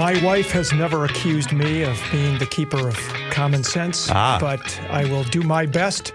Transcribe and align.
My 0.00 0.18
wife 0.24 0.50
has 0.52 0.72
never 0.72 1.04
accused 1.04 1.52
me 1.52 1.82
of 1.82 2.02
being 2.10 2.38
the 2.38 2.46
keeper 2.46 2.88
of 2.88 2.96
common 3.30 3.62
sense, 3.62 4.08
Ah. 4.10 4.38
but 4.40 4.80
I 4.88 5.04
will 5.04 5.24
do 5.24 5.42
my 5.42 5.66
best 5.66 6.14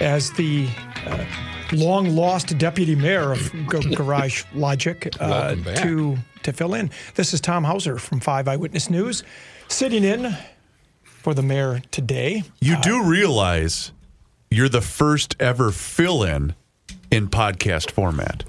as 0.00 0.30
the 0.32 0.66
uh, 1.06 1.26
long 1.72 2.08
lost 2.16 2.56
deputy 2.56 2.96
mayor 2.96 3.32
of 3.32 3.52
G- 3.70 3.94
Garage 3.94 4.44
Logic 4.54 5.14
uh, 5.20 5.56
to 5.82 6.16
to 6.44 6.52
fill 6.54 6.72
in. 6.72 6.90
This 7.16 7.34
is 7.34 7.42
Tom 7.42 7.64
Hauser 7.64 7.98
from 7.98 8.18
Five 8.18 8.48
Eyewitness 8.48 8.88
News, 8.88 9.22
sitting 9.68 10.04
in 10.04 10.34
for 11.02 11.34
the 11.34 11.42
mayor 11.42 11.82
today. 11.90 12.44
You 12.60 12.80
do 12.80 13.04
realize 13.04 13.92
you're 14.50 14.70
the 14.70 14.80
first 14.80 15.36
ever 15.38 15.70
fill 15.70 16.22
in 16.22 16.54
in 17.10 17.28
podcast 17.28 17.90
format. 17.90 18.44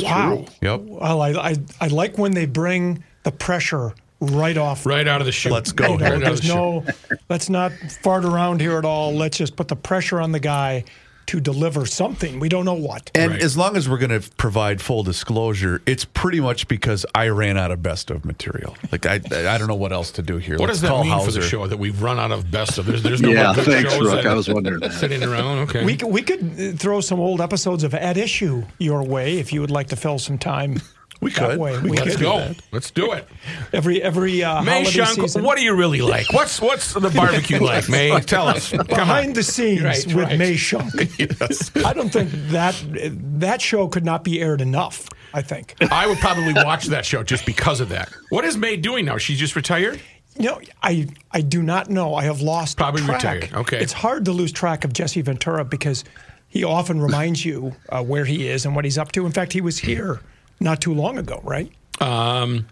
Wow. 0.00 0.44
Yep. 0.62 0.80
Well, 0.82 1.20
I, 1.20 1.30
I 1.32 1.56
I 1.80 1.86
like 1.88 2.16
when 2.16 2.30
they 2.34 2.46
bring 2.46 3.02
the 3.24 3.32
pressure 3.32 3.92
right 4.20 4.56
off. 4.56 4.86
Right 4.86 5.06
out 5.08 5.20
of 5.20 5.26
the 5.26 5.32
chute. 5.32 5.52
Let's 5.52 5.72
go 5.72 5.84
You 5.92 5.98
know, 5.98 6.04
here. 6.04 6.14
Right 6.16 6.24
there's 6.24 6.40
the 6.42 6.48
no, 6.54 6.84
let's 7.28 7.48
not 7.48 7.72
fart 8.02 8.24
around 8.24 8.60
here 8.60 8.78
at 8.78 8.84
all. 8.84 9.12
Let's 9.14 9.38
just 9.38 9.56
put 9.56 9.68
the 9.68 9.76
pressure 9.76 10.20
on 10.20 10.32
the 10.32 10.40
guy 10.40 10.84
to 11.26 11.38
deliver 11.38 11.86
something. 11.86 12.40
We 12.40 12.48
don't 12.48 12.64
know 12.64 12.74
what. 12.74 13.08
And 13.14 13.30
Right. 13.32 13.42
as 13.42 13.56
long 13.56 13.76
as 13.76 13.88
we're 13.88 13.98
going 13.98 14.20
to 14.20 14.28
provide 14.32 14.80
full 14.82 15.04
disclosure, 15.04 15.80
it's 15.86 16.04
pretty 16.04 16.40
much 16.40 16.66
because 16.66 17.06
I 17.14 17.28
ran 17.28 17.56
out 17.56 17.70
of 17.70 17.84
best 17.84 18.10
of 18.10 18.24
material. 18.24 18.76
Like 18.90 19.06
I, 19.06 19.20
I 19.30 19.56
don't 19.56 19.68
know 19.68 19.76
what 19.76 19.92
else 19.92 20.10
to 20.12 20.22
do 20.22 20.38
here. 20.38 20.58
What 20.58 20.66
Let's 20.68 20.80
does 20.80 20.80
that 20.82 20.88
call 20.88 21.04
mean 21.04 21.24
for 21.24 21.30
the 21.30 21.42
show 21.42 21.68
that 21.68 21.76
we've 21.76 22.02
run 22.02 22.18
out 22.18 22.32
of 22.32 22.50
best 22.50 22.78
of? 22.78 22.86
There's, 22.86 23.04
there's 23.04 23.22
no 23.22 23.28
Yeah, 23.32 23.52
more 23.54 23.64
thanks, 23.64 23.94
shows 23.94 24.06
Rook. 24.12 24.26
I 24.26 24.34
was 24.34 24.48
wondering 24.48 24.80
that. 24.80 24.92
Sitting 24.92 25.22
around, 25.22 25.58
okay. 25.68 25.84
We 25.84 25.96
could, 25.96 26.08
we 26.08 26.22
could 26.22 26.42
uh, 26.58 26.72
throw 26.76 27.00
some 27.00 27.20
old 27.20 27.40
episodes 27.40 27.84
of 27.84 27.94
At 27.94 28.16
Issue 28.16 28.64
your 28.78 29.04
way 29.04 29.38
if 29.38 29.52
you 29.52 29.60
would 29.60 29.70
like 29.70 29.86
to 29.88 29.96
fill 29.96 30.18
some 30.18 30.36
time. 30.36 30.80
We 31.20 31.30
could. 31.30 31.58
way. 31.58 31.78
We 31.80 31.90
Let's 31.98 32.12
could. 32.16 32.20
go. 32.20 32.50
Let's 32.72 32.90
do 32.90 33.12
it. 33.12 33.28
Every 33.74 34.02
every 34.02 34.42
uh, 34.42 34.62
Mae 34.62 34.82
holiday 34.84 34.90
Schunk, 34.90 35.14
season. 35.20 35.42
what 35.44 35.58
do 35.58 35.64
you 35.64 35.74
really 35.74 36.00
like? 36.00 36.32
What's 36.32 36.60
what's 36.60 36.94
the 36.94 37.10
barbecue 37.10 37.58
like, 37.64 37.88
Mae? 37.88 38.18
Tell 38.20 38.48
us. 38.48 38.72
Behind 38.72 39.34
the 39.34 39.42
scenes 39.42 39.82
Right, 39.82 40.06
with 40.06 40.16
right. 40.16 40.38
Mae 40.38 40.54
Schunk. 40.54 41.84
I 41.84 41.92
don't 41.92 42.08
think 42.10 42.30
that 42.50 42.74
that 43.40 43.60
show 43.60 43.86
could 43.88 44.04
not 44.04 44.24
be 44.24 44.40
aired 44.40 44.60
enough. 44.60 45.08
I 45.32 45.42
think. 45.42 45.74
I 45.92 46.06
would 46.06 46.18
probably 46.18 46.54
watch 46.54 46.86
that 46.86 47.04
show 47.06 47.22
just 47.22 47.46
because 47.46 47.80
of 47.80 47.90
that. 47.90 48.10
What 48.30 48.44
is 48.44 48.56
Mae 48.56 48.76
doing 48.76 49.04
now? 49.04 49.16
She's 49.18 49.38
just 49.38 49.54
retired? 49.54 50.00
No, 50.38 50.58
I 50.82 51.06
I 51.30 51.42
do 51.42 51.62
not 51.62 51.90
know. 51.90 52.14
I 52.14 52.24
have 52.24 52.40
lost 52.40 52.76
Probably 52.78 53.02
track. 53.02 53.22
retired. 53.22 53.52
Okay. 53.52 53.78
It's 53.78 53.92
hard 53.92 54.24
to 54.24 54.32
lose 54.32 54.52
track 54.52 54.84
of 54.84 54.92
Jesse 54.92 55.20
Ventura 55.20 55.64
because 55.64 56.02
he 56.48 56.64
often 56.64 57.00
reminds 57.00 57.44
you 57.44 57.76
uh, 57.90 58.02
where 58.02 58.24
he 58.24 58.48
is 58.48 58.64
and 58.64 58.74
what 58.74 58.84
he's 58.84 58.96
up 58.98 59.12
to. 59.12 59.26
In 59.26 59.32
fact, 59.32 59.52
he 59.52 59.60
was 59.60 59.78
here 59.78 60.20
not 60.60 60.80
too 60.80 60.94
long 60.94 61.18
ago, 61.18 61.40
right? 61.44 61.70
Um, 62.00 62.66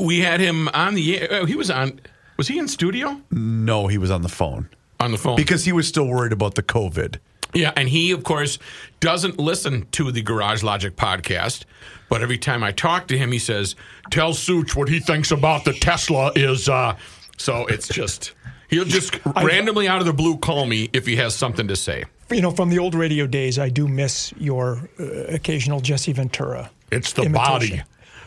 we 0.00 0.20
had 0.20 0.40
him 0.40 0.68
on 0.68 0.94
the 0.94 1.20
air. 1.20 1.42
uh, 1.42 1.46
He 1.46 1.56
was 1.56 1.70
on. 1.70 2.00
Was 2.36 2.48
he 2.48 2.58
in 2.58 2.66
studio? 2.68 3.20
No, 3.30 3.86
he 3.86 3.96
was 3.98 4.10
on 4.10 4.22
the 4.22 4.28
phone 4.28 4.68
On 4.98 5.12
the 5.12 5.18
phone. 5.18 5.36
because 5.36 5.64
he 5.64 5.72
was 5.72 5.86
still 5.86 6.06
worried 6.08 6.32
about 6.32 6.56
the 6.56 6.62
COVID. 6.64 7.18
Yeah, 7.52 7.72
and 7.76 7.88
he, 7.88 8.10
of 8.10 8.24
course, 8.24 8.58
doesn't 8.98 9.38
listen 9.38 9.86
to 9.92 10.10
the 10.10 10.20
Garage 10.22 10.64
Logic 10.64 10.96
podcast. 10.96 11.62
But 12.08 12.22
every 12.22 12.38
time 12.38 12.64
I 12.64 12.72
talk 12.72 13.06
to 13.08 13.16
him, 13.18 13.30
he 13.30 13.38
says, 13.38 13.76
"Tell 14.10 14.34
Souch 14.34 14.74
what 14.74 14.88
he 14.88 14.98
thinks 14.98 15.30
about 15.30 15.64
the 15.64 15.72
Tesla 15.72 16.32
is." 16.34 16.68
Uh, 16.68 16.96
so 17.36 17.66
it's 17.66 17.86
just 17.88 18.32
he'll 18.68 18.84
just 18.84 19.18
randomly 19.42 19.86
out 19.86 20.00
of 20.00 20.06
the 20.06 20.12
blue 20.12 20.36
call 20.36 20.66
me 20.66 20.90
if 20.92 21.06
he 21.06 21.14
has 21.16 21.34
something 21.36 21.68
to 21.68 21.76
say. 21.76 22.04
You 22.34 22.40
know, 22.40 22.50
from 22.50 22.68
the 22.68 22.80
old 22.80 22.96
radio 22.96 23.28
days, 23.28 23.60
I 23.60 23.68
do 23.68 23.86
miss 23.86 24.34
your 24.36 24.90
uh, 24.98 25.04
occasional 25.28 25.80
Jesse 25.80 26.12
Ventura. 26.12 26.68
It's 26.90 27.12
the 27.12 27.22
imitation. 27.22 27.78
body. 27.78 27.82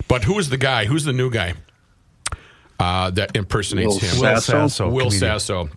But 0.07 0.23
who's 0.23 0.47
the 0.47 0.57
guy? 0.57 0.85
Who's 0.85 1.03
the 1.03 1.11
new 1.11 1.29
guy 1.29 1.55
uh, 2.79 3.11
that 3.11 3.35
impersonates 3.35 3.95
Will 3.95 3.99
him? 3.99 4.19
Will 4.21 4.35
Sasso? 4.35 4.51
Sasso. 4.51 4.89
Will 4.89 5.09
comedian. 5.09 5.19
Sasso. 5.19 5.69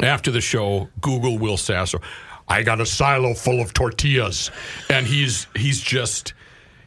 After 0.00 0.30
the 0.30 0.40
show, 0.40 0.88
Google 1.00 1.36
Will 1.36 1.56
Sasso. 1.56 2.00
I 2.46 2.62
got 2.62 2.80
a 2.80 2.86
silo 2.86 3.34
full 3.34 3.60
of 3.60 3.74
tortillas, 3.74 4.52
and 4.88 5.04
he's 5.04 5.48
he's 5.56 5.80
just 5.80 6.34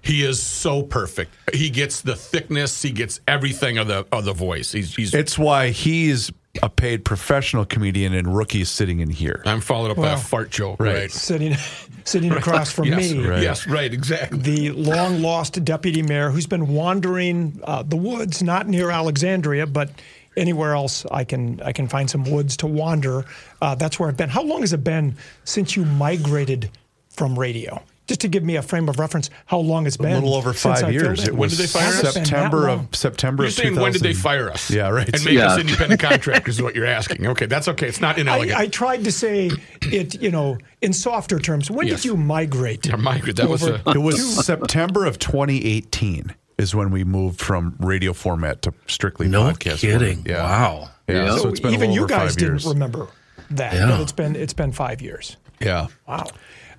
he 0.02 0.24
is 0.24 0.42
so 0.42 0.84
perfect. 0.84 1.34
He 1.54 1.70
gets 1.70 2.00
the 2.00 2.16
thickness, 2.16 2.82
he 2.82 2.92
gets 2.92 3.20
everything 3.28 3.78
of 3.78 3.88
the 3.88 4.06
of 4.14 4.24
the 4.24 4.34
voice. 4.34 4.72
He's 4.72 4.96
he's. 4.96 5.14
It's 5.14 5.38
why 5.38 5.72
he's 5.72 6.32
a 6.62 6.70
paid 6.70 7.06
professional 7.06 7.66
comedian 7.66 8.14
and 8.14 8.36
rookie 8.36 8.64
sitting 8.64 9.00
in 9.00 9.10
here. 9.10 9.42
I'm 9.46 9.62
followed 9.62 9.92
up 9.92 9.98
by 9.98 10.12
a 10.12 10.18
fart 10.18 10.50
joke, 10.50 10.80
right. 10.80 10.94
right? 10.94 11.12
Sitting, 11.12 11.56
sitting 12.04 12.32
across 12.32 12.72
from 12.72 12.86
yes, 12.86 13.12
me. 13.12 13.26
Right. 13.26 13.42
yes, 13.42 13.68
right, 13.68 13.94
exactly. 13.94 14.40
the 14.40 14.72
long 14.72 15.22
lost 15.22 15.64
deputy 15.64 16.02
mayor 16.02 16.30
who's 16.30 16.48
been 16.48 16.68
wandering 16.68 17.60
uh, 17.64 17.84
the 17.84 17.98
woods, 17.98 18.42
not 18.44 18.68
near 18.68 18.90
Alexandria, 18.90 19.68
but 19.68 19.90
anywhere 20.38 20.74
else 20.74 21.06
I 21.12 21.24
can 21.24 21.62
I 21.62 21.74
can 21.74 21.88
find 21.88 22.10
some 22.10 22.24
woods 22.24 22.58
to 22.58 22.68
wander. 22.68 23.26
Uh, 23.62 23.76
that's 23.76 24.00
where 24.00 24.08
I've 24.08 24.18
been. 24.18 24.30
How 24.30 24.44
long 24.44 24.62
has 24.62 24.74
it 24.74 24.84
been 24.84 25.16
since 25.44 25.76
you 25.76 25.84
migrated 25.84 26.70
from 27.10 27.38
radio? 27.38 27.82
Just 28.08 28.22
to 28.22 28.30
give 28.30 28.42
me 28.44 28.56
a 28.56 28.62
frame 28.62 28.88
of 28.88 29.00
reference, 29.00 29.30
how 29.48 29.58
long 29.60 29.86
it's 29.86 29.98
A 29.98 30.02
been? 30.04 30.12
A 30.14 30.16
little 30.16 30.34
over 30.36 30.54
five 30.54 30.92
years. 30.94 31.24
in? 31.24 31.28
It 31.28 31.32
When 31.34 31.42
was 31.50 31.58
did 31.58 31.64
they 31.64 31.68
fire 31.68 31.88
us? 31.90 31.96
Hasn't 32.02 32.14
been 32.14 32.24
that 32.24 32.28
September 32.30 32.58
long. 32.68 32.80
of 32.92 32.96
September 32.96 33.44
You're 33.44 33.48
of 33.50 33.54
saying 33.54 33.76
when 33.76 33.92
did 33.92 34.02
they 34.02 34.14
fire 34.14 34.50
us? 34.50 34.72
Yeah, 34.72 34.88
right. 34.90 35.10
And 35.14 35.26
make 35.26 35.34
Yeah. 35.34 35.48
us 35.48 35.60
independent 35.60 36.00
contractors 36.00 36.56
is 36.56 36.62
what 36.62 36.74
you're 36.74 36.86
asking. 36.86 37.28
Okay, 37.28 37.48
that's 37.48 37.68
okay. 37.68 37.88
It's 37.88 38.00
not 38.00 38.18
inelegant. 38.18 38.58
I, 38.58 38.62
I 38.64 38.68
tried 38.68 39.04
to 39.04 39.12
say 39.12 39.52
it, 39.82 40.22
you 40.22 40.32
know, 40.32 40.58
in 40.82 40.94
softer 40.94 41.38
terms. 41.38 41.70
When 41.70 41.88
Yes. 41.88 42.04
did 42.04 42.06
you 42.06 42.16
migrate? 42.18 42.86
Yeah, 42.88 42.96
migrate, 42.96 43.36
that 43.36 43.50
was 43.50 43.64
a- 43.64 43.82
It 43.88 43.98
was 44.02 44.46
September 44.46 45.06
of 45.06 45.20
2018 45.20 46.34
is 46.58 46.74
when 46.74 46.92
we 46.92 47.04
moved 47.04 47.42
from 47.42 47.76
radio 47.80 48.14
format 48.14 48.62
to 48.62 48.74
strictly 48.88 49.28
No 49.28 49.44
podcast. 49.52 49.80
kidding. 49.80 50.24
Yeah. 50.26 50.44
Wow. 50.44 50.90
Yeah. 51.10 51.16
Yeah. 51.26 51.30
So, 51.32 51.38
So 51.44 51.50
it's 51.50 51.60
been 51.60 51.72
a 51.72 51.74
even 51.74 51.90
little 51.92 52.04
you 52.04 52.08
guys 52.08 52.36
didn't 52.38 52.64
remember 52.66 53.08
that, 53.52 53.74
Yeah. 53.74 53.88
but 53.92 54.00
it's 54.02 54.12
been 54.14 54.36
it's 54.38 54.54
been 54.54 54.72
five 54.72 55.02
years. 55.02 55.36
Yeah. 55.60 55.88
Wow. 56.08 56.28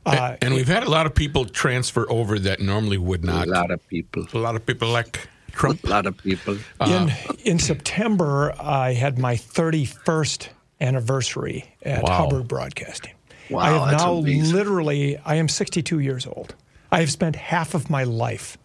Uh, 0.09 0.37
and 0.43 0.55
we've 0.55 0.69
had 0.69 0.83
a 0.85 0.91
lot 0.91 1.07
of 1.07 1.15
people 1.15 1.45
transfer 1.45 2.11
over 2.11 2.39
that 2.39 2.61
normally 2.61 2.99
would 2.99 3.25
not. 3.25 3.47
A 3.47 3.51
not. 3.51 3.61
lot 3.63 3.71
of 3.71 3.87
people. 3.89 4.27
A 4.33 4.39
lot 4.39 4.57
of 4.57 4.65
people 4.65 4.89
like 4.89 5.29
Trump. 5.53 5.85
A 5.85 5.89
lot 5.89 6.07
of 6.07 6.17
people. 6.19 6.59
in 6.87 7.13
in 7.45 7.59
September, 7.59 8.55
I 8.61 8.93
had 8.95 9.19
my 9.19 9.35
31st 9.35 10.49
anniversary 10.81 11.65
at 11.83 12.03
Wow. 12.03 12.13
Hubbard 12.29 12.49
Broadcasting. 12.49 13.13
Wow, 13.51 13.59
I 13.61 13.71
have 13.71 13.91
that's 13.91 14.03
now 14.03 14.15
amazing. 14.15 14.55
literally, 14.55 15.19
I 15.25 15.37
am 15.37 15.49
62 15.49 15.99
years 16.01 16.27
old. 16.27 16.55
I 16.93 17.01
have 17.01 17.11
spent 17.11 17.37
half 17.37 17.75
of 17.75 17.91
my 17.91 18.05
life 18.05 18.57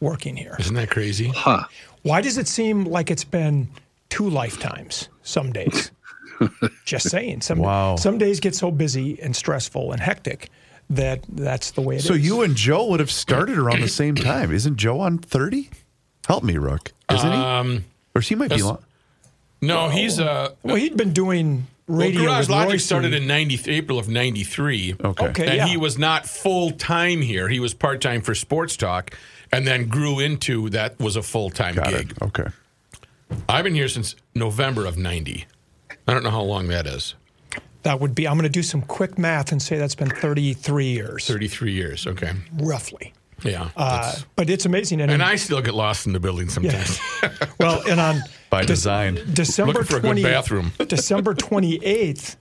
working 0.00 0.36
here. 0.36 0.56
Isn't 0.58 0.74
that 0.76 0.90
crazy? 0.90 1.28
Huh. 1.28 1.64
Why 2.02 2.20
does 2.22 2.38
it 2.38 2.48
seem 2.48 2.84
like 2.84 3.10
it's 3.10 3.24
been 3.24 3.68
two 4.08 4.28
lifetimes 4.30 5.08
some 5.22 5.52
days? 5.52 5.90
Just 6.86 7.10
saying. 7.10 7.42
Some, 7.42 7.58
Wow. 7.58 7.96
some 7.96 8.16
days 8.16 8.40
get 8.40 8.54
so 8.54 8.70
busy 8.70 9.20
and 9.20 9.36
stressful 9.36 9.92
and 9.92 10.00
hectic 10.00 10.48
that 10.90 11.24
that's 11.28 11.70
the 11.72 11.80
way 11.80 11.94
it 11.96 11.98
is. 11.98 12.04
So 12.06 12.14
you 12.14 12.42
and 12.42 12.54
Joe 12.56 12.86
would 12.88 13.00
have 13.00 13.10
started 13.10 13.56
around 13.58 13.80
the 13.80 13.88
same 13.88 14.14
time. 14.16 14.52
Isn't 14.52 14.76
Joe 14.76 15.00
on 15.00 15.18
30? 15.18 15.70
Help 16.26 16.44
me, 16.44 16.56
Rook. 16.58 16.92
Isn't 17.12 17.30
Um, 17.32 17.72
he? 17.72 17.84
Or 18.14 18.22
she 18.22 18.34
might 18.34 18.44
be 18.50 18.56
that's- 18.56 18.64
long. 18.64 18.84
No, 19.62 19.88
he's 19.90 20.18
uh. 20.18 20.50
well, 20.62 20.76
he'd 20.76 20.96
been 20.96 21.12
doing 21.12 21.66
Well, 21.86 21.98
radio. 21.98 22.22
Garage 22.22 22.40
with 22.44 22.50
Logic 22.50 22.70
Royce 22.72 22.84
started 22.84 23.12
in 23.12 23.26
90, 23.26 23.70
April 23.70 23.98
of 23.98 24.08
93. 24.08 24.94
Okay. 25.04 25.26
Okay. 25.26 25.46
And 25.46 25.54
yeah. 25.56 25.66
he 25.66 25.76
was 25.76 25.98
not 25.98 26.26
full 26.26 26.70
time 26.70 27.20
here. 27.20 27.46
He 27.48 27.60
was 27.60 27.74
part 27.74 28.00
time 28.00 28.22
for 28.22 28.34
Sports 28.34 28.76
Talk 28.78 29.14
and 29.52 29.66
then 29.66 29.86
grew 29.88 30.18
into 30.18 30.70
that 30.70 30.98
was 30.98 31.14
a 31.16 31.22
full 31.22 31.50
time 31.50 31.74
gig. 31.74 32.12
it. 32.12 32.22
Okay. 32.22 32.46
I've 33.50 33.64
been 33.64 33.74
here 33.74 33.88
since 33.88 34.16
November 34.34 34.86
of 34.86 34.96
90. 34.96 35.46
I 36.08 36.14
don't 36.14 36.22
know 36.24 36.30
how 36.30 36.42
long 36.42 36.68
that 36.68 36.86
is. 36.86 37.14
That 37.82 38.00
would 38.00 38.14
be, 38.14 38.28
I'm 38.28 38.34
going 38.34 38.42
to 38.44 38.48
do 38.50 38.62
some 38.62 38.82
quick 38.82 39.18
math 39.18 39.52
and 39.52 39.62
say 39.62 39.78
that's 39.78 39.94
been 39.94 40.10
33 40.10 40.86
years, 40.86 41.26
33 41.26 41.72
years. 41.72 42.06
Okay. 42.06 42.32
roughly. 42.58 43.12
Yeah. 43.42 43.70
Uh, 43.74 44.14
but 44.36 44.50
it's 44.50 44.66
amazing. 44.66 45.00
And, 45.00 45.10
and 45.10 45.22
I 45.22 45.36
still 45.36 45.62
get 45.62 45.72
lost 45.74 46.06
in 46.06 46.12
the 46.12 46.20
building 46.20 46.50
sometimes. 46.50 47.00
well, 47.58 47.82
and 47.88 47.98
on 47.98 48.20
By 48.50 48.64
Dec- 48.64 48.66
design. 48.66 49.18
December 49.32 49.72
Looking 49.72 49.86
for 49.86 49.96
a 49.96 50.00
good 50.00 50.06
20 50.08 50.22
bathroom. 50.22 50.72
December 50.88 51.34
28th, 51.34 52.36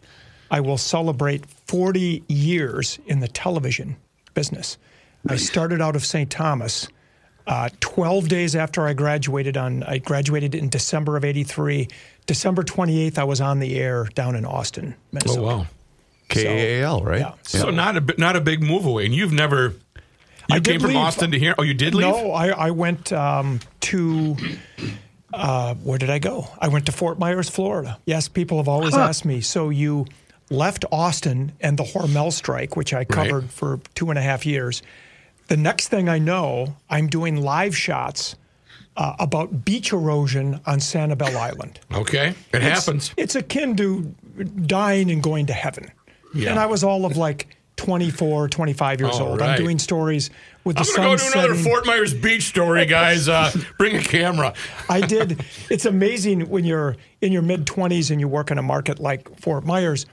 I 0.52 0.60
will 0.60 0.78
celebrate 0.78 1.46
40 1.68 2.24
years 2.28 3.00
in 3.06 3.22
the 3.22 3.28
television 3.30 3.96
business. 4.34 4.78
I 5.28 5.38
started 5.38 5.80
out 5.82 5.96
of 5.96 6.06
St. 6.06 6.30
Thomas 6.30 6.88
Uh, 7.48 7.70
12 7.80 8.28
days 8.28 8.56
after 8.56 8.86
I 8.86 8.94
graduated 8.94 9.58
on, 9.58 9.82
I 9.84 9.98
graduated 10.00 10.54
in 10.54 10.70
December 10.70 11.18
of 11.18 11.24
83. 11.26 11.88
December 12.30 12.62
28th, 12.62 13.18
I 13.18 13.24
was 13.24 13.42
on 13.42 13.58
the 13.58 13.76
air 13.76 14.08
down 14.14 14.36
in 14.36 14.46
Austin, 14.46 14.94
Minnesota. 15.12 15.42
Oh 15.42 15.46
wow. 15.46 15.68
KAL, 16.28 17.02
right? 17.02 17.22
Yeah. 17.22 17.34
So 17.42 17.72
not 17.72 17.98
a 17.98 18.16
not 18.20 18.36
a 18.36 18.40
big 18.40 18.62
move 18.62 18.86
away, 18.86 19.06
and 19.06 19.16
you've 19.16 19.34
never. 19.34 19.74
You 20.48 20.58
I 20.58 20.60
came 20.60 20.80
from 20.80 20.90
leave. 20.90 20.98
Austin 20.98 21.32
to 21.32 21.40
here. 21.40 21.56
Oh, 21.58 21.64
you 21.64 21.74
did 21.74 21.96
leave. 21.96 22.06
No, 22.06 22.32
I, 22.32 22.50
I 22.50 22.70
went 22.70 23.12
um, 23.12 23.62
to 23.80 24.38
uh, 25.34 25.74
where 25.74 25.98
did 25.98 26.12
I 26.12 26.20
go? 26.20 26.48
I 26.60 26.68
went 26.68 26.86
to 26.86 26.92
Fort 26.92 27.18
Myers, 27.18 27.50
Florida. 27.50 27.98
Yes, 28.06 28.28
people 28.28 28.58
have 28.58 28.68
always 28.68 28.94
asked 28.94 29.26
me. 29.26 29.42
So 29.42 29.72
you 29.72 30.06
left 30.52 30.86
Austin 30.92 31.54
and 31.60 31.80
the 31.80 31.84
Hormel 31.84 32.32
strike, 32.32 32.76
which 32.76 32.94
I 32.94 33.06
covered 33.06 33.50
for 33.50 33.80
two 33.96 34.12
and 34.12 34.20
a 34.20 34.22
half 34.22 34.46
years. 34.46 34.84
The 35.48 35.58
next 35.58 35.88
thing 35.88 36.08
I 36.08 36.20
know, 36.20 36.76
I'm 36.92 37.08
doing 37.08 37.42
live 37.42 37.76
shots 37.76 38.36
uh, 39.00 39.16
about 39.18 39.64
beach 39.66 39.92
erosion 39.94 40.60
on 40.68 40.78
Sanibel 40.80 41.36
Island. 41.36 41.80
Okay, 41.94 42.28
it 42.54 42.58
It's- 42.58 42.86
happens. 42.86 43.12
It's 43.18 43.34
akin 43.34 43.76
to 43.78 44.02
dying 44.66 45.10
and 45.10 45.24
going 45.24 45.46
to 45.48 45.54
heaven. 45.54 45.90
Yeah. 46.36 46.52
And 46.52 46.60
I 46.60 46.68
was 46.68 46.84
all 46.84 47.06
of 47.06 47.18
like 47.18 47.48
24, 47.78 48.50
25 48.50 49.00
years 49.00 49.16
All 49.16 49.30
old. 49.30 49.40
right. 49.40 49.52
I'm 49.52 49.58
doing 49.58 49.80
stories 49.80 50.30
with 50.66 50.76
the 50.76 50.82
I'm 50.82 50.96
gonna 50.98 51.08
go 51.12 51.18
sun 51.18 51.32
do 51.32 51.40
another. 51.50 51.56
Fort 51.64 51.86
Myers 51.88 52.14
Beach 52.14 52.44
story, 52.44 52.86
guys. 52.86 53.28
Uh, 53.30 53.50
bring 53.80 53.96
a 53.96 54.04
camera. 54.04 54.54
I 54.90 55.00
did. 55.02 55.44
It's 55.70 55.86
amazing 55.86 56.50
when 56.50 56.66
you're 56.66 56.98
in 57.22 57.32
your 57.32 57.42
mid 57.42 57.66
20s 57.66 58.12
and 58.12 58.20
you 58.20 58.28
work 58.28 58.52
in 58.52 58.58
a 58.58 58.62
market 58.62 59.00
like 59.00 59.34
Fort 59.40 59.66
Myers. 59.66 60.06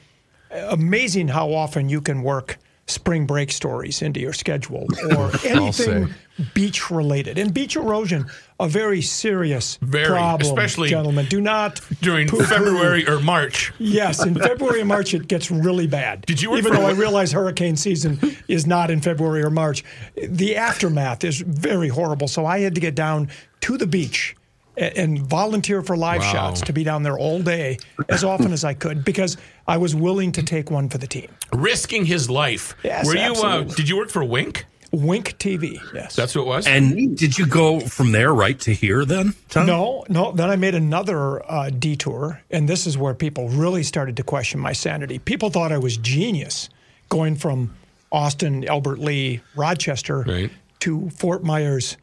Amazing 0.52 1.28
how 1.28 1.52
often 1.52 1.88
you 1.88 2.00
can 2.00 2.22
work 2.22 2.58
spring 2.86 3.26
break 3.26 3.50
stories 3.50 4.00
into 4.00 4.20
your 4.20 4.32
schedule 4.32 4.86
or 5.16 5.32
anything 5.44 6.08
beach 6.54 6.90
related. 6.90 7.38
And 7.38 7.52
beach 7.54 7.76
erosion, 7.76 8.26
a 8.60 8.68
very 8.68 9.02
serious 9.02 9.78
Very, 9.82 10.06
problem, 10.06 10.46
especially 10.48 10.88
gentlemen. 10.88 11.26
Do 11.26 11.40
not 11.40 11.80
During 12.00 12.28
poo-poo. 12.28 12.44
February 12.44 13.06
or 13.08 13.20
March. 13.20 13.72
Yes, 13.78 14.24
in 14.24 14.34
February 14.34 14.80
and 14.80 14.88
March 14.88 15.14
it 15.14 15.28
gets 15.28 15.50
really 15.50 15.86
bad. 15.86 16.22
Did 16.26 16.40
you 16.42 16.56
Even 16.56 16.72
though 16.72 16.86
I 16.86 16.92
realize 16.92 17.32
hurricane 17.32 17.76
season 17.76 18.18
is 18.48 18.66
not 18.66 18.90
in 18.90 19.00
February 19.00 19.42
or 19.42 19.50
March, 19.50 19.84
the 20.16 20.56
aftermath 20.56 21.24
is 21.24 21.40
very 21.40 21.88
horrible. 21.88 22.28
So 22.28 22.46
I 22.46 22.60
had 22.60 22.74
to 22.74 22.80
get 22.80 22.94
down 22.94 23.28
to 23.62 23.76
the 23.78 23.86
beach 23.86 24.36
and 24.78 25.20
volunteer 25.22 25.80
for 25.82 25.96
live 25.96 26.20
Wow. 26.20 26.32
shots 26.32 26.60
to 26.60 26.72
be 26.74 26.84
down 26.84 27.02
there 27.02 27.18
all 27.18 27.40
day 27.40 27.78
as 28.10 28.22
often 28.24 28.52
as 28.52 28.62
I 28.62 28.74
could 28.74 29.06
because 29.06 29.38
I 29.66 29.78
was 29.78 29.94
willing 29.94 30.32
to 30.32 30.42
take 30.42 30.70
one 30.70 30.90
for 30.90 30.98
the 30.98 31.06
team. 31.06 31.28
Risking 31.54 32.04
his 32.04 32.28
life. 32.28 32.74
Yes, 32.84 33.06
Were 33.06 33.16
you? 33.16 33.32
Uh, 33.32 33.62
did 33.62 33.88
you 33.88 33.96
work 33.96 34.10
for 34.10 34.22
Wink? 34.22 34.66
Wink 34.96 35.38
TV, 35.38 35.78
yes. 35.94 36.16
That's 36.16 36.34
what 36.34 36.42
it 36.42 36.46
was. 36.46 36.66
And 36.66 37.16
did 37.16 37.38
you 37.38 37.46
go 37.46 37.80
from 37.80 38.12
there 38.12 38.32
right 38.34 38.58
to 38.60 38.72
here 38.72 39.04
then? 39.04 39.34
Tom? 39.48 39.66
No, 39.66 40.04
no. 40.08 40.32
Then 40.32 40.50
I 40.50 40.56
made 40.56 40.74
another 40.74 41.44
uh, 41.50 41.70
detour, 41.70 42.42
and 42.50 42.68
this 42.68 42.86
is 42.86 42.96
where 42.96 43.14
people 43.14 43.48
really 43.48 43.82
started 43.82 44.16
to 44.16 44.22
question 44.22 44.58
my 44.60 44.72
sanity. 44.72 45.18
People 45.18 45.50
thought 45.50 45.72
I 45.72 45.78
was 45.78 45.96
genius 45.96 46.68
going 47.08 47.36
from 47.36 47.74
Austin, 48.10 48.66
Albert 48.66 48.98
Lea, 48.98 49.40
Rochester 49.54 50.20
Right. 50.26 50.50
to 50.80 51.10
Fort 51.10 51.44
Myers, 51.44 51.96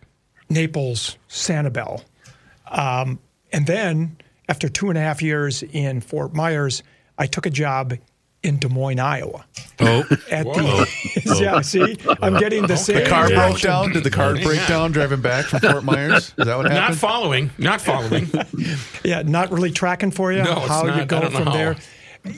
Naples, 0.49 1.17
Sanibel. 1.29 2.03
Um, 2.69 3.19
and 3.51 3.65
then 3.67 4.17
after 4.49 4.69
two 4.69 4.89
and 4.89 4.97
a 4.97 5.01
half 5.01 5.21
years 5.21 5.63
in 5.63 6.01
Fort 6.01 6.33
Myers, 6.33 6.83
I 7.17 7.27
took 7.27 7.45
a 7.45 7.49
job 7.49 7.93
in 8.43 8.57
Des 8.59 8.67
Moines, 8.69 8.99
Iowa. 8.99 9.45
Oh, 9.79 10.03
At 10.29 10.45
the 10.45 10.87
yeah, 11.41 11.55
oh. 11.55 11.61
see, 11.61 11.97
I'm 12.21 12.37
getting 12.37 12.67
the 12.67 12.75
same 12.77 12.97
The 13.03 13.09
car 13.09 13.27
reaction. 13.27 13.49
broke 13.51 13.61
down. 13.61 13.91
Did 13.93 14.03
the 14.03 14.09
car 14.11 14.33
break 14.35 14.61
on. 14.61 14.67
down 14.69 14.91
driving 14.91 15.21
back 15.21 15.45
from 15.45 15.61
Fort 15.61 15.83
Myers? 15.83 16.33
Is 16.37 16.45
that 16.45 16.57
what 16.57 16.69
not 16.71 16.93
following. 16.95 17.49
Not 17.57 17.81
following. 17.81 18.29
Yeah, 19.03 19.21
not 19.23 19.51
really 19.51 19.71
tracking 19.71 20.11
for 20.11 20.31
you 20.31 20.43
No, 20.43 20.51
it's 20.59 20.67
how 20.67 20.83
not. 20.83 20.95
I 20.95 20.99
you 21.01 21.05
go 21.05 21.19
don't 21.21 21.33
know 21.33 21.37
from 21.39 21.47
how. 21.47 21.53
there. 21.53 21.75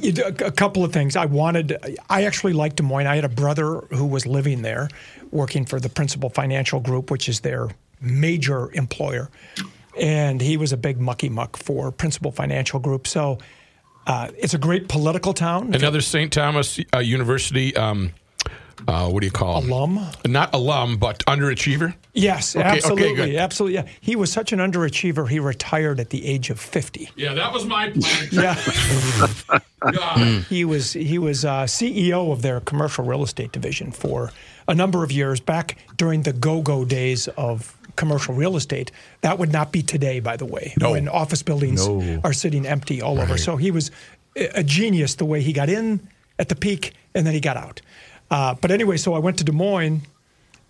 You 0.02 0.14
a, 0.24 0.46
a 0.48 0.52
couple 0.52 0.84
of 0.84 0.92
things. 0.94 1.16
I 1.16 1.26
wanted. 1.26 1.78
I 2.10 2.24
actually 2.24 2.54
liked 2.54 2.78
Des 2.78 2.84
Moines. 2.84 3.06
I 3.06 3.16
had 3.16 3.26
a 3.26 3.30
brother 3.30 3.82
who 3.92 4.06
was 4.06 4.26
living 4.26 4.64
there, 4.64 4.90
working 5.32 5.66
for 5.66 5.80
the 5.80 5.90
Principal 5.90 6.30
Financial 6.30 6.80
Group, 6.80 7.12
which 7.12 7.30
is 7.30 7.42
their 7.42 7.68
major 8.02 8.72
employer, 8.74 9.30
and 10.00 10.42
he 10.42 10.58
was 10.58 10.72
a 10.74 10.78
big 10.78 11.00
mucky 11.00 11.30
muck 11.30 11.56
for 11.58 11.92
Principal 11.92 12.32
Financial 12.32 12.80
Group. 12.80 13.06
So. 13.08 13.38
Uh, 14.06 14.30
it's 14.38 14.54
a 14.54 14.58
great 14.58 14.88
political 14.88 15.34
town. 15.34 15.74
Another 15.74 16.02
St. 16.02 16.32
Thomas 16.32 16.80
uh, 16.94 17.00
University. 17.00 17.76
Um, 17.76 18.12
uh, 18.88 19.10
what 19.10 19.22
do 19.22 19.26
you 19.26 19.32
call 19.32 19.62
him? 19.62 19.72
Alum? 19.72 20.08
Not 20.28 20.54
alum, 20.54 20.98
but 20.98 21.26
underachiever. 21.26 21.96
Yes, 22.14 22.56
okay, 22.56 22.66
absolutely, 22.66 23.32
good. 23.32 23.36
absolutely. 23.36 23.76
Yeah. 23.76 23.88
He 24.02 24.16
was 24.16 24.32
such 24.32 24.52
an 24.52 24.60
underachiever. 24.60 25.28
He 25.30 25.40
retired 25.40 26.00
at 26.00 26.10
the 26.10 26.26
age 26.26 26.50
of 26.50 26.60
fifty. 26.60 27.10
Yeah, 27.16 27.34
that 27.34 27.52
was 27.54 27.66
my 27.66 27.90
plan. 27.92 28.30
Yeah. 28.32 28.56
He 30.50 30.66
was 30.66 30.94
he 30.94 31.20
was 31.20 31.46
uh, 31.46 31.64
CEO 31.64 32.32
of 32.32 32.42
their 32.42 32.60
commercial 32.60 33.06
real 33.06 33.24
estate 33.24 33.52
division 33.52 33.92
for 33.92 34.32
a 34.68 34.74
number 34.74 35.04
of 35.04 35.12
years 35.12 35.40
back 35.40 35.78
during 35.96 36.24
the 36.24 36.34
go-go 36.34 36.86
days 36.86 37.28
of 37.38 37.78
commercial 37.96 38.34
real 38.36 38.56
estate. 38.58 38.92
That 39.22 39.40
would 39.40 39.52
not 39.52 39.72
be 39.72 39.82
today, 39.82 40.20
by 40.20 40.38
the 40.38 40.46
way, 40.46 40.74
No. 40.80 40.92
when 40.92 41.08
office 41.08 41.44
buildings 41.44 41.88
No. 41.88 42.20
are 42.24 42.34
sitting 42.34 42.66
empty 42.66 43.02
all 43.02 43.20
over. 43.20 43.38
So 43.38 43.56
he 43.58 43.72
was 43.72 43.92
a 44.36 44.64
genius 44.64 45.16
the 45.16 45.26
way 45.26 45.42
he 45.42 45.54
got 45.54 45.70
in 45.70 46.00
at 46.38 46.50
the 46.50 46.56
peak 46.56 46.94
and 47.14 47.26
then 47.26 47.34
he 47.34 47.40
got 47.40 47.58
out. 47.58 47.82
Uh, 48.30 48.56
but 48.60 48.72
anyway, 48.72 48.98
so 48.98 49.14
I 49.14 49.20
went 49.20 49.38
to 49.38 49.44
Des 49.44 49.52
Moines 49.52 50.02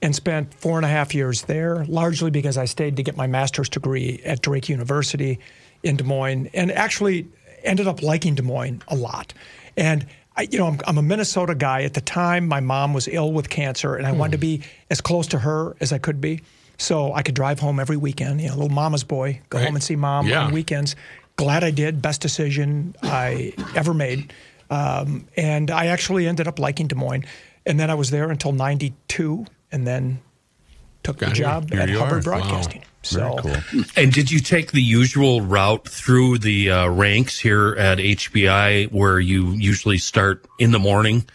and 0.02 0.16
spent 0.16 0.54
four 0.54 0.78
and 0.78 0.86
a 0.86 0.90
half 0.90 1.16
years 1.16 1.44
there, 1.44 1.86
largely 1.86 2.30
because 2.30 2.58
I 2.58 2.66
stayed 2.66 2.98
to 2.98 3.04
get 3.04 3.16
my 3.18 3.28
master's 3.28 3.70
degree 3.70 4.22
at 4.26 4.42
Drake 4.42 4.70
University 4.70 5.40
in 5.84 5.96
Des 5.96 6.04
Moines, 6.04 6.50
and 6.54 6.72
actually 6.72 7.28
ended 7.64 7.88
up 7.88 8.02
liking 8.04 8.36
Des 8.36 8.44
Moines 8.44 8.82
a 8.90 8.96
lot. 8.96 9.34
And 9.78 10.06
I, 10.38 10.44
you 10.52 10.60
know, 10.60 10.68
I'm, 10.68 10.80
I'm 10.86 10.98
a 10.98 11.02
Minnesota 11.02 11.56
guy. 11.56 11.84
At 11.84 11.94
the 11.94 12.02
time, 12.02 12.48
my 12.48 12.60
mom 12.60 12.94
was 12.94 13.08
ill 13.08 13.32
with 13.32 13.50
cancer, 13.50 13.96
and 13.96 14.06
I 14.06 14.12
wanted 14.12 14.34
to 14.34 14.38
be 14.38 14.62
as 14.90 15.00
close 15.02 15.28
to 15.28 15.40
her 15.40 15.76
as 15.80 15.94
I 15.94 15.98
could 15.98 16.20
be, 16.20 16.42
so 16.78 17.14
I 17.14 17.22
could 17.22 17.36
drive 17.36 17.60
home 17.60 17.80
every 17.80 17.98
weekend. 17.98 18.42
You 18.42 18.48
know, 18.50 18.54
little 18.56 18.70
mama's 18.70 19.04
boy, 19.04 19.42
go 19.50 19.58
Right. 19.58 19.66
home 19.66 19.76
and 19.76 19.84
see 19.84 19.96
mom 19.96 20.28
Yeah. 20.28 20.44
on 20.46 20.52
weekends. 20.54 20.96
Glad 21.38 21.64
I 21.64 21.72
did. 21.72 22.02
Best 22.02 22.22
decision 22.22 22.96
I 23.04 23.54
ever 23.76 23.94
made. 23.94 24.32
Um, 24.70 25.28
and 25.38 25.70
I 25.70 25.88
actually 25.88 26.28
ended 26.28 26.48
up 26.48 26.60
liking 26.60 26.88
Des 26.88 26.96
Moines. 26.96 27.26
And 27.66 27.80
then 27.80 27.90
I 27.90 27.94
was 27.96 28.10
there 28.12 28.30
until 28.32 28.52
92 28.52 29.46
and 29.72 29.86
then 29.86 30.20
took 31.04 31.18
the 31.20 31.26
Got 31.28 31.36
here. 31.38 31.46
job 31.46 31.74
at 31.74 31.90
Hubbard 31.90 32.26
are. 32.28 32.32
Wow. 32.32 32.40
Broadcasting. 32.40 32.82
So 33.04 33.38
Very 33.44 33.62
cool. 33.72 33.84
and 33.96 34.12
did 34.12 34.32
you 34.32 34.40
take 34.40 34.72
the 34.72 34.82
usual 34.82 35.42
route 35.42 35.88
through 35.88 36.40
the 36.40 36.72
uh, 36.72 36.88
ranks 36.88 37.38
here 37.40 37.76
at 37.78 38.00
HBI, 38.00 38.86
where 38.92 39.20
you 39.20 39.52
usually 39.52 39.98
start 40.00 40.46
in 40.58 40.72
the 40.72 40.80
morning, 40.80 41.26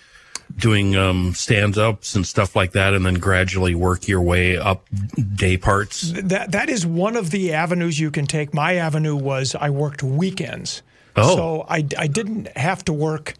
doing 0.57 0.97
um, 0.97 1.35
stand 1.35 1.79
ups 1.79 2.15
and 2.15 2.27
stuff 2.27 2.55
like 2.57 2.73
that, 2.73 2.95
and 2.95 3.05
then 3.07 3.15
gradually 3.15 3.75
work 3.75 4.09
your 4.09 4.21
way 4.23 4.57
up 4.57 4.87
day 5.35 5.57
parts? 5.57 6.13
that 6.23 6.53
that 6.53 6.69
is 6.69 6.87
one 6.87 7.17
of 7.17 7.31
the 7.31 7.53
avenues 7.53 7.99
you 8.01 8.11
can 8.11 8.27
take. 8.27 8.53
My 8.55 8.75
avenue 8.75 9.17
was 9.17 9.55
I 9.55 9.71
worked 9.71 10.03
weekends. 10.03 10.83
Oh. 11.17 11.37
So 11.37 11.67
I, 11.69 11.85
I 11.99 12.07
didn't 12.07 12.57
have 12.57 12.85
to 12.87 12.93
work 12.93 13.35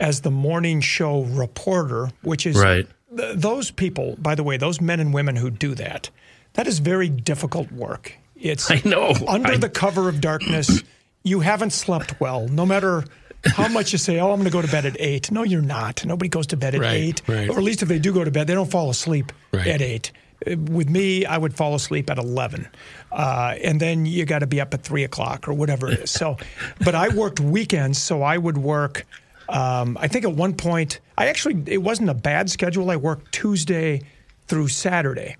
as 0.00 0.20
the 0.20 0.30
morning 0.30 0.80
show 0.80 1.22
reporter, 1.22 2.10
which 2.22 2.46
is 2.46 2.56
Right. 2.56 2.86
th- 3.16 3.36
those 3.36 3.70
people, 3.70 4.14
by 4.18 4.34
the 4.34 4.42
way, 4.44 4.56
those 4.56 4.80
men 4.80 5.00
and 5.00 5.12
women 5.12 5.36
who 5.36 5.50
do 5.50 5.74
that, 5.74 6.10
that 6.54 6.66
is 6.66 6.78
very 6.78 7.08
difficult 7.08 7.72
work. 7.72 8.12
It's 8.36 8.70
I 8.70 8.80
know. 8.84 9.12
under 9.26 9.52
I- 9.52 9.56
the 9.56 9.68
cover 9.68 10.08
of 10.08 10.20
darkness, 10.20 10.82
you 11.24 11.40
haven't 11.40 11.70
slept 11.70 12.20
well, 12.20 12.46
no 12.48 12.64
matter 12.64 13.04
how 13.54 13.68
much 13.68 13.92
you 13.92 13.98
say, 13.98 14.18
oh, 14.20 14.30
I'm 14.30 14.36
going 14.38 14.44
to 14.44 14.50
go 14.50 14.62
to 14.62 14.68
bed 14.70 14.86
at 14.86 14.96
eight. 15.00 15.30
No, 15.30 15.42
you're 15.42 15.62
not. 15.62 16.04
Nobody 16.04 16.28
goes 16.28 16.46
to 16.48 16.56
bed 16.56 16.74
at 16.74 16.80
Right, 16.80 16.92
eight. 16.94 17.22
right. 17.26 17.48
Or 17.48 17.56
at 17.58 17.62
least 17.64 17.82
if 17.82 17.88
they 17.88 17.98
do 17.98 18.12
go 18.12 18.24
to 18.24 18.30
bed, 18.30 18.46
they 18.46 18.54
don't 18.54 18.70
fall 18.70 18.90
asleep 18.90 19.32
Right. 19.52 19.66
at 19.66 19.82
eight. 19.82 20.12
With 20.46 20.90
me, 20.90 21.24
I 21.24 21.38
would 21.38 21.54
fall 21.54 21.74
asleep 21.74 22.10
at 22.10 22.18
11. 22.18 22.68
Uh, 23.10 23.54
and 23.64 23.80
then 23.80 24.04
you 24.06 24.26
got 24.26 24.40
to 24.40 24.46
be 24.46 24.60
up 24.60 24.74
at 24.74 24.82
three 24.82 25.02
o'clock 25.04 25.48
or 25.48 25.54
whatever 25.54 25.90
it 25.90 26.00
is. 26.00 26.10
So, 26.16 26.36
but 26.84 26.94
I 26.94 27.08
worked 27.08 27.40
weekends, 27.40 28.00
so 28.00 28.22
I 28.22 28.36
would 28.36 28.58
work. 28.58 29.06
Um, 29.48 29.96
I 30.00 30.08
think 30.08 30.24
at 30.24 30.32
one 30.32 30.54
point, 30.54 31.00
I 31.16 31.26
actually, 31.28 31.62
it 31.66 31.78
wasn't 31.82 32.10
a 32.10 32.14
bad 32.14 32.50
schedule. 32.50 32.90
I 32.90 32.96
worked 32.96 33.32
Tuesday 33.32 34.02
through 34.48 34.68
Saturday. 34.68 35.36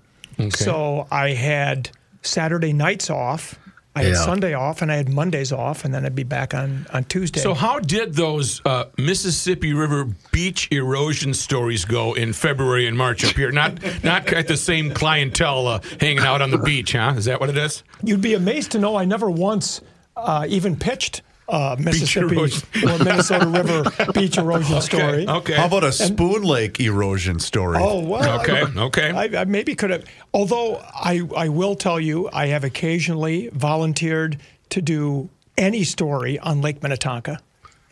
So 0.49 1.07
I 1.11 1.31
had 1.31 1.89
Saturday 2.21 2.71
nights 2.73 3.09
off. 3.09 3.57
I 3.97 4.03
had 4.03 4.13
Yeah. 4.13 4.25
Sunday 4.25 4.53
off 4.53 4.81
and 4.81 4.91
I 4.91 4.95
had 4.95 5.09
Mondays 5.09 5.51
off, 5.51 5.83
and 5.85 5.93
then 5.93 6.05
I'd 6.05 6.15
be 6.15 6.23
back 6.23 6.53
on, 6.53 6.85
on 6.93 7.03
Tuesday. 7.05 7.39
So, 7.39 7.53
how 7.53 7.79
did 7.79 8.13
those 8.13 8.61
uh, 8.65 8.85
Mississippi 8.97 9.73
River 9.73 10.07
beach 10.31 10.67
erosion 10.71 11.33
stories 11.33 11.83
go 11.85 12.13
in 12.13 12.33
February 12.33 12.87
and 12.87 12.97
March 12.97 13.25
up 13.25 13.35
here? 13.35 13.51
Not 13.51 13.79
not 14.03 14.31
at 14.31 14.47
the 14.47 14.57
same 14.57 14.91
clientele 14.91 15.67
uh, 15.67 15.79
hanging 15.99 16.19
out 16.19 16.41
on 16.41 16.51
the 16.51 16.57
beach, 16.59 16.93
huh? 16.93 17.13
Is 17.17 17.25
that 17.25 17.39
what 17.39 17.49
it 17.49 17.57
is? 17.57 17.83
You'd 18.03 18.21
be 18.21 18.35
amazed 18.35 18.71
to 18.73 18.79
know 18.79 18.95
I 18.95 19.05
never 19.05 19.29
once 19.29 19.81
uh, 20.15 20.45
even 20.47 20.75
pitched 20.75 21.21
uh, 21.49 21.75
Mississippi 21.79 22.35
or 22.37 22.97
Minnesota 22.99 23.47
River 23.47 24.11
beach 24.13 24.37
erosion 24.37 24.81
story. 24.81 25.27
Okay. 25.27 25.53
How 25.53 25.65
about 25.67 25.83
a 25.83 25.91
Spoon 25.91 26.43
Lake 26.43 26.79
erosion 26.79 27.39
story? 27.39 27.77
Oh 27.79 27.99
well. 27.99 28.39
Okay, 28.41 28.61
I- 28.61 28.79
okay. 28.85 29.11
I, 29.11 29.41
I 29.41 29.45
maybe 29.45 29.75
could 29.75 29.89
have. 29.91 30.05
Although 30.33 30.75
I, 30.93 31.21
I 31.35 31.49
will 31.49 31.75
tell 31.75 31.99
you, 31.99 32.29
I 32.33 32.47
have 32.47 32.63
occasionally 32.63 33.49
volunteered 33.53 34.37
to 34.69 34.81
do 34.81 35.29
any 35.57 35.83
story 35.83 36.37
on 36.39 36.61
Lake 36.61 36.83
Minnetonka 36.83 37.39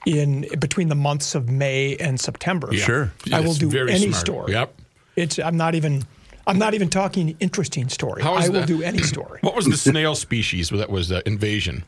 in 0.05 0.45
between 0.59 0.89
the 0.89 0.95
months 0.95 1.33
of 1.33 1.49
May 1.49 1.95
and 1.95 2.19
September. 2.19 2.69
Yeah. 2.71 2.83
Sure. 2.85 3.11
I 3.33 3.39
will 3.39 3.51
It's 3.51 3.57
do 3.59 3.69
very 3.69 3.91
any 3.91 4.07
smart. 4.11 4.15
story. 4.15 4.51
Yep. 4.53 4.81
It's. 5.15 5.39
I'm 5.39 5.57
not 5.57 5.75
even. 5.75 6.03
I'm 6.47 6.59
not 6.59 6.75
even 6.75 6.89
talking 6.89 7.35
interesting 7.39 7.89
story. 7.89 8.21
I 8.21 8.47
will 8.49 8.59
that? 8.59 8.67
do 8.67 8.83
any 8.83 8.99
story. 9.01 9.39
What 9.41 9.55
was 9.55 9.65
the 9.65 9.77
snail 9.77 10.13
species 10.13 10.69
that 10.69 10.91
was 10.91 11.11
uh, 11.11 11.21
invasion? 11.25 11.83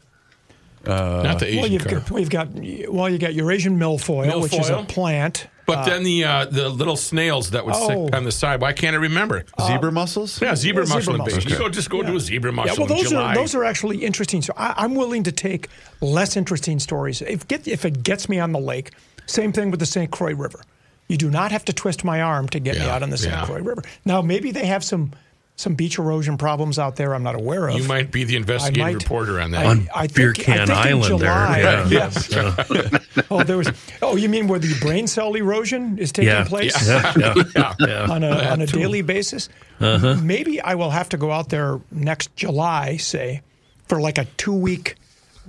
Uh, 0.86 1.22
not 1.24 1.40
the 1.40 1.48
Asian 1.48 1.62
well, 1.62 1.72
you've 1.72 1.86
carp. 1.86 2.04
got, 2.06 2.12
we've 2.12 2.30
got 2.30 2.48
well, 2.90 3.10
you 3.10 3.18
got 3.18 3.34
Eurasian 3.34 3.78
milfoil, 3.78 4.42
which 4.42 4.54
is 4.54 4.70
a 4.70 4.84
plant. 4.84 5.48
But 5.66 5.84
then 5.84 6.00
uh, 6.02 6.04
the 6.06 6.24
uh, 6.24 6.46
the 6.46 6.70
little 6.70 6.96
snails 6.96 7.50
that 7.52 7.66
would 7.66 7.76
Oh. 7.76 7.88
sit 8.08 8.16
on 8.16 8.24
the 8.24 8.32
side. 8.32 8.62
Why 8.62 8.72
can't 8.72 8.96
I 8.96 9.00
remember? 9.00 9.44
Uh, 9.58 9.68
zebra 9.68 9.92
mussels? 9.92 10.42
yeah, 10.42 10.56
zebra 10.56 10.88
yeah, 10.88 10.94
mussel 10.96 11.18
mussels. 11.18 11.34
invasion. 11.36 11.52
You 11.52 11.58
go 11.58 11.68
just 11.70 11.90
go 11.90 12.04
do 12.04 12.16
a 12.16 12.20
zebra 12.22 12.52
Yeah, 12.52 12.56
mussel 12.56 12.86
well, 12.86 12.92
in 12.94 12.98
those 13.04 13.10
July. 13.10 13.32
are 13.34 13.36
those 13.36 13.54
are 13.54 13.66
actually 13.66 14.06
interesting. 14.06 14.42
So 14.42 14.54
I, 14.56 14.74
I'm 14.78 14.96
willing 14.96 15.24
to 15.24 15.32
take 15.34 15.68
less 16.00 16.38
interesting 16.38 16.80
stories 16.80 17.22
if 17.22 17.46
get 17.50 17.68
if 17.68 17.84
it 17.84 18.02
gets 18.04 18.30
me 18.30 18.40
on 18.40 18.54
the 18.54 18.60
lake. 18.60 18.92
Same 19.26 19.52
thing 19.52 19.72
with 19.72 19.82
the 19.82 19.86
St. 19.86 20.10
Croix 20.10 20.34
River. 20.34 20.62
You 21.10 21.18
do 21.18 21.30
not 21.30 21.52
have 21.52 21.66
to 21.66 21.74
twist 21.74 22.06
my 22.06 22.22
arm 22.22 22.48
to 22.50 22.60
get 22.60 22.76
me 22.78 22.86
out 22.88 23.04
on 23.04 23.10
the 23.10 23.18
St. 23.18 23.34
yeah. 23.34 23.46
Croix 23.46 23.60
River. 23.62 23.82
Now 24.06 24.22
maybe 24.22 24.52
they 24.52 24.66
have 24.68 24.86
some 24.86 25.12
some 25.58 25.74
beach 25.74 25.98
erosion 25.98 26.38
problems 26.38 26.78
out 26.80 26.96
there 26.98 27.14
I'm 27.16 27.24
not 27.24 27.34
aware 27.36 27.68
of. 27.68 27.76
you 27.78 27.84
might 27.84 28.12
be 28.12 28.24
the 28.24 28.36
I 28.36 28.38
investigative 28.38 28.80
might- 28.84 28.94
reporter 29.04 29.42
on 29.42 29.52
that. 29.52 29.66
I- 29.66 29.70
On 29.70 29.90
I 29.94 30.08
Beer 30.08 30.34
think- 30.34 30.48
I 30.50 30.56
Can 30.56 30.68
think 30.68 30.70
in 30.70 30.88
Island 30.88 31.04
there, 31.04 31.18
July, 31.20 31.60
yeah. 31.60 31.88
Yes. 31.90 33.26
oh, 33.32 33.44
there 33.44 33.58
was. 33.58 33.70
Oh, 34.04 34.16
you 34.16 34.30
mean 34.30 34.48
where 34.48 34.60
the 34.60 34.74
brain 34.80 35.08
cell 35.08 35.34
erosion 35.34 35.98
is 35.98 36.12
taking 36.12 36.30
Yeah. 36.30 36.44
place? 36.46 36.88
Yeah, 36.88 37.14
yeah, 37.56 37.74
yeah. 37.80 38.08
on 38.10 38.24
a, 38.24 38.32
on 38.52 38.62
a 38.62 38.68
daily 38.68 39.02
basis. 39.02 39.50
Uh-huh. 39.80 40.16
Maybe 40.22 40.62
I 40.62 40.76
will 40.76 40.92
have 40.92 41.10
to 41.10 41.18
go 41.18 41.32
out 41.32 41.50
there 41.50 41.82
next 41.92 42.36
July, 42.36 42.98
say, 42.98 43.42
for 43.88 44.00
like 44.00 44.18
a 44.20 44.26
two 44.38 44.54
week 44.54 44.96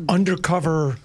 undercover 0.09 0.97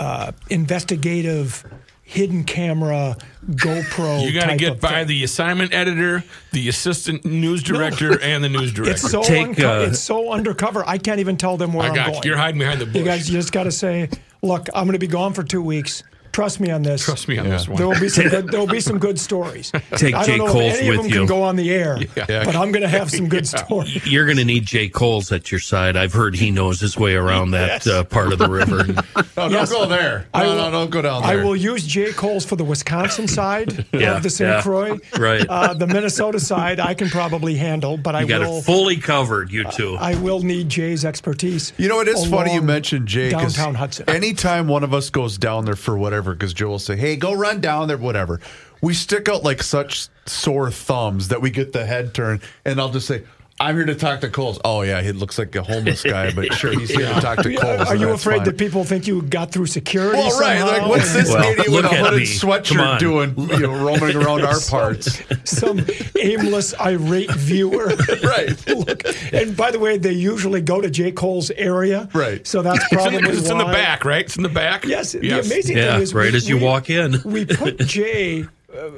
uh, 0.00 0.32
investigative 0.50 1.64
hidden 2.12 2.44
camera 2.44 3.16
GoPro. 3.50 4.22
you 4.24 4.38
got 4.38 4.50
to 4.50 4.56
get 4.56 4.80
by 4.80 5.00
thing. 5.00 5.08
the 5.08 5.24
assignment 5.24 5.72
editor, 5.72 6.22
the 6.52 6.68
assistant 6.68 7.24
news 7.24 7.62
director, 7.62 8.20
and 8.20 8.44
the 8.44 8.48
news 8.48 8.72
director. 8.74 8.92
It's 8.92 9.10
so 9.10 9.22
Take, 9.22 9.48
unco- 9.48 9.80
uh, 9.82 9.86
it's 9.86 9.98
so 9.98 10.30
undercover. 10.30 10.84
I 10.86 10.98
can't 10.98 11.20
even 11.20 11.36
tell 11.36 11.56
them 11.56 11.72
where 11.72 11.84
I 11.84 11.88
am 11.88 11.94
going. 11.94 12.14
you. 12.14 12.20
You're 12.24 12.36
hiding 12.36 12.58
behind 12.58 12.80
the 12.80 12.86
bush. 12.86 12.96
You 12.96 13.04
guys 13.04 13.28
you 13.30 13.38
just 13.38 13.52
got 13.52 13.64
to 13.64 13.72
say, 13.72 14.10
look, 14.42 14.68
I'm 14.74 14.84
going 14.84 14.92
to 14.92 14.98
be 14.98 15.06
gone 15.06 15.32
for 15.32 15.42
two 15.42 15.62
weeks. 15.62 16.02
Trust 16.32 16.60
me 16.60 16.70
on 16.70 16.82
this. 16.82 17.04
Trust 17.04 17.28
me 17.28 17.36
on 17.38 17.48
this 17.48 17.68
one. 17.68 17.76
There 17.76 17.86
will 17.86 18.00
be 18.00 18.08
some 18.08 18.28
good, 18.30 18.48
there 18.48 18.58
will 18.58 18.66
be 18.66 18.80
some 18.80 18.98
good 18.98 19.20
stories. 19.20 19.70
Take 19.96 20.14
I 20.14 20.24
don't 20.26 20.38
know 20.38 20.46
Kolls 20.48 20.72
if 20.74 20.80
any 20.80 20.88
of 20.88 20.96
them 20.96 21.06
you. 21.06 21.12
can 21.18 21.26
go 21.26 21.42
on 21.42 21.56
the 21.56 21.70
air, 21.70 21.98
Yeah. 22.16 22.44
but 22.44 22.56
I'm 22.56 22.72
going 22.72 22.80
to 22.82 22.88
have 22.88 23.10
some 23.10 23.28
good 23.28 23.46
stories. 23.58 24.06
You're 24.10 24.24
going 24.24 24.38
to 24.38 24.44
need 24.44 24.64
Jay 24.64 24.88
Kolls 24.88 25.30
at 25.30 25.50
your 25.52 25.60
side. 25.60 25.94
I've 25.96 26.14
heard 26.14 26.34
he 26.34 26.50
knows 26.50 26.80
his 26.80 26.96
way 26.96 27.14
around 27.16 27.50
that 27.50 27.84
Yes. 27.84 27.86
uh, 27.86 28.04
part 28.04 28.32
of 28.32 28.38
the 28.38 28.48
river. 28.48 28.84
No, 29.34 29.48
Yes. 29.48 29.70
don't 29.70 29.82
go 29.82 29.86
there. 29.88 30.26
I 30.34 30.42
No, 30.44 30.48
will- 30.50 30.56
no, 30.56 30.70
don't 30.70 30.90
go 30.90 31.02
down 31.02 31.22
there. 31.22 31.40
I 31.40 31.44
will 31.44 31.56
use 31.56 31.86
Jay 31.86 32.12
Kolls 32.12 32.44
for 32.44 32.54
the 32.56 32.64
Wisconsin 32.64 33.26
side 33.26 33.86
Yeah, 33.92 34.16
of 34.16 34.22
the 34.22 34.30
St. 34.30 34.48
yeah, 34.48 34.62
Croix. 34.62 34.98
right. 35.18 35.44
Uh, 35.48 35.72
the 35.74 35.86
Minnesota 35.86 36.38
side 36.38 36.78
I 36.78 36.94
can 36.94 37.08
probably 37.08 37.54
handle, 37.56 37.96
but 37.96 38.14
I 38.14 38.24
got 38.24 38.40
will. 38.42 38.58
it 38.58 38.64
fully 38.64 38.96
covered, 38.98 39.50
you 39.50 39.64
two. 39.64 39.96
I 39.96 40.14
will 40.16 40.40
need 40.40 40.68
Jay's 40.68 41.04
expertise. 41.04 41.72
You 41.78 41.88
know, 41.88 42.00
it 42.00 42.08
is 42.08 42.26
funny 42.26 42.54
you 42.54 42.62
mentioned 42.62 43.08
Jay. 43.08 43.30
'cause 43.32 43.54
downtown 43.54 43.74
Hudson. 43.74 44.08
Anytime 44.08 44.68
one 44.68 44.84
of 44.84 44.92
us 44.94 45.08
goes 45.10 45.38
down 45.38 45.64
there 45.64 45.76
for 45.76 45.96
whatever, 45.96 46.21
because 46.30 46.54
Joe 46.54 46.68
will 46.68 46.78
say, 46.78 46.96
"Hey, 46.96 47.16
go 47.16 47.32
run 47.32 47.60
down 47.60 47.88
there," 47.88 47.96
whatever. 47.96 48.40
We 48.80 48.94
stick 48.94 49.28
out 49.28 49.42
like 49.42 49.62
such 49.62 50.08
sore 50.26 50.70
thumbs 50.70 51.28
that 51.28 51.42
we 51.42 51.50
get 51.50 51.72
the 51.72 51.84
head 51.84 52.14
turn, 52.14 52.40
and 52.64 52.80
I'll 52.80 52.90
just 52.90 53.08
say. 53.08 53.24
I'm 53.62 53.76
here 53.76 53.84
to 53.86 53.94
talk 53.94 54.20
to 54.22 54.28
Kolls. 54.28 54.58
Oh 54.64 54.82
yeah, 54.82 55.00
he 55.02 55.12
looks 55.12 55.38
like 55.38 55.54
a 55.54 55.62
homeless 55.62 56.02
guy, 56.14 56.32
but 56.32 56.52
sure, 56.54 56.72
he's 56.78 56.90
here 56.90 57.06
to 57.14 57.20
talk 57.20 57.38
to 57.42 57.54
Kolls. 57.54 57.88
Are 57.88 57.94
you 57.96 58.10
afraid 58.10 58.38
fine. 58.38 58.46
that 58.46 58.58
people 58.58 58.82
think 58.84 59.06
you 59.06 59.22
got 59.22 59.52
through 59.52 59.66
security? 59.66 60.18
Well, 60.18 60.38
right. 60.40 60.58
somehow? 60.58 60.78
Like, 60.80 60.88
what's 60.88 61.12
this 61.14 61.28
Well, 61.30 61.44
idiot 61.52 61.68
with 61.68 61.84
look 61.84 61.92
a 61.92 61.94
at 61.94 62.00
hooded 62.00 62.18
me. 62.20 62.26
Sweatshirt 62.26 62.98
doing, 62.98 63.34
you 63.38 63.60
know, 63.60 63.72
roaming 63.84 64.16
around 64.16 64.44
our 64.44 64.58
parts? 64.68 65.22
Some 65.44 65.86
aimless, 66.20 66.74
irate 66.80 67.30
viewer. 67.32 67.92
Right. 68.22 68.66
Look, 68.68 69.02
and 69.32 69.56
by 69.56 69.70
the 69.70 69.78
way, 69.78 69.98
they 69.98 70.12
usually 70.12 70.60
go 70.60 70.80
to 70.80 70.88
J. 70.90 71.12
Kolls' 71.12 71.50
area. 71.52 72.08
Right. 72.14 72.46
So 72.46 72.62
that's 72.62 72.82
It's 72.84 72.92
in, 72.92 72.98
probably 72.98 73.18
the, 73.18 73.26
'cause 73.26 73.38
it's 73.38 73.50
in 73.50 73.58
the 73.58 73.64
back, 73.64 74.04
right? 74.04 74.24
It's 74.24 74.36
in 74.36 74.42
the 74.42 74.48
back. 74.48 74.84
Yes, 74.84 75.14
Yes. 75.14 75.46
the 75.48 75.52
amazing 75.54 75.76
Yeah, 75.76 75.92
thing 75.94 76.02
is, 76.02 76.14
right 76.14 76.30
we- 76.30 76.36
as 76.36 76.48
you 76.48 76.56
we- 76.58 76.62
walk 76.64 76.88
in. 76.90 77.16
we 77.24 77.44
put 77.44 77.78
Jay 77.78 78.44
uh, 78.76 78.88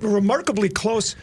remarkably 0.00 0.68
close 0.68 1.16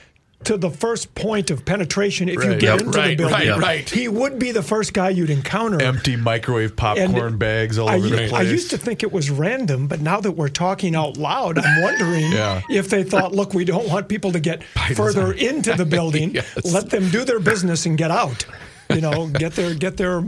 to 0.46 0.58
the 0.58 0.70
first 0.70 1.14
point 1.16 1.50
of 1.52 1.66
penetration 1.66 2.30
if 2.30 2.36
you 2.44 2.52
get 2.56 2.62
Yep. 2.64 2.80
into 2.82 2.98
Right, 2.98 3.10
the 3.18 3.24
building. 3.28 3.50
right, 3.50 3.60
right. 3.60 3.90
He 3.90 4.08
would 4.08 4.40
be 4.40 4.52
the 4.52 4.64
first 4.64 4.94
guy 4.94 5.10
you'd 5.10 5.30
encounter. 5.30 5.82
Empty 5.82 6.16
microwave 6.16 6.76
popcorn 6.76 7.16
And 7.16 7.40
bags 7.40 7.78
all 7.78 7.90
I, 7.90 7.96
over 7.98 8.08
the 8.10 8.16
place. 8.28 8.34
I 8.34 8.42
used 8.42 8.70
to 8.72 8.78
think 8.78 9.04
it 9.04 9.12
was 9.12 9.30
random, 9.30 9.88
but 9.88 10.02
now 10.02 10.20
that 10.22 10.32
we're 10.32 10.50
talking 10.50 10.96
out 10.96 11.18
loud, 11.18 11.58
I'm 11.60 11.82
wondering 11.82 12.32
Yeah. 12.32 12.62
if 12.70 12.90
they 12.90 13.04
thought, 13.04 13.34
look, 13.34 13.54
we 13.54 13.66
don't 13.66 13.88
want 13.88 14.08
people 14.08 14.32
to 14.34 14.40
get 14.40 14.64
further 14.96 15.32
into 15.34 15.74
the 15.74 15.86
building. 15.98 16.32
Yes. 16.36 16.72
Let 16.74 16.90
them 16.90 17.10
do 17.10 17.26
their 17.26 17.40
business 17.40 17.86
and 17.86 17.98
get 17.98 18.12
out. 18.12 18.46
You 18.90 19.02
know, 19.02 19.28
get 19.28 19.54
their 19.54 19.74
get 19.74 19.98
their 19.98 20.22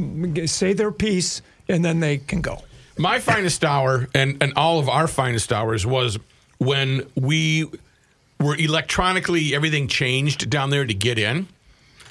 say 0.47 0.73
their 0.73 0.91
piece, 0.91 1.41
and 1.67 1.83
then 1.85 1.99
they 1.99 2.17
can 2.17 2.41
go. 2.41 2.63
My 2.97 3.19
finest 3.19 3.63
hour 3.65 4.07
and, 4.15 4.37
and 4.41 4.53
all 4.55 4.79
of 4.79 4.87
our 4.87 5.07
finest 5.07 5.51
hours 5.51 5.85
was 5.85 6.17
when 6.57 7.05
we 7.15 7.69
were 8.39 8.55
electronically, 8.55 9.55
everything 9.55 9.87
changed 9.87 10.49
down 10.49 10.69
there 10.69 10.85
to 10.85 10.93
get 10.93 11.17
in. 11.17 11.47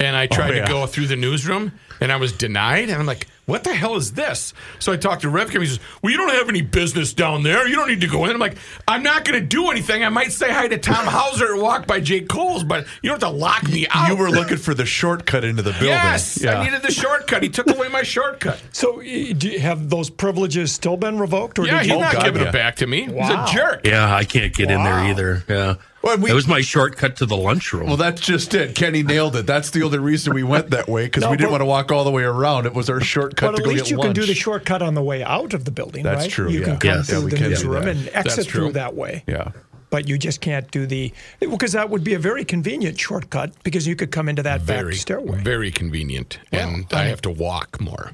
And 0.00 0.16
I 0.16 0.26
tried 0.26 0.50
Oh, 0.50 0.54
yeah. 0.54 0.64
to 0.66 0.72
go 0.72 0.86
through 0.86 1.06
the 1.06 1.14
newsroom 1.16 1.70
and 2.00 2.10
I 2.10 2.16
was 2.16 2.32
denied. 2.32 2.88
And 2.90 2.94
I'm 2.98 3.06
like, 3.06 3.28
what 3.46 3.62
the 3.62 3.72
hell 3.72 3.94
is 3.94 4.14
this? 4.14 4.52
So 4.80 4.90
I 4.92 4.96
talked 4.96 5.22
to 5.22 5.28
Revcam. 5.28 5.60
He 5.60 5.66
says, 5.68 5.78
well, 6.02 6.10
you 6.10 6.16
don't 6.18 6.30
have 6.30 6.48
any 6.48 6.62
business 6.62 7.12
down 7.12 7.44
there. 7.44 7.68
You 7.68 7.76
don't 7.76 7.86
need 7.86 8.00
to 8.00 8.08
go 8.08 8.24
in. 8.24 8.32
I'm 8.32 8.40
like, 8.40 8.56
I'm 8.88 9.04
not 9.04 9.24
going 9.24 9.38
to 9.40 9.46
do 9.46 9.70
anything. 9.70 10.02
I 10.02 10.08
might 10.08 10.32
say 10.32 10.50
hi 10.52 10.66
to 10.66 10.78
Tom 10.78 11.06
Hauser 11.06 11.52
and 11.52 11.62
walk 11.62 11.86
by 11.86 12.00
Jay 12.00 12.22
Kolls, 12.22 12.64
but 12.64 12.86
you 13.02 13.10
don't 13.10 13.22
have 13.22 13.30
to 13.30 13.36
lock 13.36 13.68
me 13.68 13.86
out. 13.88 14.08
You 14.08 14.16
were 14.16 14.30
looking 14.30 14.56
for 14.56 14.74
the 14.74 14.84
shortcut 14.86 15.44
into 15.44 15.62
the 15.62 15.70
building. 15.70 15.88
Yes, 15.90 16.42
Yeah. 16.42 16.58
I 16.58 16.64
needed 16.64 16.82
the 16.82 16.90
shortcut. 16.90 17.44
He 17.44 17.48
took 17.48 17.68
away 17.70 17.86
my 17.88 18.02
shortcut. 18.02 18.60
So, 18.72 19.00
do 19.00 19.04
you 19.48 19.60
have 19.60 19.90
those 19.90 20.10
privileges 20.10 20.72
still 20.72 20.96
been 20.96 21.18
revoked, 21.20 21.60
or 21.60 21.66
Yeah, 21.66 21.74
did 21.74 21.82
he's 21.82 21.92
you? 21.92 22.00
not 22.00 22.14
oh, 22.14 22.18
God, 22.18 22.24
giving 22.24 22.42
yeah. 22.42 22.48
it 22.48 22.52
back 22.52 22.76
to 22.76 22.86
me. 22.88 23.08
Wow. 23.08 23.44
He's 23.44 23.52
a 23.52 23.54
jerk. 23.56 23.86
Yeah, 23.86 24.12
I 24.12 24.24
can't 24.24 24.52
get 24.52 24.72
in 24.72 24.82
there 24.82 25.04
either. 25.04 25.44
Yeah. 25.48 25.74
Well, 26.04 26.18
we- 26.18 26.28
that 26.28 26.34
was 26.34 26.46
my 26.46 26.60
shortcut 26.60 27.16
to 27.16 27.26
the 27.26 27.36
lunchroom. 27.36 27.86
Well, 27.86 27.96
that's 27.96 28.20
just 28.20 28.52
it. 28.54 28.74
Kenny 28.74 29.02
nailed 29.02 29.36
it. 29.36 29.46
That's 29.46 29.70
the 29.70 29.82
only 29.82 29.98
reason 29.98 30.34
we 30.34 30.42
went 30.42 30.70
that 30.70 30.86
way 30.88 31.04
because 31.06 31.22
No, 31.22 31.30
we 31.30 31.36
didn't 31.38 31.50
want 31.50 31.62
to 31.62 31.66
walk 31.66 31.90
all 31.90 32.04
the 32.04 32.10
way 32.10 32.22
around. 32.24 32.66
It 32.66 32.74
was 32.74 32.90
our 32.90 33.00
shortcut 33.00 33.52
But 33.52 33.56
to 33.56 33.62
at 33.62 33.64
go 33.64 33.70
least 33.70 33.84
get 33.84 33.90
you 33.90 33.96
lunch. 33.96 34.06
can 34.08 34.14
do 34.22 34.26
the 34.26 34.34
shortcut 34.34 34.82
on 34.82 34.94
the 34.94 35.02
way 35.02 35.22
out 35.24 35.54
of 35.54 35.64
the 35.64 35.70
building, 35.70 36.02
That's 36.04 36.24
right? 36.24 36.30
true, 36.30 36.50
You 36.50 36.60
yeah. 36.60 36.64
can 36.66 36.76
come 36.78 36.90
Yes. 36.98 37.08
through 37.08 37.18
Yeah, 37.22 37.28
the 37.28 37.36
can 37.36 37.48
newsroom 37.50 37.84
that. 37.84 37.96
and 37.96 38.10
exit 38.12 38.46
through 38.46 38.72
that 38.72 38.94
way. 38.94 39.24
Yeah. 39.26 39.48
But 39.90 40.08
you 40.08 40.18
just 40.18 40.40
can't 40.40 40.70
do 40.72 40.86
the 40.86 41.12
because 41.40 41.72
that 41.72 41.88
would 41.88 42.02
be 42.04 42.14
a 42.14 42.18
very 42.18 42.44
convenient 42.44 42.98
shortcut 42.98 43.52
because 43.62 43.86
you 43.86 43.94
could 43.96 44.10
come 44.10 44.28
into 44.28 44.42
that 44.42 44.60
Very, 44.60 44.90
back 44.92 45.00
stairway. 45.00 45.40
very 45.42 45.70
convenient. 45.70 46.38
and 46.52 46.86
I 46.92 47.02
I 47.02 47.04
have 47.06 47.22
to 47.22 47.30
walk 47.30 47.80
more. 47.80 48.10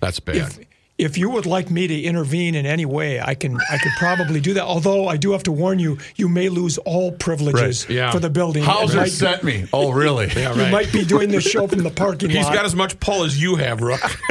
That's 0.00 0.20
bad. 0.20 0.36
if 0.36 0.58
if 0.96 1.18
you 1.18 1.28
would 1.28 1.44
like 1.44 1.70
me 1.70 1.86
to 1.88 2.00
intervene 2.02 2.54
in 2.54 2.66
any 2.66 2.84
way, 2.84 3.20
I 3.20 3.34
can 3.34 3.56
I 3.70 3.78
could 3.78 3.92
probably 3.98 4.40
do 4.40 4.54
that. 4.54 4.62
Although 4.64 5.08
I 5.08 5.16
do 5.16 5.32
have 5.32 5.42
to 5.44 5.52
warn 5.52 5.78
you, 5.80 5.98
you 6.16 6.28
may 6.28 6.48
lose 6.48 6.78
all 6.78 7.10
privileges 7.10 7.88
Right, 7.88 7.94
yeah. 7.96 8.10
for 8.12 8.20
the 8.20 8.30
building. 8.30 8.62
It 8.62 8.66
Hauser 8.66 8.98
might- 8.98 9.10
sent 9.10 9.42
me. 9.42 9.66
Oh, 9.72 9.90
really? 9.92 10.28
yeah, 10.36 10.54
you 10.54 10.70
might 10.70 10.92
be 10.92 11.04
doing 11.04 11.30
this 11.30 11.44
show 11.44 11.66
from 11.66 11.82
the 11.82 11.90
parking 11.90 12.30
He's 12.30 12.38
lot. 12.44 12.50
He's 12.50 12.56
got 12.56 12.64
as 12.64 12.76
much 12.76 13.00
pull 13.00 13.24
as 13.24 13.40
you 13.40 13.56
have, 13.56 13.80
Rook. 13.80 14.00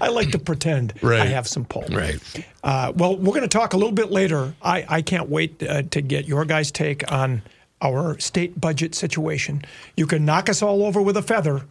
I 0.00 0.08
like 0.08 0.30
to 0.32 0.38
pretend 0.38 0.92
Right. 1.02 1.20
I 1.20 1.26
have 1.26 1.48
some 1.48 1.64
pull. 1.64 1.84
Right. 1.90 2.18
Uh, 2.62 2.92
well, 2.94 3.16
we're 3.16 3.32
going 3.34 3.42
to 3.42 3.48
talk 3.48 3.72
a 3.72 3.76
little 3.78 3.92
bit 3.94 4.10
later. 4.10 4.54
I, 4.60 4.84
I 4.88 5.02
can't 5.02 5.28
wait 5.30 5.62
uh, 5.62 5.82
to 5.82 6.00
get 6.02 6.26
your 6.28 6.44
guys' 6.44 6.70
take 6.70 7.10
on 7.10 7.42
our 7.80 8.18
state 8.18 8.60
budget 8.60 8.94
situation. 8.94 9.62
You 9.96 10.06
can 10.06 10.24
knock 10.26 10.50
us 10.50 10.60
all 10.62 10.84
over 10.84 11.00
with 11.00 11.16
a 11.16 11.22
feather 11.22 11.62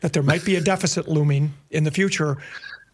that 0.00 0.12
there 0.12 0.22
might 0.22 0.44
be 0.44 0.56
a 0.56 0.60
deficit 0.60 1.08
looming 1.08 1.54
in 1.70 1.84
the 1.84 1.90
future. 1.90 2.38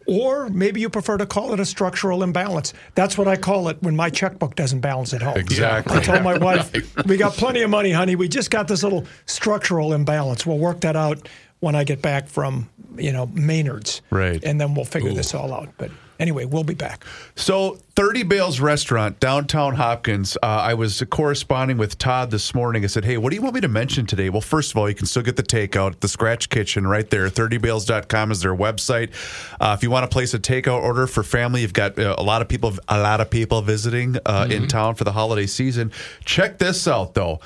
Or 0.05 0.49
maybe 0.49 0.81
you 0.81 0.89
prefer 0.89 1.17
to 1.17 1.25
call 1.25 1.53
it 1.53 1.59
a 1.61 1.65
structural 1.65 2.23
imbalance. 2.23 2.73
That's 2.93 3.17
what 3.17 3.27
I 3.27 3.37
call 3.37 3.69
it 3.69 3.81
when 3.81 3.95
my 3.95 4.09
checkbook 4.09 4.55
doesn't 4.55 4.81
balance 4.81 5.13
at 5.13 5.21
home. 5.21 5.37
Exactly. 5.37 5.97
I 5.97 6.01
told 6.01 6.23
my 6.23 6.37
wife, 6.39 6.71
we 7.05 7.15
got 7.15 7.33
plenty 7.33 7.61
of 7.61 7.69
money, 7.69 7.91
honey. 7.91 8.15
We 8.15 8.27
just 8.27 8.51
got 8.51 8.67
this 8.67 8.83
little 8.83 9.05
structural 9.25 9.93
imbalance. 9.93 10.45
We'll 10.45 10.59
work 10.59 10.81
that 10.81 10.97
out 10.97 11.29
when 11.61 11.75
I 11.75 11.85
get 11.85 12.01
back 12.01 12.27
from 12.27 12.69
you 12.97 13.11
know 13.13 13.27
Maynard's. 13.27 14.01
Right. 14.09 14.43
And 14.43 14.59
then 14.59 14.75
we'll 14.75 14.85
figure 14.85 15.13
this 15.13 15.33
all 15.33 15.53
out. 15.53 15.69
But 15.77 15.91
anyway, 16.19 16.45
we'll 16.45 16.63
be 16.63 16.73
back. 16.73 17.05
So, 17.35 17.77
30 17.95 18.23
Bales 18.23 18.59
Restaurant, 18.59 19.19
downtown 19.19 19.75
Hopkins. 19.75 20.35
Uh, 20.41 20.47
I 20.47 20.73
was 20.73 21.03
corresponding 21.09 21.77
with 21.77 21.97
Todd 21.97 22.31
this 22.31 22.55
morning. 22.55 22.83
I 22.83 22.87
said, 22.87 23.05
Hey, 23.05 23.17
what 23.17 23.29
do 23.29 23.35
you 23.35 23.41
want 23.41 23.55
me 23.55 23.61
to 23.61 23.67
mention 23.67 24.05
today? 24.05 24.29
Well, 24.29 24.41
first 24.41 24.71
of 24.71 24.77
all, 24.77 24.89
you 24.89 24.95
can 24.95 25.05
still 25.05 25.21
get 25.21 25.35
the 25.35 25.43
takeout 25.43 25.91
at 25.91 26.01
the 26.01 26.07
Scratch 26.07 26.49
Kitchen 26.49 26.87
right 26.87 27.07
there. 27.09 27.27
30bales.com 27.27 28.31
is 28.31 28.41
their 28.41 28.55
website. 28.55 29.11
Uh, 29.59 29.75
if 29.77 29.83
you 29.83 29.91
want 29.91 30.09
to 30.09 30.13
place 30.13 30.33
a 30.33 30.39
takeout 30.39 30.81
order 30.81 31.05
for 31.05 31.23
family, 31.23 31.61
you've 31.61 31.73
got 31.73 31.99
uh, 31.99 32.15
a 32.17 32.23
lot 32.23 32.41
of 32.41 32.47
people, 32.47 32.73
a 32.87 32.99
lot 32.99 33.21
of 33.21 33.29
people 33.29 33.61
visiting 33.61 34.17
uh, 34.25 34.47
in 34.49 34.67
town 34.67 34.95
for 34.95 35.03
the 35.03 35.11
holiday 35.11 35.45
season. 35.45 35.91
Check 36.25 36.57
this 36.57 36.87
out, 36.87 37.13
though. 37.13 37.39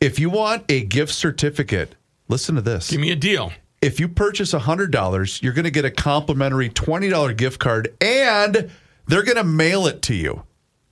If 0.00 0.18
you 0.18 0.30
want 0.30 0.64
a 0.68 0.84
gift 0.84 1.12
certificate, 1.12 1.94
listen 2.28 2.54
to 2.54 2.60
this 2.60 2.90
Give 2.90 3.00
me 3.00 3.10
a 3.10 3.16
deal. 3.16 3.52
If 3.80 4.00
you 4.00 4.08
purchase 4.08 4.52
$100, 4.52 5.42
you're 5.42 5.52
going 5.52 5.64
to 5.64 5.70
get 5.70 5.84
a 5.84 5.90
complimentary 5.90 6.68
$20 6.68 7.36
gift 7.36 7.60
card 7.60 7.94
and 8.00 8.70
they're 9.06 9.22
going 9.22 9.36
to 9.36 9.44
mail 9.44 9.86
it 9.86 10.02
to 10.02 10.14
you. 10.14 10.44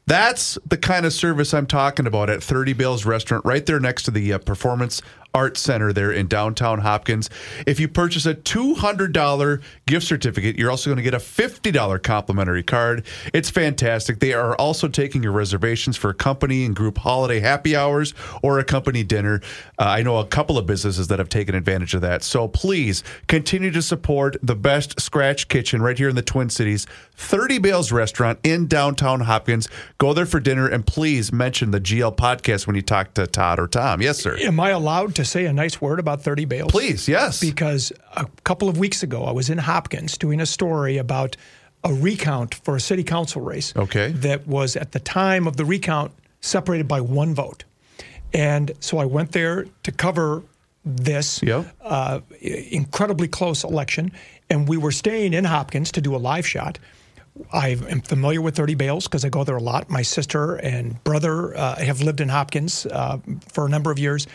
That's 0.06 0.56
the 0.64 0.76
kind 0.76 1.04
of 1.04 1.12
service 1.12 1.52
I'm 1.52 1.66
talking 1.66 2.06
about 2.06 2.30
at 2.30 2.42
30 2.42 2.74
Bales 2.74 3.04
Restaurant, 3.04 3.44
right 3.44 3.66
there 3.66 3.80
next 3.80 4.04
to 4.04 4.12
the 4.12 4.34
uh, 4.34 4.38
Performance 4.38 5.02
Arts 5.34 5.60
Center 5.60 5.92
there 5.92 6.12
in 6.12 6.26
downtown 6.26 6.80
Hopkins. 6.80 7.28
If 7.66 7.80
you 7.80 7.88
purchase 7.88 8.26
a 8.26 8.34
$200 8.34 9.62
gift 9.86 10.06
certificate, 10.06 10.58
you're 10.58 10.70
also 10.70 10.90
going 10.90 10.96
to 10.96 11.02
get 11.02 11.14
a 11.14 11.18
$50 11.18 12.02
complimentary 12.02 12.62
card. 12.62 13.04
It's 13.32 13.50
fantastic. 13.50 14.20
They 14.20 14.32
are 14.32 14.54
also 14.56 14.88
taking 14.88 15.22
your 15.22 15.32
reservations 15.32 15.96
for 15.96 16.12
company 16.12 16.64
and 16.64 16.74
group 16.74 16.98
holiday 16.98 17.40
happy 17.40 17.76
hours 17.76 18.14
or 18.42 18.58
a 18.58 18.64
company 18.64 19.04
dinner. 19.04 19.40
Uh, 19.78 19.84
I 19.84 20.02
know 20.02 20.18
a 20.18 20.26
couple 20.26 20.58
of 20.58 20.66
businesses 20.66 21.08
that 21.08 21.18
have 21.18 21.28
taken 21.28 21.54
advantage 21.54 21.94
of 21.94 22.00
that. 22.02 22.22
So 22.22 22.48
please 22.48 23.02
continue 23.26 23.70
to 23.72 23.82
support 23.82 24.36
the 24.42 24.54
best 24.54 25.00
scratch 25.00 25.48
kitchen 25.48 25.82
right 25.82 25.98
here 25.98 26.08
in 26.08 26.16
the 26.16 26.22
Twin 26.22 26.50
Cities, 26.50 26.86
30 27.16 27.58
Bales 27.58 27.92
Restaurant 27.92 28.38
in 28.42 28.66
downtown 28.66 29.20
Hopkins. 29.20 29.68
Go 29.98 30.12
there 30.12 30.26
for 30.26 30.40
dinner 30.40 30.68
and 30.68 30.86
please 30.86 31.32
mention 31.32 31.70
the 31.70 31.80
GL 31.80 32.16
podcast 32.16 32.66
when 32.66 32.76
you 32.76 32.82
talk 32.82 33.14
to 33.14 33.26
Todd 33.26 33.58
or 33.58 33.66
Tom. 33.66 34.00
Yes, 34.00 34.18
sir. 34.18 34.36
Am 34.38 34.60
I 34.60 34.70
allowed 34.70 35.14
to 35.16 35.24
say 35.24 35.44
a 35.46 35.52
nice 35.52 35.80
word 35.80 35.98
about 36.00 36.22
30 36.22 36.44
bales? 36.46 36.70
Please, 36.72 37.08
yes. 37.08 37.40
Because 37.40 37.92
a 38.16 38.26
couple 38.44 38.68
of 38.68 38.78
weeks 38.78 39.02
ago, 39.02 39.24
I 39.24 39.32
was 39.32 39.50
in 39.50 39.58
Hopkins 39.58 40.16
doing 40.16 40.40
a 40.40 40.46
story 40.46 40.96
about 40.96 41.36
a 41.84 41.92
recount 41.92 42.54
for 42.54 42.76
a 42.76 42.80
city 42.80 43.04
council 43.04 43.42
race. 43.42 43.74
Okay. 43.76 44.12
That 44.12 44.46
was 44.46 44.76
at 44.76 44.92
the 44.92 45.00
time 45.00 45.46
of 45.46 45.56
the 45.56 45.64
recount 45.64 46.12
separated 46.40 46.88
by 46.88 47.00
one 47.00 47.34
vote. 47.34 47.64
And 48.32 48.72
so 48.80 48.98
I 48.98 49.04
went 49.04 49.32
there 49.32 49.66
to 49.82 49.92
cover 49.92 50.42
this 50.84 51.42
Yep. 51.42 51.66
uh, 51.82 52.20
incredibly 52.40 53.28
close 53.28 53.64
election. 53.64 54.12
And 54.50 54.68
we 54.68 54.76
were 54.76 54.92
staying 54.92 55.32
in 55.34 55.44
Hopkins 55.44 55.90
to 55.92 56.00
do 56.00 56.14
a 56.14 56.18
live 56.18 56.46
shot. 56.46 56.78
I 57.52 57.70
am 57.70 58.00
familiar 58.00 58.40
with 58.40 58.56
30 58.56 58.74
Bales 58.76 59.04
because 59.06 59.24
I 59.24 59.28
go 59.28 59.44
there 59.44 59.56
a 59.56 59.62
lot. 59.62 59.90
My 59.90 60.02
sister 60.02 60.54
and 60.56 61.02
brother 61.04 61.56
uh, 61.56 61.76
have 61.76 62.00
lived 62.00 62.20
in 62.20 62.28
Hopkins 62.30 62.86
uh, 62.86 63.18
for 63.48 63.66
a 63.66 63.68
number 63.68 63.90
of 63.90 63.98
years. 63.98 64.26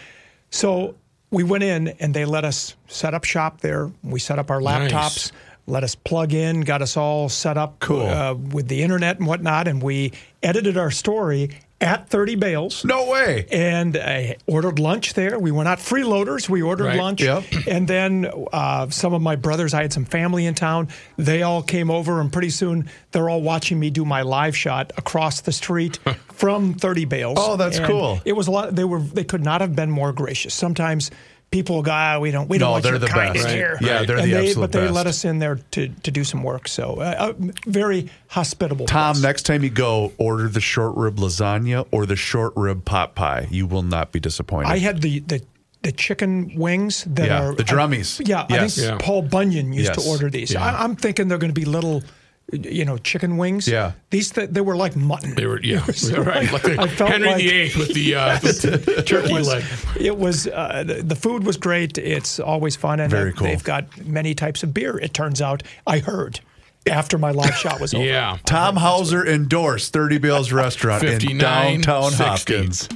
So 0.51 0.95
we 1.31 1.43
went 1.43 1.63
in 1.63 1.87
and 1.99 2.13
they 2.13 2.25
let 2.25 2.45
us 2.45 2.75
set 2.87 3.13
up 3.13 3.23
shop 3.23 3.61
there. 3.61 3.89
We 4.03 4.19
set 4.19 4.37
up 4.37 4.51
our 4.51 4.59
laptops, 4.59 4.91
Nice. 4.91 5.31
let 5.65 5.83
us 5.83 5.95
plug 5.95 6.33
in, 6.33 6.61
got 6.61 6.81
us 6.81 6.97
all 6.97 7.29
set 7.29 7.57
up 7.57 7.79
Cool. 7.79 8.05
uh, 8.05 8.33
with 8.33 8.67
the 8.67 8.83
internet 8.83 9.17
and 9.17 9.27
whatnot. 9.27 9.67
And 9.67 9.81
we 9.81 10.11
edited 10.43 10.77
our 10.77 10.91
story 10.91 11.49
at 11.81 12.07
30 12.09 12.35
Bales. 12.35 12.85
no 12.85 13.09
way. 13.09 13.47
And 13.51 13.97
I 13.97 14.37
ordered 14.45 14.79
lunch 14.79 15.15
there. 15.15 15.37
We 15.39 15.51
were 15.51 15.63
not 15.63 15.79
freeloaders. 15.79 16.47
We 16.47 16.61
ordered 16.61 16.85
Right. 16.85 16.97
lunch. 16.99 17.21
Yep. 17.21 17.43
And 17.67 17.87
then 17.87 18.31
uh, 18.53 18.89
some 18.89 19.13
of 19.13 19.21
my 19.21 19.35
brothers, 19.35 19.73
I 19.73 19.81
had 19.81 19.91
some 19.91 20.05
family 20.05 20.45
in 20.45 20.53
town. 20.53 20.89
They 21.17 21.41
all 21.41 21.63
came 21.63 21.89
over, 21.91 22.21
and 22.21 22.31
pretty 22.31 22.51
soon 22.51 22.87
they're 23.11 23.29
all 23.29 23.41
watching 23.41 23.79
me 23.79 23.89
do 23.89 24.05
my 24.05 24.21
live 24.21 24.55
shot 24.55 24.91
across 24.97 25.41
the 25.41 25.51
street 25.51 25.97
from 26.33 26.75
30 26.75 27.05
Bales. 27.05 27.37
Oh, 27.41 27.57
that's 27.57 27.77
And 27.79 27.87
cool. 27.87 28.21
It 28.25 28.33
was 28.33 28.47
a 28.47 28.51
lot. 28.51 28.75
They 28.75 28.83
were. 28.85 28.99
They 29.01 29.23
could 29.23 29.43
not 29.43 29.61
have 29.61 29.75
been 29.75 29.89
more 29.91 30.13
gracious. 30.13 30.53
Sometimes. 30.53 31.09
People 31.51 31.81
go, 31.81 31.91
ah, 31.91 32.17
we 32.17 32.31
don't, 32.31 32.47
we 32.47 32.57
don't 32.57 32.67
No, 32.67 32.71
want 32.71 32.83
they're 32.83 32.93
your 32.93 32.99
the 32.99 33.07
kindness 33.07 33.43
best. 33.43 33.53
here. 33.55 33.73
Right. 33.73 33.81
Yeah, 33.81 34.03
they're 34.05 34.17
and 34.17 34.25
the 34.25 34.31
they, 34.31 34.47
absolute 34.47 34.71
But 34.71 34.71
they 34.71 34.87
let 34.89 35.05
us 35.05 35.25
in 35.25 35.39
there 35.39 35.59
to, 35.71 35.89
to 35.89 36.09
do 36.11 36.23
some 36.23 36.43
work. 36.43 36.69
So, 36.69 36.95
uh, 37.01 37.33
uh, 37.37 37.51
very 37.67 38.09
hospitable. 38.29 38.85
Tom, 38.85 39.15
place. 39.15 39.23
next 39.23 39.43
time 39.43 39.61
you 39.61 39.69
go, 39.69 40.13
order 40.17 40.47
the 40.47 40.61
short 40.61 40.95
rib 40.95 41.17
lasagna 41.17 41.85
or 41.91 42.05
the 42.05 42.15
short 42.15 42.53
rib 42.55 42.85
pot 42.85 43.15
pie. 43.15 43.47
You 43.51 43.67
will 43.67 43.83
not 43.83 44.13
be 44.13 44.19
disappointed. 44.21 44.69
I 44.69 44.77
had 44.77 45.01
the 45.01 45.19
the, 45.19 45.41
the 45.81 45.91
chicken 45.91 46.53
wings 46.55 47.03
that 47.03 47.27
Yeah, 47.27 47.43
are 47.43 47.53
the 47.55 47.63
drummies. 47.65 48.25
yeah, 48.25 48.45
Yes. 48.49 48.77
I 48.77 48.81
think 48.81 48.99
Yeah. 49.01 49.05
Paul 49.05 49.23
Bunyan 49.23 49.73
used 49.73 49.87
Yes. 49.93 50.01
to 50.03 50.09
order 50.09 50.29
these. 50.29 50.53
Yeah. 50.53 50.63
I, 50.63 50.83
I'm 50.85 50.95
thinking 50.95 51.27
they're 51.27 51.37
going 51.37 51.53
to 51.53 51.59
be 51.59 51.65
little, 51.65 52.01
you 52.51 52.83
know, 52.85 52.97
chicken 52.97 53.37
wings. 53.37 53.67
Yeah. 53.67 53.93
these 54.09 54.29
th- 54.31 54.49
they 54.49 54.61
were 54.61 54.75
like 54.75 54.95
mutton. 54.95 55.35
They 55.35 55.45
were, 55.45 55.61
yeah, 55.61 55.85
was 55.87 56.11
right. 56.17 56.51
like- 56.51 56.51
Like 56.51 56.63
the 56.63 56.81
I 56.81 56.87
felt 56.87 57.09
Henry 57.11 57.27
like- 57.29 57.37
VIII 57.41 57.71
with 57.77 57.93
the, 57.93 58.15
uh, 58.15 58.39
with 58.43 58.61
the 58.61 59.03
turkey 59.03 59.29
It 59.29 59.33
was, 59.33 59.47
leg. 59.47 59.63
it 59.99 60.17
was 60.17 60.47
uh, 60.47 60.83
the 60.85 60.95
the 61.03 61.15
food 61.15 61.43
was 61.45 61.57
great. 61.57 61.97
It's 61.97 62.39
always 62.39 62.75
fun, 62.75 62.99
and 62.99 63.09
Very 63.09 63.31
they- 63.31 63.37
cool. 63.37 63.47
they've 63.47 63.63
got 63.63 64.05
many 64.05 64.33
types 64.35 64.63
of 64.63 64.73
beer. 64.73 64.97
It 64.97 65.13
turns 65.13 65.41
out 65.41 65.63
I 65.87 65.99
heard 65.99 66.39
after 66.87 67.17
my 67.17 67.31
live 67.31 67.55
shot 67.55 67.79
was 67.79 67.93
over. 67.93 68.03
Yeah. 68.03 68.37
Tom 68.45 68.75
Hauser 68.75 69.25
endorsed 69.25 69.93
30 69.93 70.17
Bales 70.17 70.51
Restaurant 70.51 71.03
in 71.03 71.37
downtown 71.37 72.11
60. 72.11 72.23
Hopkins. 72.23 72.87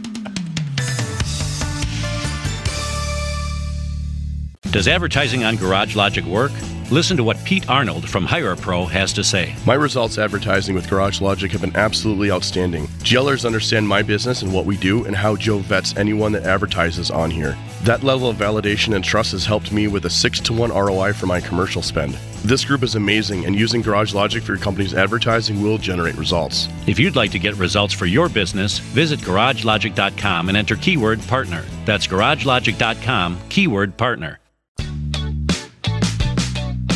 Does 4.72 4.88
advertising 4.88 5.44
on 5.44 5.56
Garage 5.56 5.96
Logic 5.96 6.26
work? 6.26 6.52
Listen 6.92 7.18
to 7.18 7.24
what 7.24 7.44
Pete 7.44 7.68
Arnold 7.68 8.08
from 8.08 8.28
HirePro 8.28 8.88
has 8.92 9.12
to 9.14 9.24
say. 9.24 9.56
My 9.66 9.74
results 9.74 10.20
advertising 10.20 10.76
with 10.76 10.88
Garage 10.88 11.20
Logic 11.20 11.52
have 11.52 11.62
been 11.62 11.76
absolutely 11.76 12.30
outstanding. 12.30 12.86
GLers 13.02 13.44
understand 13.44 13.88
my 13.88 14.04
business 14.04 14.44
and 14.44 14.54
what 14.54 14.66
we 14.66 14.78
do 14.78 15.04
and 15.06 15.16
how 15.16 15.36
Joe 15.36 15.58
vets 15.58 15.98
anyone 15.98 16.32
that 16.34 16.44
advertises 16.44 17.10
on 17.10 17.32
here. 17.32 17.58
That 17.82 18.04
level 18.04 18.30
of 18.30 18.38
validation 18.38 18.94
and 18.94 19.04
trust 19.04 19.32
has 19.32 19.48
helped 19.48 19.72
me 19.72 19.88
with 19.88 20.06
a 20.06 20.12
6 20.12 20.40
to 20.42 20.54
1 20.54 20.70
ROI 20.70 21.14
for 21.14 21.26
my 21.26 21.42
commercial 21.42 21.82
spend. 21.82 22.14
This 22.44 22.64
group 22.64 22.84
is 22.84 22.94
amazing 22.94 23.46
and 23.48 23.56
using 23.56 23.82
Garage 23.82 24.14
Logic 24.14 24.44
for 24.44 24.54
your 24.54 24.62
company's 24.62 24.94
advertising 24.94 25.64
will 25.64 25.80
generate 25.80 26.18
results. 26.18 26.70
If 26.86 27.00
you'd 27.00 27.16
like 27.16 27.32
to 27.32 27.40
get 27.40 27.56
results 27.56 27.96
for 27.96 28.06
your 28.06 28.30
business, 28.30 28.78
visit 28.78 29.22
garagelogic.com 29.22 30.50
and 30.50 30.58
enter 30.58 30.76
keyword 30.76 31.20
partner. 31.22 31.66
That's 31.86 32.06
garagelogic.com, 32.06 33.40
keyword 33.50 33.98
partner. 33.98 34.40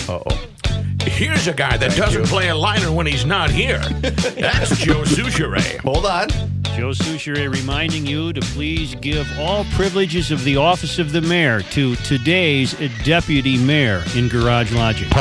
Uh-oh. 0.09 0.49
Here's 1.03 1.47
a 1.47 1.53
guy 1.53 1.77
that 1.77 1.95
doesn't 1.95 2.25
play 2.25 2.49
a 2.49 2.55
liner 2.55 2.91
when 2.91 3.05
he's 3.05 3.25
not 3.25 3.51
here. 3.51 3.77
That's 4.01 4.75
Joe 4.79 5.03
Soucheray. 5.03 5.77
Hold 5.81 6.07
on. 6.07 6.58
Joe 6.79 6.91
Soucheray 6.91 7.53
reminding 7.53 8.05
you 8.05 8.31
to 8.31 8.39
please 8.39 8.95
give 8.95 9.27
all 9.37 9.65
privileges 9.73 10.31
of 10.31 10.45
the 10.45 10.55
office 10.55 10.97
of 10.97 11.11
the 11.11 11.19
mayor 11.19 11.61
to 11.61 11.97
today's 11.97 12.71
deputy 13.03 13.57
mayor 13.57 14.01
in 14.15 14.29
Garage 14.29 14.71
Logic. 14.71 15.13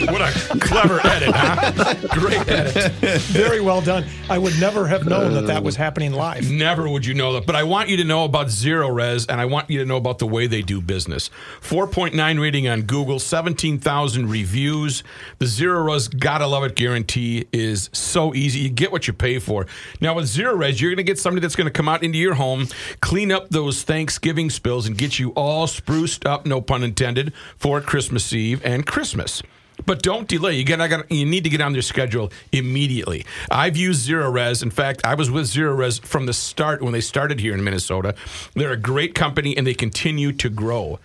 What 0.00 0.20
a 0.20 0.58
clever 0.58 0.98
edit, 1.06 1.30
huh? 1.32 1.94
Great 2.08 2.48
edit. 2.48 2.92
Very 3.22 3.60
well 3.60 3.80
done. 3.80 4.04
I 4.28 4.36
would 4.36 4.58
never 4.58 4.88
have 4.88 5.06
known 5.06 5.32
that 5.34 5.46
that 5.46 5.62
was 5.62 5.76
happening 5.76 6.12
live. 6.12 6.50
Never 6.50 6.88
would 6.88 7.06
you 7.06 7.14
know 7.14 7.34
that. 7.34 7.46
But 7.46 7.54
I 7.54 7.62
want 7.62 7.88
you 7.88 7.96
to 7.98 8.04
know 8.04 8.24
about 8.24 8.48
Zerorez, 8.48 9.26
and 9.28 9.40
I 9.40 9.44
want 9.44 9.70
you 9.70 9.78
to 9.78 9.84
know 9.84 9.96
about 9.96 10.18
the 10.18 10.26
way 10.26 10.48
they 10.48 10.60
do 10.60 10.80
business. 10.80 11.30
4.9 11.60 12.40
rating 12.40 12.66
on 12.66 12.82
Google, 12.82 13.20
17,000 13.20 14.28
reviews. 14.28 15.04
The 15.38 15.46
Zerorez 15.46 16.18
gotta 16.18 16.48
love 16.48 16.64
it 16.64 16.74
guarantee 16.74 17.46
is 17.52 17.88
so 17.92 18.34
easy. 18.34 18.58
You 18.60 18.70
get 18.70 18.90
what 18.90 19.06
you 19.06 19.12
pay 19.12 19.38
for. 19.38 19.66
Now, 20.00 20.15
with 20.16 20.26
Zerorez, 20.26 20.80
you're 20.80 20.90
going 20.90 20.96
to 20.96 21.02
get 21.02 21.18
somebody 21.18 21.42
that's 21.42 21.56
going 21.56 21.66
to 21.66 21.72
come 21.72 21.88
out 21.88 22.02
into 22.02 22.18
your 22.18 22.34
home, 22.34 22.68
clean 23.00 23.30
up 23.30 23.50
those 23.50 23.82
Thanksgiving 23.82 24.50
spills, 24.50 24.86
and 24.86 24.96
get 24.96 25.18
you 25.18 25.30
all 25.30 25.66
spruced 25.66 26.26
up, 26.26 26.46
no 26.46 26.60
pun 26.60 26.82
intended, 26.82 27.32
for 27.56 27.80
Christmas 27.80 28.32
Eve 28.32 28.60
and 28.64 28.86
Christmas. 28.86 29.42
But 29.84 30.02
don't 30.02 30.26
delay. 30.26 30.54
You. 30.54 30.74
I 30.74 30.88
got. 30.88 31.10
You 31.12 31.26
need 31.26 31.44
to 31.44 31.50
get 31.50 31.60
on 31.60 31.72
their 31.72 31.82
schedule 31.82 32.32
immediately. 32.50 33.26
I've 33.50 33.76
used 33.76 34.08
Zerorez. 34.08 34.62
In 34.62 34.70
fact, 34.70 35.02
I 35.04 35.14
was 35.14 35.30
with 35.30 35.44
Zerorez 35.44 36.00
from 36.00 36.26
the 36.26 36.32
start 36.32 36.82
when 36.82 36.92
they 36.92 37.02
started 37.02 37.40
here 37.40 37.52
in 37.52 37.62
Minnesota. 37.62 38.14
They're 38.54 38.72
a 38.72 38.78
great 38.78 39.14
company 39.14 39.56
and 39.56 39.66
they 39.66 39.74
continue 39.74 40.32
to 40.32 40.48
grow. 40.48 40.98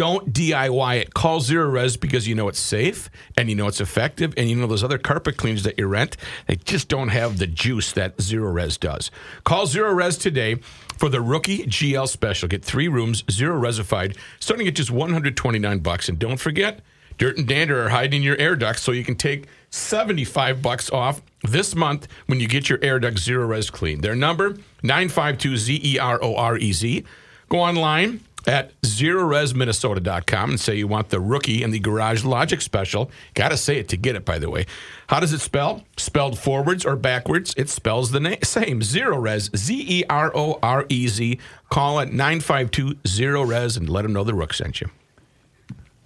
Don't 0.00 0.32
DIY 0.32 0.96
it. 1.02 1.12
Call 1.12 1.40
Zerorez 1.40 2.00
because 2.00 2.26
you 2.26 2.34
know 2.34 2.48
it's 2.48 2.58
safe 2.58 3.10
and 3.36 3.50
you 3.50 3.54
know 3.54 3.66
it's 3.66 3.82
effective 3.82 4.32
and 4.38 4.48
you 4.48 4.56
know 4.56 4.66
those 4.66 4.82
other 4.82 4.96
carpet 4.96 5.36
cleaners 5.36 5.62
that 5.64 5.78
you 5.78 5.86
rent, 5.88 6.16
they 6.46 6.56
just 6.56 6.88
don't 6.88 7.08
have 7.08 7.36
the 7.36 7.46
juice 7.46 7.92
that 7.92 8.16
Zerorez 8.16 8.80
does. 8.80 9.10
Call 9.44 9.66
Zerorez 9.66 10.18
today 10.18 10.54
for 10.96 11.10
the 11.10 11.20
rookie 11.20 11.66
GL 11.66 12.08
special. 12.08 12.48
Get 12.48 12.64
three 12.64 12.88
rooms, 12.88 13.24
zero 13.30 13.60
resified, 13.60 14.16
starting 14.38 14.66
at 14.66 14.74
just 14.74 14.90
129 14.90 15.80
bucks. 15.80 16.08
And 16.08 16.18
don't 16.18 16.40
forget, 16.40 16.80
Dirt 17.18 17.36
and 17.36 17.46
Dander 17.46 17.84
are 17.84 17.90
hiding 17.90 18.22
your 18.22 18.38
air 18.38 18.56
ducts 18.56 18.80
so 18.80 18.92
you 18.92 19.04
can 19.04 19.16
take 19.16 19.48
75 19.68 20.62
bucks 20.62 20.88
off 20.88 21.20
this 21.42 21.74
month 21.76 22.08
when 22.24 22.40
you 22.40 22.48
get 22.48 22.70
your 22.70 22.78
air 22.80 23.00
duct 23.00 23.18
zero 23.18 23.46
res 23.46 23.68
clean. 23.68 24.00
Their 24.00 24.16
number 24.16 24.56
952 24.82 25.58
Z 25.58 25.80
E 25.84 25.98
R 25.98 26.18
O 26.22 26.36
R 26.36 26.56
E 26.56 26.72
Z. 26.72 27.04
Go 27.50 27.58
online 27.58 28.20
at 28.46 28.72
zerorezminnesota.com 28.82 30.50
and 30.50 30.60
say 30.60 30.74
you 30.76 30.86
want 30.88 31.10
the 31.10 31.20
rookie 31.20 31.62
and 31.62 31.72
the 31.72 31.78
Garage 31.78 32.24
Logic 32.24 32.60
special. 32.60 33.10
Got 33.34 33.50
to 33.50 33.56
say 33.56 33.78
it 33.78 33.88
to 33.88 33.96
get 33.96 34.16
it, 34.16 34.24
by 34.24 34.38
the 34.38 34.50
way. 34.50 34.66
How 35.08 35.20
does 35.20 35.32
it 35.32 35.40
spell? 35.40 35.84
Spelled 35.96 36.38
forwards 36.38 36.84
or 36.84 36.96
backwards? 36.96 37.54
It 37.56 37.68
spells 37.68 38.10
the 38.10 38.20
na- 38.20 38.36
same. 38.42 38.80
Zerorez, 38.80 39.54
Z 39.56 39.84
E 39.86 40.04
R 40.08 40.32
O 40.34 40.58
R 40.62 40.86
E 40.88 41.08
Z. 41.08 41.38
Call 41.68 42.00
it 42.00 42.12
952 42.12 42.94
Zerorez 43.04 43.76
and 43.76 43.88
let 43.88 44.02
them 44.02 44.12
know 44.12 44.24
the 44.24 44.34
Rook 44.34 44.54
sent 44.54 44.80
you. 44.80 44.90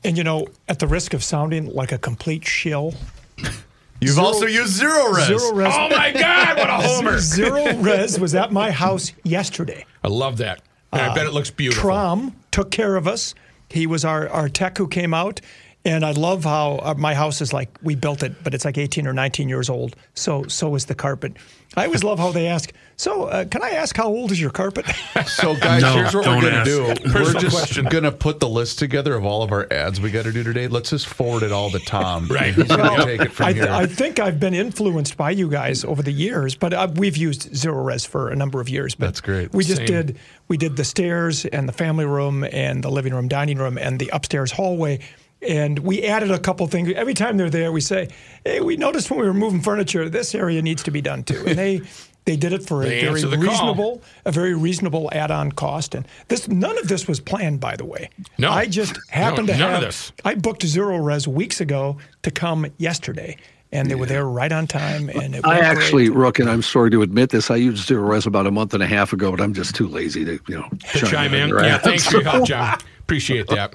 And 0.03 0.18
you 0.18 0.25
know, 0.25 0.47
at 0.68 0.79
the 0.81 0.87
risk 0.87 1.14
of 1.14 1.25
sounding 1.25 1.66
like 1.73 1.92
a 1.92 1.99
complete 1.99 2.44
shill, 2.47 2.94
You've 4.01 4.14
Zero- 4.16 4.27
also 4.27 4.44
used 4.47 4.73
zero 4.75 5.12
res. 5.12 5.29
Zerorez. 5.29 5.73
Oh 5.73 5.88
my 5.88 6.12
God, 6.12 6.59
what 6.59 6.68
a 6.68 6.73
homer! 6.87 7.12
Zerorez 7.18 8.18
was 8.18 8.35
at 8.35 8.53
my 8.53 8.70
house 8.70 9.12
yesterday. 9.23 9.87
I 10.03 10.09
love 10.09 10.37
that. 10.38 10.61
I 11.00 11.14
bet 11.14 11.26
it 11.26 11.33
looks 11.33 11.50
beautiful. 11.50 11.90
Trom 11.90 12.33
took 12.50 12.70
care 12.70 12.96
of 12.96 13.07
us. 13.07 13.35
He 13.70 13.87
was 13.87 14.04
our, 14.04 14.28
our 14.28 14.48
tech 14.48 14.78
who 14.78 14.88
came 14.88 15.14
out. 15.14 15.40
And 15.87 16.04
I 16.04 16.12
love 16.12 16.44
how 16.44 16.78
uh, 16.83 16.94
my 16.96 17.12
house 17.12 17.42
is 17.42 17.52
like 17.52 17.68
we 17.83 17.94
built 17.94 18.22
it, 18.22 18.42
but 18.42 18.54
it's 18.54 18.64
like 18.64 18.78
18 18.78 19.07
or 19.07 19.12
19 19.12 19.50
years 19.50 19.68
old. 19.68 19.96
So 20.14 20.44
so 20.44 20.74
is 20.74 20.87
the 20.87 20.94
carpet. 20.94 21.37
I 21.77 21.87
always 21.87 22.05
love 22.05 22.19
how 22.19 22.31
they 22.33 22.47
ask. 22.47 22.73
So 22.97 23.25
uh, 23.25 23.45
can 23.47 23.63
I 23.63 23.71
ask 23.71 23.97
how 23.97 24.07
old 24.07 24.31
is 24.31 24.41
your 24.41 24.51
carpet? 24.51 24.87
So, 25.27 25.57
guys, 25.57 25.83
No, 25.83 25.95
here's 25.95 26.15
what 26.15 26.27
we're 26.27 26.41
going 26.41 26.53
to 26.53 26.59
ask. 26.61 27.03
do. 27.03 27.13
We're 27.13 27.33
just 27.41 27.57
question. 27.57 27.87
going 27.87 28.05
to 28.05 28.13
put 28.13 28.41
the 28.41 28.49
list 28.49 28.79
together 28.79 29.15
of 29.17 29.25
all 29.25 29.43
of 29.43 29.53
our 29.53 29.67
ads 29.73 30.01
we 30.01 30.11
got 30.11 30.25
to 30.25 30.33
do 30.33 30.43
today. 30.43 30.69
Let's 30.69 30.91
just 30.91 31.07
forward 31.07 31.43
it 31.43 31.51
all 31.51 31.71
to 31.71 31.79
Tom. 31.81 32.29
Right. 32.35 32.55
He's 32.55 32.65
going 32.69 32.97
to 33.01 33.05
take 33.05 33.21
it 33.23 33.33
from 33.33 33.47
I, 33.47 33.53
here. 33.53 33.69
I 33.71 33.87
think 33.87 34.19
I've 34.19 34.39
been 34.39 34.55
influenced 34.55 35.17
by 35.17 35.31
you 35.31 35.49
guys 35.49 35.85
over 35.85 36.03
the 36.03 36.13
years, 36.13 36.55
but 36.55 36.73
uh, 36.73 36.89
we've 36.95 37.17
used 37.17 37.51
Zerorez 37.53 38.07
for 38.07 38.29
a 38.31 38.37
number 38.37 38.61
of 38.61 38.69
years. 38.69 38.95
But 38.95 39.07
That's 39.07 39.21
great. 39.21 39.53
We 39.53 39.65
just 39.65 39.79
Same. 39.79 39.87
did 39.87 40.19
we 40.49 40.57
did 40.57 40.77
the 40.77 40.85
stairs 40.85 41.47
and 41.47 41.69
the 41.69 41.73
family 41.73 42.05
room 42.05 42.45
and 42.45 42.83
the 42.85 42.91
living 42.91 43.15
room, 43.15 43.29
dining 43.29 43.59
room, 43.59 43.79
and 43.79 43.99
the 43.99 44.11
upstairs 44.13 44.53
hallway. 44.53 45.01
And 45.46 45.78
we 45.80 46.02
added 46.02 46.30
a 46.30 46.38
couple 46.38 46.66
things. 46.66 46.92
Every 46.94 47.14
time 47.14 47.37
they're 47.37 47.50
there, 47.50 47.70
we 47.72 47.80
say, 47.80 48.09
"Hey, 48.44 48.61
we 48.61 48.76
noticed 48.76 49.11
when 49.11 49.20
we 49.20 49.26
were 49.26 49.35
moving 49.35 49.61
furniture, 49.61 50.09
this 50.09 50.35
area 50.35 50.62
needs 50.62 50.83
to 50.85 50.90
be 50.90 51.00
done 51.00 51.22
too." 51.24 51.42
And 51.46 51.59
they 51.59 51.80
they 52.24 52.37
did 52.37 52.52
it 52.54 52.66
for 52.66 52.83
a 52.83 52.87
They 52.87 53.00
very 53.02 53.14
answer 53.20 53.28
the 53.28 53.37
call. 53.37 53.44
reasonable, 53.46 54.02
a 54.24 54.33
very 54.33 54.54
reasonable 54.54 55.11
add-on 55.12 55.52
cost. 55.52 55.94
And 55.94 56.07
this 56.28 56.48
none 56.48 56.78
of 56.78 56.88
this 56.88 57.07
was 57.07 57.20
planned, 57.20 57.61
by 57.61 57.76
the 57.76 57.85
way. 57.85 58.09
No. 58.38 58.50
I 58.50 58.66
just 58.66 58.98
happened 59.11 59.48
No, 59.48 59.52
to 59.54 59.59
none 59.59 59.70
have 59.72 59.83
of 59.83 59.88
this. 59.88 60.12
I 60.24 60.35
booked 60.35 60.62
Zerorez 60.64 61.26
weeks 61.26 61.61
ago 61.61 61.98
to 62.22 62.30
come 62.30 62.66
yesterday, 62.78 63.37
and 63.72 63.90
they 63.90 63.94
were 63.94 64.07
there 64.07 64.24
right 64.24 64.52
on 64.52 64.66
time. 64.66 65.11
And 65.11 65.35
it 65.35 65.44
I 65.46 65.59
actually, 65.59 66.07
great. 66.07 66.16
Rook, 66.16 66.38
and 66.38 66.48
I'm 66.48 66.62
sorry 66.62 66.90
to 66.92 67.02
admit 67.02 67.28
this, 67.28 67.50
I 67.50 67.57
used 67.57 67.87
Zerorez 67.90 68.24
about 68.26 68.46
a 68.46 68.50
month 68.50 68.72
and 68.72 68.83
a 68.83 68.87
half 68.87 69.12
ago, 69.12 69.30
but 69.30 69.42
I'm 69.42 69.52
just 69.52 69.74
too 69.74 69.87
lazy 69.88 70.24
to, 70.24 70.38
you 70.48 70.54
know, 70.57 70.68
Chime 70.94 71.35
in. 71.35 71.42
on 71.42 71.48
their 71.50 71.64
Yeah, 71.66 71.74
ads. 71.74 71.85
thanks 71.85 72.07
for 72.07 72.22
your 72.22 72.30
help, 72.30 72.46
John. 72.46 72.78
Appreciate 73.05 73.47
that. 73.49 73.71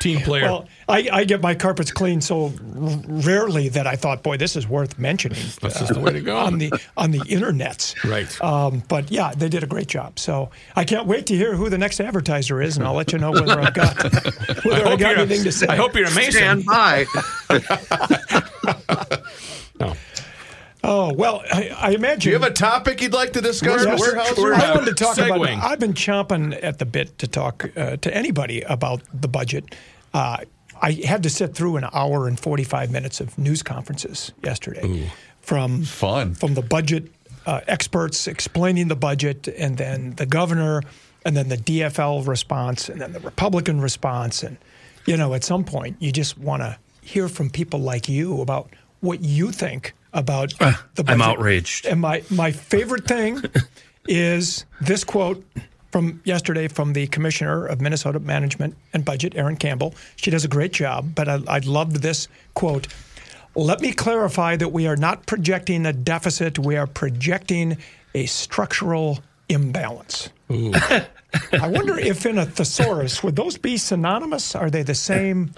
Team 0.00 0.20
player. 0.20 0.44
Well, 0.44 0.68
I, 0.88 1.06
I 1.12 1.24
get 1.24 1.42
my 1.42 1.54
carpets 1.54 1.92
cleaned 1.92 2.24
so 2.24 2.50
rarely 2.64 3.68
that 3.68 3.86
I 3.86 3.94
thought, 3.94 4.22
boy, 4.22 4.38
this 4.38 4.56
is 4.56 4.66
worth 4.66 4.98
mentioning. 4.98 5.38
That's 5.60 5.78
just 5.80 5.92
the 5.92 6.00
way 6.00 6.12
to 6.12 6.20
go. 6.22 6.34
on 6.38 6.56
the 6.56 6.72
on 6.96 7.10
the 7.10 7.18
internets. 7.20 7.94
Right. 8.10 8.40
Um, 8.42 8.82
but 8.88 9.10
yeah, 9.10 9.32
they 9.36 9.50
did 9.50 9.62
a 9.62 9.66
great 9.66 9.86
job. 9.86 10.18
So 10.18 10.48
I 10.76 10.84
can't 10.84 11.06
wait 11.06 11.26
to 11.26 11.36
hear 11.36 11.54
who 11.54 11.68
the 11.68 11.76
next 11.76 12.00
advertiser 12.00 12.62
is, 12.62 12.78
and 12.78 12.86
I'll 12.86 12.94
let 12.94 13.12
you 13.12 13.18
know 13.18 13.32
whether 13.32 13.60
I've 13.60 13.74
got 13.74 14.02
whether 14.64 14.86
I, 14.86 14.90
hope 14.90 14.98
got 14.98 15.10
you're- 15.10 15.14
anything 15.22 15.44
to 15.44 15.52
say. 15.52 15.66
I 15.66 15.76
hope 15.76 15.94
you're 15.94 16.06
a 16.08 16.14
Mason. 16.14 16.62
Stand 16.62 16.64
by. 16.64 17.04
Oh 20.82 21.12
well, 21.12 21.42
I, 21.52 21.68
I 21.76 21.90
imagine. 21.90 22.20
Do 22.20 22.28
you 22.30 22.38
have 22.38 22.50
a 22.50 22.52
topic 22.54 23.02
you'd 23.02 23.12
like 23.12 23.32
to 23.34 23.40
discuss? 23.40 23.84
Yes. 23.84 24.00
Warehouse? 24.00 24.36
we're- 24.36 24.56
I 24.56 24.74
wanted 24.74 24.96
to 24.96 25.04
talk 25.04 25.18
about. 25.18 25.38
Segueing. 25.40 25.62
I've 25.62 25.78
been 25.78 25.92
chomping 25.94 26.58
at 26.62 26.78
the 26.78 26.86
bit 26.86 27.18
to 27.18 27.26
talk 27.26 27.70
uh, 27.76 27.96
to 27.98 28.14
anybody 28.16 28.62
about 28.62 29.02
the 29.12 29.28
budget. 29.28 29.74
Uh, 30.14 30.38
I 30.80 30.92
had 30.92 31.22
to 31.24 31.30
sit 31.30 31.54
through 31.54 31.76
an 31.76 31.84
hour 31.92 32.26
and 32.26 32.40
forty-five 32.40 32.90
minutes 32.90 33.20
of 33.20 33.36
news 33.38 33.62
conferences 33.62 34.32
yesterday 34.42 35.10
from 35.42 35.82
Fun. 35.84 36.34
from 36.34 36.54
the 36.54 36.62
budget 36.62 37.12
uh, 37.46 37.60
experts 37.66 38.26
explaining 38.26 38.88
the 38.88 38.96
budget, 38.96 39.48
and 39.48 39.76
then 39.76 40.14
the 40.16 40.24
governor, 40.26 40.82
and 41.26 41.36
then 41.36 41.48
the 41.48 41.56
DFL 41.58 42.26
response, 42.26 42.88
and 42.88 43.00
then 43.00 43.12
the 43.12 43.20
Republican 43.20 43.82
response, 43.82 44.42
and 44.42 44.56
you 45.06 45.16
know, 45.18 45.34
at 45.34 45.44
some 45.44 45.64
point, 45.64 45.96
you 46.00 46.10
just 46.12 46.38
want 46.38 46.62
to 46.62 46.78
hear 47.02 47.28
from 47.28 47.50
people 47.50 47.80
like 47.80 48.08
you 48.08 48.40
about 48.40 48.70
what 49.00 49.20
you 49.22 49.50
think 49.50 49.92
about 50.12 50.52
uh, 50.60 50.72
the 50.94 51.04
budget. 51.04 51.20
I'm 51.20 51.22
outraged. 51.22 51.86
And 51.86 52.00
my, 52.00 52.22
my 52.30 52.50
favorite 52.50 53.06
thing 53.06 53.42
is 54.08 54.64
this 54.80 55.04
quote 55.04 55.44
from 55.90 56.20
yesterday 56.24 56.68
from 56.68 56.92
the 56.92 57.06
commissioner 57.08 57.66
of 57.66 57.80
Minnesota 57.80 58.20
Management 58.20 58.76
and 58.92 59.04
Budget, 59.04 59.34
Erin 59.36 59.56
Campbell. 59.56 59.94
She 60.16 60.30
does 60.30 60.44
a 60.44 60.48
great 60.48 60.72
job, 60.72 61.14
but 61.14 61.28
I, 61.28 61.40
I 61.48 61.58
loved 61.60 61.96
this 61.96 62.28
quote. 62.54 62.88
Let 63.56 63.80
me 63.80 63.92
clarify 63.92 64.56
that 64.56 64.68
we 64.68 64.86
are 64.86 64.96
not 64.96 65.26
projecting 65.26 65.84
a 65.86 65.92
deficit, 65.92 66.58
we 66.58 66.76
are 66.76 66.86
projecting 66.86 67.78
a 68.14 68.26
structural 68.26 69.18
imbalance. 69.48 70.30
I 70.50 71.06
wonder 71.68 71.98
if 71.98 72.26
in 72.26 72.38
a 72.38 72.46
thesaurus, 72.46 73.22
would 73.22 73.36
those 73.36 73.58
be 73.58 73.76
synonymous? 73.76 74.54
Are 74.54 74.70
they 74.70 74.82
the 74.82 74.94
same 74.94 75.52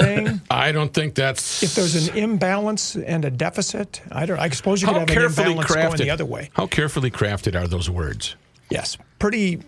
thing? 0.00 0.40
I 0.50 0.72
don't 0.72 0.92
think 0.92 1.14
that's. 1.14 1.62
If 1.62 1.74
there's 1.74 2.08
an 2.08 2.16
imbalance 2.16 2.96
and 2.96 3.24
a 3.24 3.30
deficit, 3.30 4.00
I 4.10 4.26
don't. 4.26 4.38
I 4.38 4.48
suppose 4.50 4.82
you 4.82 4.88
could 4.88 4.96
have 4.96 5.10
an 5.10 5.22
imbalance 5.24 5.70
crafted, 5.70 5.88
going 5.88 5.96
the 5.98 6.10
other 6.10 6.26
way. 6.26 6.50
How 6.54 6.66
carefully 6.66 7.10
crafted 7.10 7.60
are 7.60 7.66
those 7.68 7.90
words? 7.90 8.36
Yes, 8.70 8.98
pretty, 9.18 9.62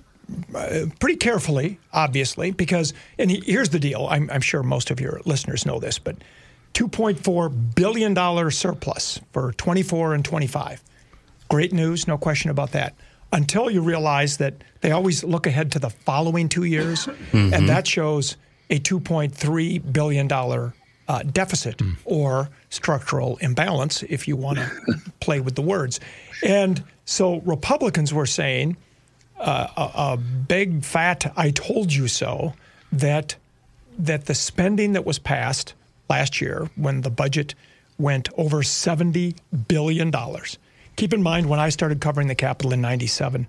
uh, 0.54 0.86
pretty 0.98 1.16
carefully, 1.16 1.78
obviously, 1.92 2.50
because 2.50 2.92
and 3.18 3.30
here's 3.30 3.70
the 3.70 3.78
deal. 3.80 4.06
I'm, 4.10 4.30
I'm 4.30 4.42
sure 4.42 4.62
most 4.62 4.90
of 4.90 5.00
your 5.00 5.20
listeners 5.24 5.64
know 5.64 5.78
this, 5.78 5.98
but 5.98 6.16
2.4 6.74 7.74
billion 7.74 8.14
dollar 8.14 8.50
surplus 8.50 9.20
for 9.32 9.52
24 9.52 10.14
and 10.14 10.24
25. 10.24 10.82
Great 11.48 11.72
news, 11.72 12.06
no 12.06 12.16
question 12.16 12.50
about 12.50 12.72
that. 12.72 12.94
Until 13.32 13.70
you 13.70 13.80
realize 13.80 14.36
that 14.38 14.54
they 14.80 14.90
always 14.90 15.22
look 15.24 15.46
ahead 15.46 15.72
to 15.72 15.78
the 15.78 15.90
following 15.90 16.48
two 16.48 16.64
years, 16.64 17.08
and 17.32 17.68
that 17.68 17.86
shows 17.86 18.36
a 18.70 18.78
2.3 18.78 19.92
billion 19.92 20.28
dollar 20.28 20.72
uh, 21.08 21.22
deficit 21.24 21.82
or 22.04 22.48
structural 22.70 23.36
imbalance, 23.38 24.04
if 24.04 24.28
you 24.28 24.36
want 24.36 24.58
to 24.58 24.70
play 25.20 25.40
with 25.40 25.56
the 25.56 25.62
words. 25.62 25.98
And 26.46 26.82
so 27.04 27.40
Republicans 27.40 28.14
were 28.14 28.26
saying 28.26 28.76
uh, 29.38 29.66
a, 29.76 30.12
a 30.12 30.16
big 30.16 30.84
fat 30.84 31.32
"I 31.36 31.50
told 31.50 31.92
you 31.92 32.06
so" 32.06 32.54
that 32.92 33.36
that 33.98 34.26
the 34.26 34.34
spending 34.34 34.92
that 34.92 35.04
was 35.04 35.18
passed 35.18 35.74
last 36.08 36.40
year 36.40 36.70
when 36.76 37.00
the 37.00 37.10
budget 37.10 37.54
went 37.98 38.28
over 38.38 38.58
$70 38.58 39.36
billion. 39.68 40.12
Keep 40.96 41.12
in 41.12 41.22
mind, 41.22 41.48
when 41.48 41.60
I 41.60 41.68
started 41.68 42.00
covering 42.00 42.28
the 42.28 42.34
Capitol 42.34 42.72
in 42.72 42.80
97, 42.80 43.46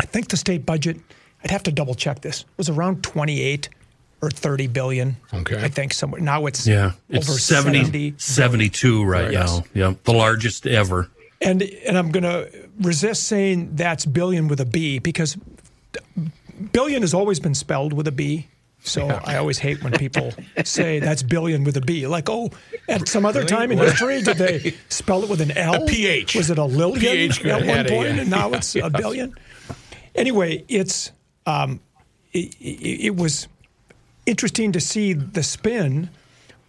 I 0.00 0.04
think 0.04 0.28
the 0.28 0.36
state 0.36 0.64
budget, 0.64 0.98
I'd 1.42 1.50
have 1.50 1.64
to 1.64 1.72
double 1.72 1.94
check 1.94 2.20
this, 2.20 2.44
was 2.56 2.68
around 2.68 3.02
28 3.02 3.68
or 4.20 4.30
30 4.30 4.66
billion. 4.68 5.16
Okay. 5.32 5.62
I 5.62 5.68
think 5.68 5.92
somewhere. 5.92 6.20
Now 6.20 6.46
it's 6.46 6.66
Yeah, 6.66 6.92
it's 7.08 7.28
over 7.28 7.38
70, 7.38 7.84
70 7.84 8.14
72 8.18 9.04
right 9.04 9.32
now. 9.32 9.64
Yeah, 9.74 9.94
the 10.04 10.12
largest 10.12 10.66
ever. 10.66 11.08
And 11.40 11.62
and 11.62 11.96
I'm 11.96 12.10
going 12.10 12.24
to 12.24 12.50
resist 12.80 13.24
saying 13.24 13.76
that's 13.76 14.04
billion 14.04 14.48
with 14.48 14.60
a 14.60 14.64
B 14.64 14.98
because 14.98 15.36
billion 16.72 17.02
has 17.02 17.14
always 17.14 17.38
been 17.40 17.54
spelled 17.54 17.92
with 17.92 18.08
a 18.08 18.12
B. 18.12 18.48
So 18.80 19.06
I 19.08 19.36
always 19.36 19.58
hate 19.58 19.82
when 19.82 19.92
people 19.92 20.32
say 20.64 20.98
that's 20.98 21.22
billion 21.22 21.64
with 21.64 21.76
a 21.76 21.80
B. 21.80 22.06
Like, 22.06 22.30
oh, 22.30 22.50
at 22.88 23.08
some 23.08 23.26
other 23.26 23.44
time 23.44 23.70
in 23.70 23.78
history, 23.78 24.22
did 24.22 24.38
they 24.38 24.74
spell 24.88 25.22
it 25.24 25.28
with 25.28 25.40
an 25.40 25.50
L? 25.56 25.84
A 25.84 25.86
PH. 25.86 26.36
Was 26.36 26.50
it 26.50 26.58
a 26.58 26.64
lillion 26.64 27.00
PH 27.00 27.44
at 27.44 27.54
one 27.54 27.64
had 27.64 27.86
a, 27.86 27.88
point, 27.88 28.18
uh, 28.18 28.20
and 28.22 28.30
now 28.30 28.50
it's 28.52 28.74
a 28.76 28.88
billion? 28.88 29.34
Anyway, 30.14 30.64
it's 30.68 31.10
um, 31.46 31.80
it, 32.32 32.54
it, 32.60 33.06
it 33.06 33.16
was 33.16 33.48
interesting 34.28 34.72
to 34.72 34.80
see 34.80 35.14
the 35.14 35.42
spin, 35.42 36.10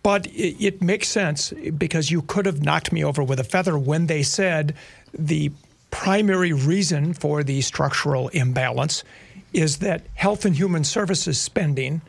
but 0.02 0.26
it, 0.28 0.56
it 0.64 0.82
makes 0.82 1.10
sense 1.10 1.52
because 1.78 2.10
you 2.10 2.22
could 2.22 2.46
have 2.46 2.64
knocked 2.64 2.92
me 2.92 3.04
over 3.04 3.22
with 3.22 3.40
a 3.40 3.44
feather 3.44 3.78
when 3.78 4.08
they 4.08 4.24
said 4.24 4.74
the 5.14 5.52
primary 5.92 6.54
reason 6.54 7.14
for 7.14 7.44
the 7.44 7.62
structural 7.62 8.30
imbalance 8.30 9.04
is 9.52 9.78
that 9.78 10.04
health 10.14 10.46
and 10.46 10.56
human 10.56 10.84
services 10.84 11.40
spending 11.40 12.02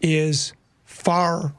is 0.00 0.52
far 0.84 1.52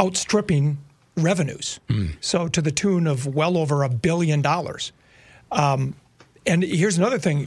outstripping 0.00 0.78
revenues. 1.16 1.80
So, 2.20 2.48
to 2.48 2.62
the 2.62 2.70
tune 2.72 3.06
of 3.06 3.26
well 3.26 3.56
over 3.56 3.82
a 3.82 3.88
billion 3.88 4.42
dollars. 4.42 4.92
Um, 5.52 5.94
and 6.46 6.62
here's 6.62 6.98
another 6.98 7.18
thing 7.18 7.46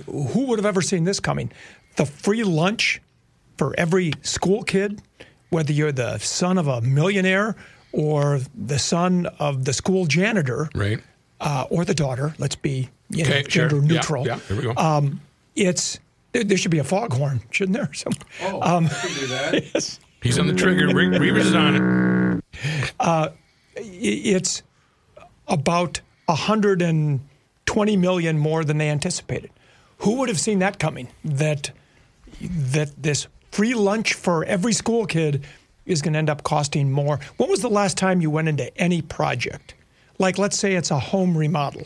who 5.52 5.58
would 5.58 5.70
have 5.70 5.80
ever 5.80 5.90
seen 5.90 5.96
this 5.96 6.04
coming? 6.04 6.12
The 6.12 6.12
free 6.12 6.12
lunch 6.12 6.12
for 6.12 6.12
every 6.12 6.12
school 6.12 6.12
kid, 6.12 6.12
whether 6.12 6.12
you're 6.12 6.12
the 6.12 6.18
son 6.20 6.58
of 6.58 6.68
a 6.68 6.82
millionaire 6.82 7.56
or 7.92 8.40
the 8.56 8.80
son 8.80 9.26
of 9.40 9.66
the 9.66 9.74
school 9.74 10.06
janitor 10.06 10.70
Right. 10.76 11.00
uh, 11.40 11.66
or 11.70 11.86
the 11.86 11.94
daughter, 11.94 12.34
let's 12.38 12.56
be 12.56 12.90
you 13.10 13.24
know, 13.24 13.30
Okay, 13.30 13.44
sure. 13.48 13.70
gender 13.70 13.78
Yeah, 13.88 13.94
neutral. 13.94 14.26
Yeah, 14.28 14.40
Here 14.48 14.58
we 14.58 14.64
go. 14.64 15.12
It's 15.56 16.00
There, 16.34 16.44
there 16.44 16.58
should 16.58 16.72
be 16.72 16.80
a 16.80 16.84
foghorn, 16.84 17.42
shouldn't 17.52 17.78
there? 17.78 17.92
Some, 17.94 18.14
Oh, 18.44 18.62
um, 18.62 18.84
do 18.86 19.28
that. 19.28 19.54
yes. 19.74 20.00
He's 20.22 20.38
on 20.38 20.48
the 20.48 20.54
trigger. 20.54 20.88
Re- 20.94 21.08
Reuvers 21.18 21.48
is 21.48 21.56
on 21.56 21.76
it. 21.76 22.44
Uh, 23.00 23.30
it's 23.76 24.62
about 25.48 26.02
120 26.26 27.98
million 27.98 28.38
more 28.38 28.64
than 28.64 28.78
they 28.78 28.90
anticipated. 28.90 29.52
Who 30.00 30.18
would 30.18 30.30
have 30.30 30.40
seen 30.40 30.60
that 30.60 30.80
coming? 30.80 31.08
That 31.24 31.72
that 32.42 33.02
this 33.02 33.28
free 33.52 33.74
lunch 33.74 34.14
for 34.14 34.44
every 34.46 34.74
school 34.74 35.06
kid 35.06 35.44
is 35.86 36.02
going 36.02 36.14
to 36.14 36.20
end 36.20 36.30
up 36.30 36.44
costing 36.44 36.92
more. 36.92 37.20
When 37.38 37.50
was 37.50 37.62
the 37.62 37.70
last 37.70 37.98
time 37.98 38.22
you 38.22 38.30
went 38.30 38.50
into 38.50 38.76
any 38.78 39.02
project? 39.02 39.74
Like, 40.20 40.38
let's 40.38 40.58
say 40.58 40.74
it's 40.74 40.92
a 40.92 41.00
home 41.00 41.38
remodel, 41.38 41.84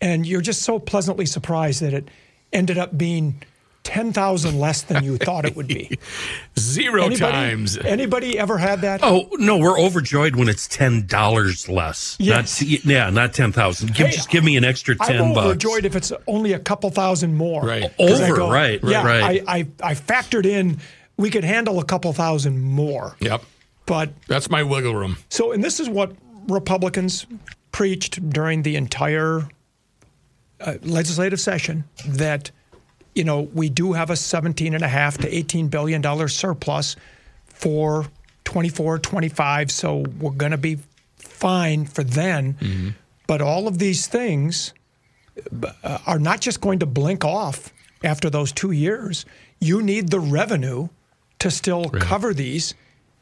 and 0.00 0.26
you're 0.26 0.40
just 0.40 0.62
so 0.62 0.78
pleasantly 0.78 1.26
surprised 1.26 1.82
that 1.82 1.92
it 1.92 2.08
ended 2.52 2.78
up 2.78 2.96
being 2.96 3.42
10,000 3.82 4.58
less 4.58 4.82
than 4.82 5.02
you 5.02 5.16
thought 5.16 5.44
it 5.46 5.56
would 5.56 5.66
be. 5.66 5.98
Zero 6.58 7.04
Anybody- 7.04 7.18
times. 7.18 7.78
Anybody 7.78 8.38
ever 8.38 8.58
had 8.58 8.82
that? 8.82 9.00
Oh 9.02 9.28
no, 9.38 9.56
we're 9.58 9.78
overjoyed 9.80 10.36
when 10.36 10.48
it's 10.48 10.68
ten 10.68 11.06
dollars 11.06 11.68
less. 11.68 12.16
Yes. 12.20 12.60
Not, 12.62 12.84
yeah, 12.84 13.10
not 13.10 13.32
ten 13.32 13.52
thousand. 13.52 13.94
Give, 13.94 14.08
Hey, 14.08 14.12
just 14.12 14.28
give 14.30 14.44
me 14.44 14.56
an 14.56 14.64
extra 14.64 14.94
10 14.96 15.20
I'm 15.20 15.32
bucks. 15.34 15.46
overjoyed 15.46 15.84
if 15.86 15.96
it's 15.96 16.12
only 16.26 16.52
a 16.52 16.58
couple 16.58 16.90
thousand 16.90 17.36
more. 17.36 17.62
Right. 17.64 17.90
Over, 17.98 18.34
right, 18.46 18.80
Yeah, 18.84 19.04
right. 19.06 19.42
I, 19.46 19.58
I, 19.58 19.66
I 19.82 19.94
factored 19.94 20.44
in 20.46 20.78
we 21.16 21.30
could 21.30 21.44
handle 21.44 21.78
a 21.80 21.84
couple 21.84 22.12
thousand 22.12 22.60
more. 22.60 23.16
Yep. 23.20 23.42
But 23.86 24.10
That's 24.28 24.48
my 24.50 24.62
wiggle 24.62 24.94
room. 24.94 25.16
so, 25.30 25.52
and 25.52 25.64
this 25.64 25.80
is 25.80 25.88
what 25.88 26.12
Republicans 26.48 27.26
preached 27.72 28.30
during 28.30 28.62
the 28.62 28.76
entire 28.76 29.48
uh, 30.60 30.74
legislative 30.82 31.40
session 31.40 31.84
that, 32.06 32.50
you 33.14 33.24
know, 33.24 33.42
we 33.54 33.68
do 33.68 33.92
have 33.92 34.10
a 34.10 34.16
17 34.16 34.74
and 34.74 34.84
a 34.84 34.88
half 34.88 35.18
to 35.18 35.34
18 35.34 35.68
billion 35.68 36.00
dollar 36.00 36.28
surplus 36.28 36.96
for 37.46 38.06
24, 38.44 38.98
25. 38.98 39.70
So 39.70 40.04
we're 40.18 40.30
going 40.30 40.52
to 40.52 40.58
be 40.58 40.78
fine 41.16 41.86
for 41.86 42.02
then. 42.04 42.94
But 43.26 43.40
all 43.42 43.68
of 43.68 43.78
these 43.78 44.06
things 44.06 44.72
uh, 45.84 45.98
are 46.06 46.18
not 46.18 46.40
just 46.40 46.60
going 46.60 46.80
to 46.80 46.86
blink 46.86 47.24
off 47.24 47.72
after 48.02 48.30
those 48.30 48.52
two 48.52 48.72
years. 48.72 49.24
You 49.60 49.82
need 49.82 50.08
the 50.10 50.20
revenue 50.20 50.88
to 51.38 51.50
still 51.50 51.88
cover 51.90 52.34
these 52.34 52.74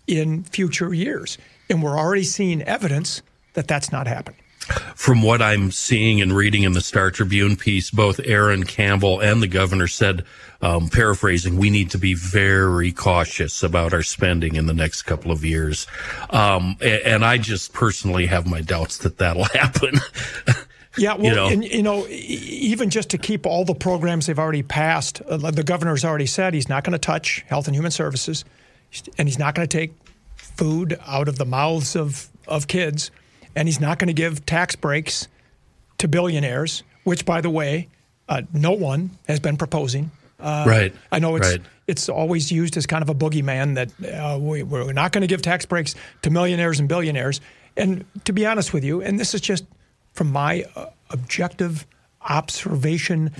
in 0.06 0.44
future 0.44 0.92
years. 0.94 1.38
And 1.70 1.82
we're 1.82 1.98
already 1.98 2.24
seeing 2.24 2.62
evidence 2.62 3.22
that 3.54 3.68
that's 3.68 3.92
not 3.92 4.06
happening. 4.06 4.40
From 4.94 5.22
what 5.22 5.40
I'm 5.40 5.70
seeing 5.70 6.20
and 6.20 6.32
reading 6.34 6.62
in 6.64 6.72
the 6.72 6.80
Star 6.80 7.10
Tribune 7.10 7.56
piece, 7.56 7.90
both 7.90 8.20
Erin 8.24 8.64
Campbell 8.64 9.20
and 9.20 9.42
the 9.42 9.46
governor 9.46 9.86
said, 9.86 10.24
um, 10.60 10.88
paraphrasing, 10.88 11.56
we 11.56 11.70
need 11.70 11.90
to 11.92 11.98
be 11.98 12.14
very 12.14 12.90
cautious 12.92 13.62
about 13.62 13.92
our 13.94 14.02
spending 14.02 14.56
in 14.56 14.66
the 14.66 14.74
next 14.74 15.02
couple 15.02 15.30
of 15.30 15.44
years. 15.44 15.86
Um, 16.30 16.76
a- 16.80 17.06
and, 17.06 17.24
I 17.24 17.38
just 17.38 17.72
personally 17.72 18.26
have 18.26 18.46
my 18.46 18.60
doubts 18.60 18.98
that 18.98 19.18
that'll 19.18 19.44
happen. 19.54 20.00
Yeah, 20.96 21.14
well, 21.14 21.24
You 21.26 21.34
know. 21.34 21.48
and 21.48 21.64
you 21.64 21.82
know, 21.82 22.06
even 22.08 22.90
just 22.90 23.10
to 23.10 23.18
keep 23.18 23.46
all 23.46 23.64
the 23.64 23.74
programs 23.74 24.26
they've 24.26 24.38
already 24.38 24.64
passed, 24.64 25.22
uh, 25.22 25.36
the 25.36 25.62
governor's 25.62 26.04
already 26.04 26.26
said 26.26 26.54
he's 26.54 26.68
not 26.68 26.82
going 26.82 26.92
to 26.92 26.98
touch 26.98 27.44
Health 27.46 27.68
and 27.68 27.76
Human 27.76 27.92
Services, 27.92 28.44
and 29.16 29.28
he's 29.28 29.38
not 29.38 29.54
going 29.54 29.66
to 29.68 29.76
take 29.78 29.92
food 30.36 30.98
out 31.06 31.28
of 31.28 31.38
the 31.38 31.44
mouths 31.44 31.94
of 31.94 32.28
of 32.48 32.66
kids, 32.66 33.10
and 33.58 33.66
he's 33.68 33.80
not 33.80 33.98
going 33.98 34.06
to 34.08 34.14
give 34.14 34.46
tax 34.46 34.76
breaks 34.76 35.26
to 35.98 36.06
billionaires. 36.08 36.84
Which, 37.04 37.24
by 37.24 37.40
the 37.40 37.50
way, 37.50 37.88
uh, 38.28 38.42
no 38.52 38.72
one 38.72 39.10
has 39.26 39.40
been 39.40 39.56
proposing. 39.56 40.10
Uh, 40.40 40.64
Right, 40.68 40.94
I 41.10 41.18
know 41.18 41.34
it's 41.36 41.50
right. 41.50 41.60
it's 41.86 42.08
always 42.08 42.52
used 42.52 42.76
as 42.76 42.86
kind 42.86 43.02
of 43.02 43.08
a 43.08 43.14
boogeyman 43.14 43.74
that 43.74 43.90
uh, 44.12 44.38
we, 44.38 44.62
we're 44.62 44.92
not 44.92 45.10
going 45.12 45.22
to 45.22 45.26
give 45.26 45.42
tax 45.42 45.66
breaks 45.66 45.94
to 46.22 46.30
millionaires 46.30 46.78
and 46.78 46.88
billionaires. 46.88 47.40
And 47.76 48.04
to 48.24 48.32
be 48.32 48.46
honest 48.46 48.72
with 48.72 48.84
you, 48.84 49.02
and 49.02 49.18
this 49.18 49.34
is 49.34 49.40
just 49.40 49.64
from 50.12 50.30
my 50.30 50.64
uh, 50.76 50.86
objective 51.10 51.86
observation 52.28 53.30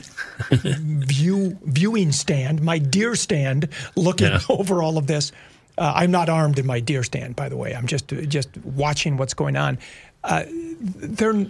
view 0.50 1.58
viewing 1.64 2.12
stand, 2.12 2.62
my 2.62 2.78
deer 2.78 3.14
stand, 3.14 3.68
looking 3.96 4.28
Yeah. 4.32 4.40
over 4.48 4.82
all 4.82 4.98
of 4.98 5.06
this. 5.06 5.32
Uh, 5.76 5.92
I'm 5.94 6.10
not 6.10 6.28
armed 6.28 6.58
in 6.58 6.66
my 6.66 6.80
deer 6.80 7.04
stand, 7.04 7.36
by 7.36 7.48
the 7.48 7.56
way. 7.56 7.74
I'm 7.74 7.86
just 7.86 8.08
just 8.08 8.48
watching 8.64 9.16
what's 9.16 9.34
going 9.34 9.56
on. 9.56 9.78
Uh, 10.24 10.44
they're 10.48 11.46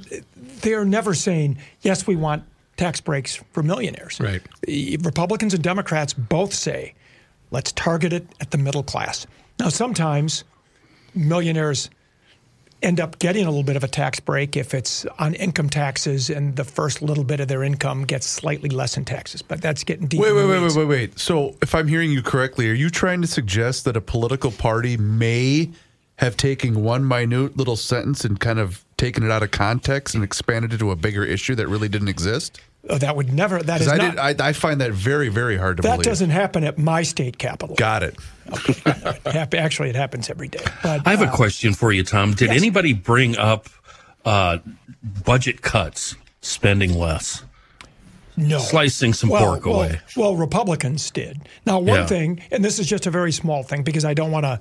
they're 0.61 0.85
never 0.85 1.15
saying 1.15 1.59
yes. 1.83 2.07
We 2.07 2.17
want 2.17 2.45
tax 2.77 3.01
breaks 3.01 3.37
for 3.53 3.63
millionaires. 3.63 4.21
Right. 4.21 4.43
Republicans 5.05 5.53
and 5.53 5.63
Democrats 5.63 6.15
both 6.15 6.55
say, 6.55 6.95
let's 7.51 7.73
target 7.73 8.13
it 8.13 8.27
at 8.41 8.51
the 8.51 8.59
middle 8.59 8.83
class. 8.83 9.27
Now, 9.59 9.69
sometimes 9.69 10.45
millionaires 11.15 11.91
end 12.81 13.01
up 13.01 13.19
getting 13.19 13.45
a 13.45 13.49
little 13.49 13.65
bit 13.65 13.75
of 13.75 13.83
a 13.83 13.89
tax 13.89 14.21
break 14.21 14.57
if 14.57 14.73
it's 14.73 15.05
on 15.19 15.35
income 15.35 15.69
taxes 15.69 16.31
and 16.31 16.55
the 16.55 16.63
first 16.63 17.03
little 17.03 17.25
bit 17.25 17.41
of 17.41 17.49
their 17.49 17.65
income 17.65 18.05
gets 18.05 18.25
slightly 18.25 18.69
less 18.69 18.97
in 18.97 19.05
taxes. 19.05 19.43
But 19.43 19.61
that's 19.61 19.83
getting 19.83 20.07
deep. 20.07 20.21
Wait, 20.21 20.33
wait, 20.33 20.47
wait, 20.47 20.63
wait, 20.63 20.77
wait, 20.77 20.85
wait. 20.85 21.19
So, 21.19 21.57
if 21.61 21.75
I'm 21.75 21.89
hearing 21.89 22.13
you 22.13 22.23
correctly, 22.23 22.71
are 22.71 22.75
you 22.75 22.89
trying 22.89 23.21
to 23.23 23.27
suggest 23.27 23.85
that 23.85 23.97
a 23.97 24.01
political 24.01 24.53
party 24.53 24.97
may 24.97 25.71
have 26.19 26.37
taken 26.37 26.83
one 26.83 27.07
minute 27.07 27.57
little 27.57 27.77
sentence 27.77 28.25
and 28.25 28.39
kind 28.39 28.59
of 28.59 28.85
taken 28.97 29.23
it 29.25 29.31
out 29.31 29.43
of 29.43 29.51
context 29.51 30.15
and 30.15 30.23
expanded 30.25 30.73
it 30.73 30.79
to 30.79 30.91
a 30.91 30.97
bigger 30.97 31.25
issue 31.25 31.55
that 31.55 31.69
really 31.69 31.89
didn't 31.89 32.09
exist? 32.09 32.61
Oh, 32.91 32.99
that 32.99 33.17
would 33.17 33.33
never. 33.33 33.63
That 33.63 33.81
is 33.81 33.89
I 33.89 33.97
not. 33.97 34.11
did. 34.33 34.41
I, 34.41 34.49
I 34.49 34.53
find 34.53 34.81
that 34.81 34.93
very, 34.93 35.29
very 35.29 35.57
hard 35.57 35.77
to 35.79 35.83
that 35.83 35.91
believe. 35.93 36.05
doesn't 36.05 36.31
happen 36.31 36.65
at 36.65 36.79
my 36.79 37.03
state 37.03 37.39
capital. 37.39 37.75
Got 37.77 38.03
it. 38.05 38.17
Hap- 39.27 39.55
Actually, 39.55 39.91
it 39.91 39.97
happens 39.97 40.31
every 40.31 40.49
day. 40.49 40.65
But 40.83 41.07
I 41.07 41.11
have 41.11 41.23
a 41.23 41.27
uh, 41.27 41.35
question 41.35 41.75
for 41.75 41.93
you, 41.93 42.03
Tom. 42.05 42.33
Did 42.35 42.49
yes. 42.49 42.57
anybody 42.57 42.93
bring 42.95 43.37
up 43.37 43.69
uh, 44.25 44.59
budget 45.25 45.61
cuts, 45.63 46.15
spending 46.41 46.95
less, 46.99 47.45
No. 48.37 48.59
slicing 48.59 49.13
some 49.13 49.31
well, 49.31 49.45
pork 49.45 49.67
well, 49.67 49.77
away? 49.77 50.01
Well, 50.17 50.37
Republicans 50.37 51.11
did. 51.11 51.43
Now, 51.67 51.79
one 51.79 52.01
Yeah. 52.01 52.07
thing, 52.07 52.41
and 52.51 52.65
this 52.65 52.79
is 52.79 52.87
just 52.87 53.07
a 53.07 53.11
very 53.11 53.33
small 53.33 53.63
thing 53.63 53.83
because 53.83 54.05
I 54.05 54.15
don't 54.15 54.31
want 54.31 54.45
to 54.45 54.61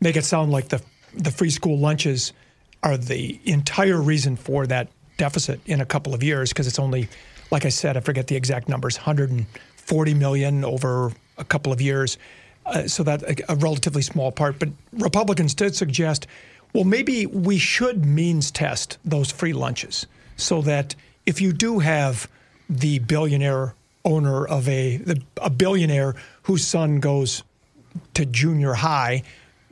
make 0.00 0.16
it 0.16 0.24
sound 0.24 0.50
like 0.52 0.68
the 0.68 0.82
the 1.14 1.30
free 1.30 1.50
school 1.50 1.78
lunches 1.78 2.32
are 2.82 2.96
the 2.96 3.40
entire 3.44 4.00
reason 4.00 4.36
for 4.36 4.66
that 4.66 4.88
deficit 5.16 5.60
in 5.66 5.80
a 5.80 5.86
couple 5.86 6.14
of 6.14 6.22
years 6.22 6.50
because 6.50 6.66
it's 6.66 6.78
only, 6.78 7.08
like 7.50 7.64
I 7.64 7.70
said, 7.70 7.96
I 7.96 8.00
forget 8.00 8.26
the 8.28 8.36
exact 8.36 8.68
numbers, 8.68 8.96
140 8.96 10.14
million 10.14 10.64
over 10.64 11.12
a 11.36 11.44
couple 11.44 11.72
of 11.72 11.80
years. 11.80 12.18
Uh, 12.66 12.86
so 12.86 13.02
that 13.02 13.22
a, 13.22 13.52
a 13.52 13.56
relatively 13.56 14.02
small 14.02 14.30
part. 14.30 14.58
But 14.58 14.68
Republicans 14.92 15.54
did 15.54 15.74
suggest, 15.74 16.26
well, 16.74 16.84
maybe 16.84 17.26
we 17.26 17.58
should 17.58 18.04
means 18.04 18.50
test 18.50 18.98
those 19.04 19.30
free 19.30 19.54
lunches 19.54 20.06
so 20.36 20.60
that 20.62 20.94
if 21.24 21.40
you 21.40 21.52
do 21.52 21.78
have 21.78 22.28
the 22.68 22.98
billionaire 23.00 23.74
owner 24.04 24.46
of 24.46 24.68
a 24.68 24.98
the, 24.98 25.22
a 25.40 25.50
billionaire 25.50 26.14
whose 26.42 26.66
son 26.66 27.00
goes 27.00 27.42
to 28.14 28.26
junior 28.26 28.74
high, 28.74 29.22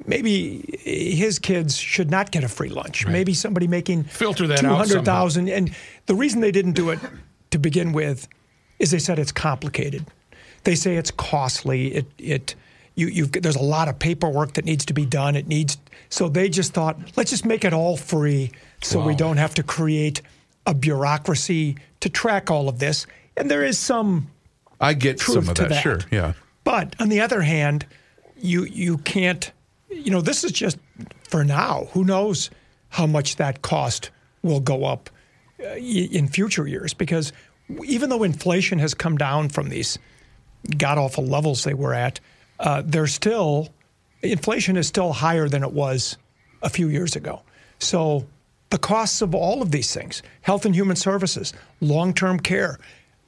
maybe 0.05 0.79
his 0.85 1.39
kids 1.39 1.77
should 1.77 2.11
not 2.11 2.31
get 2.31 2.45
a 2.45 2.49
free 2.49 2.69
lunch. 2.69 3.07
Maybe 3.07 3.35
somebody 3.35 3.67
making 3.67 4.05
Filter 4.05 4.47
that 4.49 4.59
out 4.59 4.61
two 4.63 4.75
hundred 4.75 5.05
thousand. 5.05 5.49
And 5.49 5.75
the 6.07 6.15
reason 6.15 6.41
they 6.41 6.53
didn't 6.53 6.73
do 6.73 6.91
it 6.91 6.99
to 7.51 7.59
begin 7.59 7.93
with 7.93 8.29
is 8.79 8.91
they 8.91 8.99
said 8.99 9.19
it's 9.19 9.33
complicated. 9.33 10.07
They 10.65 10.75
say 10.75 10.97
it's 10.97 11.11
costly. 11.11 11.95
It 11.95 12.07
it 12.19 12.55
you 12.95 13.07
you've 13.09 13.33
there's 13.33 13.57
a 13.57 13.63
lot 13.63 13.89
of 13.89 13.99
paperwork 13.99 14.55
that 14.55 14.65
needs 14.65 14.85
to 14.87 14.93
be 14.95 15.07
done. 15.07 15.37
It 15.37 15.47
needs 15.47 15.79
so 16.09 16.29
they 16.29 16.49
just 16.49 16.73
thought 16.73 16.99
let's 17.17 17.31
just 17.31 17.45
make 17.45 17.65
it 17.65 17.73
all 17.73 17.97
free 17.97 18.51
so 18.83 19.05
we 19.05 19.15
don't 19.15 19.39
have 19.39 19.55
to 19.55 19.63
create 19.63 20.21
a 20.67 20.75
bureaucracy 20.75 21.77
to 22.01 22.09
track 22.09 22.51
all 22.51 22.69
of 22.69 22.79
this. 22.79 23.07
And 23.37 23.51
there 23.51 23.65
is 23.65 23.79
some 23.79 24.29
I 24.81 24.93
get 24.95 25.19
truth 25.19 25.45
some 25.45 25.49
of 25.51 25.57
that. 25.57 25.69
that. 25.71 25.83
Sure. 25.83 26.01
Yeah. 26.11 26.35
but 26.65 26.95
on 27.01 27.09
the 27.09 27.21
other 27.21 27.41
hand, 27.43 27.87
you 28.37 28.65
you 28.65 28.99
can't. 28.99 29.51
You 29.89 30.11
know, 30.11 30.21
this 30.21 30.45
is 30.45 30.53
just 30.53 30.79
for 31.29 31.45
now. 31.45 31.89
Who 31.93 32.05
knows 32.05 32.51
how 32.91 33.07
much 33.07 33.37
that 33.37 33.63
cost 33.63 34.11
will 34.43 34.61
go 34.61 34.85
up 34.85 35.11
uh, 35.61 35.75
in 35.77 36.29
future 36.29 36.67
years? 36.67 36.95
Because 36.95 37.33
even 37.85 38.11
though 38.11 38.23
inflation 38.23 38.79
has 38.79 38.95
come 38.95 39.17
down 39.17 39.49
from 39.49 39.69
these 39.69 39.99
god 40.79 40.99
awful 40.99 41.25
levels 41.25 41.65
they 41.65 41.75
were 41.75 41.95
at, 41.95 42.21
uh, 42.61 42.83
they're 42.85 43.07
still 43.07 43.69
inflation 44.23 44.77
is 44.77 44.87
still 44.87 45.13
higher 45.13 45.49
than 45.49 45.63
it 45.63 45.73
was 45.73 46.17
a 46.63 46.69
few 46.69 46.89
years 46.89 47.17
ago. 47.17 47.43
So 47.79 48.27
the 48.71 48.79
costs 48.79 49.23
of 49.23 49.35
all 49.35 49.63
of 49.63 49.71
these 49.71 49.93
things, 49.95 50.23
health 50.43 50.65
and 50.65 50.75
human 50.75 50.97
services, 50.97 51.53
long-term 51.81 52.41
care, 52.41 52.79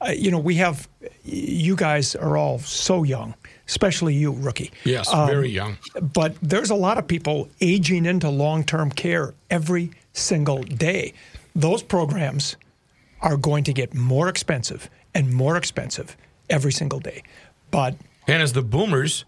uh, 0.01 0.11
you 0.11 0.31
know, 0.31 0.39
we 0.39 0.55
have 0.55 0.87
you 1.23 1.75
guys 1.75 2.15
are 2.15 2.37
all 2.37 2.59
so 2.59 3.03
young, 3.03 3.33
especially 3.69 4.15
you, 4.15 4.31
rookie. 4.33 4.71
Yes, 4.83 5.13
Um, 5.13 5.27
very 5.29 5.49
young. 5.49 5.77
But 6.01 6.35
there's 6.41 6.69
a 6.71 6.75
lot 6.75 6.97
of 6.97 7.07
people 7.07 7.47
aging 7.61 8.05
into 8.05 8.29
long-term 8.29 8.91
care 8.91 9.33
every 9.49 9.91
single 10.13 10.63
day. 10.63 11.13
Those 11.55 11.81
programs 11.83 12.57
are 13.21 13.37
going 13.37 13.63
to 13.65 13.73
get 13.73 13.93
more 13.93 14.27
expensive 14.27 14.89
and 15.13 15.31
more 15.31 15.55
expensive 15.55 16.17
every 16.49 16.71
single 16.71 16.99
day. 16.99 17.23
But 17.71 17.95
And 18.27 18.41
as 18.41 18.53
the 18.53 18.61
boomers, 18.61 19.25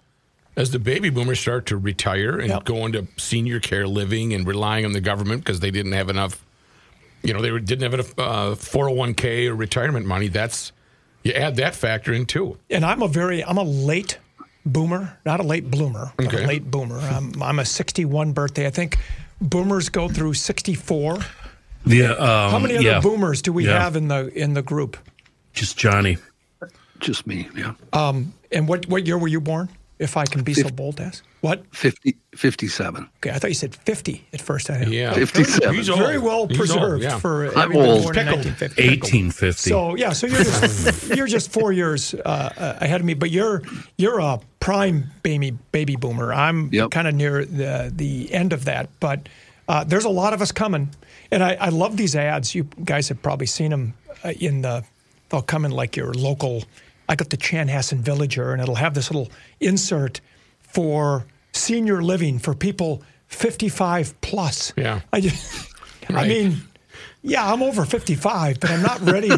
as 0.57 0.71
the 0.71 0.79
baby 0.79 1.09
boomers 1.09 1.39
start 1.39 1.65
to 1.67 1.77
retire 1.77 2.37
and 2.39 2.49
Yep. 2.49 2.65
go 2.65 2.85
into 2.85 3.07
senior 3.17 3.59
care 3.59 3.87
living 3.87 4.33
and 4.33 4.45
relying 4.47 4.85
on 4.85 4.93
the 4.93 5.01
government 5.01 5.43
because 5.43 5.59
they 5.59 5.71
didn't 5.71 5.91
have 5.93 6.09
enough, 6.09 6.43
you 7.23 7.33
know, 7.33 7.41
they 7.41 7.51
were- 7.51 7.59
didn't 7.59 7.83
have 7.83 7.93
enough 7.93 8.13
uh, 8.17 8.55
401k 8.55 9.47
or 9.47 9.55
retirement 9.55 10.05
money. 10.05 10.27
That's 10.27 10.71
you 11.23 11.33
add 11.33 11.55
that 11.57 11.75
factor 11.75 12.11
in 12.13 12.25
too. 12.25 12.57
and 12.69 12.83
I'm 12.83 13.01
a 13.03 13.07
very 13.07 13.43
I'm 13.45 13.57
a 13.57 13.63
late 13.63 14.17
boomer, 14.65 15.17
not 15.25 15.39
a 15.39 15.43
late 15.43 15.69
bloomer, 15.71 16.11
but 16.17 16.27
Okay. 16.27 16.43
a 16.43 16.47
late 16.47 16.69
boomer. 16.71 16.99
I'm 16.99 17.41
I'm 17.41 17.59
a 17.59 17.65
61 17.65 18.33
birthday. 18.33 18.67
I 18.67 18.69
think 18.69 18.97
boomers 19.39 19.89
go 19.89 20.07
through 20.07 20.33
64. 20.35 21.19
The, 21.85 22.05
um, 22.05 22.51
How 22.51 22.59
many 22.59 22.75
other 22.77 22.83
yeah, 22.85 22.99
boomers 23.01 23.41
do 23.41 23.51
we 23.51 23.65
Yeah. 23.65 23.79
have 23.79 23.95
in 23.95 24.07
the 24.07 24.27
in 24.37 24.53
the 24.53 24.61
group? 24.61 24.97
Just 25.53 25.77
Johnny. 25.77 26.17
Just 26.99 27.25
me. 27.25 27.47
Yeah. 27.55 27.73
Um, 27.93 28.33
And 28.51 28.67
what 28.67 28.87
what 28.87 29.07
year 29.07 29.17
were 29.17 29.29
you 29.29 29.41
born? 29.41 29.69
If 30.01 30.17
I 30.17 30.25
can 30.25 30.41
be 30.43 30.53
so 30.53 30.69
bold 30.69 30.97
to 30.97 31.03
ask. 31.03 31.23
What? 31.41 31.63
50, 31.75 32.15
57. 32.35 33.07
Okay, 33.17 33.29
I 33.29 33.37
thought 33.39 33.49
you 33.49 33.53
said 33.53 33.75
50 33.75 34.25
at 34.33 34.41
first. 34.41 34.69
I 34.69 34.81
Yeah, 34.83 35.13
57. 35.13 35.75
He's 35.75 35.87
Very 35.89 36.15
old. 36.17 36.25
well 36.25 36.47
He's 36.47 36.57
preserved 36.57 36.81
old, 36.93 37.01
yeah. 37.03 37.19
for 37.19 37.47
I'm 37.57 37.75
old. 37.75 38.03
born 38.03 38.17
in 38.17 38.25
Pickled. 38.25 38.45
1950. 38.45 38.87
1850. 38.87 39.69
So 39.69 39.95
yeah, 39.95 40.13
so 40.13 40.27
you're 40.27 40.43
just 40.43 41.09
you're 41.17 41.27
just 41.27 41.51
four 41.51 41.71
years 41.71 42.13
uh, 42.13 42.17
uh, 42.57 42.77
ahead 42.81 42.99
of 43.01 43.05
me, 43.05 43.13
but 43.13 43.29
you're 43.31 43.61
you're 43.97 44.19
a 44.19 44.39
prime 44.59 45.11
baby 45.23 45.51
baby 45.71 45.95
boomer. 45.95 46.33
I'm 46.33 46.69
Yep. 46.73 46.91
kind 46.91 47.07
of 47.07 47.13
near 47.15 47.45
the 47.45 47.91
the 47.95 48.33
end 48.33 48.53
of 48.53 48.65
that, 48.65 48.89
but 48.99 49.29
uh, 49.67 49.83
there's 49.83 50.05
a 50.05 50.09
lot 50.09 50.33
of 50.33 50.41
us 50.41 50.51
coming, 50.51 50.89
and 51.31 51.43
I, 51.43 51.53
I 51.59 51.69
love 51.69 51.95
these 51.95 52.15
ads. 52.15 52.55
You 52.55 52.63
guys 52.83 53.07
have 53.09 53.21
probably 53.21 53.45
seen 53.47 53.69
them 53.71 53.93
uh, 54.23 54.33
in 54.39 54.61
the 54.63 54.83
they'll 55.29 55.41
come 55.43 55.63
in 55.65 55.71
like 55.71 55.95
your 55.95 56.11
local. 56.13 56.63
I 57.11 57.15
got 57.15 57.29
the 57.29 57.35
Chanhassen 57.35 57.97
Villager, 57.97 58.53
and 58.53 58.61
it'll 58.61 58.75
have 58.75 58.93
this 58.93 59.11
little 59.11 59.29
insert 59.59 60.21
for 60.61 61.25
senior 61.51 62.01
living 62.01 62.39
for 62.39 62.55
people 62.55 63.03
55 63.27 64.19
plus. 64.21 64.71
Yeah. 64.77 65.01
I 65.11 65.19
just, 65.19 65.73
I 66.09 66.25
mean, 66.25 66.61
yeah, 67.21 67.51
I'm 67.51 67.61
over 67.61 67.83
55, 67.83 68.61
but 68.61 68.71
I'm 68.71 68.81
not 68.81 69.01
ready 69.01 69.29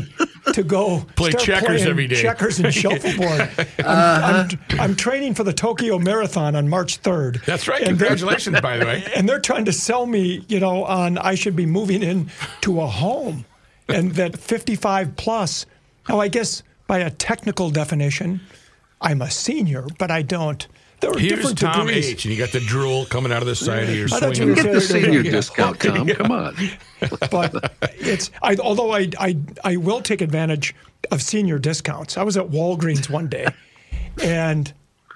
to 0.53 0.61
go 0.61 1.03
Play 1.15 1.31
checkers 1.31 1.87
every 1.87 2.05
day. 2.05 2.21
Checkers 2.21 2.59
and 2.59 2.71
shuffleboard. 2.73 3.49
I'm, 3.79 4.35
I'm, 4.35 4.59
I'm 4.79 4.95
training 4.95 5.33
for 5.33 5.43
the 5.43 5.53
Tokyo 5.53 5.97
Marathon 5.97 6.55
on 6.55 6.69
March 6.69 7.01
3rd. 7.01 7.43
That's 7.43 7.67
right. 7.67 7.83
Congratulations, 7.83 8.61
by 8.61 8.77
the 8.77 8.85
way. 8.85 9.03
And 9.15 9.27
they're 9.27 9.39
trying 9.39 9.65
to 9.65 9.73
sell 9.73 10.05
me, 10.05 10.45
you 10.47 10.59
know, 10.59 10.83
on 10.85 11.17
I 11.17 11.33
should 11.33 11.55
be 11.55 11.65
moving 11.65 12.03
in 12.03 12.29
to 12.61 12.81
a 12.81 12.85
home, 12.85 13.45
and 13.87 14.11
that 14.11 14.37
55 14.37 15.15
plus. 15.15 15.65
Now, 16.07 16.19
I 16.19 16.27
guess 16.27 16.61
by 16.87 16.99
a 16.99 17.09
technical 17.09 17.69
definition, 17.69 18.41
I'm 19.01 19.21
a 19.21 19.29
senior, 19.31 19.85
but 19.99 20.11
I 20.11 20.21
don't. 20.21 20.67
There 20.99 21.11
are 21.11 21.17
Here's 21.19 21.31
different 21.39 21.57
Tom 21.59 21.87
degrees. 21.87 22.07
H, 22.11 22.25
and 22.25 22.33
you 22.33 22.39
got 22.39 22.53
the 22.53 22.61
drool 22.61 23.05
coming 23.05 23.33
out 23.33 23.41
of 23.41 23.47
the 23.47 23.55
side 23.55 23.83
of 23.89 23.95
your 23.95 24.05
I 24.05 24.19
thought 24.19 24.29
you 24.29 24.35
swinging. 24.35 24.49
were 24.55 24.55
Get 24.63 24.73
the 24.73 24.81
saying- 24.81 25.03
senior 25.05 25.23
discount, 25.23 25.79
Tom. 25.81 26.07
Come 26.07 26.31
on. 26.31 26.55
but 27.29 27.73
it's 27.99 28.31
I, 28.41 28.55
although 28.55 28.93
I, 28.93 29.09
I 29.19 29.37
I 29.65 29.75
will 29.75 30.01
take 30.01 30.21
advantage 30.21 30.73
of 31.11 31.21
senior 31.21 31.59
discounts. 31.59 32.17
I 32.17 32.23
was 32.23 32.37
at 32.37 32.47
Walgreens 32.49 33.09
one 33.09 33.27
day, 33.27 33.47
and 34.21 34.71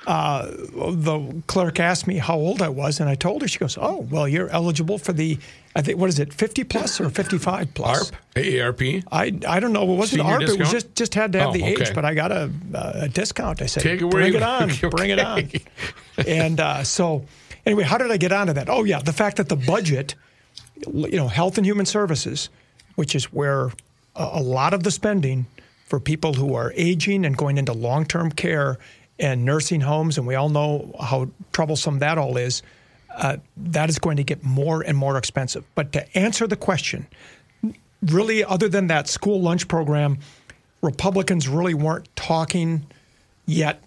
uh, 0.07 0.45
the 0.47 1.43
clerk 1.47 1.79
asked 1.81 2.07
me 2.07 2.17
how 2.17 2.35
old 2.35 2.61
I 2.61 2.69
was, 2.69 2.99
and 3.01 3.09
I 3.09 3.15
told 3.15 3.41
her. 3.41 3.47
She 3.47 3.59
goes, 3.59 3.77
"Oh, 3.79 4.07
well, 4.09 4.27
you're 4.27 4.47
eligible 4.49 4.97
for 4.97 5.11
the 5.11 5.37
I 5.75 5.81
think 5.81 5.99
what 5.99 6.07
is 6.09 6.17
it, 6.17 6.33
50 6.33 6.63
plus 6.63 7.01
or 7.01 7.09
55 7.09 7.73
plus?" 7.73 8.11
ARP, 8.11 8.15
AARP. 8.35 9.03
I, 9.11 9.37
I 9.47 9.59
don't 9.59 9.73
know. 9.73 9.83
It 9.83 9.95
wasn't 9.97 10.21
Senior 10.21 10.33
ARP. 10.33 10.41
It 10.43 10.59
was 10.59 10.71
just 10.71 10.95
just 10.95 11.13
had 11.13 11.33
to 11.33 11.39
have 11.39 11.49
Oh, 11.49 11.53
the 11.53 11.63
age, 11.63 11.93
but 11.93 12.05
I 12.05 12.13
got 12.13 12.31
a, 12.31 12.49
a 12.73 13.09
discount. 13.09 13.61
I 13.61 13.65
said, 13.65 13.83
Take 13.83 14.01
it 14.01 14.09
bring 14.09 14.33
it 14.33 14.41
on, 14.41 14.71
bring 14.91 15.09
it 15.09 15.19
on. 15.19 15.49
And 16.25 16.59
uh, 16.61 16.83
so, 16.85 17.25
anyway, 17.65 17.83
how 17.83 17.97
did 17.97 18.09
I 18.09 18.15
get 18.17 18.31
onto 18.31 18.53
that? 18.53 18.69
Oh 18.69 18.85
yeah, 18.85 18.99
the 18.99 19.13
fact 19.13 19.35
that 19.37 19.49
the 19.49 19.57
budget, 19.57 20.15
you 20.87 21.17
know, 21.17 21.27
Health 21.27 21.57
and 21.57 21.65
Human 21.65 21.85
Services, 21.85 22.49
which 22.95 23.13
is 23.13 23.25
where 23.33 23.65
a, 24.15 24.29
a 24.35 24.41
lot 24.41 24.73
of 24.73 24.83
the 24.83 24.91
spending 24.91 25.47
for 25.85 25.99
people 25.99 26.33
who 26.33 26.53
are 26.55 26.71
aging 26.77 27.25
and 27.25 27.35
going 27.37 27.57
into 27.57 27.73
long-term 27.73 28.31
care 28.31 28.77
and 29.19 29.45
nursing 29.45 29.81
homes, 29.81 30.17
and 30.17 30.27
we 30.27 30.35
all 30.35 30.49
know 30.49 30.93
how 30.99 31.29
troublesome 31.51 31.99
that 31.99 32.17
all 32.17 32.37
is. 32.37 32.61
Uh, 33.15 33.37
that 33.57 33.89
is 33.89 33.97
going 33.97 34.17
to 34.17 34.23
get 34.23 34.43
more 34.43 34.81
and 34.81 34.95
more 34.95 35.17
expensive. 35.17 35.63
But 35.73 35.91
to 35.93 36.17
answer 36.17 36.45
the 36.45 36.55
question, 36.55 37.07
really, 38.03 38.43
other 38.43 38.69
than 38.69 38.87
that 38.87 39.07
school 39.07 39.41
lunch 39.41 39.67
program, 39.67 40.19
Republicans 40.83 41.47
really 41.47 41.73
weren't 41.73 42.07
talking 42.15 42.85
yet 43.47 43.81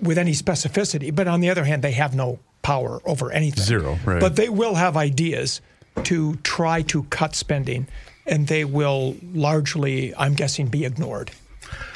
with 0.00 0.16
any 0.16 0.32
specificity. 0.32 1.14
But 1.14 1.28
on 1.28 1.40
the 1.40 1.50
other 1.50 1.64
hand, 1.64 1.82
they 1.84 1.92
have 1.92 2.14
no 2.14 2.38
power 2.62 3.00
over 3.04 3.30
anything. 3.30 3.62
Zero, 3.62 3.98
right. 4.06 4.20
But 4.20 4.36
they 4.36 4.48
will 4.48 4.76
have 4.76 4.96
ideas 4.96 5.60
to 6.04 6.36
try 6.36 6.80
to 6.82 7.02
cut 7.04 7.34
spending, 7.34 7.86
and 8.26 8.46
they 8.46 8.64
will 8.64 9.16
largely, 9.34 10.14
I'm 10.16 10.34
guessing, 10.34 10.68
be 10.68 10.86
ignored. 10.86 11.30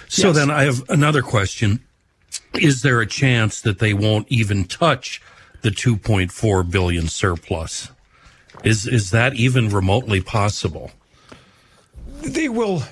So 0.09 0.29
Yes. 0.29 0.37
then 0.37 0.51
I 0.51 0.65
have 0.65 0.89
another 0.91 1.23
question. 1.23 1.81
Is 2.55 2.83
there 2.83 3.01
a 3.01 3.07
chance 3.07 3.61
that 3.61 3.79
they 3.79 3.95
won't 3.95 4.27
even 4.29 4.65
touch 4.65 5.21
the 5.63 5.71
2.4 5.71 6.71
billion 6.71 7.09
surplus? 7.09 7.91
Is 8.65 8.87
is 8.87 9.11
that 9.11 9.35
even 9.35 9.69
remotely 9.69 10.21
possible? 10.21 10.91
They 12.23 12.49
will, 12.49 12.83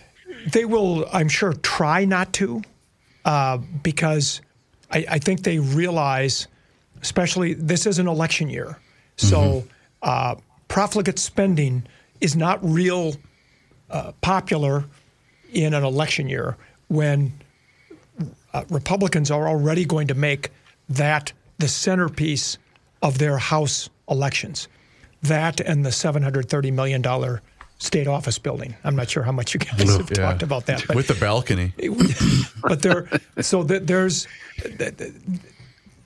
they 0.53 0.65
will, 0.65 1.07
I'm 1.13 1.29
sure, 1.29 1.53
try 1.55 2.05
not 2.05 2.33
to, 2.35 2.63
uh, 3.25 3.59
because 3.83 4.41
I, 4.93 5.05
I 5.11 5.19
think 5.19 5.43
they 5.43 5.59
realize, 5.59 6.47
especially 7.03 7.55
this 7.55 7.87
is 7.87 7.99
an 7.99 8.07
election 8.07 8.49
year, 8.49 8.79
so 9.17 9.65
uh, 10.03 10.37
profligate 10.69 11.19
spending 11.19 11.85
is 12.21 12.37
not 12.37 12.61
real 12.63 13.17
uh, 13.91 14.13
popular 14.21 14.85
in 15.53 15.75
an 15.75 15.83
election 15.83 16.29
year 16.29 16.57
when 16.89 17.33
uh, 18.57 18.65
Republicans 18.71 19.31
are 19.31 19.47
already 19.49 19.85
going 19.85 20.07
to 20.09 20.15
make 20.15 20.51
that 20.89 21.33
the 21.59 21.69
centerpiece 21.69 22.59
of 23.03 23.19
their 23.19 23.39
House 23.39 23.91
elections. 24.09 24.69
That 25.23 25.61
and 25.61 25.85
the 25.85 25.91
$730 25.91 26.73
million 26.73 27.41
state 27.79 28.07
office 28.07 28.39
building. 28.39 28.75
I'm 28.85 28.97
not 28.97 29.11
sure 29.11 29.23
how 29.23 29.33
much 29.33 29.53
you 29.53 29.61
guys 29.61 29.97
have 29.97 30.11
Yeah. 30.11 30.17
talked 30.17 30.43
about 30.43 30.67
that. 30.67 30.85
But 30.87 30.97
with 30.97 31.09
the 31.09 31.15
balcony. 31.15 31.73
but 32.63 32.81
there, 32.83 33.09
so 33.41 33.63
that 33.65 33.87
there's, 33.87 34.27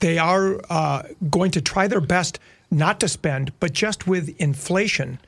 they 0.00 0.18
are 0.18 0.60
uh, 0.68 1.02
going 1.30 1.52
to 1.52 1.60
try 1.60 1.86
their 1.86 2.00
best 2.00 2.38
not 2.70 2.98
to 3.00 3.08
spend, 3.08 3.52
but 3.60 3.72
just 3.72 4.06
with 4.06 4.34
inflation 4.40 5.18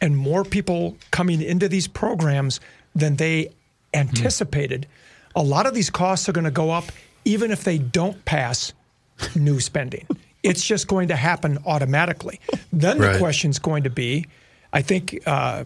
and 0.00 0.16
more 0.16 0.44
people 0.44 0.96
coming 1.10 1.42
into 1.42 1.68
these 1.68 1.88
programs 1.88 2.60
than 2.94 3.16
they 3.16 3.50
anticipated, 3.94 4.86
a 5.34 5.42
lot 5.42 5.66
of 5.66 5.74
these 5.74 5.90
costs 5.90 6.28
are 6.28 6.32
going 6.32 6.44
to 6.44 6.50
go 6.50 6.70
up, 6.70 6.84
even 7.24 7.50
if 7.50 7.64
they 7.64 7.78
don't 7.78 8.24
pass 8.24 8.72
new 9.34 9.60
spending. 9.60 10.06
It's 10.42 10.64
just 10.66 10.88
going 10.88 11.08
to 11.08 11.16
happen 11.16 11.58
automatically. 11.66 12.40
Then 12.72 12.96
the 12.96 13.08
Right. 13.08 13.18
question's 13.18 13.58
going 13.58 13.82
to 13.82 13.90
be, 13.90 14.24
I 14.72 14.80
think. 14.80 15.20
Uh, 15.26 15.64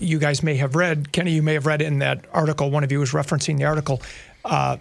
you 0.00 0.18
guys 0.18 0.42
may 0.42 0.56
have 0.56 0.74
read, 0.74 1.12
Kenny, 1.12 1.30
you 1.30 1.40
may 1.42 1.54
have 1.54 1.66
read 1.66 1.80
in 1.80 2.00
that 2.00 2.24
article, 2.32 2.68
one 2.72 2.82
of 2.82 2.90
you 2.90 2.98
was 2.98 3.12
referencing 3.12 3.58
the 3.58 3.64
article. 3.64 4.02
Uh, 4.44 4.78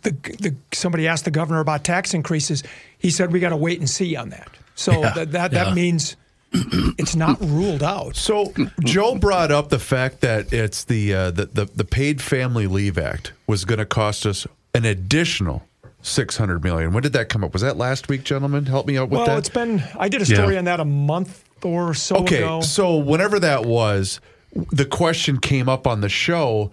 the, 0.00 0.12
the, 0.12 0.54
somebody 0.72 1.06
asked 1.06 1.26
the 1.26 1.30
governor 1.30 1.60
about 1.60 1.84
tax 1.84 2.14
increases. 2.14 2.62
He 2.98 3.10
said, 3.10 3.32
we 3.32 3.38
got 3.40 3.50
to 3.50 3.56
wait 3.56 3.80
and 3.80 3.90
see 3.90 4.16
on 4.16 4.30
that. 4.30 4.48
So 4.76 4.92
that, 5.02 5.14
that, 5.32 5.52
yeah. 5.52 5.64
that 5.64 5.74
means 5.74 6.16
it's 6.52 7.14
not 7.16 7.38
ruled 7.40 7.82
out. 7.82 8.16
So 8.16 8.52
Joe 8.84 9.16
brought 9.16 9.50
up 9.50 9.68
the 9.68 9.78
fact 9.78 10.20
that 10.22 10.52
it's 10.52 10.84
the 10.84 11.14
uh, 11.14 11.30
the, 11.30 11.46
the 11.46 11.64
the 11.66 11.84
Paid 11.84 12.20
Family 12.22 12.66
Leave 12.66 12.98
Act 12.98 13.32
was 13.46 13.64
going 13.64 13.78
to 13.78 13.86
cost 13.86 14.24
us 14.26 14.46
an 14.74 14.84
additional 14.84 15.62
six 16.00 16.36
hundred 16.36 16.62
million. 16.64 16.92
When 16.92 17.02
did 17.02 17.12
that 17.12 17.28
come 17.28 17.44
up? 17.44 17.52
Was 17.52 17.62
that 17.62 17.76
last 17.76 18.08
week, 18.08 18.24
gentlemen? 18.24 18.66
Help 18.66 18.86
me 18.86 18.96
out 18.96 19.10
with 19.10 19.18
Well, 19.18 19.26
that. 19.26 19.32
Well, 19.32 19.38
it's 19.38 19.48
been, 19.48 19.82
I 19.98 20.08
did 20.08 20.22
a 20.22 20.26
story 20.26 20.54
Yeah. 20.54 20.60
on 20.60 20.64
that 20.64 20.80
a 20.80 20.84
month 20.84 21.44
or 21.62 21.92
so 21.94 22.16
Okay, 22.18 22.38
ago. 22.38 22.60
so 22.60 22.96
whenever 22.96 23.38
that 23.40 23.64
was, 23.64 24.20
the 24.70 24.84
question 24.86 25.38
came 25.38 25.68
up 25.68 25.86
on 25.86 26.00
the 26.00 26.08
show: 26.08 26.70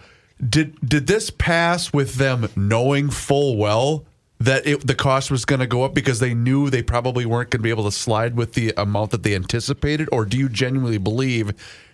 Did 0.48 0.78
did 0.88 1.08
this 1.08 1.30
pass 1.32 1.92
with 1.92 2.16
them 2.16 2.48
knowing 2.56 3.10
full 3.10 3.58
well 3.58 4.06
that 4.46 4.66
it, 4.66 4.86
the 4.86 4.96
cost 4.96 5.30
was 5.32 5.46
going 5.46 5.60
to 5.60 5.68
go 5.68 5.84
up 5.84 5.94
because 5.94 6.20
they 6.20 6.34
knew 6.34 6.70
they 6.70 6.84
probably 6.84 7.26
weren't 7.26 7.50
going 7.50 7.60
to 7.60 7.64
be 7.64 7.70
able 7.70 7.84
to 7.86 7.92
slide 7.92 8.36
with 8.36 8.54
the 8.54 8.74
amount 8.78 9.12
that 9.12 9.24
they 9.24 9.36
anticipated, 9.36 10.08
or 10.12 10.26
do 10.26 10.38
you 10.38 10.50
genuinely 10.50 10.98
believe 10.98 11.52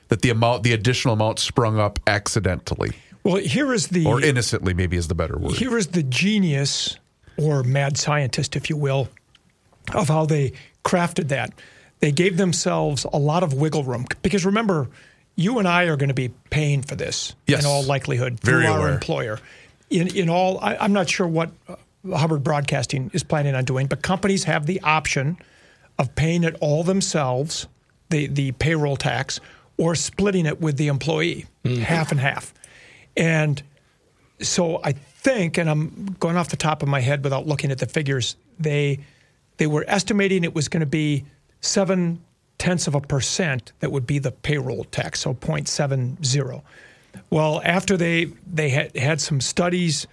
that 0.09 0.21
the 0.21 0.29
amount, 0.29 0.63
the 0.63 0.73
additional 0.73 1.13
amount, 1.13 1.39
sprung 1.39 1.79
up 1.79 1.99
accidentally 2.07 2.91
well, 3.23 3.35
here 3.37 3.71
is 3.73 3.87
the. 3.89 4.05
or 4.05 4.19
innocently? 4.21 4.73
Maybe 4.73 4.97
is 4.97 5.07
the 5.07 5.15
better 5.15 5.37
word. 5.37 5.53
Here 5.53 5.77
is 5.77 5.87
the 5.87 6.01
genius 6.03 6.97
or 7.37 7.63
mad 7.63 7.97
scientist, 7.97 8.55
if 8.55 8.69
you 8.69 8.75
will, 8.77 9.09
of 9.93 10.07
how 10.07 10.25
they 10.25 10.53
crafted 10.83 11.27
that. 11.29 11.53
They 11.99 12.11
gave 12.11 12.37
themselves 12.37 13.05
a 13.13 13.17
lot 13.19 13.43
of 13.43 13.53
wiggle 13.53 13.83
room 13.83 14.05
because 14.23 14.43
remember, 14.43 14.89
you 15.35 15.59
and 15.59 15.67
I 15.67 15.83
are 15.83 15.95
going 15.97 16.09
to 16.09 16.15
be 16.15 16.29
paying 16.49 16.81
for 16.81 16.95
this 16.95 17.35
Yes. 17.45 17.61
in 17.63 17.69
all 17.69 17.83
likelihood 17.83 18.39
Very 18.39 18.63
through 18.63 18.71
our 18.73 18.79
aware. 18.79 18.93
employer. 18.93 19.39
In 19.91 20.07
in 20.15 20.29
all, 20.29 20.57
I, 20.59 20.77
I'm 20.77 20.93
not 20.93 21.07
sure 21.07 21.27
what 21.27 21.51
uh, 21.69 21.75
Hubbard 22.09 22.43
Broadcasting 22.43 23.11
is 23.13 23.23
planning 23.23 23.55
on 23.55 23.65
doing, 23.65 23.87
but 23.87 24.01
companies 24.01 24.43
have 24.45 24.65
the 24.65 24.81
option 24.81 25.37
of 25.99 26.13
paying 26.15 26.43
it 26.43 26.55
all 26.59 26.83
themselves, 26.83 27.67
the, 28.09 28.27
the 28.27 28.51
payroll 28.53 28.97
tax, 28.97 29.39
or 29.77 29.95
splitting 29.95 30.45
it 30.45 30.59
with 30.61 30.77
the 30.77 30.87
employee, 30.87 31.45
mm-hmm. 31.63 31.81
half 31.81 32.11
and 32.11 32.19
half. 32.19 32.53
And 33.15 33.61
so 34.39 34.81
I 34.83 34.93
think, 34.93 35.57
and 35.57 35.69
I'm 35.69 36.15
going 36.19 36.37
off 36.37 36.49
the 36.49 36.57
top 36.57 36.81
of 36.81 36.89
my 36.89 36.99
head 36.99 37.23
without 37.23 37.47
looking 37.47 37.71
at 37.71 37.79
the 37.79 37.85
figures, 37.85 38.35
they 38.59 38.99
they 39.57 39.67
were 39.67 39.85
estimating 39.87 40.43
it 40.43 40.55
was 40.55 40.67
going 40.67 40.79
to 40.79 40.87
be 40.87 41.23
seven 41.59 42.19
tenths 42.57 42.87
of 42.87 42.95
a 42.95 43.01
percent 43.01 43.73
that 43.79 43.91
would 43.91 44.07
be 44.07 44.17
the 44.17 44.31
payroll 44.31 44.85
tax, 44.85 45.19
so 45.19 45.35
0.70. 45.35 46.61
Well, 47.29 47.61
after 47.63 47.97
they 47.97 48.31
they 48.51 48.69
had 48.69 48.95
had 48.95 49.21
some 49.21 49.41
studies 49.41 50.07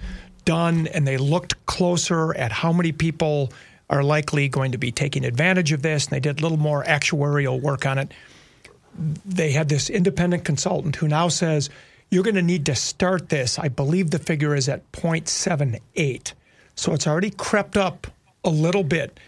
done 0.48 0.86
and 0.86 1.06
they 1.06 1.18
looked 1.18 1.66
closer 1.66 2.34
at 2.34 2.50
how 2.50 2.72
many 2.72 2.90
people 2.90 3.52
are 3.90 4.02
likely 4.02 4.48
going 4.48 4.72
to 4.72 4.78
be 4.78 4.90
taking 4.90 5.26
advantage 5.26 5.72
of 5.72 5.82
this, 5.82 6.06
and 6.06 6.12
they 6.12 6.20
did 6.20 6.40
a 6.40 6.42
little 6.42 6.56
more 6.56 6.82
actuarial 6.84 7.60
work 7.60 7.84
on 7.84 7.98
it. 7.98 8.12
They 9.26 9.52
had 9.52 9.68
this 9.68 9.90
independent 9.90 10.46
consultant 10.46 10.96
who 10.96 11.06
now 11.06 11.28
says 11.28 11.68
you're 12.10 12.22
going 12.22 12.34
to 12.34 12.42
need 12.42 12.64
to 12.64 12.74
start 12.74 13.28
this. 13.28 13.58
I 13.58 13.68
believe 13.68 14.10
the 14.10 14.18
figure 14.18 14.54
is 14.54 14.70
at 14.70 14.90
0.78. 14.92 16.32
So 16.76 16.94
it's 16.94 17.06
already 17.06 17.30
crept 17.30 17.76
up 17.76 18.06
a 18.42 18.48
little 18.48 18.84
bit. 18.84 19.20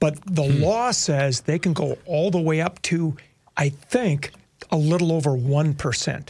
But 0.00 0.18
the 0.26 0.42
hmm. 0.42 0.62
law 0.64 0.90
says 0.90 1.42
they 1.42 1.60
can 1.60 1.74
go 1.74 1.96
all 2.06 2.32
the 2.32 2.40
way 2.40 2.60
up 2.60 2.82
to, 2.82 3.16
I 3.56 3.68
think, 3.68 4.32
a 4.72 4.76
little 4.76 5.12
over 5.12 5.30
1%. 5.30 6.28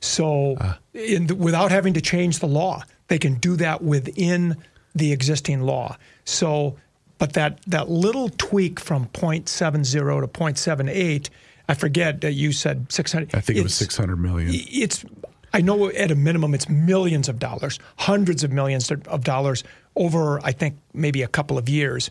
So 0.00 0.56
ah. 0.60 0.78
in 0.92 1.28
the, 1.28 1.34
without 1.34 1.70
having 1.70 1.94
to 1.94 2.02
change 2.02 2.40
the 2.40 2.46
law, 2.46 2.84
they 3.08 3.18
can 3.18 3.34
do 3.34 3.56
that 3.56 3.82
within 3.82 4.56
the 4.94 5.12
existing 5.12 5.62
law. 5.62 5.96
So, 6.24 6.76
but 7.18 7.34
that, 7.34 7.60
that 7.66 7.90
little 7.90 8.28
tweak 8.30 8.80
from 8.80 9.06
0.70 9.08 9.92
to 9.92 10.28
0.78, 10.28 11.30
I 11.68 11.74
forget 11.74 12.20
that 12.22 12.32
you 12.32 12.52
said 12.52 12.90
600. 12.90 13.34
I 13.34 13.40
think 13.40 13.58
it 13.58 13.62
was 13.62 13.74
600 13.74 14.16
million. 14.16 14.50
it's 14.52 15.04
I 15.52 15.60
know 15.60 15.88
at 15.88 16.10
a 16.10 16.16
minimum 16.16 16.52
it's 16.52 16.68
millions 16.68 17.28
of 17.28 17.38
dollars, 17.38 17.78
hundreds 17.96 18.42
of 18.42 18.50
millions 18.50 18.90
of 18.90 19.22
dollars 19.22 19.62
over 19.94 20.44
I 20.44 20.50
think 20.50 20.76
maybe 20.92 21.22
a 21.22 21.28
couple 21.28 21.58
of 21.58 21.68
years. 21.68 22.10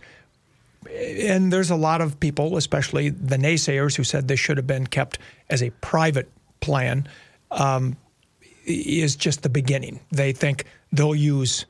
And 0.89 1.51
there's 1.51 1.69
a 1.69 1.75
lot 1.75 1.99
of 2.01 2.19
people, 2.19 2.55
especially 2.57 3.09
the 3.09 3.37
naysayers, 3.37 3.95
who 3.95 4.03
said 4.03 4.27
this 4.27 4.39
should 4.39 4.57
have 4.57 4.67
been 4.67 4.87
kept 4.87 5.19
as 5.49 5.61
a 5.61 5.69
private 5.81 6.29
plan. 6.61 7.07
Um, 7.51 7.97
is 8.65 9.15
just 9.15 9.43
the 9.43 9.49
beginning. 9.49 9.99
They 10.11 10.31
think 10.31 10.65
they'll 10.93 11.15
use 11.15 11.65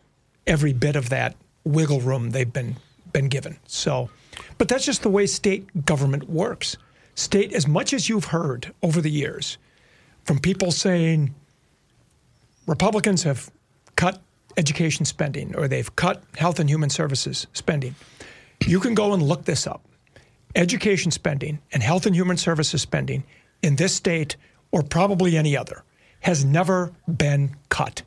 every 0.46 0.74
bit 0.74 0.96
of 0.96 1.10
that 1.10 1.36
wiggle 1.64 2.02
room 2.02 2.30
they've 2.30 2.54
been 2.54 2.76
been 3.12 3.30
given. 3.30 3.58
So, 3.68 4.10
but 4.58 4.68
that's 4.68 4.86
just 4.86 5.04
the 5.04 5.10
way 5.10 5.26
state 5.26 5.86
government 5.86 6.30
works. 6.30 6.78
State, 7.16 7.54
as 7.54 7.68
much 7.68 7.94
as 7.94 8.10
you've 8.10 8.26
heard 8.26 8.74
over 8.82 9.00
the 9.02 9.10
years 9.10 9.58
from 10.26 10.40
people 10.40 10.72
saying 10.72 11.34
Republicans 12.66 13.24
have 13.24 13.52
cut 13.96 14.20
education 14.58 15.06
spending 15.06 15.56
or 15.56 15.68
they've 15.68 15.96
cut 15.96 16.24
health 16.36 16.60
and 16.60 16.70
human 16.70 16.90
services 16.90 17.48
spending. 17.54 17.96
You 18.66 18.80
can 18.80 18.94
go 18.94 19.14
and 19.14 19.22
look 19.22 19.46
this 19.46 19.68
up. 19.68 19.84
Education 20.56 21.12
spending 21.12 21.60
and 21.72 21.84
health 21.84 22.06
and 22.06 22.16
human 22.16 22.38
services 22.38 22.82
spending 22.82 23.24
in 23.62 23.76
this 23.76 23.94
state 23.94 24.38
or 24.72 24.82
probably 24.84 25.38
any 25.38 25.58
other 25.58 25.84
has 26.22 26.46
never 26.46 26.94
been 27.18 27.56
cut. 27.70 28.04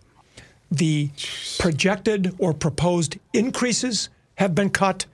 The 0.71 1.11
projected 1.59 2.35
or 2.39 2.53
proposed 2.53 3.19
increases 3.33 4.09
have 4.35 4.55
been 4.55 4.71
cut, 4.71 5.07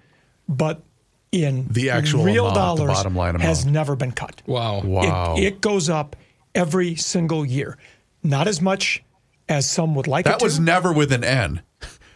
but 0.49 0.83
in 1.31 1.67
The 1.71 1.91
actual 1.91 2.25
real 2.25 2.47
amount, 2.47 2.79
the 2.79 2.85
dollars 2.85 2.97
bottom 2.99 3.17
line 3.17 3.41
has 3.41 3.65
never 3.67 3.97
been 3.97 4.13
cut. 4.13 4.43
Wow. 4.47 4.83
Wow. 4.83 5.37
It, 5.37 5.45
it 5.45 5.61
goes 5.61 5.89
up 5.89 6.17
every 6.55 6.95
single 6.97 7.45
year. 7.45 7.77
Not 8.23 8.49
as 8.49 8.61
much 8.61 9.03
as 9.49 9.69
some 9.69 9.95
would 9.95 10.07
like 10.07 10.27
it 10.27 10.31
that 10.31 10.39
to. 10.41 10.45
was 10.45 10.59
never 10.61 10.93
with 10.93 11.13
an 11.13 11.25
N. 11.25 11.63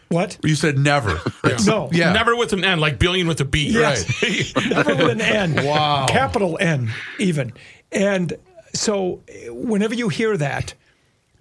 what? 0.09 0.37
You 0.43 0.55
said 0.55 0.77
never. 0.77 1.19
No. 1.65 1.89
Yeah. 1.91 2.13
Never 2.13 2.35
with 2.35 2.53
an 2.53 2.63
N, 2.63 2.79
like 2.79 2.99
billion 2.99 3.27
with 3.27 3.39
a 3.41 3.45
B. 3.45 3.69
Yes. 3.69 4.05
Never 4.69 4.95
with 4.95 5.09
an 5.09 5.21
N. 5.21 5.65
Wow. 5.65 6.05
Capital 6.07 6.57
N, 6.61 6.91
even. 7.19 7.53
And 7.91 8.33
so 8.73 9.21
whenever 9.49 9.93
you 9.95 10.09
hear 10.09 10.37
that, 10.37 10.73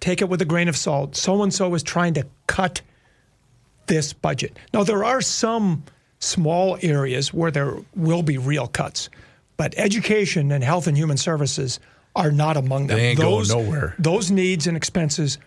take 0.01 0.21
it 0.21 0.29
with 0.29 0.41
a 0.43 0.45
grain 0.45 0.69
of 0.69 0.77
salt. 0.77 1.17
So 1.17 1.43
and 1.43 1.53
so 1.53 1.75
is 1.75 1.83
trying 1.83 2.15
to 2.15 2.27
cut 2.47 2.83
this 3.87 4.13
budget. 4.13 4.59
Now, 4.73 4.83
there 4.83 5.05
are 5.05 5.21
some 5.21 5.85
small 6.19 6.79
areas 6.83 7.33
where 7.33 7.51
there 7.51 7.77
will 7.95 8.23
be 8.23 8.39
real 8.39 8.67
cuts, 8.67 9.09
but 9.57 9.75
education 9.77 10.51
and 10.53 10.63
health 10.63 10.87
and 10.87 10.97
human 10.97 11.17
services 11.17 11.81
are 12.15 12.33
not 12.33 12.57
among 12.57 12.87
them. 12.87 12.99
They 12.99 13.09
ain't 13.09 13.19
going 13.19 13.37
those, 13.37 13.51
nowhere. 13.51 13.95
Those 13.99 14.31
needs 14.31 14.67
and 14.67 14.77
expenses 14.77 15.39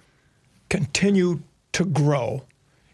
continue 0.70 1.42
to 1.74 1.86
grow. 1.86 2.44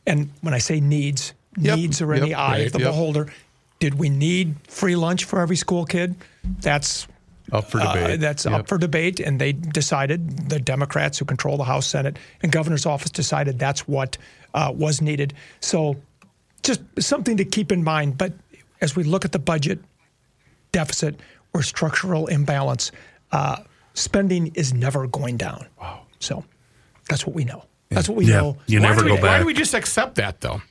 And 0.08 0.30
when 0.42 0.54
I 0.54 0.60
say 0.60 0.80
needs, 0.80 1.34
Yep, 1.58 1.78
needs 1.78 2.02
are 2.02 2.14
in 2.14 2.20
yep, 2.20 2.28
the 2.28 2.36
eye 2.36 2.52
right, 2.52 2.66
of 2.68 2.74
the 2.74 2.80
yep. 2.80 2.90
beholder. 2.90 3.32
Did 3.80 3.96
we 3.96 4.10
need 4.10 4.56
free 4.68 4.96
lunch 4.96 5.26
for 5.26 5.40
every 5.40 5.56
school 5.56 5.86
kid? 5.86 6.16
That's 6.44 7.08
Up 7.52 7.70
for 7.70 7.80
uh, 7.80 8.18
that's 8.18 8.46
Yep. 8.46 8.54
up 8.54 8.68
for 8.68 8.78
debate, 8.78 9.20
and 9.20 9.40
they 9.40 9.52
decided 9.54 10.50
the 10.50 10.60
Democrats 10.60 11.20
who 11.20 11.26
control 11.26 11.58
the 11.58 11.64
House, 11.64 11.86
Senate, 11.88 12.18
and 12.42 12.52
governor's 12.52 12.86
office 12.88 13.12
decided 13.12 13.60
that's 13.60 13.88
what 13.88 14.18
uh, 14.56 14.72
was 14.76 15.00
needed. 15.02 15.34
So, 15.60 15.96
just 16.64 16.82
something 17.00 17.38
to 17.38 17.46
keep 17.46 17.72
in 17.72 17.84
mind. 17.84 18.18
But 18.18 18.34
as 18.82 18.96
we 18.96 19.04
look 19.04 19.26
at 19.26 19.32
the 19.32 19.40
budget 19.40 19.80
deficit 20.72 21.20
or 21.54 21.62
structural 21.62 22.28
imbalance, 22.28 22.92
uh, 23.32 23.58
spending 23.94 24.48
is 24.56 24.74
never 24.74 25.06
going 25.08 25.38
down. 25.38 25.68
Wow. 25.80 26.02
So, 26.20 26.44
that's 27.10 27.26
what 27.28 27.36
we 27.36 27.44
know. 27.46 27.64
That's 27.90 28.10
what 28.10 28.18
we 28.18 28.26
Yeah, 28.26 28.42
know. 28.42 28.58
you 28.66 28.80
Why 28.80 28.88
never 28.88 29.02
do 29.04 29.10
go 29.10 29.16
we, 29.16 29.22
Why 29.22 29.40
do 29.40 29.46
we 29.46 29.54
just 29.54 29.74
accept 29.76 30.16
that 30.16 30.42
though? 30.42 30.62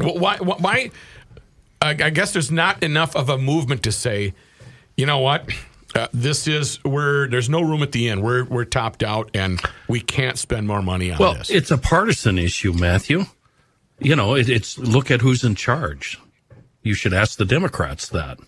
Wh- 0.00 0.14
Why? 0.16 0.36
Why? 0.36 0.56
why 0.58 0.90
I 1.82 1.90
I 1.90 2.10
guess 2.10 2.32
there's 2.32 2.50
not 2.52 2.82
enough 2.84 3.16
of 3.16 3.28
a 3.28 3.36
movement 3.36 3.82
to 3.82 3.92
say, 3.92 4.34
you 4.96 5.04
know 5.06 5.18
what, 5.18 5.48
uh, 5.94 6.06
this 6.12 6.46
is 6.46 6.76
where 6.84 7.28
there's 7.28 7.48
no 7.48 7.60
room 7.62 7.82
at 7.82 7.92
the 7.92 8.08
end. 8.08 8.22
We're 8.22 8.44
we're 8.44 8.64
topped 8.64 9.02
out, 9.02 9.30
and 9.34 9.60
we 9.88 10.00
can't 10.00 10.38
spend 10.38 10.66
more 10.66 10.82
money 10.82 11.10
on 11.10 11.18
Well, 11.18 11.34
this. 11.34 11.48
Well, 11.48 11.58
it's 11.58 11.70
a 11.70 11.78
partisan 11.78 12.38
issue, 12.38 12.72
Matthew. 12.72 13.24
You 13.98 14.14
know, 14.14 14.34
it, 14.36 14.48
it's 14.48 14.78
look 14.78 15.10
at 15.10 15.20
who's 15.22 15.42
in 15.44 15.54
charge. 15.54 16.18
You 16.82 16.94
should 16.94 17.12
ask 17.14 17.38
the 17.38 17.44
Democrats 17.44 18.08
that. 18.10 18.38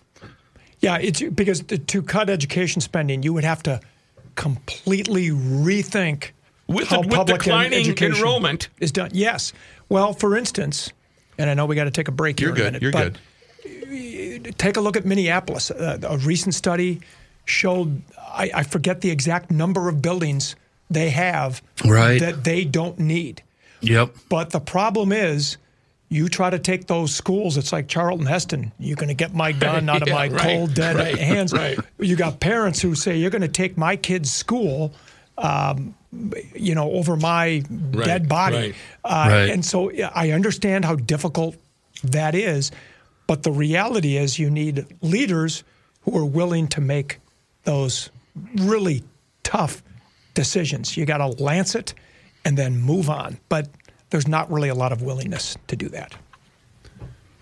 Yeah, 0.79 0.97
it's 0.97 1.21
because 1.21 1.61
to, 1.63 1.77
to 1.77 2.01
cut 2.01 2.29
education 2.29 2.81
spending, 2.81 3.21
you 3.23 3.33
would 3.33 3.43
have 3.43 3.61
to 3.63 3.81
completely 4.35 5.29
rethink 5.29 6.29
With 6.67 6.87
how 6.87 7.01
the- 7.01 7.07
with 7.09 7.15
public 7.17 7.39
declining 7.41 7.79
education 7.81 8.15
enrollment. 8.17 8.69
is 8.79 8.91
done. 8.91 9.11
Yes. 9.13 9.51
Well, 9.89 10.13
for 10.13 10.37
instance, 10.37 10.91
and 11.37 11.49
I 11.49 11.53
know 11.53 11.65
we 11.65 11.75
got 11.75 11.83
to 11.83 11.91
take 11.91 12.07
a 12.07 12.11
break 12.13 12.39
You're 12.39 12.55
here 12.55 12.65
in 12.67 12.75
a 12.75 12.79
good. 12.79 12.93
minute, 12.93 13.17
You're 13.63 14.41
but 14.41 14.43
good. 14.45 14.57
take 14.57 14.77
a 14.77 14.81
look 14.81 14.95
at 14.95 15.05
Minneapolis. 15.05 15.69
Uh, 15.69 15.99
a 16.03 16.17
recent 16.19 16.55
study 16.55 17.01
showed 17.51 18.01
I, 18.17 18.49
I 18.55 18.63
forget 18.63 19.01
the 19.01 19.11
exact 19.11 19.51
number 19.51 19.89
of 19.89 20.01
buildings 20.01 20.55
they 20.89 21.09
have 21.11 21.61
Right. 21.85 22.19
that 22.19 22.43
they 22.43 22.63
don't 22.65 22.97
need. 22.99 23.43
Yep. 23.81 24.15
But 24.29 24.49
the 24.51 24.59
problem 24.59 25.11
is, 25.11 25.57
you 26.09 26.27
try 26.27 26.49
to 26.49 26.59
take 26.59 26.87
those 26.87 27.15
schools. 27.15 27.55
It's 27.57 27.71
like 27.71 27.87
Charlton 27.87 28.25
Heston. 28.25 28.71
You're 28.79 28.97
going 28.97 29.07
to 29.07 29.13
get 29.13 29.33
my 29.33 29.51
gun 29.65 29.87
out 29.89 30.01
of 30.01 30.07
Yeah, 30.09 30.13
my 30.13 30.27
right, 30.27 30.41
cold 30.41 30.73
dead 30.73 30.95
right, 30.97 31.17
hands. 31.31 31.53
right. 31.53 31.79
You 31.99 32.15
got 32.15 32.39
parents 32.39 32.81
who 32.81 32.95
say 32.95 33.17
you're 33.17 33.29
going 33.29 33.41
to 33.41 33.47
take 33.47 33.77
my 33.77 33.95
kid's 33.95 34.29
school. 34.31 34.93
Um, 35.37 35.95
you 36.53 36.75
know, 36.75 36.91
over 36.91 37.15
my 37.15 37.59
dead 37.91 38.27
body, 38.27 38.55
right. 38.57 38.75
Uh, 39.05 39.27
Right. 39.31 39.49
and 39.49 39.63
so 39.65 39.89
I 40.13 40.31
understand 40.31 40.83
how 40.83 40.95
difficult 40.95 41.55
that 42.03 42.35
is. 42.35 42.69
But 43.27 43.43
the 43.43 43.51
reality 43.51 44.17
is, 44.17 44.37
you 44.37 44.49
need 44.49 44.85
leaders 45.01 45.63
who 46.01 46.17
are 46.17 46.25
willing 46.25 46.67
to 46.69 46.81
make 46.81 47.20
those 47.63 48.09
really 48.57 49.03
tough 49.43 49.83
decisions. 50.33 50.95
You 50.97 51.05
got 51.05 51.17
to 51.17 51.27
lance 51.43 51.75
it 51.75 51.93
and 52.45 52.57
then 52.57 52.79
move 52.81 53.09
on. 53.09 53.37
But 53.49 53.69
there's 54.09 54.27
not 54.27 54.51
really 54.51 54.69
a 54.69 54.75
lot 54.75 54.91
of 54.91 55.01
willingness 55.01 55.57
to 55.67 55.75
do 55.75 55.89
that. 55.89 56.13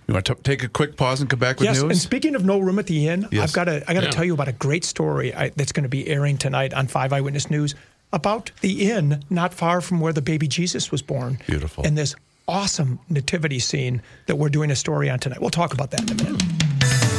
You 0.07 0.13
want 0.13 0.25
to 0.25 0.35
take 0.35 0.63
a 0.63 0.67
quick 0.67 0.97
pause 0.97 1.21
and 1.21 1.29
come 1.29 1.37
back 1.39 1.59
with 1.59 1.65
yes, 1.65 1.81
news? 1.83 1.91
and 1.91 1.97
speaking 1.99 2.33
of 2.33 2.43
no 2.43 2.57
room 2.57 2.79
at 2.79 2.87
the 2.87 3.07
inn, 3.07 3.27
Yes. 3.31 3.43
I've 3.49 3.53
got 3.53 3.65
to 3.65 3.83
I 3.89 3.93
got 3.93 3.99
to 3.99 4.05
Yeah. 4.07 4.11
tell 4.11 4.25
you 4.25 4.33
about 4.33 4.47
a 4.47 4.53
great 4.53 4.83
story 4.83 5.33
I, 5.35 5.49
that's 5.49 5.71
going 5.71 5.83
to 5.83 5.89
be 5.89 6.07
airing 6.07 6.37
tonight 6.39 6.73
on 6.73 6.87
Five 6.87 7.13
Eyewitness 7.13 7.51
News 7.51 7.75
about 8.11 8.49
the 8.61 8.89
inn 8.89 9.23
not 9.29 9.53
far 9.53 9.81
from 9.81 9.99
where 9.99 10.11
the 10.11 10.21
baby 10.23 10.47
Jesus 10.47 10.91
was 10.91 11.03
born. 11.03 11.37
Beautiful. 11.45 11.83
And 11.85 11.95
this 11.95 12.15
awesome 12.47 12.97
nativity 13.07 13.59
scene 13.59 14.01
that 14.25 14.37
we're 14.37 14.49
doing 14.49 14.71
a 14.71 14.75
story 14.75 15.11
on 15.11 15.19
tonight. 15.19 15.41
We'll 15.41 15.51
talk 15.51 15.75
about 15.75 15.91
that 15.91 16.09
in 16.09 16.19
a 16.19 16.23
minute. 16.23 17.18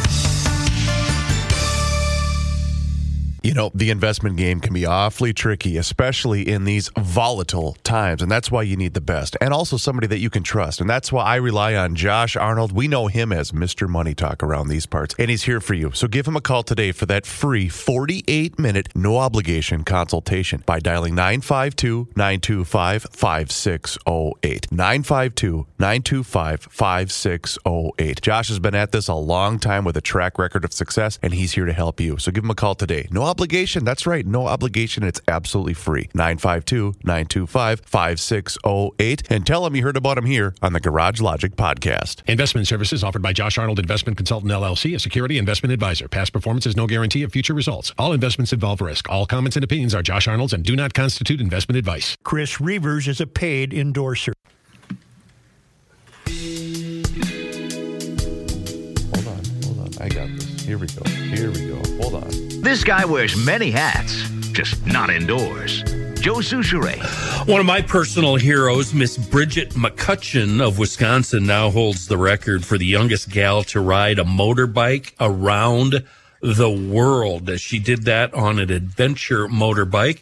You 3.42 3.54
know, 3.54 3.70
the 3.74 3.90
investment 3.90 4.36
game 4.36 4.60
can 4.60 4.74
be 4.74 4.84
awfully 4.84 5.32
tricky, 5.32 5.78
especially 5.78 6.46
in 6.46 6.64
these 6.64 6.90
volatile 6.98 7.76
times. 7.82 8.20
And 8.20 8.30
that's 8.30 8.50
why 8.50 8.62
you 8.62 8.76
need 8.76 8.92
the 8.92 9.00
best 9.00 9.36
and 9.40 9.54
also 9.54 9.76
somebody 9.76 10.06
that 10.08 10.18
you 10.18 10.28
can 10.28 10.42
trust. 10.42 10.80
And 10.80 10.90
that's 10.90 11.10
why 11.10 11.24
I 11.24 11.36
rely 11.36 11.74
on 11.74 11.94
Josh 11.94 12.36
Arnold. 12.36 12.72
We 12.72 12.86
know 12.86 13.06
him 13.06 13.32
as 13.32 13.52
Mr. 13.52 13.88
Money 13.88 14.14
Talk 14.14 14.42
around 14.42 14.68
these 14.68 14.84
parts, 14.86 15.14
and 15.18 15.30
he's 15.30 15.44
here 15.44 15.60
for 15.60 15.74
you. 15.74 15.92
So 15.92 16.06
give 16.06 16.26
him 16.26 16.36
a 16.36 16.40
call 16.40 16.62
today 16.62 16.92
for 16.92 17.06
that 17.06 17.24
free 17.24 17.68
48 17.68 18.58
minute, 18.58 18.88
no 18.94 19.16
obligation 19.18 19.84
consultation 19.84 20.62
by 20.66 20.78
dialing 20.78 21.14
952 21.14 22.08
925 22.16 23.06
5608. 23.10 24.72
952 24.72 25.66
925 25.78 26.60
5608. 26.70 28.20
Josh 28.20 28.48
has 28.48 28.58
been 28.58 28.74
at 28.74 28.92
this 28.92 29.08
a 29.08 29.14
long 29.14 29.58
time 29.58 29.84
with 29.84 29.96
a 29.96 30.02
track 30.02 30.38
record 30.38 30.64
of 30.64 30.74
success, 30.74 31.18
and 31.22 31.32
he's 31.32 31.52
here 31.52 31.64
to 31.64 31.72
help 31.72 32.00
you. 32.00 32.18
So 32.18 32.30
give 32.30 32.44
him 32.44 32.50
a 32.50 32.54
call 32.54 32.74
today. 32.74 33.08
No 33.10 33.29
obligation. 33.30 33.84
That's 33.84 34.06
right. 34.06 34.26
No 34.26 34.46
obligation. 34.46 35.04
It's 35.04 35.20
absolutely 35.28 35.74
free. 35.74 36.10
952 36.14 36.96
925 37.04 37.80
5608. 37.86 39.22
And 39.30 39.46
tell 39.46 39.64
them 39.64 39.76
you 39.76 39.82
heard 39.82 39.96
about 39.96 40.16
them 40.16 40.26
here 40.26 40.54
on 40.60 40.72
the 40.72 40.80
Garage 40.80 41.20
Logic 41.20 41.54
podcast. 41.56 42.28
Investment 42.28 42.66
services 42.66 43.02
offered 43.04 43.22
by 43.22 43.32
Josh 43.32 43.56
Arnold 43.56 43.78
Investment 43.78 44.16
Consultant 44.18 44.52
LLC, 44.52 44.94
a 44.94 44.98
security 44.98 45.38
investment 45.38 45.72
advisor. 45.72 46.08
Past 46.08 46.32
performance 46.32 46.66
is 46.66 46.76
no 46.76 46.86
guarantee 46.86 47.22
of 47.22 47.32
future 47.32 47.54
results. 47.54 47.92
All 47.96 48.12
investments 48.12 48.52
involve 48.52 48.80
risk. 48.80 49.08
All 49.08 49.24
comments 49.26 49.56
and 49.56 49.64
opinions 49.64 49.94
are 49.94 50.02
Josh 50.02 50.26
Arnold's 50.28 50.52
and 50.52 50.64
do 50.64 50.74
not 50.74 50.92
constitute 50.92 51.40
investment 51.40 51.78
advice. 51.78 52.16
Chris 52.24 52.60
Reuvers 52.60 53.06
is 53.08 53.20
a 53.20 53.26
paid 53.26 53.72
endorser. 53.72 54.32
Hold 59.14 59.26
on. 59.26 59.44
Hold 59.64 59.78
on. 59.78 59.90
I 60.00 60.08
got 60.08 60.28
this. 60.28 60.39
Here 60.64 60.78
we 60.78 60.86
go. 60.86 61.02
Here 61.10 61.50
we 61.50 61.68
go. 61.68 61.82
Hold 62.02 62.24
on. 62.24 62.30
This 62.60 62.84
guy 62.84 63.04
wears 63.04 63.36
many 63.44 63.70
hats, 63.70 64.28
just 64.52 64.84
not 64.86 65.10
indoors. 65.10 65.82
Joe 66.20 66.36
Soucheray. 66.36 66.98
One 67.48 67.60
of 67.60 67.66
my 67.66 67.80
personal 67.80 68.36
heroes, 68.36 68.92
Miss 68.92 69.16
Bridget 69.16 69.70
McCutcheon 69.70 70.60
of 70.60 70.78
Wisconsin, 70.78 71.46
now 71.46 71.70
holds 71.70 72.08
the 72.08 72.18
record 72.18 72.64
for 72.64 72.76
the 72.76 72.84
youngest 72.84 73.30
gal 73.30 73.62
to 73.64 73.80
ride 73.80 74.18
a 74.18 74.24
motorbike 74.24 75.14
around 75.18 76.04
the 76.42 76.70
world. 76.70 77.58
She 77.58 77.78
did 77.78 78.04
that 78.04 78.34
on 78.34 78.58
an 78.58 78.70
adventure 78.70 79.48
motorbike. 79.48 80.20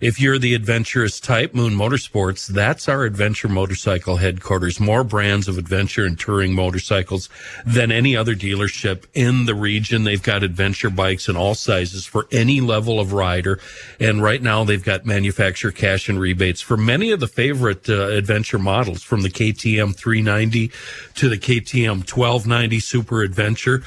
If 0.00 0.18
you're 0.18 0.38
the 0.38 0.54
adventurous 0.54 1.20
type, 1.20 1.54
Moon 1.54 1.74
Motorsports, 1.74 2.46
that's 2.46 2.88
our 2.88 3.04
adventure 3.04 3.48
motorcycle 3.48 4.16
headquarters. 4.16 4.80
More 4.80 5.04
brands 5.04 5.46
of 5.46 5.58
adventure 5.58 6.06
and 6.06 6.18
touring 6.18 6.54
motorcycles 6.54 7.28
than 7.66 7.92
any 7.92 8.16
other 8.16 8.34
dealership 8.34 9.04
in 9.12 9.44
the 9.44 9.54
region. 9.54 10.04
They've 10.04 10.22
got 10.22 10.42
adventure 10.42 10.88
bikes 10.88 11.28
in 11.28 11.36
all 11.36 11.54
sizes 11.54 12.06
for 12.06 12.26
any 12.32 12.62
level 12.62 12.98
of 12.98 13.12
rider. 13.12 13.60
And 14.00 14.22
right 14.22 14.40
now 14.40 14.64
they've 14.64 14.82
got 14.82 15.04
manufacturer 15.04 15.70
cash 15.70 16.08
and 16.08 16.18
rebates 16.18 16.62
for 16.62 16.78
many 16.78 17.10
of 17.10 17.20
the 17.20 17.28
favorite 17.28 17.86
uh, 17.90 18.08
adventure 18.08 18.58
models 18.58 19.02
from 19.02 19.20
the 19.20 19.28
KTM 19.28 19.94
390 19.94 20.72
to 21.16 21.28
the 21.28 21.36
KTM 21.36 22.08
1290 22.10 22.80
Super 22.80 23.20
Adventure 23.20 23.82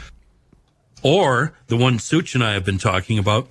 or 1.02 1.54
the 1.68 1.78
one 1.78 1.98
Souch 1.98 2.36
and 2.36 2.44
I 2.44 2.54
have 2.54 2.66
been 2.66 2.78
talking 2.78 3.18
about, 3.18 3.50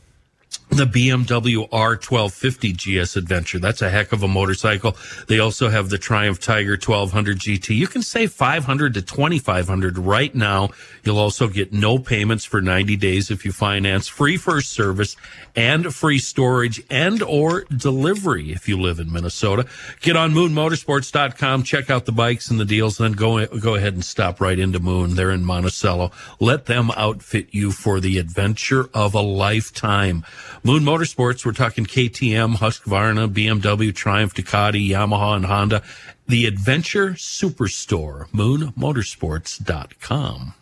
the 0.72 0.86
BMW 0.86 1.68
R1250 1.68 3.02
GS 3.02 3.16
Adventure. 3.16 3.58
That's 3.58 3.82
a 3.82 3.90
heck 3.90 4.10
of 4.12 4.22
a 4.22 4.28
motorcycle. 4.28 4.96
They 5.28 5.38
also 5.38 5.68
have 5.68 5.90
the 5.90 5.98
Triumph 5.98 6.40
Tiger 6.40 6.72
1200 6.72 7.38
GT. 7.38 7.76
You 7.76 7.86
can 7.86 8.00
save 8.00 8.32
500 8.32 8.94
to 8.94 9.02
2500 9.02 9.98
right 9.98 10.34
now. 10.34 10.70
You'll 11.04 11.18
also 11.18 11.48
get 11.48 11.74
no 11.74 11.98
payments 11.98 12.46
for 12.46 12.62
90 12.62 12.96
days 12.96 13.30
if 13.30 13.44
you 13.44 13.52
finance, 13.52 14.08
free 14.08 14.38
first 14.38 14.70
service 14.70 15.14
and 15.54 15.94
free 15.94 16.18
storage 16.18 16.82
and 16.88 17.22
or 17.22 17.64
delivery 17.64 18.52
if 18.52 18.66
you 18.66 18.80
live 18.80 18.98
in 18.98 19.12
Minnesota. 19.12 19.66
Get 20.00 20.16
on 20.16 20.32
moonmotorsports.com, 20.32 21.64
check 21.64 21.90
out 21.90 22.06
the 22.06 22.12
bikes 22.12 22.50
and 22.50 22.58
the 22.58 22.64
deals, 22.64 22.96
then 22.96 23.12
go 23.12 23.44
go 23.46 23.74
ahead 23.74 23.92
and 23.92 24.04
stop 24.04 24.40
right 24.40 24.58
into 24.58 24.78
Moon. 24.78 25.16
They're 25.16 25.30
in 25.30 25.44
Monticello. 25.44 26.12
Let 26.40 26.64
them 26.64 26.90
outfit 26.96 27.48
you 27.50 27.72
for 27.72 28.00
the 28.00 28.18
adventure 28.18 28.88
of 28.94 29.14
a 29.14 29.20
lifetime. 29.20 30.24
Moon 30.64 30.84
Motorsports, 30.84 31.44
we're 31.44 31.50
talking 31.52 31.84
KTM, 31.84 32.54
Husqvarna, 32.56 33.28
BMW, 33.32 33.92
Triumph, 33.92 34.32
Ducati, 34.32 34.88
Yamaha, 34.88 35.34
and 35.34 35.46
Honda. 35.46 35.82
The 36.28 36.46
Adventure 36.46 37.10
Superstore, 37.10 38.28
moonmotorsports.com. 38.30 40.54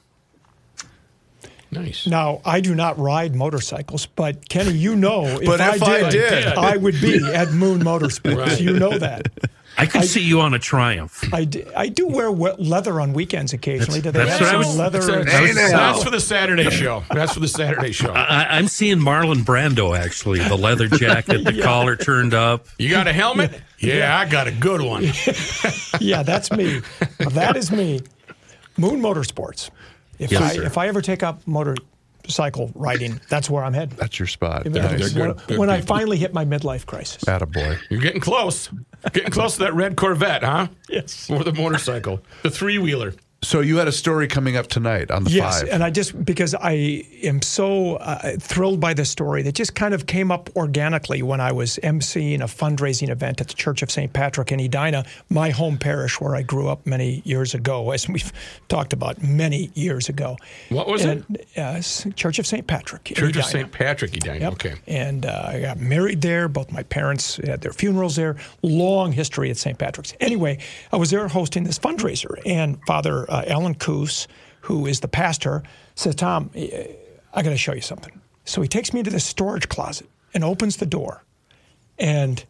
Nice. 1.70 2.06
Now, 2.06 2.40
I 2.46 2.60
do 2.60 2.74
not 2.74 2.98
ride 2.98 3.34
motorcycles, 3.36 4.06
but 4.06 4.48
Kenny, 4.48 4.72
you 4.72 4.96
know, 4.96 5.26
if, 5.26 5.44
But 5.44 5.60
if 5.60 5.82
I 5.82 6.06
I, 6.06 6.10
did, 6.10 6.30
did. 6.30 6.46
I 6.46 6.76
would 6.78 6.98
be 7.00 7.22
at 7.32 7.52
Moon 7.52 7.80
Motorsports. 7.80 8.36
Right. 8.36 8.60
You 8.60 8.78
know 8.78 8.98
that. 8.98 9.28
I 9.78 9.86
could 9.86 10.04
see 10.04 10.20
you 10.22 10.40
on 10.40 10.52
a 10.52 10.58
Triumph. 10.58 11.24
I 11.32 11.44
do 11.44 12.06
wear 12.06 12.30
we- 12.30 12.52
leather 12.58 13.00
on 13.00 13.12
weekends 13.12 13.52
occasionally. 13.52 14.00
Do 14.02 14.10
they 14.10 14.24
That's 14.24 14.38
have 14.38 14.48
some 14.48 14.58
was- 14.58 14.76
leather? 14.76 15.00
That's, 15.00 15.30
Hey, 15.32 15.52
now. 15.54 15.92
that's 15.92 16.04
for 16.04 16.10
the 16.10 16.20
Saturday 16.20 16.68
show. 16.70 17.02
That's 17.10 17.32
for 17.32 17.40
the 17.40 17.48
Saturday 17.48 17.92
show. 17.92 18.10
I, 18.12 18.58
I'm 18.58 18.68
seeing 18.68 18.98
Marlon 18.98 19.42
Brando 19.44 19.96
actually, 19.98 20.40
the 20.40 20.56
leather 20.56 20.88
jacket, 20.98 21.44
the 21.44 21.62
collar 21.62 21.96
turned 21.96 22.34
up. 22.34 22.66
You 22.78 22.90
got 22.90 23.06
a 23.08 23.12
helmet? 23.12 23.60
Yeah, 23.78 24.18
I 24.18 24.28
got 24.28 24.46
a 24.48 24.52
good 24.52 24.82
one. 24.82 25.04
yeah, 26.00 26.22
that's 26.22 26.50
me. 26.52 26.82
That 27.18 27.56
is 27.56 27.70
me. 27.72 28.00
Moon 28.76 29.00
Motorsports. 29.00 29.70
If 30.18 30.30
Yes, 30.32 30.42
I 30.42 30.54
sir. 30.56 30.62
if 30.64 30.76
I 30.76 30.88
ever 30.88 31.00
take 31.00 31.22
up 31.22 31.40
motorcycle 31.46 32.70
riding, 32.74 33.18
that's 33.30 33.48
where 33.48 33.64
I'm 33.64 33.72
heading. 33.72 33.96
That's 33.96 34.18
your 34.18 34.26
spot. 34.28 34.64
When, 34.64 34.72
they're 34.74 35.08
good- 35.08 35.58
when 35.58 35.70
I 35.70 35.80
finally 35.80 36.18
hit 36.18 36.34
my 36.34 36.44
midlife 36.44 36.84
crisis. 36.84 37.24
Attaboy. 37.24 37.78
You're 37.88 38.00
getting 38.00 38.20
close. 38.20 38.68
Getting 39.12 39.30
close 39.30 39.54
to 39.54 39.60
that 39.60 39.74
red 39.74 39.96
Corvette, 39.96 40.42
huh? 40.42 40.68
Yes. 40.88 41.30
Or 41.30 41.42
the 41.42 41.52
motorcycle, 41.52 42.22
the 42.42 42.50
three 42.50 42.78
wheeler. 42.78 43.14
So 43.42 43.60
you 43.60 43.78
had 43.78 43.88
a 43.88 43.92
story 43.92 44.28
coming 44.28 44.58
up 44.58 44.66
tonight 44.66 45.10
on 45.10 45.24
the 45.24 45.30
Yes, 45.30 45.62
five. 45.62 45.70
and 45.70 45.82
I 45.82 45.88
just 45.88 46.26
because 46.26 46.54
I 46.54 47.04
am 47.22 47.40
so 47.40 47.96
uh, 47.96 48.32
thrilled 48.38 48.80
by 48.80 48.92
this 48.92 49.08
story 49.08 49.40
that 49.44 49.54
just 49.54 49.74
kind 49.74 49.94
of 49.94 50.04
came 50.04 50.30
up 50.30 50.50
organically 50.56 51.22
when 51.22 51.40
I 51.40 51.50
was 51.50 51.78
emceeing 51.82 52.42
a 52.42 52.44
fundraising 52.44 53.08
event 53.08 53.40
at 53.40 53.48
the 53.48 53.54
Church 53.54 53.80
of 53.80 53.90
St. 53.90 54.12
Patrick 54.12 54.52
in 54.52 54.60
Edina, 54.60 55.06
my 55.30 55.48
home 55.48 55.78
parish 55.78 56.20
where 56.20 56.36
I 56.36 56.42
grew 56.42 56.68
up 56.68 56.86
many 56.86 57.22
years 57.24 57.54
ago, 57.54 57.90
as 57.92 58.06
we've 58.10 58.30
talked 58.68 58.92
about 58.92 59.22
many 59.22 59.70
years 59.72 60.10
ago. 60.10 60.36
What 60.68 60.86
was 60.86 61.06
and, 61.06 61.24
it? 61.30 61.58
Uh, 61.58 61.80
Church 62.12 62.38
of 62.38 62.46
St. 62.46 62.66
Patrick. 62.66 63.10
in 63.10 63.16
Church 63.16 63.36
of 63.38 63.46
St. 63.46 63.72
Patrick, 63.72 64.14
Edina. 64.14 64.38
Yep. 64.38 64.52
Okay. 64.52 64.74
And 64.86 65.24
uh, 65.24 65.44
I 65.46 65.60
got 65.60 65.80
married 65.80 66.20
there. 66.20 66.46
Both 66.46 66.72
my 66.72 66.82
parents 66.82 67.36
had 67.36 67.62
their 67.62 67.72
funerals 67.72 68.16
there. 68.16 68.36
Long 68.62 69.12
history 69.12 69.48
at 69.50 69.56
St. 69.56 69.78
Patrick's. 69.78 70.12
Anyway, 70.20 70.58
I 70.92 70.98
was 70.98 71.08
there 71.08 71.26
hosting 71.26 71.64
this 71.64 71.78
fundraiser, 71.78 72.38
and 72.44 72.78
Father 72.86 73.29
uh, 73.30 73.44
Alan 73.46 73.74
Coos, 73.74 74.28
who 74.62 74.86
is 74.86 75.00
the 75.00 75.08
pastor, 75.08 75.62
says, 75.94 76.14
"Tom, 76.14 76.50
eh, 76.54 76.86
I 77.32 77.42
got 77.42 77.50
to 77.50 77.56
show 77.56 77.72
you 77.72 77.80
something." 77.80 78.20
So 78.44 78.60
he 78.62 78.68
takes 78.68 78.92
me 78.92 79.02
to 79.02 79.10
this 79.10 79.24
storage 79.24 79.68
closet 79.68 80.08
and 80.34 80.44
opens 80.44 80.76
the 80.76 80.86
door, 80.86 81.24
and 81.98 82.44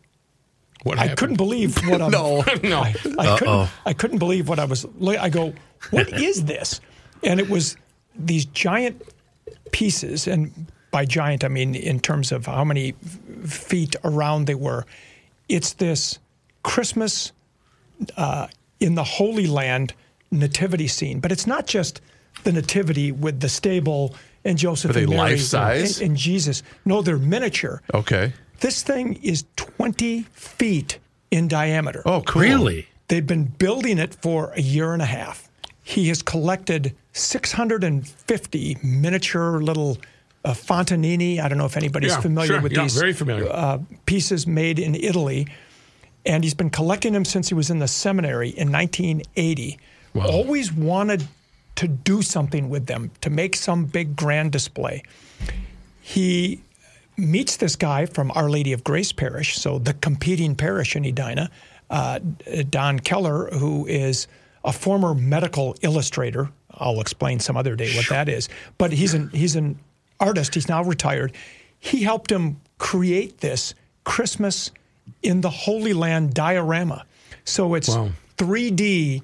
What 0.83 0.99
I 0.99 1.03
happened? 1.03 1.19
couldn't 1.19 1.37
believe 1.37 1.77
what 1.89 2.01
I'm. 2.05 2.11
No. 2.11 2.45
No. 2.63 2.81
I, 2.81 2.95
I 3.19 3.39
couldn't. 3.39 3.69
I 3.87 3.93
couldn't 3.93 4.19
believe 4.19 4.49
what 4.49 4.59
I 4.59 4.65
was. 4.65 4.87
I 5.07 5.29
go, 5.29 5.53
what 5.91 6.13
is 6.21 6.45
this? 6.45 6.81
And 7.23 7.39
it 7.41 7.49
was 7.51 7.77
these 8.17 8.45
giant 8.47 9.03
pieces, 9.73 10.27
and 10.27 10.53
by 10.91 11.05
giant 11.05 11.45
I 11.45 11.49
mean 11.49 11.75
in 11.75 12.01
terms 12.01 12.33
of 12.33 12.47
how 12.47 12.65
many 12.65 12.93
feet 13.47 13.95
around 14.05 14.47
they 14.47 14.55
were. 14.57 14.85
It's 15.49 15.75
this 15.75 16.19
Christmas 16.63 17.33
uh, 18.17 18.47
in 18.81 18.95
the 18.95 19.05
Holy 19.05 19.47
Land 19.47 19.95
nativity 20.31 20.87
scene, 20.89 21.21
but 21.21 21.33
it's 21.33 21.47
not 21.47 21.67
just 21.67 22.01
the 22.45 22.53
nativity 22.53 23.13
with 23.13 23.41
the 23.41 23.49
stable 23.49 24.15
and 24.45 24.57
Joseph 24.57 24.91
Are 24.91 24.95
they 24.95 25.03
and 25.03 25.11
Mary 25.11 25.19
life 25.33 25.41
size? 25.41 26.01
and, 26.01 26.11
and 26.11 26.17
Jesus. 26.17 26.63
No, 26.85 27.03
they're 27.03 27.19
miniature. 27.19 27.83
okay. 27.95 28.33
This 28.61 28.83
thing 28.83 29.19
is 29.23 29.45
20 29.57 30.23
feet 30.33 30.99
in 31.31 31.49
diameter. 31.49 32.03
Oh, 32.05 32.21
cool. 32.23 32.43
Really? 32.43 32.87
They've 33.09 33.27
been 33.27 33.45
building 33.45 33.99
it 33.99 34.15
for 34.17 34.53
a 34.55 34.61
year 34.61 34.93
and 34.93 35.01
a 35.01 35.07
half. 35.07 35.49
He 35.83 36.09
has 36.09 36.21
collected 36.23 36.95
650 37.15 38.79
miniature 38.83 39.61
little 39.63 39.99
uh, 40.45 40.51
Fontanini. 40.53 41.41
I 41.41 41.49
don't 41.49 41.59
know 41.59 41.65
if 41.65 41.77
anybody's 41.77 42.11
Yeah, 42.13 42.21
familiar 42.21 42.53
sure. 42.55 42.61
with 42.61 42.73
Yeah, 42.73 42.83
these 42.83 42.97
very 42.97 43.13
familiar. 43.13 43.49
Uh, 43.51 43.79
pieces 44.07 44.47
made 44.47 44.79
in 44.79 44.95
Italy. 44.95 45.47
And 46.27 46.45
he's 46.45 46.55
been 46.55 46.71
collecting 46.71 47.13
them 47.15 47.25
since 47.25 47.49
he 47.49 47.55
was 47.55 47.71
in 47.71 47.79
the 47.79 47.89
seminary 47.89 48.51
in 48.51 48.71
1980. 48.71 49.79
Always 50.15 50.73
wanted 50.73 51.27
to 51.77 51.89
do 51.89 52.23
something 52.23 52.69
with 52.69 52.87
them, 52.87 53.11
to 53.21 53.31
make 53.31 53.57
some 53.57 53.85
big 53.85 54.17
grand 54.17 54.53
display. 54.53 55.03
He 56.01 56.63
meets 57.17 57.57
this 57.57 57.77
guy 57.77 58.07
from 58.07 58.31
Our 58.35 58.51
Lady 58.51 58.73
of 58.73 58.83
Grace 58.85 59.13
Parish, 59.13 59.57
so 59.57 59.79
the 59.79 59.95
competing 59.95 60.55
parish 60.57 60.97
in 60.97 61.05
Edina, 61.05 61.51
uh, 61.89 62.19
Don 62.69 62.99
Keller, 62.99 63.51
who 63.51 63.87
is 63.87 64.27
a 64.65 64.73
former 64.73 65.15
medical 65.15 65.75
illustrator. 65.83 66.51
I'll 66.75 67.01
explain 67.01 67.41
some 67.41 67.57
other 67.57 67.77
day 67.77 67.95
what 67.97 68.09
that 68.09 68.29
is. 68.29 68.49
But 68.79 68.93
he's 68.93 69.15
an 69.15 69.31
he's 69.31 69.57
an 69.57 69.79
artist. 70.19 70.55
He's 70.55 70.69
now 70.69 70.83
retired. 70.83 71.33
he 71.79 72.03
helped 72.03 72.31
him 72.31 72.61
create 72.79 73.39
this 73.39 73.75
Christmas 74.05 74.71
in 75.23 75.41
the 75.41 75.51
Holy 75.51 75.93
Land 75.93 76.35
diorama. 76.35 77.07
So 77.45 77.75
it's 77.75 77.89
3D 78.37 79.23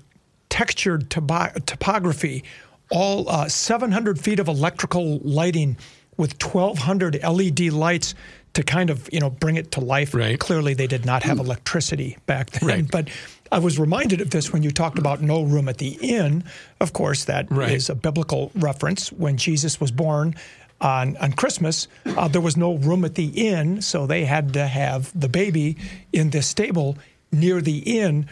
textured 0.49 1.11
topo- 1.11 1.53
topography, 1.66 2.44
all 2.90 3.28
uh, 3.28 3.49
700 3.49 4.18
feet 4.20 4.38
of 4.38 4.49
electrical 4.49 5.18
lighting 5.18 5.76
with 6.16 6.42
1,200 6.42 7.22
LED 7.22 7.61
lights 7.72 8.14
to 8.55 8.62
kind 8.62 8.88
of 8.88 9.09
you 9.12 9.20
know 9.20 9.28
bring 9.28 9.57
it 9.57 9.72
to 9.72 9.80
life. 9.80 10.14
Right. 10.14 10.38
Clearly, 10.38 10.72
they 10.74 10.86
did 10.86 11.05
not 11.05 11.22
have 11.24 11.38
electricity 11.38 12.16
back 12.26 12.51
then, 12.51 12.68
Right. 12.68 12.90
but. 12.90 13.09
I 13.53 13.61
was 13.61 13.78
reminded 13.78 14.20
of 14.20 14.30
this 14.30 14.53
when 14.53 14.64
you 14.64 14.72
talked 14.72 14.99
about 14.99 15.22
no 15.22 15.42
room 15.44 15.68
at 15.68 15.78
the 15.78 15.97
inn. 16.03 16.42
Of 16.80 16.92
course, 16.92 17.26
that 17.26 17.44
is 17.44 17.51
Right. 17.57 17.88
a 17.88 17.94
biblical 17.94 18.51
reference. 18.57 19.12
When 19.12 19.36
Jesus 19.36 19.80
was 19.80 19.92
born 19.92 20.34
on, 20.80 21.16
on 21.18 21.30
Christmas, 21.32 21.86
uh, 22.07 22.26
there 22.26 22.40
was 22.40 22.57
no 22.57 22.74
room 22.74 23.05
at 23.05 23.14
the 23.14 23.26
inn, 23.26 23.82
so 23.82 24.05
they 24.05 24.24
had 24.24 24.53
to 24.55 24.66
have 24.66 25.12
the 25.18 25.28
baby 25.28 25.76
in 26.12 26.30
this 26.30 26.49
stable 26.49 26.99
near 27.30 27.61
the 27.61 27.78
inn. 28.01 28.26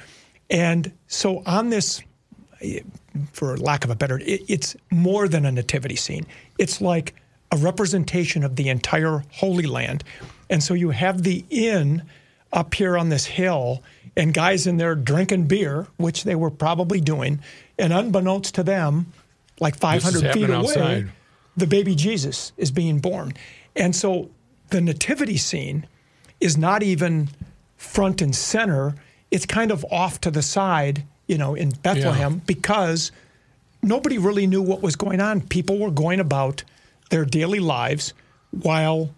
And 0.51 0.93
so 1.07 1.43
on 1.47 1.71
this, 1.71 2.03
for 3.33 3.57
lack 3.57 3.85
of 3.85 3.91
a 3.91 3.97
better, 3.97 4.19
it, 4.19 4.43
it's 4.49 4.77
more 4.91 5.29
than 5.29 5.45
a 5.47 5.53
nativity 5.53 5.97
scene. 5.97 6.27
It's 6.59 6.81
like 6.81 7.15
a 7.51 7.57
representation 7.57 8.45
of 8.45 8.57
the 8.57 8.69
entire 8.69 9.25
Holy 9.33 9.67
Land. 9.67 10.05
And 10.51 10.63
so 10.63 10.75
you 10.75 10.91
have 10.91 11.23
the 11.23 11.45
inn 11.51 12.03
up 12.53 12.75
here 12.75 12.97
on 12.97 13.09
this 13.09 13.27
hill 13.27 13.83
and 14.17 14.33
guys 14.33 14.67
in 14.67 14.77
there 14.77 14.95
drinking 14.95 15.47
beer, 15.47 15.87
which 15.97 16.25
they 16.25 16.35
were 16.35 16.51
probably 16.51 17.01
doing. 17.01 17.41
And 17.79 17.93
unbeknownst 17.93 18.55
to 18.57 18.63
them, 18.63 19.13
like 19.61 19.77
500 19.77 20.33
feet 20.33 20.45
away, 20.45 20.55
outside. 20.55 21.11
the 21.57 21.67
baby 21.67 21.95
Jesus 21.95 22.53
is 22.57 22.71
being 22.71 23.01
born. 23.01 23.35
And 23.77 23.95
so 23.95 24.31
the 24.71 24.81
nativity 24.81 25.37
scene 25.37 25.87
is 26.41 26.57
not 26.57 26.83
even 26.83 27.29
front 27.77 28.23
and 28.23 28.35
center. 28.35 28.95
It's 29.35 29.47
kind 29.47 29.71
of 29.71 29.85
off 29.91 30.21
to 30.21 30.31
the 30.31 30.43
side, 30.43 30.97
you 31.27 31.39
know, 31.39 31.55
in 31.55 31.71
Bethlehem 31.71 32.41
because 32.47 33.11
nobody 33.83 34.19
really 34.19 34.47
knew 34.47 34.63
what 34.63 34.81
was 34.81 34.97
going 34.97 35.21
on. 35.21 35.41
People 35.41 35.79
were 35.79 35.91
going 35.91 36.21
about 36.21 36.63
their 37.11 37.25
daily 37.25 37.59
lives 37.61 38.15
while 38.51 39.11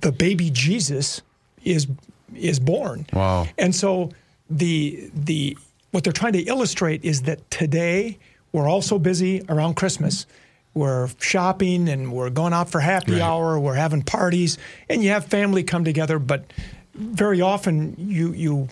the 0.00 0.12
baby 0.12 0.50
Jesus 0.50 1.22
is 1.64 1.86
is 2.34 2.58
born. 2.60 3.06
Wow. 3.12 3.46
And 3.58 3.74
so 3.74 4.10
the 4.50 5.10
the 5.14 5.56
what 5.90 6.04
they're 6.04 6.12
trying 6.22 6.34
to 6.34 6.42
illustrate 6.42 7.04
is 7.04 7.22
that 7.22 7.50
today 7.50 8.18
we're 8.52 8.68
all 8.68 8.82
so 8.82 8.98
busy 8.98 9.42
around 9.48 9.74
Christmas. 9.74 10.26
We're 10.74 11.08
shopping 11.20 11.88
and 11.88 12.12
we're 12.12 12.30
going 12.30 12.52
out 12.52 12.68
for 12.70 12.80
happy 12.80 13.12
Right. 13.12 13.22
hour, 13.22 13.58
we're 13.58 13.74
having 13.74 14.02
parties, 14.02 14.58
and 14.88 15.02
you 15.02 15.10
have 15.10 15.24
family 15.26 15.62
come 15.62 15.84
together, 15.84 16.18
but 16.18 16.52
very 16.94 17.40
often 17.40 17.94
you 17.98 18.32
you 18.32 18.68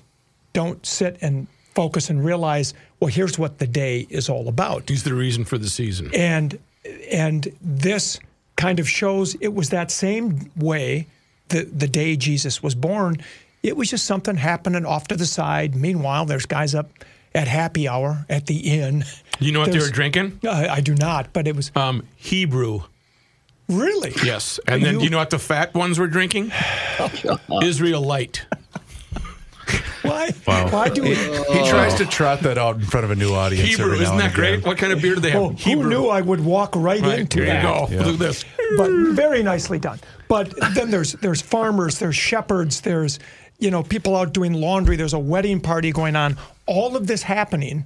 don't 0.61 0.85
sit 0.87 1.19
and 1.21 1.47
focus 1.75 2.09
and 2.11 2.25
realize, 2.25 2.73
well, 2.99 3.09
here's 3.09 3.39
what 3.39 3.59
the 3.59 3.67
day 3.67 4.07
is 4.09 4.29
all 4.31 4.49
about. 4.49 4.89
He's 4.89 5.03
the 5.05 5.15
reason 5.15 5.45
for 5.45 5.59
the 5.59 5.69
season. 5.69 6.11
And 6.15 6.59
and 7.13 7.49
this 7.61 8.19
kind 8.57 8.81
of 8.81 8.89
shows 8.89 9.35
it 9.41 9.53
was 9.53 9.69
that 9.71 9.91
same 9.91 10.51
way 10.57 11.07
the 11.49 11.65
the 11.83 11.87
day 11.89 12.17
Jesus 12.17 12.63
was 12.63 12.75
born. 12.75 13.17
It 13.63 13.77
was 13.77 13.91
just 13.91 14.05
something 14.07 14.37
happening 14.37 14.87
off 14.87 15.09
to 15.09 15.17
the 15.17 15.27
side. 15.27 15.75
Meanwhile, 15.77 16.25
there's 16.27 16.47
guys 16.47 16.75
up 16.75 16.89
at 17.35 17.49
happy 17.49 17.87
hour 17.87 18.25
at 18.31 18.47
the 18.47 18.57
inn. 18.81 19.05
You 19.41 19.53
know 19.53 19.61
what 19.61 19.73
they 19.73 19.79
were 19.79 19.91
drinking? 19.91 20.41
I, 20.49 20.69
I 20.69 20.81
do 20.81 20.95
not, 20.95 21.33
but 21.35 21.47
it 21.47 21.55
was 21.57 21.71
Um, 21.77 22.03
Hebrew. 22.17 22.81
really 23.69 24.13
Yes. 24.25 24.59
And 24.67 24.83
then 24.83 24.95
You- 24.95 24.99
do 25.01 25.05
you 25.05 25.11
know 25.11 25.19
what 25.19 25.31
the 25.31 25.39
fat 25.39 25.75
ones 25.75 25.99
were 25.99 26.07
drinking? 26.07 26.53
Israel 27.63 28.01
Light. 28.03 28.47
Why 30.03 30.31
why 30.45 30.89
do 30.89 31.03
we? 31.03 31.15
He 31.15 31.29
oh. 31.29 31.71
tries 31.71 31.95
to 31.95 32.07
trot 32.07 32.41
that 32.41 32.59
out 32.59 32.77
in 32.77 32.83
front 32.83 33.05
of 33.05 33.11
a 33.11 33.15
new 33.15 33.33
audience. 33.33 33.69
Hebrew, 33.69 33.87
every 33.87 33.99
now 33.99 34.03
isn't 34.05 34.15
and 34.15 34.23
that 34.23 34.35
great? 34.35 34.65
What 34.65 34.79
kind 34.79 34.93
of 34.93 35.01
beer 35.01 35.15
do 35.15 35.21
they 35.21 35.31
have? 35.31 35.43
Oh, 35.43 35.49
who 35.51 35.89
knew 35.89 36.07
I 36.07 36.21
would 36.21 36.45
walk 36.45 36.75
right, 36.77 37.01
Right, 37.01 37.21
into 37.21 37.39
there 37.41 37.47
you 37.47 37.53
that? 37.53 37.63
go. 37.63 37.87
Yeah. 37.91 38.05
Look 38.05 38.15
at 38.15 38.19
this. 38.19 38.45
but 38.77 38.91
very 39.15 39.43
nicely 39.43 39.79
done. 39.79 39.99
But 40.29 40.53
then 40.75 40.91
there's 40.91 41.13
there's 41.15 41.41
farmers, 41.41 41.99
there's 41.99 42.17
shepherds, 42.17 42.81
there's 42.81 43.19
you 43.59 43.71
know 43.71 43.83
people 43.83 44.17
out 44.17 44.33
doing 44.33 44.53
laundry. 44.53 44.97
There's 44.97 45.15
a 45.15 45.19
wedding 45.19 45.61
party 45.61 45.93
going 45.93 46.17
on. 46.17 46.37
All 46.67 46.97
of 46.97 47.07
this 47.07 47.23
happening 47.23 47.85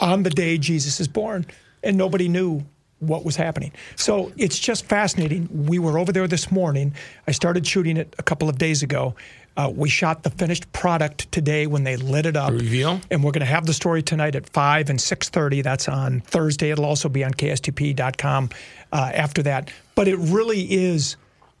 on 0.00 0.22
the 0.22 0.30
day 0.30 0.58
Jesus 0.58 1.00
is 1.00 1.08
born, 1.08 1.46
and 1.82 1.96
nobody 1.96 2.28
knew 2.28 2.64
what 3.02 3.24
was 3.24 3.34
happening. 3.34 3.72
So 3.96 4.32
it's 4.36 4.58
just 4.58 4.84
fascinating. 4.84 5.48
We 5.66 5.80
were 5.80 5.98
over 5.98 6.12
there 6.12 6.28
this 6.28 6.52
morning. 6.52 6.94
I 7.26 7.32
started 7.32 7.66
shooting 7.66 7.96
it 7.96 8.14
a 8.18 8.22
couple 8.22 8.48
of 8.48 8.58
days 8.58 8.82
ago. 8.82 9.16
Uh, 9.56 9.70
we 9.74 9.88
shot 9.88 10.22
the 10.22 10.30
finished 10.30 10.72
product 10.72 11.30
today 11.30 11.66
when 11.66 11.84
they 11.84 11.96
lit 11.96 12.26
it 12.26 12.36
up. 12.36 12.52
reveal? 12.52 13.00
And 13.10 13.22
we're 13.22 13.32
going 13.32 13.40
to 13.40 13.46
have 13.46 13.66
the 13.66 13.74
story 13.74 14.02
tonight 14.02 14.34
at 14.34 14.48
5 14.48 14.90
and 14.90 14.98
6.30. 14.98 15.62
That's 15.62 15.88
on 15.88 16.20
Thursday. 16.20 16.70
It'll 16.70 16.86
also 16.86 17.08
be 17.08 17.22
on 17.24 17.32
kstp.com 17.32 18.50
uh, 18.92 19.10
after 19.14 19.42
that. 19.42 19.70
But 19.94 20.08
it 20.08 20.16
really 20.16 20.72
is 20.72 21.16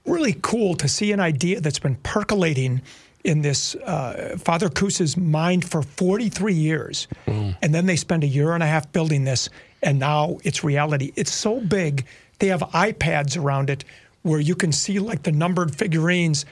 really 0.06 0.36
cool 0.42 0.74
to 0.76 0.88
see 0.88 1.12
an 1.12 1.20
idea 1.20 1.60
that's 1.60 1.78
been 1.78 1.96
percolating 1.96 2.80
in 3.24 3.42
this 3.42 3.74
uh, 3.76 4.36
Father 4.38 4.68
Koos's 4.68 5.16
mind 5.16 5.64
for 5.64 5.82
43 5.82 6.54
years. 6.54 7.06
And 7.26 7.72
then 7.74 7.86
they 7.86 7.96
spend 7.96 8.24
a 8.24 8.26
year 8.26 8.52
and 8.52 8.62
a 8.62 8.66
half 8.66 8.90
building 8.92 9.24
this, 9.24 9.48
and 9.82 9.98
now 10.00 10.38
it's 10.42 10.64
reality. 10.64 11.12
It's 11.14 11.32
so 11.32 11.60
big, 11.60 12.04
they 12.40 12.48
have 12.48 12.60
iPads 12.60 13.40
around 13.40 13.70
it 13.70 13.84
where 14.22 14.40
you 14.40 14.54
can 14.56 14.72
see 14.72 14.98
like 14.98 15.22
the 15.22 15.32
numbered 15.32 15.74
figurines 15.74 16.44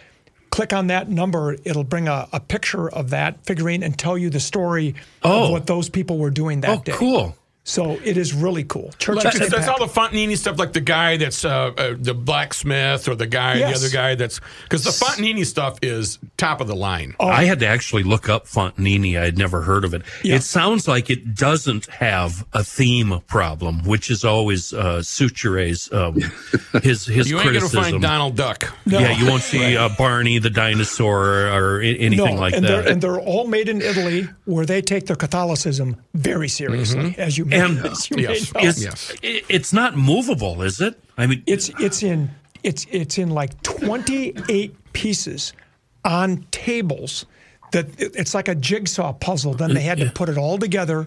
click 0.50 0.72
on 0.72 0.88
that 0.88 1.08
number, 1.08 1.56
it'll 1.64 1.84
bring 1.84 2.08
a, 2.08 2.28
a 2.32 2.40
picture 2.40 2.88
of 2.90 3.10
that 3.10 3.44
figurine 3.44 3.82
and 3.82 3.98
tell 3.98 4.18
you 4.18 4.30
the 4.30 4.40
story 4.40 4.94
Oh. 5.22 5.44
of 5.46 5.50
what 5.50 5.66
those 5.66 5.88
people 5.88 6.18
were 6.18 6.30
doing 6.30 6.60
that 6.62 6.78
Oh, 6.78 6.82
day. 6.82 6.92
cool. 6.92 7.36
So 7.70 8.00
it 8.04 8.16
is 8.16 8.34
really 8.34 8.64
cool. 8.64 8.90
Church 8.98 9.22
That's, 9.22 9.38
that's 9.48 9.68
all 9.68 9.78
the 9.78 9.86
Fontanini 9.86 10.36
stuff, 10.36 10.58
like 10.58 10.72
the 10.72 10.80
guy 10.80 11.16
that's 11.16 11.44
uh, 11.44 11.70
uh, 11.78 11.94
the 11.96 12.14
blacksmith 12.14 13.06
or 13.06 13.14
the 13.14 13.28
guy, 13.28 13.54
Yes. 13.54 13.78
the 13.80 13.86
other 13.86 13.94
guy 13.94 14.14
that's 14.16 14.40
because 14.64 14.82
the 14.82 14.90
Fontanini 14.90 15.46
stuff 15.46 15.78
is 15.80 16.18
top 16.36 16.60
of 16.60 16.66
the 16.66 16.74
line. 16.74 17.14
Oh. 17.20 17.28
I 17.28 17.44
had 17.44 17.60
to 17.60 17.66
actually 17.68 18.02
look 18.02 18.28
up 18.28 18.46
Fontanini. 18.46 19.16
I 19.20 19.24
had 19.26 19.38
never 19.38 19.62
heard 19.62 19.84
of 19.84 19.94
it. 19.94 20.02
Yeah. 20.24 20.34
It 20.36 20.42
sounds 20.42 20.88
like 20.88 21.10
it 21.10 21.36
doesn't 21.36 21.86
have 21.86 22.44
a 22.52 22.64
theme 22.64 23.20
problem, 23.28 23.84
which 23.84 24.10
is 24.10 24.24
always 24.24 24.72
uh, 24.72 24.98
Suture's 25.02 25.92
um, 25.92 26.20
his 26.82 27.06
his 27.06 27.30
You 27.30 27.36
ain't 27.36 27.46
gonna 27.46 27.58
criticism. 27.60 27.82
find 27.84 28.02
Donald 28.02 28.36
Duck. 28.36 28.72
Yeah, 28.84 29.12
you 29.16 29.26
won't 29.26 29.42
see 29.42 29.76
uh, 29.76 29.90
Barney 29.96 30.38
the 30.40 30.50
dinosaur 30.50 31.46
or, 31.46 31.80
a- 31.82 31.86
anything 31.96 32.34
no, 32.34 32.40
like 32.40 32.54
and 32.54 32.64
that. 32.64 32.68
They're, 32.84 32.92
and 32.92 33.00
they're 33.00 33.20
all 33.20 33.46
made 33.46 33.68
in 33.68 33.80
Italy, 33.80 34.28
where 34.44 34.66
they 34.66 34.82
take 34.82 35.06
their 35.06 35.16
Catholicism 35.16 35.96
very 36.14 36.48
seriously, 36.48 37.14
as 37.16 37.38
you 37.38 37.44
may, 37.44 37.59
And- 37.60 37.86
as 37.86 38.10
you 38.10 38.16
Yes. 38.18 38.52
know. 38.54 38.60
it's, 38.62 38.82
Yes. 38.82 39.12
i- 39.22 39.42
it's 39.48 39.72
not 39.72 39.96
movable, 39.96 40.62
is 40.62 40.80
it? 40.80 40.98
I 41.18 41.26
mean, 41.26 41.42
It's 41.46 41.70
it's 41.80 42.02
in 42.02 42.30
it's 42.62 42.86
it's 42.90 43.16
in 43.18 43.30
like 43.30 43.62
28 43.62 44.74
pieces 44.92 45.52
on 46.04 46.44
tables 46.50 47.26
that 47.72 47.86
it's 47.98 48.34
like 48.34 48.48
a 48.48 48.54
jigsaw 48.54 49.12
puzzle. 49.12 49.54
Then 49.54 49.74
they 49.74 49.82
had 49.82 49.98
to 49.98 50.10
put 50.10 50.28
it 50.28 50.36
all 50.38 50.58
together. 50.58 51.06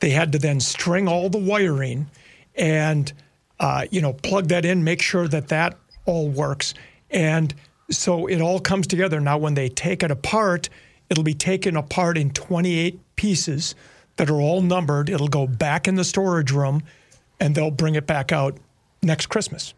They 0.00 0.10
had 0.10 0.32
to 0.32 0.38
then 0.38 0.60
string 0.60 1.08
all 1.08 1.28
the 1.30 1.38
wiring 1.38 2.08
and 2.56 3.12
uh, 3.60 3.86
you 3.90 4.00
know 4.00 4.12
plug 4.12 4.48
that 4.48 4.64
in, 4.64 4.84
make 4.84 5.00
sure 5.02 5.28
that 5.28 5.48
that 5.48 5.76
all 6.06 6.28
works, 6.28 6.74
and 7.10 7.54
so 7.90 8.26
it 8.26 8.40
all 8.40 8.60
comes 8.60 8.86
together. 8.86 9.20
Now, 9.20 9.38
when 9.38 9.54
they 9.54 9.68
take 9.68 10.02
it 10.02 10.10
apart, 10.10 10.68
it'll 11.10 11.24
be 11.24 11.34
taken 11.34 11.76
apart 11.76 12.16
in 12.18 12.30
28 12.30 12.98
pieces 13.16 13.74
that 14.16 14.30
are 14.30 14.40
all 14.40 14.60
numbered. 14.62 15.08
It'll 15.10 15.28
go 15.28 15.46
back 15.46 15.86
in 15.88 15.94
the 15.96 16.04
storage 16.04 16.50
room, 16.52 16.82
and 17.40 17.54
they'll 17.54 17.70
bring 17.70 17.94
it 17.94 18.06
back 18.06 18.32
out 18.32 18.56
next 19.02 19.26
Christmas. 19.26 19.74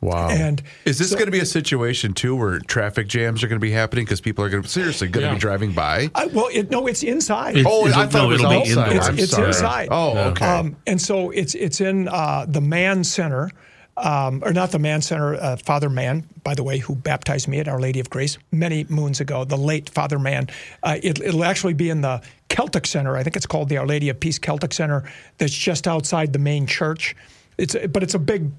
Wow. 0.00 0.28
And 0.28 0.62
is 0.84 0.98
this 0.98 1.08
so- 1.10 1.16
going 1.16 1.26
to 1.28 1.32
be 1.32 1.38
a 1.40 1.46
situation 1.46 2.12
too 2.12 2.36
where 2.36 2.58
traffic 2.58 3.08
jams 3.08 3.42
are 3.42 3.48
going 3.48 3.58
to 3.58 3.64
be 3.64 3.70
happening 3.70 4.04
because 4.04 4.20
people 4.20 4.44
are 4.44 4.50
going 4.50 4.62
to 4.62 4.68
seriously 4.68 5.08
going 5.08 5.22
to 5.24 5.28
Yeah. 5.28 5.34
be 5.34 5.40
driving 5.40 5.72
by? 5.72 6.10
I, 6.14 6.26
well, 6.26 6.48
it, 6.52 6.70
no, 6.70 6.86
it's 6.86 7.02
inside. 7.02 7.56
It's- 7.56 7.66
Oh, 7.66 7.86
is 7.86 7.94
I 7.94 8.06
thought 8.06 8.18
no, 8.18 8.24
it 8.24 8.32
was 8.32 8.40
it'll 8.40 8.52
outside. 8.52 8.68
indoors. 8.92 8.96
it's, 8.96 9.08
I'm 9.08 9.18
it's 9.18 9.30
sorry. 9.32 9.46
inside. 9.48 9.88
Oh, 9.90 10.18
okay. 10.30 10.44
Um, 10.44 10.76
and 10.86 11.00
so 11.00 11.30
it's 11.30 11.54
it's 11.54 11.80
in 11.80 12.08
uh, 12.08 12.44
the 12.46 12.60
Man 12.60 13.02
Center, 13.02 13.50
um, 13.96 14.42
or 14.44 14.52
not 14.52 14.70
the 14.70 14.78
Man 14.78 15.02
Center. 15.02 15.34
Uh, 15.34 15.56
Father 15.56 15.88
Mann, 15.88 16.28
by 16.42 16.54
the 16.54 16.62
way, 16.62 16.78
who 16.78 16.94
baptized 16.94 17.48
me 17.48 17.58
at 17.58 17.68
Our 17.68 17.80
Lady 17.80 18.00
of 18.00 18.10
Grace 18.10 18.38
many 18.50 18.84
moons 18.88 19.20
ago. 19.20 19.44
The 19.44 19.56
late 19.56 19.90
Father 19.90 20.18
Mann. 20.18 20.48
Uh, 20.82 20.98
it, 21.02 21.20
it'll 21.20 21.44
actually 21.44 21.74
be 21.74 21.90
in 21.90 22.00
the 22.00 22.22
Celtic 22.48 22.86
Center. 22.86 23.16
I 23.16 23.22
think 23.22 23.36
it's 23.36 23.46
called 23.46 23.68
the 23.68 23.76
Our 23.78 23.86
Lady 23.86 24.08
of 24.08 24.18
Peace 24.18 24.38
Celtic 24.38 24.72
Center. 24.72 25.10
That's 25.38 25.52
just 25.52 25.86
outside 25.86 26.32
the 26.32 26.38
main 26.38 26.66
church. 26.66 27.16
It's 27.58 27.76
but 27.88 28.02
it's 28.02 28.14
a 28.14 28.18
big 28.18 28.50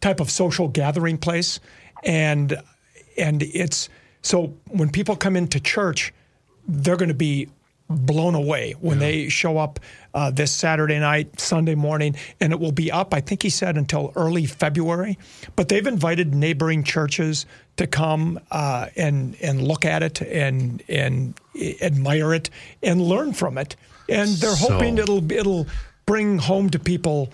type 0.00 0.20
of 0.20 0.30
social 0.30 0.68
gathering 0.68 1.18
place, 1.18 1.60
and 2.02 2.60
and 3.16 3.42
it's 3.42 3.88
so 4.22 4.54
when 4.68 4.90
people 4.90 5.16
come 5.16 5.36
into 5.36 5.60
church, 5.60 6.12
they're 6.66 6.96
going 6.96 7.08
to 7.08 7.14
be 7.14 7.48
blown 7.96 8.34
away 8.34 8.74
when 8.80 8.98
they 8.98 9.28
show 9.28 9.58
up 9.58 9.80
uh, 10.14 10.30
this 10.30 10.52
Saturday 10.52 10.98
night, 10.98 11.40
Sunday 11.40 11.74
morning, 11.74 12.16
and 12.40 12.52
it 12.52 12.60
will 12.60 12.72
be 12.72 12.90
up. 12.92 13.14
I 13.14 13.20
think 13.20 13.42
he 13.42 13.50
said 13.50 13.76
until 13.76 14.12
early 14.16 14.46
February. 14.46 15.18
But 15.56 15.68
they've 15.68 15.86
invited 15.86 16.34
neighboring 16.34 16.84
churches 16.84 17.46
to 17.76 17.86
come 17.86 18.38
uh, 18.50 18.88
and 18.96 19.36
and 19.42 19.62
look 19.62 19.84
at 19.84 20.02
it 20.02 20.20
and 20.20 20.82
and 20.88 21.34
admire 21.80 22.34
it 22.34 22.50
and 22.82 23.00
learn 23.00 23.32
from 23.32 23.56
it. 23.58 23.76
And 24.08 24.28
they're 24.30 24.50
So- 24.56 24.72
hoping 24.74 24.98
it'll 24.98 25.30
it'll 25.32 25.66
bring 26.04 26.38
home 26.38 26.68
to 26.70 26.78
people 26.78 27.32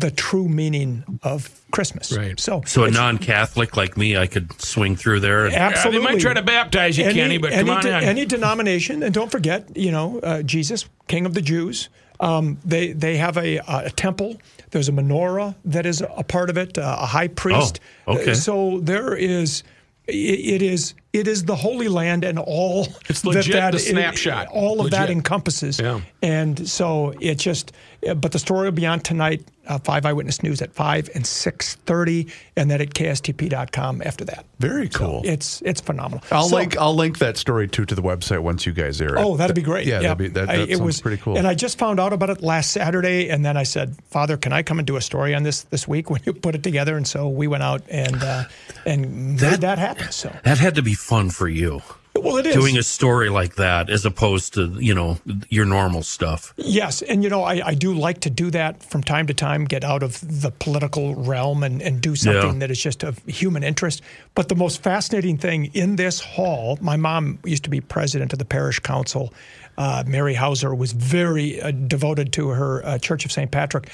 the 0.00 0.10
true 0.10 0.48
meaning 0.48 1.04
of 1.22 1.60
Christmas. 1.70 2.12
Right. 2.16 2.38
So 2.40 2.62
So 2.66 2.84
a 2.84 2.90
non-Catholic 2.90 3.76
like 3.76 3.96
me, 3.96 4.16
I 4.16 4.26
could 4.26 4.60
swing 4.60 4.96
through 4.96 5.20
there. 5.20 5.46
And, 5.46 5.54
Absolutely. 5.54 5.98
they 6.06 6.12
might 6.14 6.20
try 6.20 6.34
to 6.34 6.42
baptize 6.42 6.96
you, 6.98 7.04
any, 7.04 7.14
Kenny, 7.14 7.38
but 7.38 7.50
come 7.50 7.60
any, 7.60 7.70
on 7.70 7.82
de- 7.82 7.92
any 7.94 8.24
denomination, 8.26 9.02
and 9.02 9.12
don't 9.14 9.30
forget, 9.30 9.76
you 9.76 9.90
know, 9.90 10.18
uh, 10.20 10.42
Jesus, 10.42 10.86
King 11.08 11.26
of 11.26 11.34
the 11.34 11.42
Jews. 11.42 11.88
Um, 12.20 12.58
they 12.64 12.92
they 12.92 13.16
have 13.16 13.36
a, 13.36 13.58
a 13.66 13.90
temple. 13.90 14.36
There's 14.70 14.88
a 14.88 14.92
menorah 14.92 15.54
that 15.64 15.86
is 15.86 16.02
a 16.16 16.22
part 16.22 16.50
of 16.50 16.56
it. 16.56 16.78
Uh, 16.78 16.96
a 17.00 17.06
high 17.06 17.28
priest. 17.28 17.80
Oh, 18.06 18.14
okay. 18.18 18.30
Uh, 18.30 18.34
So 18.34 18.80
there 18.80 19.14
is. 19.16 19.62
i- 20.08 20.12
It 20.12 20.62
is 20.62 20.94
it 21.12 21.26
is 21.28 21.44
the 21.44 21.56
Holy 21.56 21.88
Land 21.88 22.24
and 22.24 22.38
all 22.38 22.86
It's 23.08 23.24
legit, 23.24 23.52
that 23.52 23.72
the 23.72 23.76
it- 23.78 23.80
snapshot. 23.80 24.46
all 24.52 24.80
of 24.80 24.90
that 24.92 25.10
encompasses. 25.10 25.78
Yeah. 25.80 26.00
And 26.22 26.68
so 26.68 27.12
it 27.20 27.36
just, 27.38 27.72
but 28.16 28.30
the 28.30 28.38
story 28.38 28.66
will 28.66 28.72
be 28.72 28.86
on 28.86 29.00
tonight, 29.00 29.44
uh, 29.66 29.78
Five 29.80 30.06
Eyewitness 30.06 30.40
News 30.42 30.62
at 30.62 30.72
five 30.72 31.10
and 31.16 31.26
six 31.26 31.74
thirty, 31.86 32.28
and 32.56 32.70
then 32.70 32.80
at 32.80 32.90
kstp.com 32.94 34.02
after 34.04 34.24
that. 34.26 34.44
Very 34.60 34.88
cool. 34.88 35.22
It's 35.24 35.60
it's 35.62 35.80
phenomenal. 35.80 36.22
I'll 36.30 36.48
So- 36.48 36.56
link 36.56 36.76
I'll 36.76 36.94
link 36.94 37.18
that 37.18 37.36
story 37.36 37.66
too 37.68 37.84
to 37.86 37.94
the 37.94 38.02
website 38.02 38.40
once 38.40 38.66
you 38.66 38.72
guys 38.72 39.00
air 39.00 39.16
it. 39.16 39.20
Oh, 39.20 39.36
that'd 39.36 39.56
be 39.56 39.62
great. 39.62 39.86
Yeah, 39.86 39.94
Yep. 40.00 40.02
that'd 40.02 40.18
be 40.18 40.28
that, 40.28 40.48
I- 40.50 40.54
it 40.62 40.68
sounds 40.70 40.80
was 40.82 41.00
pretty 41.00 41.16
cool. 41.20 41.36
And 41.36 41.46
I 41.46 41.54
just 41.54 41.76
found 41.78 41.98
out 42.00 42.12
about 42.12 42.30
it 42.30 42.40
last 42.42 42.70
Saturday, 42.70 43.28
and 43.28 43.44
then 43.44 43.56
I 43.56 43.64
said, 43.64 43.96
"Father, 44.10 44.36
can 44.36 44.52
I 44.52 44.62
come 44.62 44.78
and 44.78 44.86
do 44.86 44.96
a 44.96 45.00
story 45.00 45.34
on 45.34 45.42
this 45.42 45.62
this 45.62 45.86
week 45.88 46.08
when 46.10 46.20
you 46.24 46.32
put 46.32 46.54
it 46.54 46.62
together?" 46.62 46.96
And 46.96 47.06
so 47.06 47.28
we 47.28 47.46
went 47.48 47.62
out 47.64 47.82
and 47.88 48.22
uh, 48.22 48.44
and 48.86 49.40
made 49.40 49.60
that 49.62 49.78
happen. 49.78 50.10
So 50.12 50.32
that 50.44 50.58
had 50.58 50.74
to 50.76 50.82
be 50.82 50.94
fun 50.94 51.30
for 51.30 51.48
you. 51.48 51.82
Well, 52.14 52.36
it 52.36 52.46
is 52.46 52.54
Doing 52.54 52.76
a 52.76 52.82
story 52.82 53.28
like 53.30 53.56
that 53.56 53.88
as 53.90 54.04
opposed 54.04 54.54
to, 54.54 54.66
you 54.78 54.94
know, 54.94 55.18
your 55.48 55.64
normal 55.64 56.02
stuff. 56.02 56.52
Yes, 56.56 57.02
and 57.02 57.24
you 57.24 57.30
know, 57.30 57.42
I, 57.42 57.68
I 57.68 57.74
do 57.74 57.94
like 57.94 58.20
to 58.20 58.30
do 58.30 58.50
that 58.50 58.82
from 58.82 59.02
time 59.02 59.26
to 59.28 59.34
time, 59.34 59.64
get 59.64 59.82
out 59.84 60.02
of 60.02 60.20
the 60.20 60.50
political 60.50 61.14
realm 61.14 61.62
and, 61.62 61.80
and 61.80 62.00
do 62.00 62.14
something 62.14 62.52
Yeah. 62.54 62.58
that 62.58 62.70
is 62.70 62.80
just 62.80 63.02
of 63.02 63.18
human 63.26 63.64
interest. 63.64 64.02
But 64.34 64.48
the 64.48 64.54
most 64.56 64.82
fascinating 64.82 65.38
thing 65.38 65.66
in 65.74 65.96
this 65.96 66.20
hall, 66.20 66.78
my 66.80 66.96
mom 66.96 67.38
used 67.44 67.64
to 67.64 67.70
be 67.70 67.80
president 67.80 68.32
of 68.32 68.38
the 68.38 68.44
parish 68.44 68.78
council. 68.80 69.32
Uh, 69.78 70.04
Mary 70.06 70.34
Hauser 70.34 70.74
was 70.74 70.92
very 70.92 71.60
uh, 71.62 71.70
devoted 71.70 72.32
to 72.34 72.50
her 72.50 72.84
uh, 72.84 72.98
Church 72.98 73.24
of 73.24 73.32
St. 73.32 73.50
Patrick. 73.50 73.88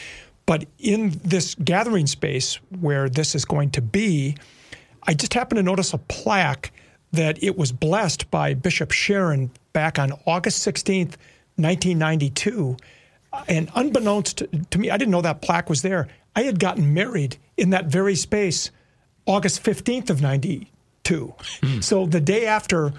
But 0.44 0.64
in 0.78 1.20
this 1.24 1.54
gathering 1.56 2.06
space 2.06 2.56
where 2.80 3.08
this 3.08 3.34
is 3.34 3.44
going 3.44 3.70
to 3.72 3.82
be, 3.82 4.36
I 5.04 5.14
just 5.14 5.34
happened 5.34 5.58
to 5.58 5.62
notice 5.62 5.92
a 5.92 5.98
plaque 5.98 6.72
that 7.12 7.42
it 7.42 7.56
was 7.56 7.72
blessed 7.72 8.30
by 8.30 8.54
Bishop 8.54 8.92
Sharon 8.92 9.50
back 9.72 9.98
on 9.98 10.12
August 10.26 10.66
16th, 10.66 11.16
1992. 11.56 12.76
And 13.48 13.70
unbeknownst 13.74 14.42
to 14.70 14.78
me, 14.78 14.90
I 14.90 14.96
didn't 14.96 15.12
know 15.12 15.22
that 15.22 15.42
plaque 15.42 15.68
was 15.68 15.82
there. 15.82 16.08
I 16.36 16.42
had 16.42 16.60
gotten 16.60 16.94
married 16.94 17.36
in 17.56 17.70
that 17.70 17.86
very 17.86 18.14
space 18.14 18.70
August 19.26 19.62
15th 19.62 20.10
of 20.10 20.22
92. 20.22 21.34
Hmm. 21.62 21.80
So 21.80 22.06
the 22.06 22.20
day 22.20 22.46
after 22.46 22.92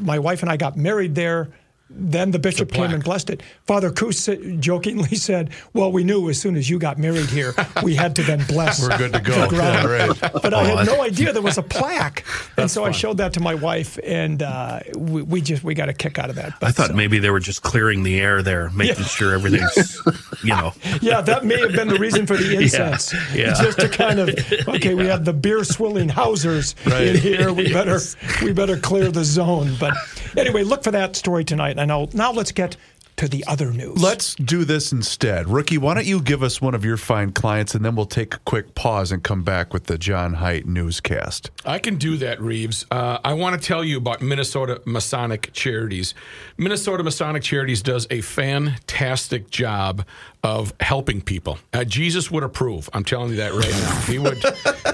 my 0.00 0.18
wife 0.18 0.42
and 0.42 0.50
I 0.50 0.56
got 0.56 0.76
married 0.76 1.14
there, 1.14 1.48
then 1.88 2.32
the 2.32 2.38
bishop 2.38 2.72
came 2.72 2.90
and 2.90 3.02
blessed 3.02 3.30
it. 3.30 3.42
Father 3.64 3.90
Coos 3.92 4.28
jokingly 4.58 5.14
said, 5.16 5.50
Well, 5.72 5.92
we 5.92 6.02
knew 6.04 6.28
as 6.28 6.40
soon 6.40 6.56
as 6.56 6.68
you 6.68 6.78
got 6.78 6.98
married 6.98 7.26
here, 7.30 7.54
we 7.82 7.94
had 7.94 8.16
to 8.16 8.22
then 8.22 8.44
bless. 8.48 8.82
We're 8.88 8.98
good 8.98 9.12
to 9.12 9.20
go. 9.20 9.48
Yeah, 9.52 9.86
right. 9.86 10.20
But 10.20 10.52
I 10.52 10.60
Oh, 10.72 10.76
had 10.78 10.86
no 10.86 11.02
idea 11.02 11.32
there 11.32 11.42
was 11.42 11.58
a 11.58 11.62
plaque. 11.62 12.24
and 12.56 12.68
so 12.70 12.84
I 12.84 12.90
showed 12.90 13.18
that 13.18 13.32
to 13.34 13.40
my 13.40 13.54
wife, 13.54 13.98
and 14.04 14.42
uh, 14.42 14.80
we, 14.96 15.22
we 15.22 15.40
just 15.40 15.62
we 15.62 15.74
got 15.74 15.88
a 15.88 15.92
kick 15.92 16.18
out 16.18 16.28
of 16.28 16.36
that. 16.36 16.54
I 16.60 16.72
thought 16.72 16.94
maybe 16.94 17.18
they 17.20 17.30
were 17.30 17.40
just 17.40 17.62
clearing 17.62 18.02
the 18.02 18.18
air 18.20 18.42
there, 18.42 18.68
making 18.70 18.96
Yeah. 18.98 19.04
sure 19.04 19.34
everything's, 19.34 20.00
you 20.42 20.50
know. 20.50 20.72
Yeah, 21.02 21.20
that 21.20 21.44
may 21.44 21.60
have 21.60 21.72
been 21.72 21.88
the 21.88 21.98
reason 21.98 22.26
for 22.26 22.36
the 22.36 22.56
incense. 22.56 23.14
yeah. 23.34 23.54
Just 23.62 23.78
to 23.80 23.88
kind 23.88 24.18
of 24.18 24.28
okay, 24.68 24.94
we 24.94 25.06
have 25.06 25.24
the 25.24 25.32
beer 25.32 25.62
swilling 25.62 26.08
Hausers 26.08 26.74
Right. 26.84 27.02
in 27.08 27.16
here. 27.16 27.52
We 27.52 27.72
better 27.72 28.00
we 28.42 28.52
better 28.52 28.76
clear 28.76 29.10
the 29.12 29.24
zone. 29.24 29.76
But 29.78 29.94
anyway, 30.36 30.62
look 30.64 30.82
for 30.82 30.90
that 30.90 31.14
story 31.16 31.44
tonight. 31.44 31.75
I 31.78 31.84
know. 31.84 32.08
Now 32.12 32.32
let's 32.32 32.52
get 32.52 32.76
to 33.16 33.28
the 33.28 33.44
other 33.46 33.72
news. 33.72 34.00
Let's 34.00 34.34
do 34.34 34.64
this 34.64 34.92
instead. 34.92 35.48
Rookie, 35.48 35.78
why 35.78 35.94
don't 35.94 36.06
you 36.06 36.20
give 36.20 36.42
us 36.42 36.60
one 36.60 36.74
of 36.74 36.84
your 36.84 36.96
fine 36.96 37.32
clients 37.32 37.74
and 37.74 37.84
then 37.84 37.96
we'll 37.96 38.06
take 38.06 38.34
a 38.34 38.38
quick 38.40 38.74
pause 38.74 39.12
and 39.12 39.22
come 39.22 39.42
back 39.42 39.72
with 39.72 39.84
the 39.84 39.98
John 39.98 40.34
Heidt 40.34 40.66
newscast. 40.66 41.50
I 41.64 41.78
can 41.78 41.96
do 41.96 42.16
that, 42.18 42.40
Reeves. 42.40 42.86
Uh, 42.90 43.18
I 43.24 43.32
want 43.32 43.60
to 43.60 43.66
tell 43.66 43.82
you 43.82 43.96
about 43.96 44.20
Minnesota 44.22 44.82
Masonic 44.84 45.52
Charities. 45.52 46.14
Minnesota 46.58 47.02
Masonic 47.02 47.42
Charities 47.42 47.82
does 47.82 48.06
a 48.10 48.20
fantastic 48.20 49.50
job 49.50 50.04
of 50.42 50.72
helping 50.80 51.20
people. 51.20 51.58
Uh, 51.72 51.84
Jesus 51.84 52.30
would 52.30 52.44
approve. 52.44 52.88
I'm 52.92 53.02
telling 53.04 53.30
you 53.30 53.36
that 53.36 53.52
right 53.52 53.70
now. 53.70 53.96
He 54.06 54.18
would. 54.18 54.38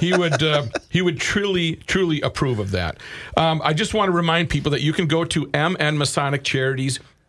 He 0.01 0.17
would. 0.17 0.43
Uh, 0.43 0.67
he 0.89 1.03
would 1.03 1.19
truly, 1.19 1.77
truly 1.87 2.21
approve 2.23 2.59
of 2.59 2.71
that. 2.71 2.99
Um, 3.37 3.61
I 3.63 3.75
just 3.75 3.93
want 3.93 4.09
to 4.09 4.13
remind 4.13 4.49
people 4.49 4.71
that 4.73 4.81
you 4.81 4.93
can 4.93 5.07
go 5.07 5.25
to 5.25 5.51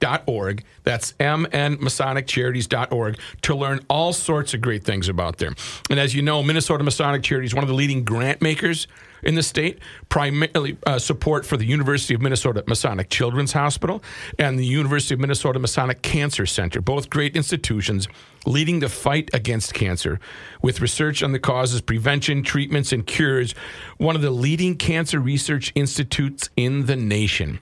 mnmasoniccharities.org. 0.04 0.64
That's 0.84 1.14
mnmasoniccharities.org 1.14 3.20
to 3.44 3.56
learn 3.56 3.80
all 3.90 4.14
sorts 4.14 4.54
of 4.54 4.62
great 4.62 4.84
things 4.84 5.10
about 5.10 5.38
them. 5.38 5.56
And 5.90 6.00
as 6.00 6.14
you 6.14 6.22
know, 6.22 6.44
Minnesota 6.44 6.84
Masonic 6.84 7.24
Charities 7.24 7.54
one 7.54 7.64
of 7.64 7.70
the 7.70 7.76
leading 7.76 8.04
grant 8.04 8.42
makers 8.42 8.88
in 9.22 9.36
the 9.36 9.44
state, 9.44 9.80
primarily 10.10 10.78
uh, 10.86 11.00
support 11.00 11.46
for 11.46 11.56
the 11.56 11.66
University 11.66 12.14
of 12.14 12.22
Minnesota 12.22 12.62
Masonic 12.68 13.10
Children's 13.10 13.54
Hospital 13.54 14.04
and 14.38 14.60
the 14.60 14.66
University 14.66 15.14
of 15.14 15.22
Minnesota 15.22 15.60
Masonic 15.60 16.02
Cancer 16.02 16.46
Center, 16.46 16.82
both 16.82 17.10
great 17.10 17.38
institutions 17.38 18.10
leading 18.46 18.82
the 18.82 18.90
fight 18.90 19.30
against 19.34 19.74
cancer 19.74 20.20
with 20.62 20.82
research 20.82 21.24
on 21.24 21.32
the 21.32 21.40
causes, 21.40 21.80
prevention, 21.80 22.44
treatments, 22.44 22.92
and 22.92 23.08
cures, 23.08 23.56
one 23.98 24.18
of 24.18 24.22
the 24.22 24.30
leading 24.30 24.76
cancer 24.76 25.22
research 25.22 25.72
institutes 25.74 26.50
in 26.58 26.88
the 26.88 26.98
nation. 26.98 27.62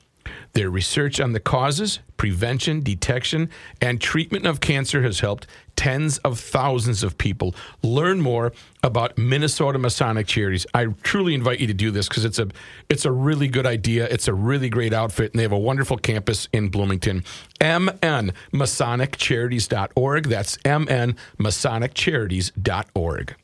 Their 0.53 0.69
research 0.69 1.21
on 1.21 1.31
the 1.31 1.39
causes, 1.39 1.99
prevention, 2.17 2.81
detection, 2.81 3.49
and 3.79 4.01
treatment 4.01 4.45
of 4.45 4.59
cancer 4.59 5.01
has 5.03 5.21
helped 5.21 5.47
tens 5.77 6.17
of 6.19 6.39
thousands 6.39 7.01
of 7.03 7.17
people 7.17 7.55
learn 7.81 8.21
more 8.21 8.53
about 8.83 9.17
Minnesota 9.17 9.79
Masonic 9.79 10.27
Charities. 10.27 10.67
I 10.73 10.87
truly 11.03 11.33
invite 11.33 11.61
you 11.61 11.67
to 11.67 11.73
do 11.73 11.89
this 11.89 12.09
because 12.09 12.25
it's 12.25 12.37
a 12.37 12.49
it's 12.89 13.05
a 13.05 13.11
really 13.11 13.47
good 13.47 13.65
idea. 13.65 14.09
It's 14.09 14.27
a 14.27 14.33
really 14.33 14.67
great 14.69 14.91
outfit, 14.93 15.31
and 15.31 15.39
they 15.39 15.43
have 15.43 15.53
a 15.53 15.59
wonderful 15.59 15.97
campus 15.97 16.49
in 16.51 16.67
Bloomington. 16.69 17.23
MNMasonicCharities.org. 17.61 20.27
That's 20.27 20.57
MNMasonicCharities.org. 20.57 23.35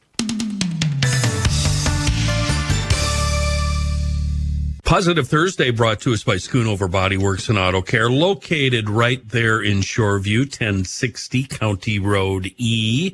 Positive 4.88 5.28
Thursday 5.28 5.70
brought 5.70 6.00
to 6.00 6.14
us 6.14 6.24
by 6.24 6.36
Schoonover 6.36 6.90
Body 6.90 7.18
Works 7.18 7.50
and 7.50 7.58
Auto 7.58 7.82
Care, 7.82 8.10
located 8.10 8.90
right 8.90 9.22
there 9.28 9.62
in 9.62 9.80
Shoreview, 9.80 10.44
1060 10.44 11.44
County 11.44 12.00
Road 12.00 12.54
E. 12.56 13.14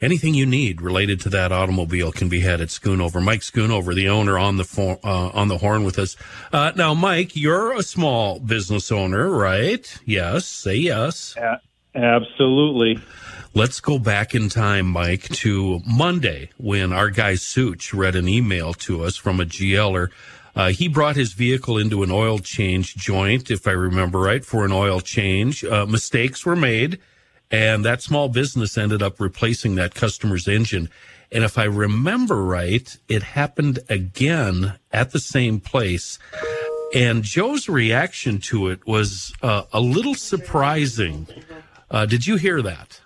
Anything 0.00 0.34
you 0.34 0.44
need 0.44 0.82
related 0.82 1.20
to 1.20 1.28
that 1.28 1.52
automobile 1.52 2.10
can 2.10 2.28
be 2.28 2.40
had 2.40 2.60
at 2.60 2.70
Schoonover. 2.70 3.22
Mike 3.22 3.42
Schoonover, 3.42 3.94
the 3.94 4.08
owner, 4.08 4.40
on 4.40 4.56
the 4.56 4.64
phone, 4.64 4.98
uh, 5.04 5.28
on 5.28 5.46
the 5.46 5.58
horn 5.58 5.84
with 5.84 6.00
us. 6.00 6.16
Uh, 6.52 6.72
now, 6.74 6.94
Mike, 6.94 7.36
you're 7.36 7.74
a 7.74 7.84
small 7.84 8.40
business 8.40 8.90
owner, 8.90 9.30
right? 9.30 10.00
Yes, 10.04 10.46
say 10.46 10.74
yes. 10.74 11.36
Absolutely. 11.94 13.00
Let's 13.54 13.78
go 13.78 14.00
back 14.00 14.34
in 14.34 14.48
time, 14.48 14.86
Mike, 14.86 15.28
to 15.28 15.80
Monday 15.86 16.50
when 16.58 16.92
our 16.92 17.10
guy 17.10 17.36
Souch 17.36 17.94
read 17.94 18.16
an 18.16 18.28
email 18.28 18.74
to 18.74 19.04
us 19.04 19.16
from 19.16 19.38
a 19.38 19.44
GLer. 19.44 20.10
Uh, 20.58 20.70
he 20.70 20.88
brought 20.88 21.14
his 21.14 21.34
vehicle 21.34 21.78
into 21.78 22.02
an 22.02 22.10
oil 22.10 22.40
change 22.40 22.96
joint, 22.96 23.48
if 23.48 23.68
I 23.68 23.70
remember 23.70 24.18
right, 24.18 24.44
for 24.44 24.64
an 24.64 24.72
oil 24.72 25.00
change. 25.00 25.64
Uh, 25.64 25.86
mistakes 25.86 26.44
were 26.44 26.56
made, 26.56 26.98
and 27.48 27.84
that 27.84 28.02
small 28.02 28.28
business 28.28 28.76
ended 28.76 29.00
up 29.00 29.20
replacing 29.20 29.76
that 29.76 29.94
customer's 29.94 30.48
engine. 30.48 30.90
And 31.30 31.44
if 31.44 31.58
I 31.58 31.64
remember 31.64 32.44
right, 32.44 32.96
it 33.08 33.22
happened 33.22 33.78
again 33.88 34.74
at 34.90 35.12
the 35.12 35.20
same 35.20 35.60
place. 35.60 36.18
And 36.92 37.22
Joe's 37.22 37.68
reaction 37.68 38.38
to 38.50 38.66
it 38.66 38.84
was 38.84 39.32
uh, 39.42 39.62
a 39.72 39.80
little 39.80 40.16
surprising. 40.16 41.28
Uh, 41.88 42.04
did 42.04 42.26
you 42.26 42.34
hear 42.34 42.62
that? 42.62 43.00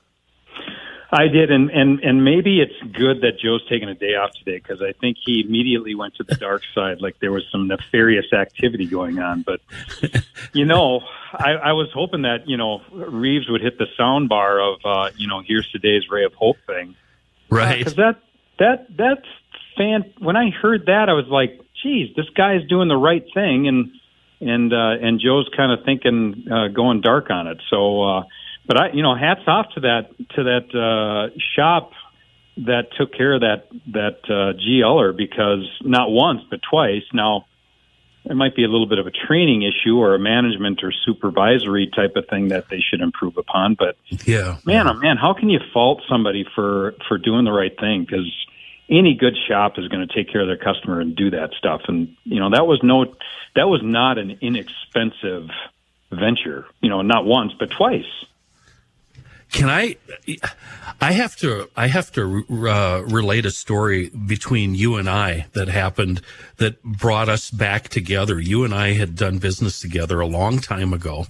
I 1.14 1.28
did, 1.28 1.50
and 1.50 1.70
and 1.70 2.00
and 2.00 2.24
maybe 2.24 2.60
it's 2.60 2.72
good 2.90 3.20
that 3.20 3.38
Joe's 3.38 3.62
taking 3.68 3.90
a 3.90 3.94
day 3.94 4.14
off 4.14 4.32
today 4.32 4.56
because 4.56 4.80
I 4.80 4.92
think 4.98 5.18
he 5.22 5.44
immediately 5.46 5.94
went 5.94 6.14
to 6.16 6.24
the 6.24 6.36
dark 6.36 6.62
side, 6.74 7.02
like 7.02 7.18
there 7.20 7.30
was 7.30 7.44
some 7.52 7.68
nefarious 7.68 8.32
activity 8.32 8.86
going 8.86 9.18
on. 9.18 9.42
But 9.42 9.60
you 10.54 10.64
know, 10.64 11.00
I, 11.34 11.50
I 11.52 11.72
was 11.74 11.90
hoping 11.92 12.22
that 12.22 12.48
you 12.48 12.56
know 12.56 12.80
Reeves 12.90 13.46
would 13.50 13.60
hit 13.60 13.76
the 13.76 13.88
sound 13.94 14.30
bar 14.30 14.58
of 14.58 14.80
uh, 14.86 15.10
you 15.18 15.28
know 15.28 15.42
here's 15.46 15.70
today's 15.70 16.08
ray 16.10 16.24
of 16.24 16.32
hope 16.32 16.56
thing, 16.66 16.96
Right. 17.50 17.78
Because 17.78 17.96
that 17.96 18.22
that 18.58 18.86
that's 18.96 19.26
fan. 19.76 20.14
When 20.18 20.36
I 20.36 20.48
heard 20.48 20.86
that, 20.86 21.10
I 21.10 21.12
was 21.12 21.26
like, 21.28 21.60
geez, 21.82 22.16
this 22.16 22.28
guy's 22.30 22.66
doing 22.68 22.88
the 22.88 22.96
right 22.96 23.24
thing, 23.34 23.68
and 23.68 23.90
and 24.40 24.72
uh, 24.72 25.06
and 25.06 25.20
Joe's 25.20 25.50
kind 25.54 25.72
of 25.78 25.84
thinking 25.84 26.46
uh, 26.50 26.68
going 26.68 27.02
dark 27.02 27.28
on 27.30 27.48
it. 27.48 27.58
So. 27.68 28.02
uh 28.02 28.22
but 28.66 28.80
I, 28.80 28.92
you 28.92 29.02
know, 29.02 29.14
hats 29.14 29.42
off 29.46 29.66
to 29.74 29.80
that 29.80 30.10
to 30.36 30.44
that 30.44 30.74
uh, 30.74 31.36
shop 31.56 31.92
that 32.58 32.88
took 32.98 33.12
care 33.12 33.34
of 33.34 33.40
that 33.40 33.66
that 33.92 34.18
uh, 34.24 34.52
GLer 34.58 35.16
because 35.16 35.68
not 35.82 36.10
once 36.10 36.42
but 36.50 36.60
twice. 36.68 37.02
Now 37.12 37.46
there 38.24 38.36
might 38.36 38.54
be 38.54 38.62
a 38.64 38.68
little 38.68 38.86
bit 38.86 38.98
of 38.98 39.06
a 39.06 39.10
training 39.10 39.62
issue 39.62 39.96
or 39.96 40.14
a 40.14 40.18
management 40.18 40.84
or 40.84 40.92
supervisory 41.04 41.90
type 41.94 42.14
of 42.14 42.26
thing 42.28 42.48
that 42.48 42.68
they 42.70 42.78
should 42.78 43.00
improve 43.00 43.36
upon. 43.36 43.74
But 43.74 43.96
Yeah. 44.26 44.58
man, 44.64 44.88
oh 44.88 44.94
man, 44.94 45.16
how 45.16 45.34
can 45.34 45.50
you 45.50 45.60
fault 45.72 46.02
somebody 46.08 46.44
for 46.54 46.94
for 47.08 47.18
doing 47.18 47.44
the 47.44 47.52
right 47.52 47.76
thing? 47.78 48.04
Because 48.04 48.30
any 48.88 49.14
good 49.14 49.36
shop 49.48 49.78
is 49.78 49.88
going 49.88 50.06
to 50.06 50.14
take 50.14 50.30
care 50.30 50.42
of 50.42 50.46
their 50.46 50.56
customer 50.56 51.00
and 51.00 51.16
do 51.16 51.30
that 51.30 51.50
stuff. 51.58 51.82
And 51.88 52.14
you 52.24 52.38
know 52.38 52.50
that 52.50 52.66
was 52.66 52.80
no, 52.82 53.06
that 53.56 53.68
was 53.68 53.80
not 53.82 54.18
an 54.18 54.38
inexpensive 54.40 55.48
venture. 56.10 56.66
You 56.80 56.90
know, 56.90 57.02
not 57.02 57.24
once 57.24 57.52
but 57.58 57.70
twice. 57.70 58.04
Can 59.53 59.68
I? 59.68 59.96
I 61.00 61.12
have 61.12 61.36
to. 61.36 61.68
I 61.76 61.88
have 61.88 62.11
to 62.12 62.44
uh, 62.50 63.03
relate 63.07 63.44
a 63.44 63.50
story 63.50 64.09
between 64.09 64.74
you 64.74 64.96
and 64.96 65.11
I 65.11 65.46
that 65.53 65.68
happened 65.68 66.22
that 66.57 66.82
brought 66.82 67.28
us 67.28 67.50
back 67.50 67.88
together. 67.90 68.40
You 68.40 68.64
and 68.64 68.74
I 68.74 68.92
had 68.92 69.14
done 69.14 69.38
business 69.38 69.80
together 69.80 70.20
a 70.20 70.26
long 70.26 70.59
time 70.59 70.94
ago, 70.94 71.26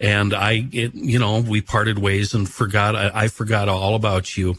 and 0.00 0.32
I, 0.32 0.68
it, 0.72 0.94
you 0.94 1.18
know, 1.18 1.40
we 1.40 1.60
parted 1.60 1.98
ways 1.98 2.32
and 2.32 2.48
forgot. 2.48 2.96
I, 2.96 3.10
I 3.14 3.28
forgot 3.28 3.68
all 3.68 3.94
about 3.94 4.36
you. 4.36 4.56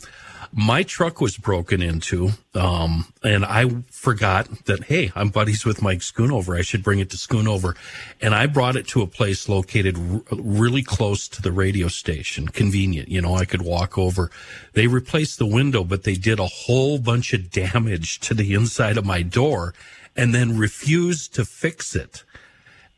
My 0.51 0.81
truck 0.81 1.21
was 1.21 1.37
broken 1.37 1.81
into, 1.81 2.31
um, 2.55 3.13
and 3.23 3.45
I 3.45 3.69
forgot 3.91 4.65
that, 4.65 4.85
hey, 4.85 5.11
I'm 5.15 5.29
buddies 5.29 5.63
with 5.63 5.81
Mike 5.81 5.99
Schoonover. 5.99 6.57
I 6.57 6.63
should 6.63 6.83
bring 6.83 6.99
it 6.99 7.11
to 7.11 7.17
Schoonover. 7.17 7.75
And 8.19 8.33
I 8.33 8.47
brought 8.47 8.75
it 8.75 8.87
to 8.87 9.03
a 9.03 9.07
place 9.07 9.47
located 9.47 9.95
r- 9.97 10.21
really 10.31 10.81
close 10.81 11.27
to 11.29 11.41
the 11.41 11.51
radio 11.51 11.87
station, 11.87 12.47
convenient. 12.47 13.09
You 13.09 13.21
know, 13.21 13.35
I 13.35 13.45
could 13.45 13.61
walk 13.61 13.97
over. 13.97 14.31
They 14.73 14.87
replaced 14.87 15.37
the 15.37 15.45
window, 15.45 15.83
but 15.83 16.03
they 16.03 16.15
did 16.15 16.39
a 16.39 16.47
whole 16.47 16.97
bunch 16.97 17.31
of 17.33 17.51
damage 17.51 18.19
to 18.21 18.33
the 18.33 18.55
inside 18.55 18.97
of 18.97 19.05
my 19.05 19.21
door 19.21 19.75
and 20.15 20.33
then 20.33 20.57
refused 20.57 21.35
to 21.35 21.45
fix 21.45 21.95
it. 21.95 22.23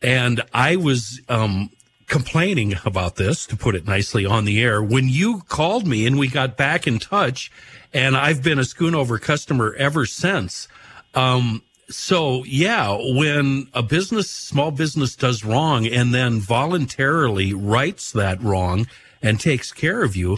And 0.01 0.41
I 0.53 0.77
was, 0.77 1.21
um, 1.27 1.69
complaining 2.11 2.75
about 2.83 3.15
this, 3.15 3.45
to 3.47 3.55
put 3.55 3.73
it 3.73 3.87
nicely, 3.87 4.25
on 4.25 4.43
the 4.43 4.61
air 4.61 4.83
when 4.83 5.07
you 5.07 5.41
called 5.47 5.87
me 5.87 6.05
and 6.05 6.19
we 6.19 6.27
got 6.27 6.57
back 6.57 6.85
in 6.85 6.99
touch, 6.99 7.49
and 7.93 8.17
I've 8.17 8.43
been 8.43 8.59
a 8.59 8.63
Schoonover 8.63 9.19
customer 9.19 9.73
ever 9.79 10.05
since. 10.05 10.67
Um, 11.15 11.63
so 11.89 12.43
yeah, 12.43 12.97
when 13.15 13.69
a 13.73 13.81
business, 13.81 14.29
small 14.29 14.71
business 14.71 15.15
does 15.15 15.45
wrong 15.45 15.87
and 15.87 16.13
then 16.13 16.41
voluntarily 16.41 17.53
rights 17.53 18.11
that 18.11 18.43
wrong 18.43 18.87
and 19.21 19.39
takes 19.39 19.71
care 19.71 20.03
of 20.03 20.13
you, 20.15 20.37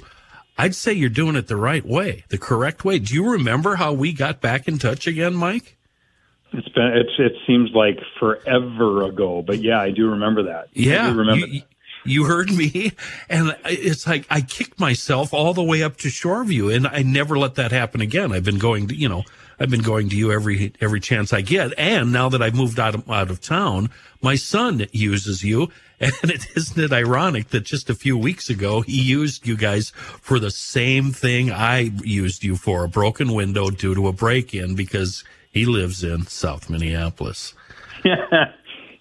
I'd 0.59 0.75
say 0.75 0.93
you're 0.93 1.09
doing 1.09 1.35
it 1.35 1.47
the 1.47 1.55
right 1.55 1.83
way, 1.83 2.23
the 2.29 2.37
correct 2.37 2.85
way. 2.85 2.99
Do 2.99 3.15
you 3.15 3.31
remember 3.31 3.77
how 3.77 3.93
we 3.93 4.13
got 4.13 4.41
back 4.41 4.67
in 4.67 4.77
touch 4.77 5.07
again, 5.07 5.33
Mike? 5.33 5.75
It's 6.53 6.69
been 6.69 6.93
it's 6.95 7.11
it 7.17 7.33
seems 7.47 7.71
like 7.73 7.99
forever 8.19 9.03
ago, 9.03 9.41
but 9.41 9.59
yeah, 9.59 9.81
I 9.81 9.91
do 9.91 10.11
remember 10.11 10.43
that. 10.43 10.69
Yeah, 10.73 11.13
remember. 11.13 11.47
you, 11.47 11.63
you 12.05 12.25
heard 12.25 12.51
me, 12.51 12.91
and 13.29 13.55
it's 13.65 14.05
like 14.05 14.25
I 14.29 14.41
kicked 14.41 14.79
myself 14.79 15.33
all 15.33 15.53
the 15.53 15.63
way 15.63 15.83
up 15.83 15.97
to 15.97 16.09
Shoreview, 16.09 16.73
and 16.75 16.87
I 16.87 17.01
never 17.01 17.37
let 17.37 17.55
that 17.55 17.71
happen 17.71 18.01
again. 18.01 18.31
I've 18.31 18.43
been 18.43 18.59
going 18.59 18.87
to, 18.89 18.95
you 18.95 19.09
know, 19.09 19.23
I've 19.59 19.69
been 19.69 19.81
going 19.81 20.09
to 20.09 20.15
you 20.15 20.31
every 20.31 20.73
every 20.81 20.99
chance 20.99 21.33
I 21.33 21.41
get, 21.41 21.73
and 21.77 22.11
now 22.11 22.29
that 22.29 22.41
I've 22.41 22.55
moved 22.55 22.79
out 22.79 22.95
of 22.95 23.09
out 23.09 23.31
of 23.31 23.41
town, 23.41 23.89
my 24.21 24.35
son 24.35 24.85
uses 24.91 25.43
you, 25.43 25.69
and 25.99 26.13
it 26.23 26.45
isn't 26.55 26.83
it 26.83 26.93
ironic 26.93 27.49
that 27.49 27.61
just 27.61 27.89
a 27.89 27.95
few 27.95 28.17
weeks 28.17 28.49
ago 28.49 28.81
he 28.81 29.01
used 29.01 29.47
you 29.47 29.55
guys 29.55 29.91
for 29.91 30.39
the 30.39 30.51
same 30.51 31.11
thing 31.11 31.51
I 31.51 31.91
used 32.03 32.43
you 32.43 32.57
for, 32.57 32.83
a 32.83 32.89
broken 32.89 33.33
window 33.33 33.69
due 33.69 33.95
to 33.95 34.07
a 34.07 34.13
break 34.13 34.53
in 34.53 34.75
because 34.75 35.23
he 35.53 35.65
lives 35.65 36.03
in 36.03 36.25
South 36.25 36.69
Minneapolis. 36.69 37.53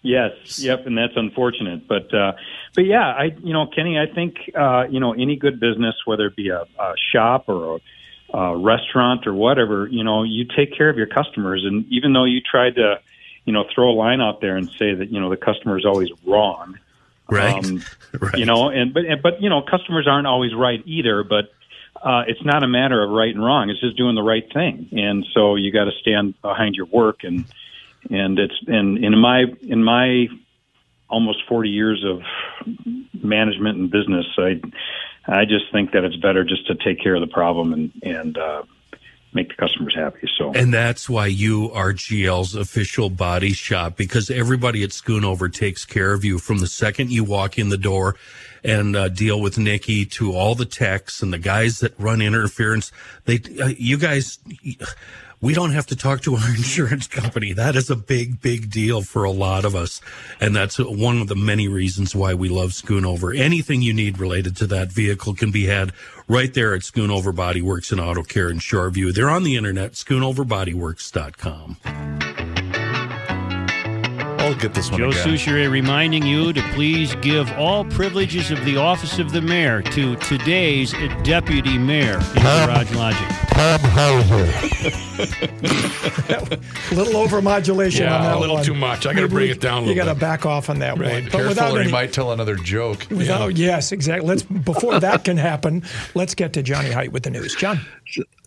yes, 0.03 0.59
yep, 0.59 0.87
and 0.87 0.97
that's 0.97 1.15
unfortunate. 1.17 1.89
But 1.89 2.15
uh, 2.15 2.33
but 2.75 2.83
yeah, 2.83 3.09
I 3.09 3.35
you 3.43 3.53
know 3.53 3.67
Kenny, 3.67 3.99
I 3.99 4.13
think 4.13 4.37
uh, 4.55 4.85
you 4.89 5.01
know 5.01 5.13
any 5.15 5.37
good 5.37 5.59
business, 5.59 5.95
whether 6.05 6.27
it 6.27 6.37
be 6.37 6.51
a, 6.51 6.65
a 6.79 6.95
shop 7.13 7.49
or 7.49 7.81
a, 8.33 8.39
a 8.39 8.57
restaurant 8.57 9.27
or 9.27 9.35
whatever, 9.35 9.89
you 9.89 10.05
know, 10.05 10.23
you 10.23 10.45
take 10.45 10.77
care 10.77 10.91
of 10.91 10.97
your 10.97 11.07
customers, 11.07 11.65
and 11.65 11.87
even 11.91 12.13
though 12.13 12.25
you 12.25 12.41
tried 12.41 12.77
to 12.77 13.01
you 13.45 13.53
know 13.53 13.65
throw 13.75 13.91
a 13.91 13.97
line 13.97 14.21
out 14.21 14.41
there 14.41 14.57
and 14.57 14.69
say 14.79 14.95
that 14.95 15.11
you 15.11 15.21
know 15.21 15.31
the 15.31 15.37
customer 15.37 15.79
is 15.79 15.87
always 15.87 16.11
wrong. 16.27 16.79
Right. 17.31 17.65
Um, 17.65 17.83
right. 18.21 18.37
You 18.37 18.45
know, 18.45 18.69
and 18.69 18.93
but 18.93 19.05
but 19.23 19.43
you 19.43 19.49
know, 19.49 19.63
customers 19.63 20.07
aren't 20.07 20.27
always 20.27 20.55
right 20.55 20.83
either. 20.85 21.25
But 21.25 21.51
uh, 22.03 22.23
it's 22.27 22.45
not 22.45 22.63
a 22.65 22.69
matter 22.69 23.03
of 23.03 23.11
right 23.11 23.33
and 23.35 23.43
wrong. 23.45 23.71
It's 23.71 23.81
just 23.81 23.97
doing 23.97 24.15
the 24.15 24.23
right 24.23 24.45
thing. 24.53 24.89
And 24.93 25.25
so 25.33 25.55
you 25.55 25.73
got 25.73 25.85
to 25.85 25.93
stand 26.01 26.41
behind 26.43 26.75
your 26.75 26.87
work. 26.87 27.23
And 27.23 27.45
and 28.11 28.39
it's 28.39 28.55
and 28.67 29.03
in 29.03 29.17
my 29.19 29.45
in 29.63 29.85
my 29.85 30.27
almost 31.09 31.39
forty 31.49 31.71
years 31.71 32.05
of 32.05 32.23
management 33.23 33.79
and 33.79 33.91
business, 33.91 34.27
I 34.37 34.61
I 35.27 35.45
just 35.45 35.71
think 35.71 35.93
that 35.93 36.05
it's 36.05 36.17
better 36.17 36.45
just 36.45 36.67
to 36.67 36.75
take 36.75 37.01
care 37.01 37.15
of 37.15 37.21
the 37.21 37.33
problem 37.33 37.73
and 37.73 37.93
and 38.03 38.37
uh, 38.37 38.63
make 39.33 39.49
the 39.49 39.55
customers 39.55 39.95
happy. 39.95 40.29
So 40.37 40.53
And 40.53 40.75
that's 40.75 41.09
why 41.09 41.27
you 41.27 41.71
are 41.73 41.93
GL's 41.93 42.55
official 42.55 43.11
body 43.11 43.53
shop 43.53 43.97
because 43.97 44.31
everybody 44.31 44.83
at 44.83 44.91
Schoonover 44.91 45.53
takes 45.53 45.85
care 45.85 46.13
of 46.13 46.25
you 46.25 46.39
from 46.39 46.59
the 46.59 46.67
second 46.67 47.11
you 47.13 47.25
walk 47.25 47.59
in 47.59 47.69
the 47.69 47.79
door 47.79 48.17
and 48.65 48.97
uh, 48.97 49.09
deal 49.09 49.41
with 49.41 49.59
Nikki 49.59 50.07
to 50.07 50.33
all 50.33 50.55
the 50.55 50.65
techs 50.65 51.21
and 51.23 51.33
the 51.33 51.39
guys 51.39 51.81
that 51.81 51.99
run 51.99 52.23
interference. 52.23 52.93
They, 53.25 53.41
uh, 53.61 53.71
you 53.77 53.99
guys, 53.99 54.39
we 55.41 55.55
don't 55.55 55.73
have 55.73 55.87
to 55.87 55.97
talk 55.97 56.21
to 56.23 56.37
our 56.37 56.49
insurance 56.57 57.09
company. 57.09 57.53
That 57.53 57.77
is 57.77 57.91
a 57.91 57.97
big, 57.97 58.41
big 58.41 58.71
deal 58.71 59.03
for 59.03 59.25
a 59.25 59.31
lot 59.31 59.65
of 59.65 59.75
us. 59.75 60.01
And 60.41 60.57
that's 60.57 60.79
one 60.79 61.21
of 61.21 61.27
the 61.29 61.35
many 61.35 61.67
reasons 61.69 62.15
why 62.15 62.35
we 62.35 62.49
love 62.49 62.71
Schoonover. 62.71 63.37
Anything 63.37 63.83
you 63.83 63.93
need 63.93 64.19
related 64.19 64.57
to 64.59 64.69
that 64.69 64.93
vehicle 64.93 65.35
can 65.35 65.51
be 65.51 65.67
had 65.67 65.93
right 66.29 66.55
there 66.55 66.73
at 66.75 66.83
Schoonover 66.83 67.35
Body 67.35 67.61
Works 67.61 67.91
and 67.93 68.01
Auto 68.01 68.23
Care 68.23 68.49
in 68.49 68.59
Shoreview. 68.59 69.13
They're 69.13 69.31
on 69.31 69.43
the 69.43 69.57
internet, 69.57 69.93
schoonoverbodyworks.com. 69.93 72.42
I'll 74.53 74.59
get 74.59 74.75
this 74.75 74.91
one 74.91 75.01
Joe 75.01 75.09
again. 75.09 75.27
Soucheray 75.29 75.71
reminding 75.71 76.27
you 76.27 76.53
to 76.53 76.61
please 76.75 77.15
give 77.17 77.51
all 77.53 77.85
privileges 77.87 78.51
of 78.51 78.63
the 78.67 78.77
office 78.77 79.19
of 79.19 79.33
the 79.33 79.41
mayor 79.41 79.81
to 79.83 80.15
today's 80.17 80.93
deputy 81.25 81.79
mayor 81.79 82.19
in 82.37 82.43
Garage 82.43 82.93
Logic. 82.95 83.29
a 83.57 83.79
little 86.95 87.17
over 87.17 87.41
modulation 87.41 88.05
Yeah, 88.05 88.17
on 88.17 88.23
that 88.25 88.37
a 88.37 88.39
little 88.41 88.57
one. 88.57 88.65
too 88.65 88.75
much. 88.75 89.07
I 89.07 89.11
gotta 89.15 89.23
Maybe 89.23 89.29
bring 89.33 89.45
we- 89.47 89.51
it 89.53 89.61
down 89.61 89.79
a 89.79 89.81
little 89.87 89.95
You 89.95 90.03
got 90.03 90.13
to 90.13 90.19
back 90.19 90.45
off 90.45 90.69
on 90.69 90.81
that 90.81 90.99
Right. 90.99 91.13
one. 91.13 91.23
But 91.25 91.31
Careful, 91.33 91.49
without 91.49 91.73
or 91.73 91.79
any, 91.79 91.87
he 91.87 91.93
might 91.93 92.13
tell 92.13 92.33
another 92.33 92.57
joke. 92.57 93.07
without 93.11 93.57
yes, 93.57 93.91
exactly. 93.93 94.29
Let's 94.29 94.43
before 94.43 95.01
that 95.01 95.25
can 95.25 95.37
happen. 95.39 95.83
Let's 96.15 96.35
get 96.35 96.53
to 96.55 96.63
Johnny 96.63 96.91
Heidt 96.91 97.13
with 97.13 97.23
the 97.23 97.31
news. 97.31 97.55
John. 97.55 97.81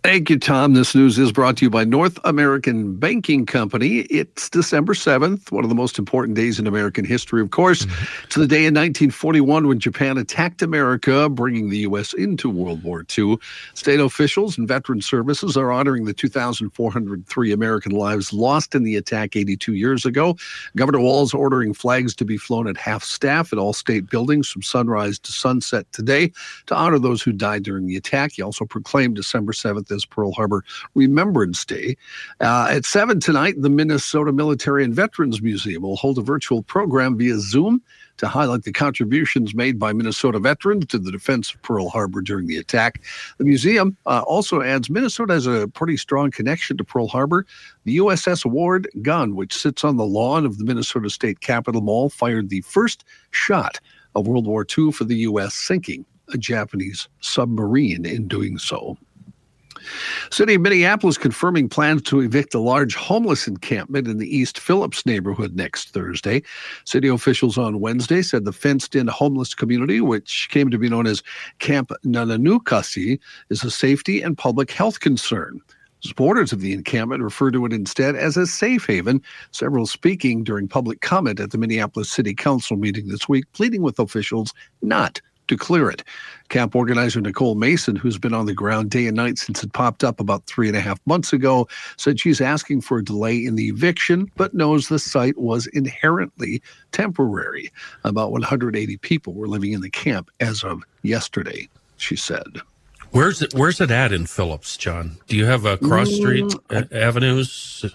Thank 0.05 0.29
you, 0.29 0.37
Tom. 0.37 0.75
This 0.75 0.93
news 0.93 1.17
is 1.17 1.31
brought 1.31 1.57
to 1.57 1.65
you 1.65 1.71
by 1.71 1.83
North 1.83 2.19
American 2.25 2.95
Banking 2.95 3.43
Company. 3.43 4.01
It's 4.01 4.51
December 4.51 4.93
7th, 4.93 5.51
one 5.51 5.63
of 5.65 5.69
the 5.69 5.75
most 5.75 5.97
important 5.97 6.37
days 6.37 6.59
in 6.59 6.67
American 6.67 7.03
history, 7.03 7.41
of 7.41 7.49
course. 7.49 7.87
Mm-hmm. 7.87 8.27
to 8.29 8.39
the 8.39 8.45
day 8.45 8.67
in 8.67 8.75
1941 8.75 9.67
when 9.67 9.79
Japan 9.79 10.19
attacked 10.19 10.61
America, 10.61 11.27
bringing 11.27 11.71
the 11.71 11.79
U.S. 11.79 12.13
into 12.13 12.51
World 12.51 12.83
War 12.83 13.03
II. 13.17 13.37
State 13.73 13.99
officials 13.99 14.59
and 14.59 14.67
veteran 14.67 15.01
services 15.01 15.57
are 15.57 15.71
honoring 15.71 16.05
the 16.05 16.13
2,403 16.13 17.51
American 17.51 17.91
lives 17.91 18.31
lost 18.31 18.75
in 18.75 18.83
the 18.83 18.97
attack 18.97 19.35
82 19.35 19.73
years 19.73 20.05
ago. 20.05 20.37
Governor 20.75 20.99
Walz 20.99 21.33
ordering 21.33 21.73
flags 21.73 22.13
to 22.17 22.25
be 22.25 22.37
flown 22.37 22.67
at 22.67 22.77
half 22.77 23.03
staff 23.03 23.51
at 23.51 23.57
all 23.57 23.73
state 23.73 24.07
buildings 24.11 24.49
from 24.49 24.61
sunrise 24.61 25.17
to 25.17 25.31
sunset 25.31 25.91
today 25.93 26.31
to 26.67 26.75
honor 26.75 26.99
those 26.99 27.23
who 27.23 27.31
died 27.31 27.63
during 27.63 27.87
the 27.87 27.97
attack. 27.97 28.33
He 28.33 28.43
also 28.43 28.65
proclaimed 28.65 29.15
December 29.15 29.51
7th 29.51 29.94
as 29.95 30.05
Pearl 30.05 30.31
Harbor 30.31 30.63
Remembrance 30.93 31.65
Day. 31.65 31.97
Uh, 32.39 32.67
at 32.69 32.85
7 32.85 33.19
tonight, 33.19 33.55
the 33.57 33.69
Minnesota 33.69 34.31
Military 34.31 34.83
and 34.83 34.93
Veterans 34.93 35.41
Museum 35.41 35.81
will 35.81 35.95
hold 35.95 36.17
a 36.17 36.21
virtual 36.21 36.61
program 36.61 37.17
via 37.17 37.39
Zoom 37.39 37.81
to 38.17 38.27
highlight 38.27 38.63
the 38.63 38.71
contributions 38.71 39.53
made 39.53 39.77
by 39.77 39.93
Minnesota 39.93 40.39
veterans 40.39 40.85
to 40.87 40.99
the 40.99 41.11
defense 41.11 41.53
of 41.53 41.61
Pearl 41.61 41.89
Harbor 41.89 42.21
during 42.21 42.47
the 42.47 42.57
attack. 42.57 43.01
The 43.37 43.43
museum 43.43 43.97
uh, 44.05 44.23
also 44.25 44.61
adds 44.61 44.89
Minnesota 44.89 45.33
has 45.33 45.47
a 45.47 45.67
pretty 45.67 45.97
strong 45.97 46.31
connection 46.31 46.77
to 46.77 46.83
Pearl 46.83 47.07
Harbor. 47.07 47.45
The 47.83 47.97
USS 47.97 48.45
Ward 48.45 48.87
gun, 49.01 49.35
which 49.35 49.53
sits 49.53 49.83
on 49.83 49.97
the 49.97 50.05
lawn 50.05 50.45
of 50.45 50.57
the 50.57 50.63
Minnesota 50.63 51.09
State 51.09 51.41
Capitol 51.41 51.81
Mall, 51.81 52.09
fired 52.09 52.49
the 52.49 52.61
first 52.61 53.03
shot 53.31 53.79
of 54.15 54.27
World 54.27 54.47
War 54.47 54.65
II 54.65 54.91
for 54.91 55.03
the 55.03 55.17
U.S., 55.17 55.53
sinking 55.53 56.05
a 56.33 56.37
Japanese 56.37 57.07
submarine 57.19 58.05
in 58.05 58.27
doing 58.27 58.57
so. 58.57 58.97
City 60.31 60.55
of 60.55 60.61
Minneapolis 60.61 61.17
confirming 61.17 61.69
plans 61.69 62.01
to 62.03 62.21
evict 62.21 62.53
a 62.53 62.59
large 62.59 62.95
homeless 62.95 63.47
encampment 63.47 64.07
in 64.07 64.17
the 64.17 64.35
East 64.35 64.59
Phillips 64.59 65.05
neighborhood 65.05 65.55
next 65.55 65.89
Thursday. 65.89 66.41
City 66.85 67.07
officials 67.07 67.57
on 67.57 67.79
Wednesday 67.79 68.21
said 68.21 68.45
the 68.45 68.53
fenced 68.53 68.95
in 68.95 69.07
homeless 69.07 69.53
community, 69.53 70.01
which 70.01 70.49
came 70.51 70.69
to 70.69 70.77
be 70.77 70.89
known 70.89 71.07
as 71.07 71.23
Camp 71.59 71.91
Nenookaasi, 72.05 73.19
is 73.49 73.63
a 73.63 73.71
safety 73.71 74.21
and 74.21 74.37
public 74.37 74.71
health 74.71 74.99
concern. 74.99 75.61
Supporters 76.01 76.53
of 76.53 76.61
the 76.61 76.73
encampment 76.73 77.23
refer 77.23 77.49
to 77.49 77.65
it 77.65 77.73
instead 77.73 78.15
as 78.15 78.37
a 78.37 78.45
safe 78.45 78.85
haven, 78.85 79.23
several 79.51 79.87
speaking 79.87 80.43
during 80.43 80.67
public 80.67 81.01
comment 81.01 81.39
at 81.39 81.49
the 81.49 81.57
Minneapolis 81.57 82.11
City 82.11 82.35
Council 82.35 82.77
meeting 82.77 83.07
this 83.07 83.27
week, 83.27 83.45
pleading 83.53 83.81
with 83.81 83.97
officials 83.97 84.53
not 84.83 85.19
to 85.47 85.57
clear 85.57 85.89
it. 85.89 86.03
Camp 86.49 86.75
organizer 86.75 87.21
Nicole 87.21 87.55
Mason, 87.55 87.95
who's 87.95 88.17
been 88.17 88.33
on 88.33 88.45
the 88.45 88.53
ground 88.53 88.91
day 88.91 89.07
and 89.07 89.15
night 89.15 89.37
since 89.37 89.63
it 89.63 89.73
popped 89.73 90.03
up 90.03 90.19
about 90.19 90.45
three 90.45 90.67
and 90.67 90.77
a 90.77 90.81
half 90.81 90.99
months 91.05 91.33
ago, 91.33 91.67
said 91.97 92.19
she's 92.19 92.41
asking 92.41 92.81
for 92.81 92.99
a 92.99 93.03
delay 93.03 93.43
in 93.43 93.55
the 93.55 93.67
eviction, 93.67 94.29
but 94.35 94.53
knows 94.53 94.87
the 94.87 94.99
site 94.99 95.37
was 95.37 95.67
inherently 95.67 96.61
temporary. 96.91 97.71
About 98.03 98.31
180 98.31 98.97
people 98.97 99.33
were 99.33 99.47
living 99.47 99.73
in 99.73 99.81
the 99.81 99.89
camp 99.89 100.29
as 100.39 100.63
of 100.63 100.83
yesterday, 101.03 101.67
she 101.97 102.15
said. 102.15 102.61
Where's 103.11 103.41
it? 103.41 103.53
Where's 103.53 103.79
it 103.79 103.91
at 103.91 104.11
in 104.11 104.25
Phillips, 104.25 104.75
John? 104.77 105.17
Do 105.27 105.37
you 105.37 105.45
have 105.45 105.65
a 105.65 105.77
cross 105.77 106.11
street 106.11 106.43
Mm, 106.69 106.91
avenues? 106.93 107.85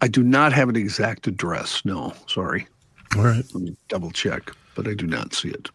I 0.00 0.08
do 0.08 0.22
not 0.22 0.52
have 0.52 0.68
an 0.68 0.76
exact 0.76 1.26
address. 1.26 1.84
No, 1.84 2.12
sorry. 2.26 2.66
All 3.16 3.22
right. 3.22 3.44
Let 3.54 3.62
me 3.62 3.76
double 3.88 4.10
check, 4.10 4.50
but 4.74 4.86
I 4.88 4.94
do 4.94 5.06
not 5.06 5.32
see 5.34 5.48
it. 5.48 5.70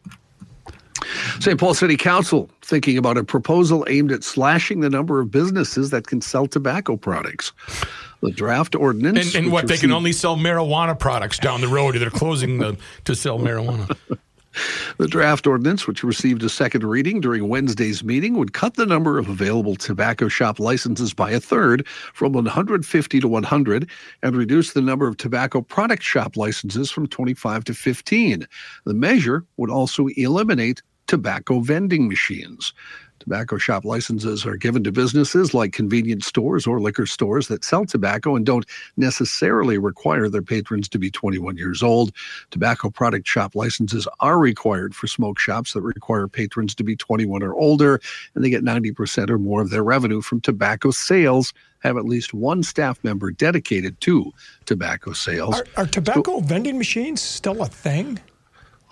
St. 1.39 1.60
Paul 1.60 1.74
City 1.74 1.97
Council 1.97 2.49
thinking 2.62 2.97
about 2.97 3.18
a 3.18 3.24
proposal 3.24 3.86
aimed 3.89 4.12
at 4.12 4.24
slashing 4.24 4.80
the 4.80 4.89
number 4.89 5.20
of 5.20 5.32
businesses 5.32 5.89
that 5.91 6.08
can 6.08 6.22
sell 6.22 6.47
tobacco 6.47 6.95
products. 6.95 7.51
The 8.22 8.32
draft 8.32 8.76
ordinance. 8.76 9.36
And, 9.36 9.45
and 9.45 9.54
what 9.54 9.68
they 9.68 9.78
can 9.78 9.91
only 9.91 10.14
sell 10.14 10.38
marijuana 10.38 10.97
products 10.97 11.39
down 11.39 11.62
the 11.62 11.68
road. 11.68 11.95
They're 11.95 12.10
closing 12.10 12.60
them 12.60 12.78
to 13.06 13.16
sell 13.16 13.38
marijuana. 13.38 13.97
The 14.97 15.08
draft 15.08 15.47
ordinance, 15.47 15.88
which 15.88 16.04
received 16.04 16.43
a 16.43 16.49
second 16.49 16.84
reading 16.84 17.22
during 17.22 17.47
Wednesday's 17.47 18.04
meeting, 18.04 18.36
would 18.36 18.54
cut 18.54 18.76
the 18.76 18.86
number 18.86 19.18
of 19.18 19.28
available 19.28 19.76
tobacco 19.76 20.28
shop 20.28 20.60
licenses 20.60 21.14
by 21.14 21.32
a 21.32 21.39
third 21.39 21.88
from 21.88 22.34
150 22.34 23.20
to 23.20 23.28
100 23.28 23.89
and 24.22 24.36
reduce 24.36 24.74
the 24.74 24.82
number 24.82 25.08
of 25.08 25.18
tobacco 25.18 25.62
product 25.62 26.04
shop 26.04 26.38
licenses 26.38 26.91
from 26.91 27.08
25 27.08 27.64
to 27.66 27.74
15. 27.74 28.47
The 28.86 28.93
measure 28.93 29.43
would 29.58 29.72
also 29.72 30.08
eliminate 30.16 30.82
tobacco 31.14 31.59
vending 31.59 32.07
machines. 32.07 32.74
Tobacco 33.20 33.59
shop 33.59 33.86
licenses 33.86 34.47
are 34.47 34.57
given 34.57 34.84
to 34.84 34.91
businesses 34.91 35.53
like 35.53 35.72
convenience 35.72 36.26
stores 36.26 36.66
or 36.66 36.82
liquor 36.82 37.05
stores 37.05 37.49
that 37.49 37.64
sell 37.64 37.86
tobacco 37.86 38.36
and 38.36 38.47
don't 38.47 38.66
necessarily 38.97 39.78
require 39.78 40.28
their 40.28 40.41
patrons 40.41 40.89
to 40.89 40.97
be 40.97 41.11
21 41.11 41.55
years 41.55 41.84
old. 41.84 42.11
Tobacco 42.49 42.89
product 42.89 43.28
shop 43.28 43.53
licenses 43.53 44.07
are 44.22 44.39
required 44.39 44.95
for 44.95 45.05
smoke 45.05 45.38
shops 45.38 45.74
that 45.74 45.84
require 45.84 46.28
patrons 46.28 46.74
to 46.74 46.84
be 46.84 46.95
21 46.95 47.43
or 47.43 47.53
older, 47.53 48.01
and 48.34 48.43
they 48.43 48.49
get 48.49 48.64
90% 48.64 49.30
or 49.30 49.38
more 49.38 49.61
of 49.61 49.70
their 49.70 49.84
revenue 49.84 50.20
from 50.20 50.41
tobacco 50.41 50.89
sales. 50.89 51.53
Have 51.82 51.95
at 51.95 52.05
least 52.05 52.34
one 52.34 52.64
staff 52.64 52.97
member 53.03 53.30
dedicated 53.30 54.01
to 54.01 54.32
tobacco 54.66 55.14
sales. 55.14 55.59
Are, 55.59 55.66
are 55.78 55.86
tobacco 55.86 56.39
vending 56.39 56.80
machines 56.80 57.22
still 57.22 57.61
a 57.61 57.68
thing? 57.68 58.20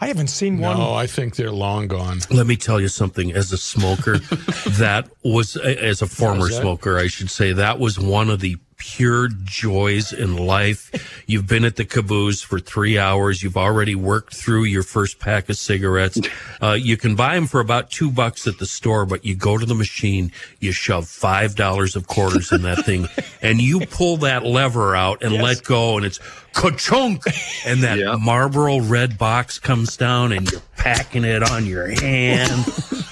I 0.01 0.07
haven't 0.07 0.27
seen 0.27 0.57
one. 0.57 0.79
No, 0.79 0.95
I 0.95 1.05
think 1.05 1.35
they're 1.35 1.51
long 1.51 1.87
gone. 1.87 2.21
Let 2.31 2.47
me 2.47 2.55
tell 2.57 2.81
you 2.81 2.87
something. 2.87 3.33
As 3.33 3.53
a 3.53 3.57
smoker, 3.57 4.17
that 4.79 5.07
was 5.23 5.55
as 5.55 6.01
a 6.01 6.07
former 6.07 6.49
smoker, 6.49 6.97
I 6.97 7.05
should 7.05 7.29
say, 7.29 7.53
that 7.53 7.77
was 7.77 7.99
one 7.99 8.31
of 8.31 8.39
the 8.39 8.57
pure 8.81 9.29
joys 9.43 10.11
in 10.11 10.35
life. 10.35 11.23
You've 11.27 11.45
been 11.45 11.65
at 11.65 11.75
the 11.75 11.85
caboose 11.85 12.41
for 12.41 12.59
three 12.59 12.97
hours. 12.97 13.43
You've 13.43 13.57
already 13.57 13.93
worked 13.93 14.33
through 14.35 14.63
your 14.63 14.81
first 14.81 15.19
pack 15.19 15.49
of 15.49 15.57
cigarettes. 15.57 16.19
Uh, 16.61 16.73
you 16.73 16.95
can 16.95 17.15
buy 17.15 17.33
them 17.33 17.47
for 17.47 17.59
about 17.59 17.89
two 17.89 18.11
bucks 18.11 18.45
at 18.45 18.59
the 18.59 18.67
store, 18.67 19.03
but 19.03 19.25
you 19.25 19.35
go 19.35 19.57
to 19.57 19.65
the 19.65 19.73
machine, 19.73 20.31
you 20.59 20.71
shove 20.71 21.07
five 21.07 21.55
dollars 21.55 21.95
of 21.95 22.05
quarters 22.05 22.51
in 22.51 22.61
that 22.61 22.85
thing, 22.85 23.07
and 23.41 23.59
you 23.59 23.79
pull 23.87 24.17
that 24.17 24.45
lever 24.45 24.95
out 24.95 25.23
and 25.23 25.33
let 25.33 25.63
go, 25.63 25.97
and 25.97 26.05
it's 26.05 26.19
ka-chunk, 26.53 27.23
and 27.65 27.81
that 27.83 28.19
Marlboro 28.19 28.79
red 28.81 29.17
box 29.17 29.59
comes 29.59 29.95
down, 29.97 30.31
and 30.31 30.51
you're 30.51 30.61
packing 30.77 31.23
it 31.23 31.43
on 31.49 31.65
your 31.65 31.87
hand. 31.87 32.65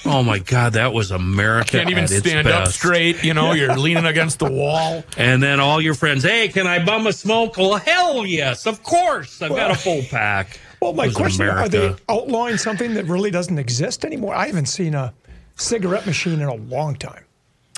Oh 0.04 0.22
my 0.22 0.38
God, 0.40 0.72
that 0.74 0.92
was 0.92 1.10
America. 1.10 1.70
Can't 1.72 1.90
even 1.90 2.04
at 2.04 2.10
its 2.10 2.20
stand 2.28 2.48
up 2.48 2.68
straight. 2.68 3.22
You 3.22 3.32
know, 3.34 3.52
you're 3.52 3.76
leaning 3.78 4.06
against 4.06 4.38
the 4.40 4.50
wall. 4.50 5.04
And 5.16 5.42
then 5.42 5.60
all 5.60 5.80
your 5.80 5.94
friends, 5.94 6.22
hey, 6.24 6.48
can 6.48 6.66
I 6.66 6.84
bum 6.84 7.06
a 7.06 7.12
smoke? 7.12 7.56
Well, 7.56 7.76
hell 7.76 8.26
yes, 8.26 8.66
of 8.66 8.82
course. 8.82 9.40
I've 9.40 9.50
got 9.50 9.70
a 9.70 9.74
full 9.76 10.02
pack. 10.10 10.58
Well, 10.82 10.94
my 10.94 11.04
It 11.04 11.08
was 11.08 11.16
question: 11.16 11.46
Are 11.48 11.68
they 11.68 11.78
America. 11.78 12.02
outlawing 12.08 12.56
something 12.56 12.94
that 12.94 13.04
really 13.04 13.30
doesn't 13.30 13.58
exist 13.58 14.04
anymore? 14.04 14.34
I 14.34 14.46
haven't 14.46 14.66
seen 14.66 14.94
a 14.94 15.12
cigarette 15.56 16.06
machine 16.06 16.40
in 16.40 16.48
a 16.48 16.54
long 16.54 16.96
time. 16.96 17.24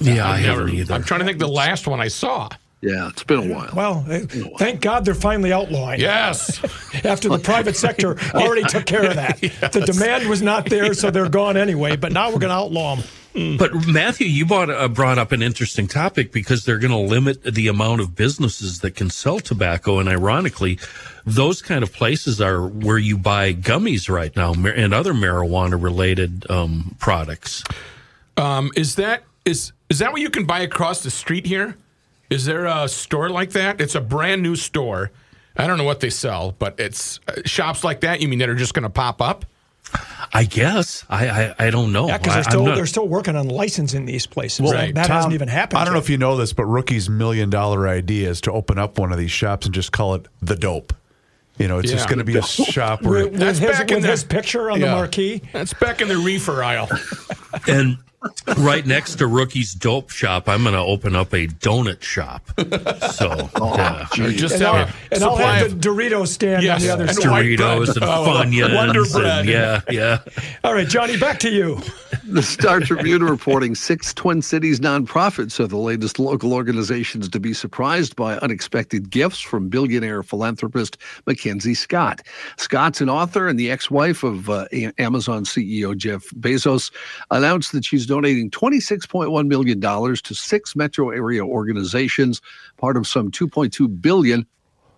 Yeah, 0.00 0.26
I 0.26 0.36
I've 0.36 0.42
never- 0.42 0.60
haven't 0.62 0.74
either. 0.76 0.94
I'm 0.94 1.02
trying 1.04 1.20
to 1.20 1.26
think 1.26 1.38
the 1.38 1.48
last 1.48 1.86
one 1.86 2.00
I 2.00 2.08
saw. 2.08 2.48
Yeah, 2.82 3.08
it's 3.10 3.22
been 3.22 3.50
a 3.50 3.54
while. 3.54 3.70
Well, 3.74 4.04
eh, 4.10 4.26
thank 4.58 4.80
God 4.80 5.04
they're 5.04 5.14
finally 5.14 5.52
outlawing. 5.52 6.00
Yes. 6.00 6.60
After 7.04 7.28
the 7.28 7.38
private 7.38 7.76
sector 7.76 8.18
already 8.34 8.64
took 8.64 8.86
care 8.86 9.06
of 9.06 9.14
that. 9.14 9.40
The 9.72 9.80
demand 9.86 10.28
was 10.28 10.42
not 10.42 10.68
there, 10.68 10.92
so 10.92 11.10
they're 11.10 11.28
gone 11.28 11.56
anyway. 11.56 11.96
But 11.96 12.12
now 12.12 12.26
we're 12.30 12.40
going 12.40 12.50
to 12.50 12.56
outlaw 12.56 12.96
them. 12.96 13.56
But 13.56 13.86
Matthew, 13.86 14.26
you 14.26 14.44
brought, 14.44 14.68
uh, 14.68 14.88
brought 14.88 15.16
up 15.16 15.32
an 15.32 15.40
interesting 15.42 15.86
topic 15.86 16.32
because 16.32 16.64
they're 16.64 16.78
going 16.78 16.90
to 16.90 16.98
limit 16.98 17.42
the 17.44 17.68
amount 17.68 18.02
of 18.02 18.14
businesses 18.14 18.80
that 18.80 18.94
can 18.94 19.08
sell 19.08 19.38
tobacco, 19.40 19.98
and 19.98 20.08
ironically, 20.08 20.78
those 21.24 21.62
kind 21.62 21.82
of 21.82 21.92
places 21.92 22.40
are 22.40 22.66
where 22.66 22.98
you 22.98 23.16
buy 23.16 23.54
gummies 23.54 24.10
right 24.10 24.34
now 24.36 24.52
and 24.52 24.92
other 24.92 25.14
marijuana-related 25.14 26.50
um, 26.50 26.96
products. 26.98 27.64
Um, 28.36 28.70
is 28.76 28.96
that 28.96 29.22
is 29.44 29.72
is 29.88 29.98
that 30.00 30.12
what 30.12 30.20
you 30.20 30.30
can 30.30 30.44
buy 30.44 30.60
across 30.60 31.02
the 31.02 31.10
street 31.10 31.46
here? 31.46 31.76
Is 32.32 32.44
there 32.44 32.66
a 32.66 32.88
store 32.88 33.28
like 33.30 33.50
that? 33.52 33.80
It's 33.80 33.94
a 33.94 34.00
brand 34.00 34.42
new 34.42 34.56
store. 34.56 35.10
I 35.56 35.66
don't 35.66 35.76
know 35.78 35.84
what 35.84 36.00
they 36.00 36.10
sell, 36.10 36.54
but 36.58 36.80
it's 36.80 37.20
uh, 37.28 37.42
shops 37.44 37.84
like 37.84 38.00
that. 38.00 38.20
You 38.20 38.28
mean 38.28 38.38
that 38.38 38.48
are 38.48 38.54
just 38.54 38.72
going 38.74 38.84
to 38.84 38.90
pop 38.90 39.20
up? 39.20 39.44
I 40.32 40.44
guess 40.44 41.04
I 41.10 41.28
I, 41.28 41.54
I 41.66 41.70
don't 41.70 41.92
know. 41.92 42.06
Yeah, 42.08 42.16
because 42.16 42.34
they're 42.34 42.42
still 42.44 42.64
not- 42.64 42.76
they're 42.76 42.86
still 42.86 43.06
working 43.06 43.36
on 43.36 43.48
licensing 43.48 44.06
these 44.06 44.26
places. 44.26 44.60
Well, 44.62 44.72
that 44.72 44.94
that 44.94 45.06
Tom, 45.06 45.16
hasn't 45.16 45.34
even 45.34 45.48
happened. 45.48 45.80
I 45.80 45.84
don't 45.84 45.92
know 45.92 46.00
if 46.00 46.08
you 46.08 46.16
know 46.16 46.36
this, 46.36 46.54
but 46.54 46.64
Rookie's 46.64 47.10
million 47.10 47.50
dollar 47.50 47.86
idea 47.86 48.30
is 48.30 48.40
to 48.42 48.52
open 48.52 48.78
up 48.78 48.98
one 48.98 49.12
of 49.12 49.18
these 49.18 49.30
shops 49.32 49.66
and 49.66 49.74
just 49.74 49.92
call 49.92 50.14
it 50.14 50.26
the 50.40 50.56
dope. 50.56 50.94
You 51.58 51.68
know, 51.68 51.78
it's 51.80 51.90
just 51.90 52.08
going 52.08 52.18
to 52.20 52.24
be 52.24 52.38
a 52.38 52.42
shop 52.42 53.02
where 53.02 53.24
with, 53.24 53.32
with 53.32 53.40
That's 53.40 53.58
his, 53.58 53.70
back 53.70 53.90
in 53.90 53.96
with 53.96 54.04
the- 54.04 54.10
his 54.12 54.24
picture 54.24 54.70
on 54.70 54.80
the 54.80 54.86
marquee. 54.86 55.42
That's 55.52 55.74
back 55.74 56.00
in 56.00 56.08
the 56.08 56.16
reefer 56.16 56.62
aisle. 56.62 56.88
and 57.66 57.98
right 58.58 58.86
next 58.86 59.16
to 59.16 59.26
Rookie's 59.26 59.72
dope 59.74 60.10
shop, 60.10 60.48
I'm 60.48 60.62
going 60.62 60.74
to 60.74 60.80
open 60.80 61.14
up 61.16 61.32
a 61.32 61.46
donut 61.46 62.02
shop. 62.02 62.42
So 63.12 63.48
yeah. 63.76 64.06
Just 64.12 64.54
And 64.54 64.62
have 64.62 64.74
I'll, 64.88 64.94
and 65.12 65.24
I'll 65.24 65.36
have 65.36 65.66
of 65.72 65.80
the 65.82 65.88
Dorito 65.88 66.26
stand 66.26 66.62
Yes, 66.62 66.82
on 66.82 66.86
the 66.86 66.92
other 66.94 67.04
and 67.04 67.14
side. 67.16 67.24
Doritos 67.24 67.94
and 67.96 68.04
Oh, 68.04 68.42
Funyuns. 68.44 68.74
Wonder 68.74 69.02
and- 69.02 69.12
Bread. 69.12 69.46
yeah, 69.46 69.80
yeah. 69.90 70.18
All 70.64 70.74
right, 70.74 70.88
Johnny, 70.88 71.16
back 71.18 71.38
to 71.40 71.50
you. 71.50 71.80
The 72.24 72.42
Star 72.42 72.80
Tribune 72.80 73.22
reporting 73.24 73.74
six 73.74 74.14
Twin 74.14 74.42
Cities 74.42 74.80
nonprofits 74.80 75.58
are 75.60 75.66
the 75.66 75.76
latest 75.76 76.18
local 76.18 76.52
organizations 76.54 77.28
to 77.28 77.40
be 77.40 77.52
surprised 77.52 78.16
by 78.16 78.36
unexpected 78.38 79.10
gifts 79.10 79.40
from 79.40 79.68
billionaire 79.68 80.22
philanthropist 80.22 80.96
Mackenzie 81.26 81.74
Scott. 81.74 82.22
Scott's 82.56 83.00
an 83.00 83.08
author 83.10 83.48
and 83.48 83.58
the 83.58 83.70
ex 83.70 83.90
wife 83.90 84.22
of 84.22 84.48
uh, 84.48 84.66
Amazon 84.98 85.44
CEO 85.44 85.96
Jeff 85.96 86.22
Bezos 86.30 86.90
announced 87.30 87.72
that 87.72 87.84
she's 87.84 88.06
donating 88.12 88.50
$26.1 88.50 89.46
million 89.46 89.80
to 89.80 90.34
six 90.34 90.76
metro 90.76 91.08
area 91.08 91.42
organizations, 91.42 92.42
part 92.76 92.98
of 92.98 93.06
some 93.06 93.30
2.2 93.30 94.02
billion 94.02 94.44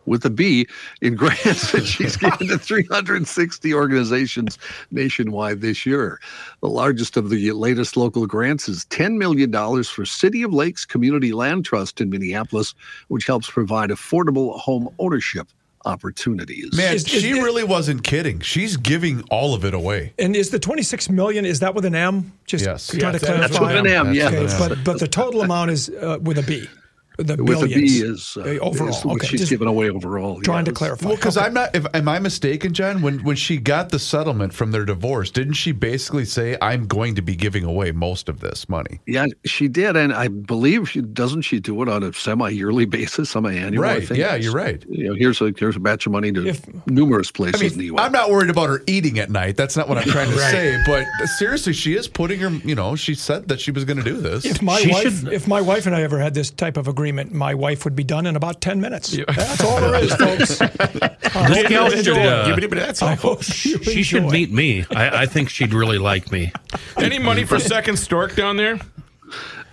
with 0.06 0.24
a 0.24 0.30
B 0.30 0.66
in 1.00 1.14
grants 1.14 1.70
that 1.70 1.84
she's 1.86 2.16
given 2.16 2.48
to 2.48 2.58
360 2.58 3.72
organizations 3.72 4.58
nationwide 4.90 5.60
this 5.60 5.86
year. 5.86 6.20
The 6.60 6.68
largest 6.68 7.16
of 7.16 7.30
the 7.30 7.52
latest 7.52 7.96
local 7.96 8.26
grants 8.26 8.68
is 8.68 8.84
$10 8.86 9.16
million 9.16 9.52
for 9.84 10.04
City 10.04 10.42
of 10.42 10.52
Lakes 10.52 10.84
Community 10.84 11.32
Land 11.32 11.64
Trust 11.64 12.00
in 12.00 12.10
Minneapolis, 12.10 12.74
which 13.06 13.28
helps 13.28 13.48
provide 13.48 13.90
affordable 13.90 14.58
home 14.58 14.92
ownership 14.98 15.46
opportunities. 15.84 16.72
Man, 16.76 16.94
Is- 16.94 17.04
is 17.06 17.22
she 17.22 17.30
it- 17.38 17.42
really 17.42 17.64
wasn't 17.64 18.02
kidding. 18.04 18.40
She's 18.40 18.76
giving 18.76 19.22
all 19.30 19.54
of 19.54 19.64
it 19.64 19.74
away. 19.74 20.12
And 20.18 20.34
is 20.36 20.50
the 20.50 20.58
26 20.58 21.08
million, 21.10 21.44
is 21.44 21.60
that 21.60 21.74
with 21.74 21.84
an 21.84 21.94
M? 21.94 22.32
Just 22.46 22.64
Yes. 22.64 22.88
trying 22.88 23.12
to 23.14 23.18
clarify. 23.18 23.40
that's 23.48 23.60
with 23.60 23.70
an 23.76 23.86
M, 23.86 24.08
Okay. 24.08 24.46
But, 24.58 24.84
but 24.84 24.98
the 25.00 25.08
total 25.08 25.42
amount 25.48 25.70
is 25.70 25.88
uh, 25.88 26.18
with 26.20 26.38
a 26.38 26.42
B. 26.42 26.68
The 27.16 27.36
with 27.42 27.62
a 27.62 27.66
billions. 27.68 28.00
B 28.00 28.06
is, 28.06 28.36
uh, 28.36 28.40
overall. 28.60 28.88
is 28.88 29.04
what 29.04 29.14
okay, 29.16 29.26
she's 29.28 29.40
just 29.40 29.50
given 29.50 29.68
away 29.68 29.88
overall. 29.88 30.40
trying 30.40 30.64
to 30.64 30.72
clarify. 30.72 31.06
Well, 31.06 31.16
because 31.16 31.36
Okay. 31.36 31.46
I'm 31.46 31.54
not. 31.54 31.74
If, 31.74 31.86
am 31.94 32.08
I 32.08 32.18
mistaken, 32.18 32.72
John? 32.74 33.02
When 33.02 33.20
when 33.22 33.36
she 33.36 33.56
got 33.56 33.90
the 33.90 33.98
settlement 34.00 34.52
from 34.52 34.72
their 34.72 34.84
divorce, 34.84 35.30
didn't 35.30 35.54
she 35.54 35.70
basically 35.72 36.24
say, 36.24 36.56
"I'm 36.60 36.86
going 36.88 37.14
to 37.14 37.22
be 37.22 37.36
giving 37.36 37.62
away 37.62 37.92
most 37.92 38.28
of 38.28 38.40
this 38.40 38.68
money"? 38.68 39.00
Yeah, 39.06 39.26
she 39.44 39.68
did, 39.68 39.96
and 39.96 40.12
I 40.12 40.26
believe 40.28 40.90
she 40.90 41.02
doesn't. 41.02 41.42
She 41.42 41.60
do 41.60 41.80
it 41.82 41.88
on 41.88 42.02
a 42.02 42.12
semi-yearly 42.12 42.84
basis, 42.98 43.30
semi-annual. 43.30 43.84
I 43.84 43.86
Right, 43.94 44.08
think. 44.08 44.18
yeah, 44.18 44.34
you're 44.34 44.52
right. 44.52 44.84
You 44.88 45.08
know, 45.10 45.14
here's 45.14 45.40
a 45.40 45.52
here's 45.56 45.76
a 45.76 45.80
batch 45.80 46.06
of 46.06 46.12
money 46.12 46.32
to 46.32 46.46
If- 46.48 46.62
numerous 46.88 47.30
places 47.30 47.62
I 47.62 47.66
in 47.66 47.72
the 47.72 47.78
mean, 47.78 47.86
U.S. 47.92 48.06
I'm 48.06 48.12
not 48.12 48.30
worried 48.30 48.50
about 48.50 48.68
her 48.70 48.82
eating 48.88 49.20
at 49.20 49.30
night. 49.30 49.56
That's 49.56 49.76
not 49.76 49.88
what 49.88 49.98
I'm 49.98 50.04
trying 50.08 50.30
to 50.30 50.36
Right. 50.40 50.50
say. 50.50 50.82
But 50.84 51.06
seriously, 51.38 51.74
she 51.74 51.94
is 51.94 52.08
putting 52.08 52.40
her. 52.40 52.50
You 52.50 52.74
know, 52.74 52.96
she 52.96 53.14
said 53.14 53.46
that 53.48 53.60
she 53.60 53.70
was 53.70 53.84
going 53.84 53.98
to 53.98 54.02
do 54.02 54.16
this. 54.20 54.44
If 54.44 54.60
my 54.62 54.80
She 54.80 54.90
wife, 54.90 55.20
should- 55.20 55.32
if 55.32 55.46
my 55.46 55.60
wife 55.60 55.86
and 55.86 55.94
I 55.94 56.02
ever 56.02 56.18
had 56.18 56.34
this 56.34 56.50
type 56.50 56.76
of 56.76 56.88
agreement, 56.88 57.03
my 57.12 57.54
wife 57.54 57.84
would 57.84 57.96
be 57.96 58.04
done 58.04 58.26
in 58.26 58.36
about 58.36 58.60
ten 58.60 58.80
minutes. 58.80 59.16
That's 59.16 59.62
all 59.64 59.80
there 59.80 59.94
is, 60.02 60.14
folks. 60.14 60.60
I 60.60 60.66
hope 60.68 61.48
This 61.48 61.62
you 61.62 61.68
gal 61.68 61.88
should, 61.90 61.98
enjoy 61.98 62.12
uh, 62.26 62.48
it. 62.48 62.60
Give 62.60 62.72
it- 62.72 62.76
That's 62.76 63.02
I 63.02 63.10
all. 63.10 63.16
hope 63.16 63.42
She 63.42 64.02
should 64.02 64.22
enjoy 64.24 64.28
it. 64.28 64.32
meet 64.32 64.50
me. 64.52 64.84
I, 64.94 65.22
I 65.22 65.26
think 65.26 65.48
she'd 65.50 65.72
really 65.74 65.98
like 65.98 66.30
me. 66.32 66.52
Any 66.96 67.18
money 67.18 67.44
for 67.44 67.58
Second 67.58 67.98
Stork 67.98 68.34
down 68.34 68.56
there? 68.56 68.78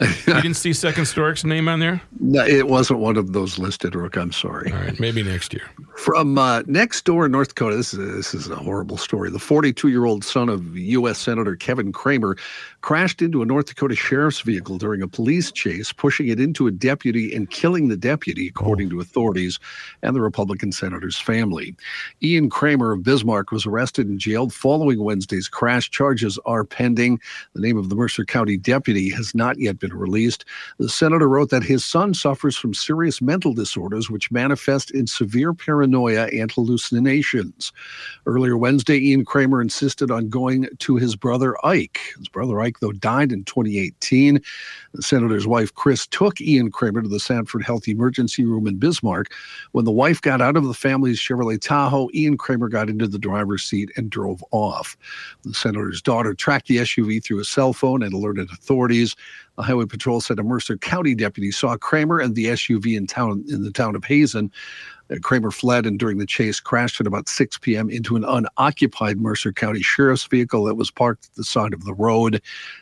You 0.02 0.34
didn't 0.34 0.56
see 0.56 0.74
Second 0.74 1.06
Stork's 1.06 1.44
name 1.44 1.68
on 1.68 1.80
there? 1.80 2.02
No, 2.20 2.44
it 2.44 2.68
wasn't 2.68 3.00
one 3.00 3.18
of 3.18 3.34
those 3.34 3.60
listed, 3.60 3.94
Rook. 3.94 4.18
I'm 4.18 4.32
sorry. 4.32 4.72
All 4.72 4.80
right, 4.80 5.00
maybe 5.00 5.22
next 5.22 5.54
year. 5.54 5.70
From 5.96 6.38
uh, 6.38 6.64
next 6.66 7.06
door 7.06 7.26
in 7.26 7.32
North 7.32 7.50
Dakota, 7.50 7.76
this 7.76 7.94
is 7.94 8.00
this 8.16 8.34
is 8.34 8.50
a 8.50 8.56
horrible 8.56 8.98
story. 8.98 9.30
The 9.30 9.40
42 9.40 9.90
year 9.90 10.06
old 10.06 10.24
son 10.24 10.50
of 10.50 10.76
U.S. 10.76 11.20
Senator 11.20 11.56
Kevin 11.56 11.92
Cramer 11.92 12.36
crashed 12.82 13.22
into 13.22 13.44
a 13.44 13.46
North 13.46 13.68
Dakota 13.68 13.96
sheriff's 13.96 14.42
vehicle 14.42 14.78
during 14.80 15.02
a 15.04 15.08
police 15.08 15.52
chase, 15.52 15.94
pushing 15.94 16.28
it 16.30 16.40
into 16.40 16.66
a 16.66 16.72
deputy 16.72 17.36
and 17.36 17.50
killing 17.50 17.90
the 17.90 17.98
deputy, 17.98 18.48
according 18.48 18.90
to 18.90 19.00
authorities 19.00 19.60
and 20.02 20.16
the 20.16 20.22
Republican 20.22 20.72
senator's 20.72 21.20
family. 21.20 21.76
Ian 22.24 22.50
Cramer 22.50 22.94
of 22.94 23.04
Bismarck 23.04 23.52
was 23.52 23.68
arrested 23.68 24.08
and 24.08 24.20
jailed 24.20 24.54
following 24.54 25.04
Wednesday's 25.04 25.48
crash. 25.48 25.92
Charges 25.92 26.40
are 26.46 26.64
pending. 26.64 27.20
The 27.54 27.62
name 27.62 27.78
of 27.78 27.90
the 27.90 27.96
Mercer 27.96 28.26
County 28.26 28.58
deputy 28.58 29.10
has 29.12 29.36
not 29.36 29.60
yet 29.60 29.78
been 29.78 29.91
released. 29.94 30.46
The 30.78 30.90
senator 30.90 31.28
wrote 31.28 31.50
that 31.50 31.64
his 31.64 31.86
son 31.86 32.14
suffers 32.14 32.58
from 32.58 32.74
serious 32.74 33.22
mental 33.22 33.54
disorders 33.54 34.10
which 34.10 34.32
manifest 34.32 34.92
in 34.92 35.08
severe 35.08 35.54
paranoia 35.54 36.28
and 36.28 36.52
hallucinations. 36.52 37.72
Earlier 38.26 38.58
Wednesday, 38.58 38.98
Ian 38.98 39.26
Cramer 39.26 39.62
insisted 39.62 40.12
on 40.12 40.30
going 40.30 40.68
to 40.80 40.96
his 40.96 41.16
brother 41.16 41.56
Ike. 41.66 42.00
His 42.18 42.28
brother 42.28 42.62
Ike, 42.62 42.80
though, 42.80 42.92
died 42.92 43.32
in 43.32 43.44
2018. 43.46 44.42
The 44.94 45.02
senator's 45.02 45.48
wife, 45.48 45.74
Chris, 45.74 46.08
took 46.08 46.42
Ian 46.42 46.72
Cramer 46.72 47.02
to 47.02 47.08
the 47.08 47.20
Sanford 47.20 47.64
Health 47.64 47.88
Emergency 47.88 48.46
Room 48.46 48.68
in 48.68 48.78
Bismarck. 48.78 49.34
When 49.72 49.86
the 49.86 49.92
wife 49.92 50.22
got 50.22 50.42
out 50.42 50.58
of 50.58 50.66
the 50.66 50.74
family's 50.74 51.20
Chevrolet 51.20 51.60
Tahoe, 51.60 52.10
Ian 52.14 52.38
Cramer 52.38 52.70
got 52.70 52.90
into 52.90 53.08
the 53.08 53.20
driver's 53.20 53.64
seat 53.64 53.92
and 53.96 54.10
drove 54.10 54.44
off. 54.52 54.98
The 55.44 55.54
senator's 55.54 56.02
daughter 56.02 56.34
tracked 56.34 56.68
the 56.68 56.78
SUV 56.78 57.24
through 57.24 57.40
a 57.40 57.46
cell 57.46 57.74
phone 57.74 58.04
and 58.04 58.14
alerted 58.14 58.50
authorities. 58.52 59.16
Highway 59.62 59.86
Patrol 59.86 60.22
said 60.22 60.40
a 60.40 60.44
Mercer 60.44 60.78
County 60.78 61.16
deputy 61.16 61.52
saw 61.52 61.78
Cramer 61.78 62.20
and 62.20 62.36
the 62.36 62.46
SUV 62.46 62.98
in 62.98 63.08
town 63.08 63.44
in 63.50 63.64
the 63.64 63.72
town 63.72 63.96
of 63.96 64.04
Hazen. 64.04 64.52
Uh, 65.12 65.16
Cramer 65.22 65.52
fled 65.52 65.86
and 65.86 66.00
during 66.00 66.18
the 66.18 66.26
chase 66.26 66.60
crashed 66.60 67.00
at 67.02 67.08
about 67.08 67.28
6 67.28 67.58
p.m. 67.60 67.90
into 67.90 68.16
an 68.16 68.24
unoccupied 68.24 69.20
Mercer 69.20 69.52
County 69.52 69.82
Sheriff's 69.82 70.26
vehicle 70.26 70.64
that 70.66 70.76
was 70.76 70.92
parked 70.92 71.26
at 71.26 71.36
the 71.36 71.44
side 71.44 71.74
of 71.74 71.86
the 71.86 71.94
road. 71.94 72.42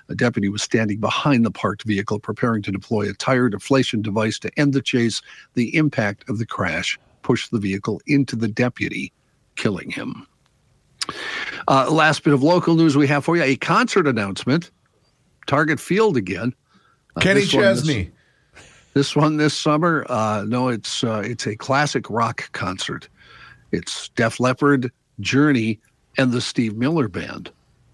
A 0.09 0.15
deputy 0.15 0.49
was 0.49 0.61
standing 0.61 0.99
behind 0.99 1.45
the 1.45 1.51
parked 1.51 1.83
vehicle 1.83 2.19
preparing 2.19 2.61
to 2.63 2.71
deploy 2.71 3.09
a 3.09 3.13
tire 3.13 3.49
deflation 3.49 4.01
device 4.01 4.39
to 4.39 4.59
end 4.59 4.73
the 4.73 4.81
chase. 4.81 5.21
The 5.55 5.75
impact 5.75 6.29
of 6.29 6.37
the 6.37 6.45
crash 6.45 6.99
pushed 7.21 7.51
the 7.51 7.59
vehicle 7.59 8.01
into 8.07 8.35
the 8.35 8.47
deputy, 8.47 9.11
killing 9.55 9.89
him. 9.89 10.27
Uh, 11.67 11.89
last 11.91 12.23
bit 12.23 12.33
of 12.33 12.43
local 12.43 12.75
news 12.75 12.95
we 12.95 13.07
have 13.07 13.25
for 13.25 13.35
you 13.35 13.43
a 13.43 13.55
concert 13.55 14.07
announcement. 14.07 14.71
Target 15.47 15.79
Field 15.79 16.15
again. 16.15 16.53
Uh, 17.19 17.21
Kenny 17.21 17.41
this 17.41 17.53
one 17.53 17.63
this- 17.63 17.79
Chesney. 17.79 18.11
this 18.93 19.15
one 19.15 19.37
this 19.37 19.53
summer. 19.57 20.05
Uh, 20.09 20.45
no, 20.47 20.69
it's 20.69 21.03
uh, 21.03 21.21
it's 21.25 21.45
a 21.47 21.55
classic 21.55 22.09
rock 22.09 22.51
concert. 22.53 23.07
It's 23.71 24.09
Def 24.09 24.39
Leppard, 24.39 24.91
Journey, 25.19 25.79
and 26.17 26.31
the 26.31 26.41
Steve 26.41 26.75
Miller 26.75 27.07
Band. 27.07 27.51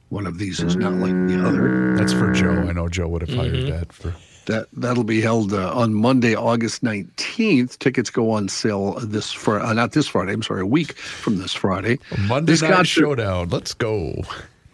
One 0.09 0.25
of 0.27 0.37
these 0.37 0.61
is 0.61 0.75
not 0.75 0.93
like 0.93 1.11
the 1.27 1.43
other. 1.45 1.95
That's 1.97 2.13
for 2.13 2.31
Joe. 2.31 2.51
I 2.69 2.71
know 2.71 2.87
Joe 2.87 3.07
would 3.09 3.21
have 3.27 3.35
hired 3.35 3.53
Mm-hmm. 3.53 3.69
that 3.71 3.91
for. 3.93 4.13
That 4.45 4.67
that'll 4.73 5.03
be 5.03 5.21
held 5.21 5.53
uh, 5.53 5.73
on 5.73 5.95
Monday, 5.95 6.35
August 6.35 6.83
nineteenth. 6.83 7.79
Tickets 7.79 8.11
go 8.11 8.29
on 8.29 8.47
sale 8.47 8.93
this 9.01 9.31
for 9.31 9.59
uh, 9.59 9.73
not 9.73 9.93
this 9.93 10.07
Friday. 10.07 10.33
I'm 10.33 10.43
sorry, 10.43 10.61
a 10.61 10.65
week 10.67 10.93
from 10.93 11.39
this 11.39 11.53
Friday. 11.53 11.97
Monday 12.27 12.53
This 12.53 12.61
night 12.61 12.73
concert- 12.73 12.85
showdown. 13.01 13.49
Let's 13.49 13.73
go. 13.73 14.21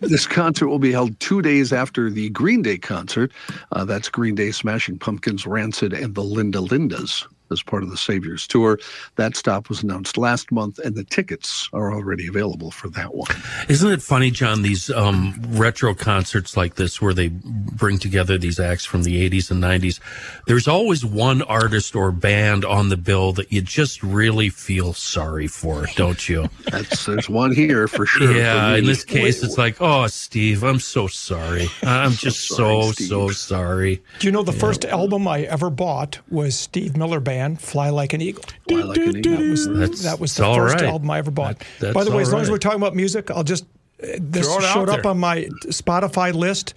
This 0.01 0.25
concert 0.25 0.67
will 0.67 0.79
be 0.79 0.91
held 0.91 1.19
two 1.19 1.41
days 1.41 1.71
after 1.71 2.09
the 2.09 2.29
Green 2.31 2.63
Day 2.63 2.77
concert. 2.77 3.31
Uh, 3.71 3.85
that's 3.85 4.09
Green 4.09 4.33
Day, 4.33 4.51
Smashing 4.51 4.97
Pumpkins, 4.97 5.45
Rancid, 5.45 5.93
and 5.93 6.15
the 6.15 6.23
Linda 6.23 6.57
Lindas 6.57 7.25
as 7.51 7.61
part 7.63 7.83
of 7.83 7.89
the 7.89 7.97
Saviors 7.97 8.47
Tour. 8.47 8.79
That 9.15 9.35
stop 9.35 9.69
was 9.69 9.83
announced 9.83 10.17
last 10.17 10.51
month, 10.51 10.79
and 10.79 10.95
the 10.95 11.03
tickets 11.03 11.69
are 11.73 11.93
already 11.93 12.27
available 12.27 12.71
for 12.71 12.89
that 12.89 13.13
one. 13.13 13.31
Isn't 13.69 13.91
it 13.91 14.01
funny, 14.01 14.31
John? 14.31 14.61
These 14.61 14.89
um, 14.89 15.35
retro 15.49 15.93
concerts 15.93 16.57
like 16.57 16.75
this, 16.75 17.01
where 17.01 17.13
they 17.13 17.29
bring 17.29 17.97
together 17.97 18.37
these 18.37 18.59
acts 18.59 18.85
from 18.85 19.03
the 19.03 19.29
'80s 19.29 19.51
and 19.51 19.61
'90s. 19.61 19.99
There's 20.47 20.67
always 20.67 21.05
one 21.05 21.41
artist 21.43 21.95
or 21.95 22.11
band 22.11 22.65
on 22.65 22.89
the 22.89 22.97
bill 22.97 23.33
that 23.33 23.51
you 23.51 23.61
just 23.61 24.01
really 24.03 24.49
feel 24.49 24.93
sorry 24.93 25.47
for, 25.47 25.87
don't 25.95 26.27
you? 26.29 26.49
That's 26.71 27.05
there's 27.05 27.29
one 27.29 27.53
here 27.53 27.87
for 27.87 28.05
sure. 28.05 28.31
yeah. 28.35 28.71
for 28.71 28.77
In 28.77 28.85
this 28.85 29.03
case, 29.03 29.43
it's 29.43 29.57
like, 29.57 29.81
oh, 29.81 30.07
Steve, 30.07 30.63
I'm 30.63 30.79
so 30.79 31.07
sorry. 31.07 31.67
I'm 31.83 32.11
just 32.11 32.47
so 32.47 32.91
sorry, 32.91 33.07
so 33.07 33.29
sorry. 33.29 34.03
Do 34.19 34.27
you 34.27 34.31
know 34.31 34.43
the 34.43 34.51
first 34.51 34.85
album 34.85 35.27
I 35.27 35.41
ever 35.41 35.69
bought 35.69 36.19
was 36.29 36.57
Steve 36.57 36.95
Miller 36.95 37.19
Band, 37.19 37.40
"Fly 37.57 37.89
Like 37.89 38.13
an 38.13 38.21
Eagle." 38.21 38.43
Fly 38.67 38.81
Like 38.81 38.97
an 38.97 39.17
Eagle. 39.17 39.37
That 39.37 39.49
was 39.49 39.67
That's- 39.67 40.01
that 40.03 40.19
was 40.19 40.35
the 40.35 40.43
first 40.43 40.75
right. 40.75 40.83
album 40.85 41.09
I 41.09 41.17
ever 41.17 41.31
bought. 41.31 41.63
That- 41.79 41.93
By 41.93 42.03
the 42.03 42.11
way, 42.11 42.21
as 42.21 42.31
long 42.31 42.41
as 42.41 42.49
we're 42.49 42.57
talking 42.57 42.79
about 42.79 42.95
music, 42.95 43.29
I'll 43.31 43.43
just 43.43 43.65
uh, 44.03 44.07
this 44.19 44.45
Throw 44.47 44.57
it 44.57 44.63
out 44.63 44.73
showed 44.73 44.89
up 44.89 45.05
on 45.05 45.19
my 45.19 45.45
Spotify 45.67 46.33
list. 46.33 46.73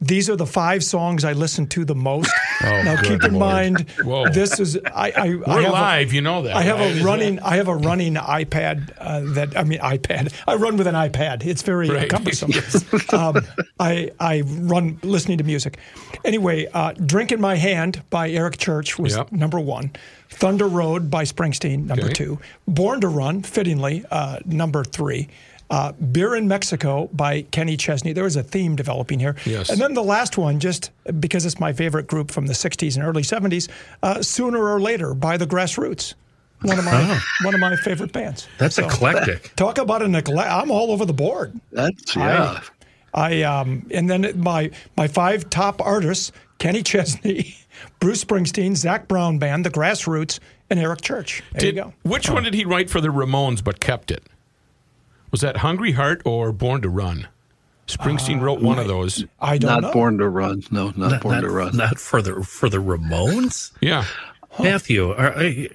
These 0.00 0.28
are 0.28 0.36
the 0.36 0.46
five 0.46 0.84
songs 0.84 1.24
I 1.24 1.32
listen 1.32 1.66
to 1.68 1.84
the 1.84 1.94
most. 1.94 2.30
Oh, 2.64 2.82
now 2.84 2.96
keep 3.02 3.22
in 3.22 3.34
Lord. 3.34 3.34
mind, 3.34 3.90
Whoa. 4.02 4.30
this 4.30 4.58
is 4.58 4.78
I. 4.86 5.12
I 5.14 5.28
We're 5.34 5.44
I 5.46 5.60
have 5.60 5.72
live, 5.72 6.10
A, 6.10 6.14
you 6.14 6.20
know 6.22 6.40
that. 6.42 6.56
I 6.56 6.62
have 6.62 6.78
right? 6.80 6.96
a 7.02 7.04
running. 7.04 7.38
I 7.40 7.56
have 7.56 7.68
a 7.68 7.76
running 7.76 8.14
iPad 8.14 8.92
uh, 8.98 9.20
that 9.34 9.58
I 9.58 9.64
mean 9.64 9.78
iPad. 9.80 10.32
I 10.48 10.54
run 10.54 10.78
with 10.78 10.86
an 10.86 10.94
iPad. 10.94 11.44
It's 11.44 11.60
very 11.60 11.90
Right. 11.90 12.08
cumbersome. 12.08 12.52
um, 13.12 13.44
I 13.78 14.10
I 14.18 14.40
run 14.40 14.98
listening 15.02 15.36
to 15.36 15.44
music. 15.44 15.76
Anyway, 16.24 16.66
uh, 16.72 16.92
"Drink 16.92 17.30
in 17.30 17.42
My 17.42 17.56
Hand" 17.56 18.02
by 18.08 18.30
Eric 18.30 18.56
Church 18.56 18.98
was 18.98 19.14
Yep. 19.16 19.32
number 19.32 19.60
one. 19.60 19.90
"Thunder 20.30 20.66
Road" 20.66 21.10
by 21.10 21.24
Springsteen, 21.24 21.84
number 21.84 22.04
Okay. 22.06 22.14
two. 22.14 22.38
"Born 22.66 23.02
to 23.02 23.08
Run," 23.08 23.42
fittingly, 23.42 24.02
uh, 24.10 24.38
number 24.46 24.82
three. 24.82 25.28
Uh, 25.68 25.92
"Beer 25.92 26.36
in 26.36 26.46
Mexico" 26.46 27.08
by 27.12 27.42
Kenny 27.42 27.76
Chesney. 27.76 28.12
There 28.12 28.24
was 28.24 28.36
a 28.36 28.42
theme 28.42 28.76
developing 28.76 29.18
here. 29.18 29.34
Yes. 29.44 29.68
And 29.70 29.80
then 29.80 29.94
the 29.94 30.02
last 30.02 30.38
one, 30.38 30.60
just 30.60 30.90
because 31.18 31.44
it's 31.44 31.58
my 31.58 31.72
favorite 31.72 32.06
group 32.06 32.30
from 32.30 32.46
the 32.46 32.54
'60s 32.54 32.96
and 32.96 33.04
early 33.04 33.22
'70s, 33.22 33.68
uh, 34.02 34.22
"Sooner 34.22 34.62
or 34.62 34.80
Later" 34.80 35.12
by 35.14 35.36
the 35.36 35.46
Grassroots. 35.46 36.14
One 36.62 36.78
of 36.78 36.84
my 36.84 37.20
one 37.42 37.54
of 37.54 37.60
my 37.60 37.76
favorite 37.76 38.12
bands. 38.12 38.48
That's 38.58 38.76
So, 38.76 38.86
eclectic. 38.86 39.54
Talk 39.56 39.78
about 39.78 40.02
a 40.02 40.08
neglect. 40.08 40.50
I'm 40.50 40.70
all 40.70 40.90
over 40.90 41.04
the 41.04 41.12
board. 41.12 41.58
That's 41.72 42.16
yeah. 42.16 42.60
I 43.12 43.42
um 43.42 43.86
and 43.90 44.08
then 44.08 44.40
my 44.40 44.70
my 44.96 45.08
five 45.08 45.50
top 45.50 45.80
artists: 45.80 46.32
Kenny 46.58 46.82
Chesney, 46.82 47.56
Bruce 48.00 48.24
Springsteen, 48.24 48.76
Zac 48.76 49.08
Brown 49.08 49.38
Band, 49.38 49.66
The 49.66 49.70
Grassroots, 49.70 50.38
and 50.70 50.78
Eric 50.78 51.02
Church. 51.02 51.42
There 51.52 51.60
Did, 51.60 51.76
you 51.76 51.82
go. 51.82 51.94
Which 52.04 52.30
one 52.30 52.44
did 52.44 52.54
he 52.54 52.64
write 52.64 52.88
for 52.88 53.00
the 53.00 53.08
Ramones 53.08 53.62
but 53.62 53.80
kept 53.80 54.10
it? 54.10 54.22
Was 55.36 55.42
that 55.42 55.58
Hungry 55.58 55.92
Heart 55.92 56.22
or 56.24 56.50
Born 56.50 56.80
to 56.80 56.88
Run? 56.88 57.28
Springsteen 57.86 58.40
wrote 58.40 58.62
one 58.62 58.78
of 58.78 58.86
uh, 58.86 58.88
those. 58.88 59.22
I 59.38 59.58
don't 59.58 59.70
Not 59.70 59.82
know. 59.82 59.92
born 59.92 60.16
to 60.16 60.26
run. 60.30 60.62
No, 60.70 60.86
not, 60.96 60.96
Not, 60.96 61.20
born 61.20 61.34
not- 61.34 61.40
to 61.42 61.50
run. 61.50 61.76
not 61.76 61.98
for 62.00 62.22
the 62.22 62.42
for 62.42 62.70
the 62.70 62.78
Ramones. 62.78 63.72
Yeah. 63.82 64.06
Matthew, 64.58 65.10
are, 65.10 65.36
I, 65.36 65.68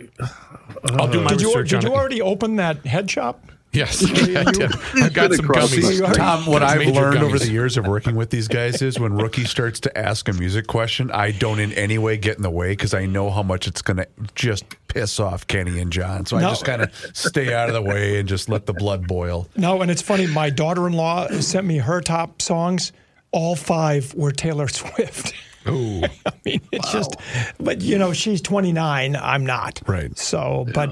I'll 0.94 1.08
do 1.10 1.22
my 1.22 1.30
Did 1.30 1.42
you, 1.42 1.64
did 1.64 1.74
on 1.76 1.82
you 1.84 1.90
it. 1.90 1.96
already 1.96 2.22
open 2.24 2.56
that 2.56 2.84
head 2.88 3.12
shop? 3.12 3.52
Yes, 3.74 4.02
you- 4.28 4.38
I 4.38 4.44
did. 4.52 4.72
I've 4.96 5.14
got 5.14 5.34
some 5.34 5.46
gummies. 5.46 6.14
Tom, 6.16 6.46
what 6.46 6.62
I've 6.62 6.80
major 6.80 6.92
learned 6.92 7.20
over 7.20 7.40
the 7.40 7.50
years 7.50 7.78
of 7.78 7.88
working 7.88 8.16
with 8.16 8.30
these 8.30 8.48
guys 8.48 8.82
is 8.82 9.00
when 9.00 9.14
rookie 9.14 9.46
starts 9.46 9.80
to 9.82 9.98
ask 9.98 10.28
a 10.28 10.34
music 10.34 10.68
question, 10.68 11.10
I 11.12 11.32
don't 11.32 11.60
in 11.60 11.72
any 11.74 11.98
way 11.98 12.18
get 12.18 12.36
in 12.36 12.44
the 12.44 12.50
way 12.50 12.72
because 12.72 12.94
I 12.94 13.06
know 13.06 13.30
how 13.30 13.44
much 13.44 13.68
it's 13.68 13.82
going 13.82 13.98
to 13.98 14.08
just 14.36 14.66
piss 14.88 15.20
off 15.20 15.48
Kenny 15.48 15.80
and 15.80 15.92
John. 15.92 16.26
So 16.26 16.38
I 16.38 16.42
just 16.42 16.66
kind 16.66 16.82
of 16.82 16.94
stay 17.14 17.54
out 17.54 17.70
of 17.70 17.76
the 17.76 17.82
way 17.82 18.20
and 18.20 18.28
just 18.28 18.50
let 18.50 18.66
the 18.66 18.74
blood 18.74 19.08
boil. 19.08 19.48
No, 19.56 19.82
and 19.82 19.90
it's 19.90 20.02
funny. 20.02 20.28
My 20.28 20.50
daughter-in-law 20.50 21.28
sent 21.40 21.66
me 21.66 21.78
her 21.78 22.02
top 22.02 22.42
songs. 22.42 22.92
All 23.32 23.56
five 23.56 24.14
were 24.16 24.34
Taylor 24.34 24.68
Swift. 24.70 25.34
Ooh. 25.68 26.02
I 26.26 26.32
mean, 26.44 26.60
it's 26.74 26.92
just, 26.92 27.16
but 27.60 27.80
you 27.82 27.98
know, 27.98 28.12
she's 28.12 28.42
29. 28.42 29.16
I'm 29.16 29.46
not. 29.46 29.82
Right. 29.88 30.18
So, 30.18 30.68
but 30.74 30.90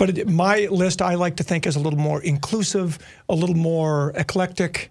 but 0.00 0.16
it, 0.16 0.26
my 0.26 0.66
list 0.70 1.02
I 1.02 1.14
like 1.14 1.36
to 1.36 1.42
think 1.42 1.66
is 1.66 1.76
a 1.76 1.78
little 1.78 1.98
more 1.98 2.22
inclusive, 2.22 2.98
a 3.28 3.34
little 3.34 3.54
more 3.54 4.12
eclectic, 4.16 4.90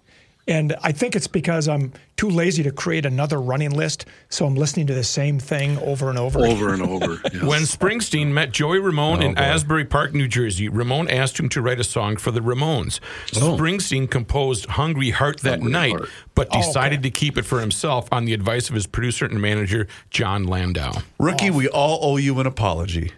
and 0.50 0.74
I 0.82 0.90
think 0.90 1.14
it's 1.14 1.28
because 1.28 1.68
I'm 1.68 1.92
too 2.16 2.28
lazy 2.28 2.64
to 2.64 2.72
create 2.72 3.06
another 3.06 3.40
running 3.40 3.70
list, 3.70 4.04
so 4.30 4.44
I'm 4.44 4.56
listening 4.56 4.88
to 4.88 4.94
the 4.94 5.04
same 5.04 5.38
thing 5.38 5.78
over 5.78 6.10
and 6.10 6.18
over. 6.18 6.44
Over 6.44 6.74
and 6.74 6.82
over. 6.82 7.20
yes. 7.32 7.42
When 7.44 7.62
Springsteen 7.62 8.32
met 8.32 8.50
Joey 8.50 8.80
Ramone 8.80 9.22
oh, 9.22 9.26
in 9.28 9.38
Asbury 9.38 9.84
Park, 9.84 10.12
New 10.12 10.26
Jersey, 10.26 10.68
Ramone 10.68 11.08
asked 11.08 11.38
him 11.38 11.48
to 11.50 11.62
write 11.62 11.78
a 11.78 11.84
song 11.84 12.16
for 12.16 12.32
the 12.32 12.40
Ramones. 12.40 12.98
Oh. 13.36 13.56
Springsteen 13.56 14.10
composed 14.10 14.66
Hungry 14.66 15.10
Heart 15.10 15.40
that 15.42 15.62
night, 15.62 15.94
but 16.34 16.48
oh, 16.50 16.60
decided 16.60 17.04
to 17.04 17.10
keep 17.10 17.38
it 17.38 17.44
for 17.44 17.60
himself 17.60 18.08
on 18.12 18.24
the 18.24 18.34
advice 18.34 18.68
of 18.68 18.74
his 18.74 18.88
producer 18.88 19.26
and 19.26 19.40
manager, 19.40 19.86
Jon 20.10 20.44
Landau. 20.44 20.94
Rookie, 21.20 21.52
we 21.52 21.68
all 21.68 22.00
owe 22.02 22.16
you 22.16 22.40
an 22.40 22.46
apology. 22.48 23.12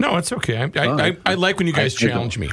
No, 0.00 0.16
it's 0.16 0.32
okay. 0.32 0.58
I, 0.58 0.70
I, 0.74 1.06
I, 1.06 1.16
I 1.26 1.34
like 1.34 1.58
when 1.58 1.68
you 1.68 1.72
guys 1.72 1.94
I- 2.02 2.06
I 2.06 2.10
challenge 2.10 2.38
me. 2.38 2.50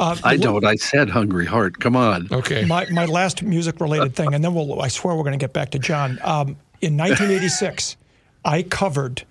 Uh, 0.00 0.16
I 0.24 0.36
don't. 0.36 0.64
I 0.64 0.76
said 0.76 1.10
hungry 1.10 1.46
heart. 1.46 1.78
Come 1.78 1.94
on. 1.94 2.28
Okay. 2.32 2.64
My 2.64 2.86
my 2.90 3.04
last 3.04 3.42
music 3.42 3.80
related 3.80 4.16
thing, 4.16 4.34
and 4.34 4.42
then 4.42 4.54
we'll. 4.54 4.80
I 4.80 4.88
swear 4.88 5.14
we're 5.14 5.22
going 5.24 5.38
to 5.38 5.42
get 5.42 5.52
back 5.52 5.70
to 5.72 5.78
John. 5.78 6.18
Um, 6.22 6.56
in 6.80 6.96
1986, 6.96 7.96
I 8.44 8.62
covered 8.62 9.24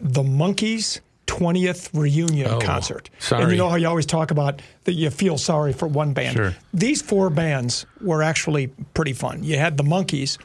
the 0.00 0.22
Monkees' 0.22 1.00
20th 1.26 1.90
reunion 1.92 2.48
Oh, 2.50 2.58
concert. 2.60 3.10
And 3.30 3.50
you 3.50 3.58
know 3.58 3.68
how 3.68 3.76
you 3.76 3.86
always 3.88 4.06
talk 4.06 4.30
about 4.30 4.62
that 4.84 4.94
you 4.94 5.10
feel 5.10 5.36
sorry 5.36 5.72
for 5.74 5.86
one 5.86 6.12
band. 6.14 6.36
Sure. 6.36 6.54
These 6.72 7.02
four 7.02 7.28
bands 7.28 7.84
were 8.00 8.22
actually 8.22 8.68
pretty 8.94 9.12
fun. 9.12 9.44
You 9.44 9.58
had 9.58 9.76
the 9.76 9.84
Monkees, 9.84 10.38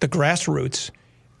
the 0.00 0.08
Grassroots, 0.08 0.90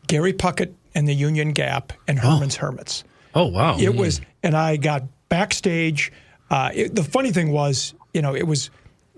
Gary 0.06 0.32
Puckett 0.32 0.72
and 0.94 1.06
the 1.06 1.14
Union 1.14 1.52
Gap, 1.52 1.92
and 2.08 2.18
Herman's 2.18 2.56
Hermits. 2.56 3.04
Oh 3.34 3.46
wow. 3.46 3.76
It 3.78 3.94
was, 3.94 4.20
and 4.42 4.56
I 4.56 4.76
got 4.78 5.04
backstage. 5.28 6.10
Uh, 6.50 6.70
it, 6.74 6.94
the 6.94 7.02
funny 7.04 7.30
thing 7.32 7.50
was, 7.52 7.94
you 8.14 8.22
know, 8.22 8.34
it 8.34 8.46
was 8.46 8.70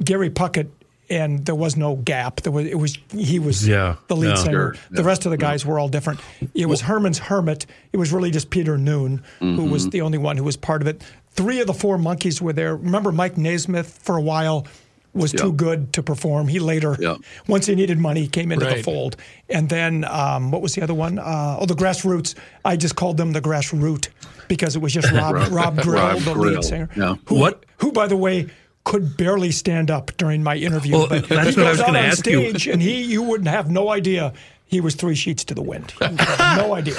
Gary 0.05 0.31
Puckett, 0.31 0.69
and 1.09 1.45
there 1.45 1.55
was 1.55 1.77
no 1.77 1.97
gap. 1.97 2.41
There 2.43 2.53
was, 2.53 2.67
it 2.67 2.77
was 2.79 2.99
he 3.13 3.39
was 3.39 3.67
Yeah, 3.67 3.97
the 4.09 4.17
lead 4.17 4.29
yeah. 4.31 4.35
singer. 4.37 4.75
Sure, 4.75 4.83
The 4.91 5.05
rest 5.05 5.25
of 5.27 5.31
the 5.31 5.37
guys 5.37 5.67
were 5.67 5.79
all 5.79 5.89
different. 5.89 6.21
It 6.55 6.67
was 6.67 6.81
Herman's 6.83 7.19
Hermit. 7.19 7.67
It 7.93 7.97
was 7.97 8.13
really 8.13 8.31
just 8.31 8.51
Peter 8.51 8.79
Noone 8.79 9.23
who 9.41 9.65
was 9.65 9.83
Mm-hmm. 9.83 9.91
the 9.91 10.01
only 10.03 10.19
one 10.19 10.37
who 10.37 10.45
was 10.45 10.57
part 10.57 10.83
of 10.83 10.89
it. 10.89 11.03
Three 11.33 11.61
of 11.61 11.67
the 11.67 11.75
four 11.75 11.97
Monkees 11.99 12.41
were 12.41 12.53
there. 12.53 12.77
Remember, 12.77 13.13
Mike 13.13 13.37
Nesmith 13.37 13.99
for 14.03 14.17
a 14.17 14.23
while 14.23 14.67
was 15.13 15.33
too 15.33 15.53
good 15.53 15.93
to 15.95 16.03
perform. 16.03 16.47
He 16.49 16.59
later, 16.61 16.97
Yeah. 17.01 17.17
once 17.49 17.67
he 17.67 17.75
needed 17.75 17.99
money, 17.99 18.29
came 18.29 18.53
into 18.53 18.65
the 18.67 18.83
fold. 18.83 19.17
And 19.49 19.69
then 19.69 20.05
um, 20.05 20.51
what 20.51 20.63
was 20.63 20.75
the 20.75 20.83
other 20.83 20.95
one? 20.95 21.19
Uh, 21.19 21.57
oh, 21.61 21.67
the 21.67 21.75
Grassroots. 21.75 22.35
I 22.65 22.77
just 22.77 22.95
called 22.97 23.17
them 23.17 23.33
the 23.33 23.41
Grassroot 23.41 24.09
because 24.49 24.77
it 24.77 24.83
was 24.83 24.93
just 24.93 25.11
Rob 25.13 25.35
Rob 25.53 25.81
Grill, 25.81 25.95
Rob 26.03 26.19
the 26.21 26.33
Grill, 26.35 26.55
lead 26.55 26.65
singer. 26.65 26.89
yeah. 26.97 27.17
Who, 27.27 27.35
What? 27.37 27.65
Who, 27.79 27.91
by 27.93 28.07
the 28.07 28.17
way, 28.17 28.49
could 28.85 29.17
barely 29.17 29.51
stand 29.51 29.91
up 29.91 30.11
during 30.17 30.43
my 30.43 30.57
interview. 30.57 30.93
Well, 30.99 31.09
but 31.09 31.29
that's 31.29 31.55
he 31.55 31.61
what 31.61 31.67
I 31.67 31.71
goes 31.71 31.79
was 31.79 31.81
out 31.81 31.89
on 31.91 31.97
ask 31.97 32.27
you. 32.27 32.51
stage, 32.51 32.67
and 32.69 32.81
he, 32.81 33.03
you 33.03 33.23
wouldn't 33.23 33.49
have 33.49 33.71
no 33.71 33.91
idea. 33.91 34.33
He 34.65 34.81
was 34.81 34.95
three 34.95 35.17
sheets 35.17 35.43
to 35.47 35.55
the 35.55 35.63
wind. 35.63 35.93
You 36.01 36.09
would 36.11 36.21
have 36.21 36.59
no 36.59 36.75
idea. 36.75 36.95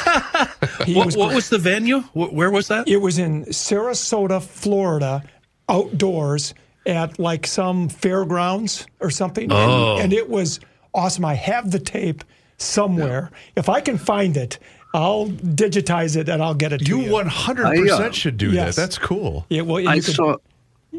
He 0.85 0.93
What, 0.93 1.05
was 1.05 1.15
what 1.17 1.33
was 1.33 1.49
the 1.49 1.57
venue? 1.57 2.01
Where 2.13 2.51
was 2.51 2.67
that? 2.67 2.87
It 2.89 2.97
was 2.97 3.17
in 3.17 3.45
Sarasota, 3.45 4.41
Florida, 4.43 5.23
outdoors 5.69 6.53
at 6.85 7.19
like 7.19 7.45
some 7.47 7.89
fairgrounds 7.89 8.85
or 8.99 9.09
something. 9.09 9.51
Oh. 9.51 9.93
And, 9.95 10.05
and 10.05 10.13
it 10.13 10.29
was 10.29 10.59
awesome. 10.93 11.25
I 11.25 11.35
have 11.35 11.71
the 11.71 11.79
tape 11.79 12.23
somewhere. 12.57 13.31
If 13.55 13.69
I 13.69 13.81
can 13.81 13.97
find 13.97 14.37
it, 14.37 14.59
I'll 14.93 15.27
digitize 15.29 16.17
it 16.17 16.27
and 16.27 16.43
I'll 16.43 16.53
get 16.53 16.73
it 16.73 16.79
to 16.79 16.85
You 16.85 16.99
you. 17.01 17.11
100% 17.11 17.89
I, 17.99 18.07
uh, 18.07 18.11
should 18.11 18.37
do 18.37 18.51
Yes. 18.51 18.75
that. 18.75 18.81
That's 18.81 18.97
cool. 18.97 19.45
Yeah, 19.49 19.61
well, 19.61 19.87
I 19.87 19.95
could- 20.01 20.15
saw. 20.15 20.35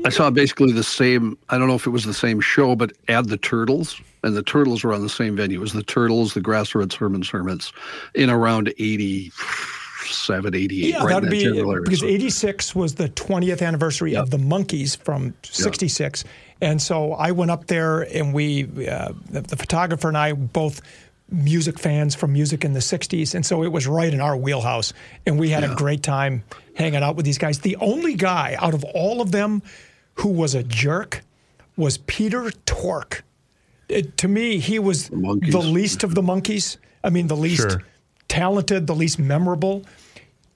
I 0.06 0.08
saw 0.08 0.30
basically 0.30 0.72
the 0.72 0.82
same. 0.82 1.36
I 1.50 1.58
don't 1.58 1.68
know 1.68 1.74
if 1.74 1.86
it 1.86 1.90
was 1.90 2.06
the 2.06 2.14
same 2.14 2.40
show, 2.40 2.74
but 2.74 2.94
add 3.08 3.28
the 3.28 3.36
Turtles, 3.36 4.00
and 4.24 4.34
the 4.34 4.42
Turtles 4.42 4.82
were 4.82 4.94
on 4.94 5.02
the 5.02 5.08
same 5.10 5.36
venue. 5.36 5.58
It 5.58 5.60
was 5.60 5.74
the 5.74 5.82
Turtles, 5.82 6.32
the 6.32 6.40
Grassroots, 6.40 6.94
Herman's 6.94 7.28
Hermits, 7.28 7.74
in 8.14 8.30
around 8.30 8.72
87, 10.04 10.54
88. 10.54 10.88
Yeah, 10.94 10.98
right 11.04 11.08
that'd 11.14 11.30
be 11.30 11.40
general 11.40 11.72
area. 11.72 11.82
because 11.82 12.00
So- 12.00 12.06
'86 12.06 12.74
was 12.74 12.94
the 12.94 13.08
20th 13.10 13.62
anniversary 13.66 14.16
of 14.16 14.30
the 14.30 14.38
Monkees 14.38 14.96
from 14.96 15.34
'66, 15.42 16.24
and 16.60 16.80
so 16.80 17.12
I 17.14 17.30
went 17.32 17.50
up 17.50 17.66
there, 17.66 18.02
and 18.02 18.32
we, 18.32 18.64
uh, 18.88 19.12
the, 19.30 19.40
the 19.42 19.56
photographer 19.56 20.08
and 20.08 20.16
I, 20.18 20.32
both 20.32 20.80
music 21.30 21.78
fans 21.78 22.14
from 22.14 22.32
music 22.32 22.64
in 22.64 22.72
the 22.72 22.80
'60s, 22.80 23.34
and 23.34 23.44
so 23.44 23.62
it 23.62 23.72
was 23.72 23.86
right 23.86 24.12
in 24.12 24.20
our 24.20 24.36
wheelhouse, 24.36 24.92
and 25.26 25.38
we 25.38 25.48
had 25.50 25.64
a 25.64 25.74
great 25.74 26.02
time 26.02 26.42
hanging 26.74 27.02
out 27.02 27.16
with 27.16 27.24
these 27.24 27.38
guys. 27.38 27.58
The 27.60 27.76
only 27.76 28.14
guy 28.14 28.56
out 28.58 28.74
of 28.74 28.84
all 28.84 29.20
of 29.20 29.30
them 29.32 29.62
who 30.14 30.28
was 30.28 30.54
a 30.54 30.62
jerk 30.62 31.22
was 31.76 31.96
Peter 31.98 32.50
Tork. 32.66 33.24
It, 33.88 34.16
to 34.18 34.28
me, 34.28 34.58
he 34.58 34.78
was 34.78 35.08
the, 35.08 35.16
Monkees. 35.16 35.72
least 35.72 36.04
of 36.04 36.14
the 36.14 36.22
Monkees. 36.22 36.76
I 37.04 37.10
mean, 37.10 37.26
the 37.26 37.36
least 37.36 37.62
Sure. 37.62 37.82
Talented, 38.32 38.86
the 38.86 38.94
least 38.94 39.18
memorable. 39.18 39.84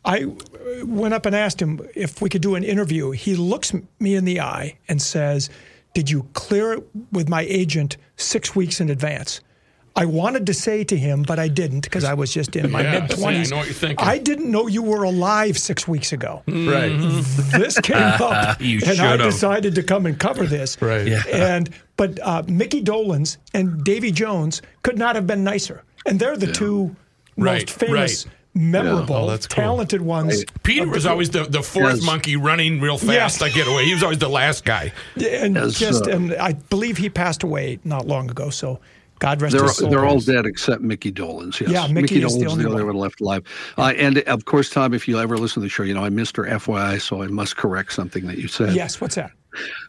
I 0.04 0.24
uh, 0.24 0.86
went 0.86 1.12
up 1.12 1.26
and 1.26 1.36
asked 1.36 1.60
him 1.60 1.80
if 1.94 2.22
we 2.22 2.30
could 2.30 2.40
do 2.40 2.54
an 2.54 2.64
interview. 2.64 3.10
He 3.10 3.34
looks 3.36 3.74
me 4.00 4.14
in 4.14 4.24
the 4.24 4.40
eye 4.40 4.78
and 4.88 5.02
says, 5.02 5.50
Did 5.94 6.08
you 6.08 6.26
clear 6.32 6.72
it 6.74 6.84
with 7.12 7.28
my 7.28 7.42
agent 7.42 7.98
six 8.16 8.56
weeks 8.56 8.80
in 8.80 8.88
advance? 8.88 9.40
I 9.94 10.04
wanted 10.06 10.46
to 10.46 10.54
say 10.54 10.84
to 10.84 10.96
him, 10.96 11.22
but 11.22 11.38
I 11.38 11.48
didn't 11.48 11.80
because 11.80 12.04
I 12.04 12.14
was 12.14 12.32
just 12.32 12.54
in 12.56 12.70
my 12.70 12.82
Yeah, 12.82 13.00
mid 13.00 13.10
twenties. 13.10 13.50
I 13.50 13.54
know 13.54 13.58
what 13.60 13.66
you're 13.66 13.74
thinking. 13.74 14.06
I 14.06 14.18
didn't 14.18 14.50
know 14.50 14.66
you 14.68 14.82
were 14.82 15.04
alive 15.04 15.58
six 15.58 15.86
weeks 15.88 16.12
ago. 16.12 16.42
Right. 16.46 16.92
This 17.58 17.78
came 17.80 17.96
up, 18.20 18.58
and 18.60 18.84
I 18.84 18.94
should've. 18.94 19.32
decided 19.32 19.74
to 19.74 19.82
come 19.82 20.06
and 20.06 20.18
cover 20.18 20.44
this. 20.44 20.80
Right. 20.80 21.06
Yeah. 21.06 21.22
And 21.28 21.68
but 21.96 22.18
uh, 22.22 22.42
Micky 22.46 22.82
Dolenz 22.82 23.36
and 23.54 23.84
Davy 23.84 24.12
Jones 24.12 24.62
could 24.82 24.98
not 24.98 25.14
have 25.14 25.26
been 25.26 25.44
nicer, 25.44 25.82
and 26.06 26.18
they're 26.20 26.36
the 26.38 26.52
two 26.52 26.94
Right, 27.36 27.62
most 27.68 27.78
famous, 27.78 28.26
right. 28.26 28.34
memorable, 28.54 29.14
Oh, 29.16 29.30
that's 29.30 29.46
cool. 29.46 29.62
talented 29.62 30.00
ones. 30.02 30.44
Peter 30.62 30.86
was 30.88 31.04
always 31.06 31.30
the, 31.30 31.44
the 31.44 31.62
fourth 31.62 31.96
Yes. 31.96 32.02
monkey 32.04 32.36
running 32.36 32.80
real 32.80 32.96
fast 32.98 33.40
Yes. 33.40 33.50
to 33.50 33.50
get 33.50 33.68
away. 33.68 33.84
He 33.84 33.92
was 33.94 34.02
always 34.02 34.18
the 34.18 34.28
last 34.28 34.64
guy. 34.64 34.92
and 35.22 35.56
As, 35.58 35.78
just 35.78 36.06
uh, 36.06 36.10
and 36.12 36.34
I 36.34 36.54
believe 36.54 36.96
he 36.96 37.10
passed 37.10 37.42
away 37.42 37.78
not 37.84 38.06
long 38.06 38.30
ago. 38.30 38.48
So 38.50 38.80
God 39.18 39.40
rest 39.42 39.54
They're, 39.54 39.64
his 39.64 39.76
soul. 39.76 39.88
they're 39.90 40.04
all 40.04 40.20
dead 40.20 40.44
except 40.46 40.82
Micky 40.82 41.10
Dolenz. 41.12 41.60
Yes. 41.60 41.70
Yeah, 41.70 41.86
Mickey 41.86 42.22
is 42.22 42.34
the 42.38 42.44
Dolenz 42.44 42.50
only 42.52 42.64
the 42.64 42.70
only 42.70 42.84
one. 42.84 42.94
one 42.94 43.02
left 43.02 43.20
alive. 43.20 43.42
Uh, 43.78 43.92
and 43.96 44.18
of 44.20 44.44
course, 44.46 44.68
Tom, 44.70 44.92
if 44.94 45.06
you 45.08 45.18
ever 45.18 45.36
listen 45.38 45.54
to 45.62 45.66
the 45.66 45.70
show, 45.70 45.82
you 45.82 45.94
know 45.94 46.04
I'm 46.04 46.14
Mr. 46.16 46.46
FYI, 46.48 47.00
so 47.00 47.22
I 47.22 47.26
must 47.28 47.56
correct 47.56 47.92
something 47.92 48.26
that 48.26 48.38
you 48.38 48.48
said. 48.48 48.74
Yes, 48.74 49.00
what's 49.00 49.14
that? 49.16 49.30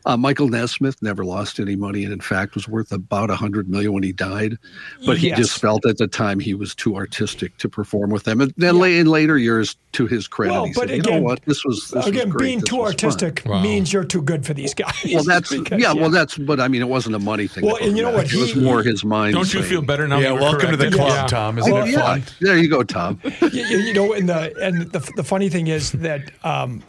Uh, 0.06 0.18
Michael 0.18 0.48
Nesmith 0.49 1.02
never 1.02 1.26
lost 1.26 1.60
any 1.60 1.76
money, 1.76 2.03
and 2.03 2.14
in 2.14 2.22
fact 2.22 2.56
was 2.56 2.68
worth 2.68 2.91
about 2.91 3.30
a 3.30 3.35
hundred 3.35 3.69
million 3.69 3.94
when 3.94 4.03
he 4.03 4.11
died. 4.14 4.57
But 5.06 5.18
he 5.18 5.27
Yes. 5.30 5.38
just 5.39 5.60
felt 5.60 5.85
at 5.85 5.98
the 5.98 6.07
time 6.07 6.39
he 6.39 6.53
was 6.53 6.73
too 6.76 6.95
artistic 6.95 7.57
to 7.57 7.69
perform 7.69 8.10
with 8.11 8.23
them. 8.23 8.39
And 8.41 8.53
then 8.57 8.77
la- 8.80 8.85
in 8.85 9.07
later 9.07 9.38
years, 9.38 9.76
to 9.94 10.06
his 10.06 10.27
credit, 10.27 10.52
Well, 10.53 10.65
he 10.65 10.73
but 10.73 10.81
said, 10.81 10.89
"You 10.91 10.95
again, 11.02 11.14
know 11.15 11.22
what? 11.22 11.41
This 11.45 11.65
was 11.65 11.89
this 11.89 12.06
Again, 12.06 12.27
was 12.27 12.35
great. 12.38 12.45
being 12.48 12.60
This 12.60 12.69
too 12.69 12.81
artistic 12.81 13.41
Wow. 13.48 13.61
means 13.64 13.91
you're 13.91 14.03
too 14.03 14.22
good 14.22 14.45
for 14.45 14.53
these 14.53 14.73
guys. 14.76 14.94
Well, 15.11 15.23
that's 15.23 15.49
Because, 15.57 15.81
yeah, 15.81 15.91
Well, 15.94 16.11
that's 16.11 16.38
but 16.38 16.60
I 16.60 16.68
mean, 16.68 16.81
it 16.84 16.88
wasn't 16.88 17.15
a 17.15 17.19
money 17.19 17.48
thing. 17.48 17.65
Well, 17.65 17.77
and 17.81 17.98
you 17.98 18.03
know 18.03 18.11
what, 18.11 18.26
him 18.31 18.39
back. 18.41 18.52
It 18.52 18.56
was 18.56 18.64
more 18.64 18.84
his 18.84 19.03
mind. 19.03 19.34
Don't 19.34 19.52
you 19.53 19.64
feel 19.64 19.81
better 19.81 20.07
now? 20.07 20.19
Yeah, 20.19 20.30
you 20.30 20.34
were 20.35 20.41
welcome 20.41 20.69
to 20.72 20.77
the 20.77 20.91
club, 20.91 21.10
Yeah. 21.10 21.26
Tom. 21.27 21.57
Isn't 21.57 21.73
Oh, 21.73 21.77
it 21.81 21.89
yeah. 21.89 22.02
fun? 22.02 22.23
There 22.41 22.57
you 22.57 22.69
go, 22.69 22.84
Tom. 22.84 23.19
you, 23.41 23.49
you 23.65 23.77
you 23.80 23.94
know, 23.94 24.14
and 24.14 24.30
the 24.30 24.53
and 24.61 24.91
the, 24.91 24.99
the 25.15 25.23
funny 25.23 25.49
thing 25.49 25.68
is 25.68 25.91
that 25.94 26.30
um, 26.44 26.84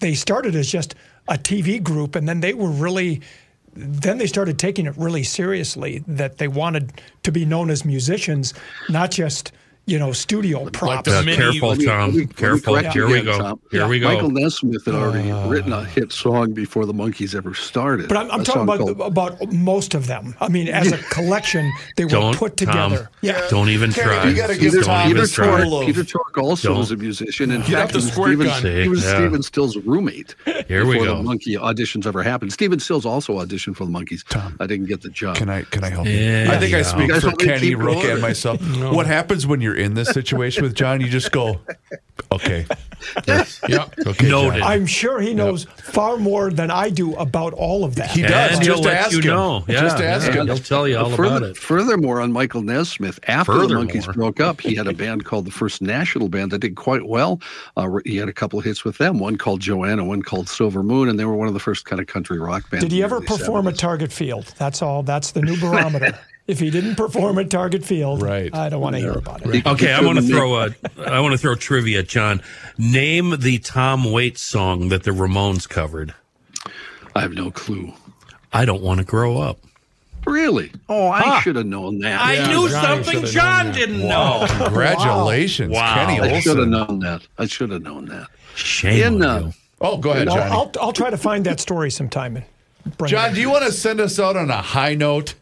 they 0.00 0.14
started 0.14 0.54
as 0.54 0.70
just 0.70 0.94
a 1.28 1.34
TV 1.34 1.82
group, 1.82 2.16
and 2.16 2.28
then 2.28 2.40
they 2.40 2.54
were 2.54 2.70
really, 2.70 3.20
then 3.74 4.18
they 4.18 4.26
started 4.26 4.58
taking 4.58 4.86
it 4.86 4.96
really 4.96 5.22
seriously. 5.22 6.04
That 6.06 6.38
they 6.38 6.48
wanted 6.48 7.00
to 7.22 7.32
be 7.32 7.44
known 7.44 7.70
as 7.70 7.84
musicians, 7.84 8.54
not 8.88 9.10
just 9.10 9.52
you 9.86 9.98
know, 9.98 10.12
studio 10.12 10.64
props. 10.70 11.08
the 11.10 11.22
mini- 11.22 11.36
Careful, 11.36 11.68
Let 11.70 11.78
me- 11.78 11.84
Tom. 11.86 11.98
let 12.00 12.12
me- 12.14 12.20
let 12.20 12.28
me 12.28 12.34
Careful. 12.34 12.74
correct 12.74 12.94
you 12.94 13.06
Here 13.06 13.16
we 13.18 13.22
go. 13.22 13.38
Tom. 13.38 13.60
Here 13.70 13.86
we 13.86 14.00
go. 14.00 14.08
Michael 14.12 14.30
Nesmith 14.30 14.84
had 14.86 14.94
already 14.94 15.30
Uh. 15.30 15.46
written 15.48 15.72
a 15.72 15.84
hit 15.84 16.10
song 16.12 16.52
before 16.52 16.86
the 16.86 16.94
Monkees 16.94 17.34
ever 17.34 17.54
started. 17.54 18.08
But 18.08 18.16
I'm, 18.16 18.30
I'm 18.30 18.44
talking 18.44 18.62
about 18.62 18.78
called- 18.78 19.00
about 19.00 19.52
most 19.52 19.94
of 19.94 20.06
them. 20.06 20.34
I 20.40 20.48
mean, 20.48 20.68
as 20.68 20.90
a 20.92 20.96
collection, 21.10 21.70
they 21.96 22.04
were 22.04 22.10
Don't, 22.10 22.36
put 22.36 22.56
Tom. 22.56 22.66
together. 22.92 23.10
Yeah. 23.20 23.40
Don't 23.50 23.68
even 23.68 23.92
try. 23.92 24.28
you 24.28 24.34
gotta 24.34 24.56
give 24.56 24.72
Don't 24.72 24.84
Tom 24.84 25.10
even 25.10 25.22
Peter 25.22 25.34
try. 25.34 25.64
Tork, 25.64 25.86
Peter 25.86 26.04
Tork 26.04 26.38
also 26.38 26.68
Don't. 26.68 26.78
was 26.78 26.90
a 26.90 26.96
musician. 26.96 27.50
In 27.50 27.60
Get 27.62 27.70
fact, 27.70 27.92
the 27.92 27.98
he 27.98 28.04
was, 28.04 28.12
squirt 28.12 28.28
Steven, 28.28 28.46
gun. 28.46 28.82
he 28.82 28.88
was 28.88 29.04
Yeah. 29.04 29.14
Stephen 29.16 29.42
Stills' 29.42 29.76
roommate 29.78 30.34
Here 30.68 30.84
we 30.86 30.92
before 30.98 31.06
go. 31.06 31.16
the 31.22 31.22
Monkee 31.28 31.56
auditions 31.58 32.06
ever 32.06 32.22
happened. 32.22 32.52
Stephen 32.52 32.78
Stills 32.80 33.04
also 33.04 33.38
auditioned 33.44 33.76
for 33.76 33.84
the 33.84 33.90
Monkees. 33.92 34.22
I 34.60 34.66
didn't 34.66 34.86
get 34.86 35.02
the 35.02 35.10
job. 35.10 35.36
Can 35.36 35.50
I 35.50 35.62
can 35.62 35.84
I 35.84 35.90
help 35.90 36.06
you? 36.06 36.46
I 36.48 36.58
think 36.58 36.74
I 36.74 36.82
speak 36.82 37.10
for 37.12 37.26
want 37.28 37.40
me 37.42 37.46
to 37.48 37.52
Kenny, 37.54 37.74
Rook, 37.74 38.02
and 38.04 38.20
myself. 38.22 38.60
What 38.92 39.06
happens 39.06 39.46
when 39.46 39.60
you're 39.60 39.73
in 39.74 39.94
this 39.94 40.08
situation 40.10 40.62
with 40.62 40.74
John? 40.74 41.00
You 41.00 41.08
just 41.08 41.32
go, 41.32 41.60
okay, 42.32 42.66
Yeah. 43.28 43.44
okay, 44.06 44.28
Noted. 44.28 44.60
John. 44.60 44.62
I'm 44.62 44.86
sure 44.86 45.20
he 45.20 45.34
knows 45.34 45.64
far 45.64 46.16
more 46.16 46.50
than 46.50 46.70
I 46.70 46.88
do 46.90 47.14
about 47.16 47.52
all 47.52 47.84
of 47.84 47.96
that. 47.96 48.10
He 48.10 48.22
does. 48.22 48.56
And 48.56 48.64
just 48.64 48.78
he'll 48.78 48.84
let 48.84 48.96
ask 49.06 49.12
you 49.12 49.18
him. 49.20 49.26
know. 49.26 49.64
Yeah, 49.68 49.80
Just 49.82 50.00
ask 50.02 50.28
yeah. 50.28 50.40
him. 50.40 50.46
He'll 50.46 50.56
tell 50.56 50.88
you 50.88 50.96
all 50.98 51.10
Further- 51.10 51.36
about 51.36 51.42
it. 51.50 51.56
Furthermore, 51.58 52.20
on 52.20 52.32
Michael 52.32 52.62
Nesmith, 52.62 53.18
after 53.28 53.52
the 53.66 53.74
Monkees 53.74 54.12
broke 54.14 54.40
up, 54.40 54.60
he 54.60 54.74
had 54.74 54.86
a 54.86 54.94
band 54.94 55.24
called 55.24 55.44
the 55.44 55.50
First 55.50 55.82
National 55.82 56.28
Band 56.28 56.50
that 56.52 56.60
did 56.60 56.76
quite 56.76 57.06
well. 57.06 57.40
Uh, 57.76 57.98
he 58.06 58.16
had 58.16 58.28
a 58.28 58.32
couple 58.32 58.58
of 58.58 58.64
hits 58.64 58.84
with 58.84 58.96
them, 58.98 59.18
one 59.18 59.36
called 59.36 59.60
Joanna, 59.60 60.04
one 60.04 60.22
called 60.22 60.48
Silver 60.48 60.82
Moon, 60.82 61.08
and 61.08 61.18
they 61.18 61.24
were 61.26 61.36
one 61.36 61.48
of 61.48 61.54
the 61.54 61.60
first 61.60 61.84
kind 61.84 62.00
of 62.00 62.06
country 62.06 62.38
rock 62.38 62.68
bands. 62.70 62.84
Did 62.84 62.92
he 62.92 63.02
ever 63.02 63.20
perform 63.20 63.66
70s. 63.66 63.68
at 63.72 63.78
Target 63.78 64.12
Field? 64.12 64.54
That's 64.58 64.80
all. 64.82 65.02
That's 65.02 65.32
the 65.32 65.42
new 65.42 65.58
barometer. 65.60 66.18
if 66.46 66.60
he 66.60 66.70
didn't 66.70 66.96
perform 66.96 67.38
at 67.38 67.50
Target 67.50 67.84
Field, 67.84 68.20
Right. 68.22 68.54
I 68.54 68.68
don't 68.68 68.80
want 68.80 68.96
to 68.96 69.00
hear 69.00 69.12
about 69.12 69.42
it. 69.46 69.66
Okay, 69.66 69.92
I 69.92 70.00
want 70.02 70.18
to 70.18 70.24
throw 70.24 70.56
a 70.56 70.74
I 71.06 71.20
want 71.20 71.32
to 71.32 71.38
throw 71.38 71.54
trivia, 71.54 72.02
John. 72.02 72.42
Name 72.78 73.36
the 73.38 73.58
Tom 73.58 74.04
Waits 74.12 74.40
song 74.42 74.88
that 74.90 75.04
the 75.04 75.10
Ramones 75.12 75.68
covered. 75.68 76.14
I 77.14 77.20
have 77.22 77.32
no 77.32 77.50
clue. 77.50 77.92
I 78.52 78.64
don't 78.64 78.82
want 78.82 78.98
to 78.98 79.04
grow 79.04 79.38
up. 79.38 79.58
Really? 80.26 80.72
Oh, 80.88 81.08
I 81.08 81.20
Huh. 81.20 81.40
should 81.40 81.56
have 81.56 81.66
known 81.66 81.98
that. 82.00 82.20
I 82.20 82.34
Yeah, 82.34 82.46
knew 82.48 82.68
Johnny 82.68 83.04
something 83.04 83.24
John 83.26 83.72
didn't 83.72 84.00
know. 84.06 84.46
Congratulations, 84.48 85.70
Wow. 85.72 85.94
Kenny 85.94 86.20
I 86.20 86.40
should 86.40 86.58
have 86.58 86.68
known 86.68 87.00
that. 87.00 87.22
I 87.38 87.46
should 87.46 87.70
have 87.70 87.82
known 87.82 88.06
that. 88.06 88.28
Shame 88.54 89.16
In, 89.16 89.22
on 89.22 89.28
uh, 89.44 89.46
you. 89.46 89.52
Oh, 89.80 89.96
go 89.98 90.12
ahead, 90.12 90.28
I'll, 90.28 90.36
Johnny. 90.36 90.50
I'll, 90.50 90.70
I'll 90.80 90.92
try 90.92 91.10
to 91.10 91.16
find 91.18 91.44
that 91.46 91.60
story 91.60 91.90
sometime. 91.90 92.36
And 92.36 92.96
bring 92.96 93.10
John, 93.10 93.30
in. 93.30 93.34
do 93.34 93.40
you 93.40 93.50
want 93.50 93.64
to 93.66 93.72
send 93.72 94.00
us 94.00 94.18
out 94.18 94.36
on 94.36 94.50
a 94.50 94.62
high 94.62 94.94
note? 94.94 95.34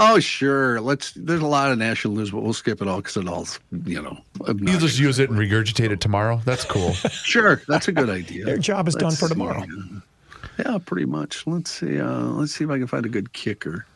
Oh, 0.00 0.20
sure. 0.20 0.80
Let's. 0.80 1.12
There's 1.12 1.40
a 1.40 1.46
lot 1.46 1.72
of 1.72 1.78
national 1.78 2.14
news, 2.14 2.30
but 2.30 2.40
we'll 2.42 2.52
skip 2.52 2.80
it 2.80 2.86
all 2.86 2.98
because 2.98 3.16
it 3.16 3.26
all's, 3.26 3.58
you 3.84 4.00
know. 4.00 4.16
You 4.38 4.46
obnoxious. 4.46 4.82
just 4.82 4.98
use 5.00 5.18
it 5.18 5.28
and 5.28 5.38
regurgitate 5.38 5.90
it 5.90 6.00
tomorrow. 6.00 6.40
That's 6.44 6.64
cool. 6.64 6.92
Sure, 7.10 7.60
that's 7.66 7.88
a 7.88 7.92
good 7.92 8.08
idea. 8.08 8.46
Your 8.46 8.58
job 8.58 8.86
is 8.86 8.94
done 8.94 9.08
Let's 9.08 9.18
for 9.20 9.26
see. 9.26 9.34
tomorrow. 9.34 9.64
Yeah, 10.64 10.78
pretty 10.84 11.04
much. 11.04 11.46
Let's 11.46 11.70
see. 11.72 12.00
Uh, 12.00 12.26
let's 12.28 12.54
see 12.54 12.64
if 12.64 12.70
I 12.70 12.78
can 12.78 12.86
find 12.86 13.04
a 13.06 13.08
good 13.08 13.32
kicker. 13.32 13.86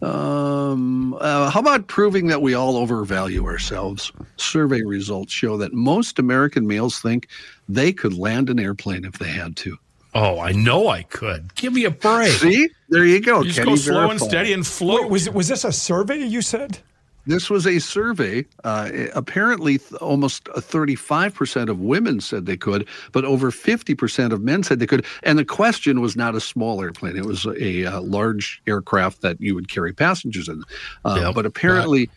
Um, 0.00 1.14
uh, 1.20 1.50
how 1.50 1.60
about 1.60 1.88
proving 1.88 2.28
that 2.28 2.40
we 2.40 2.54
all 2.54 2.76
overvalue 2.76 3.44
ourselves? 3.44 4.12
Survey 4.36 4.82
results 4.82 5.32
show 5.32 5.56
that 5.58 5.72
most 5.72 6.18
American 6.18 6.66
males 6.66 7.00
think 7.00 7.28
they 7.68 7.92
could 7.92 8.14
land 8.14 8.48
an 8.48 8.58
airplane 8.60 9.04
if 9.04 9.18
they 9.18 9.28
had 9.28 9.56
to. 9.58 9.76
Oh, 10.14 10.40
I 10.40 10.52
know 10.52 10.88
I 10.88 11.02
could. 11.02 11.54
Give 11.54 11.72
me 11.72 11.84
a 11.84 11.90
break. 11.90 12.32
See, 12.32 12.68
there 12.88 13.04
you 13.04 13.20
go. 13.20 13.40
You 13.42 13.48
just 13.48 13.58
Kenny 13.58 13.72
go 13.72 13.76
slow 13.76 14.10
and 14.10 14.20
steady 14.20 14.52
and 14.52 14.66
float. 14.66 15.02
Wait, 15.02 15.10
was 15.10 15.30
was 15.30 15.48
this 15.48 15.64
a 15.64 15.72
survey 15.72 16.18
you 16.24 16.42
said? 16.42 16.78
This 17.26 17.50
was 17.50 17.66
a 17.66 17.78
survey. 17.78 18.46
Uh, 18.64 18.90
apparently, 19.14 19.76
th- 19.76 19.92
almost 20.00 20.44
35% 20.44 21.68
of 21.68 21.78
women 21.78 22.20
said 22.20 22.46
they 22.46 22.56
could, 22.56 22.88
but 23.12 23.26
over 23.26 23.50
50% 23.50 24.32
of 24.32 24.40
men 24.40 24.62
said 24.62 24.78
they 24.78 24.86
could. 24.86 25.04
And 25.24 25.38
the 25.38 25.44
question 25.44 26.00
was 26.00 26.16
not 26.16 26.34
a 26.34 26.40
small 26.40 26.80
airplane, 26.80 27.18
it 27.18 27.26
was 27.26 27.44
a, 27.44 27.84
uh 27.84 28.00
large 28.00 28.62
aircraft 28.66 29.20
that 29.20 29.38
you 29.42 29.54
would 29.54 29.68
carry 29.68 29.92
passengers 29.92 30.48
in. 30.48 30.62
Uh, 31.04 31.18
Yep. 31.20 31.34
but 31.34 31.44
apparently, 31.44 32.08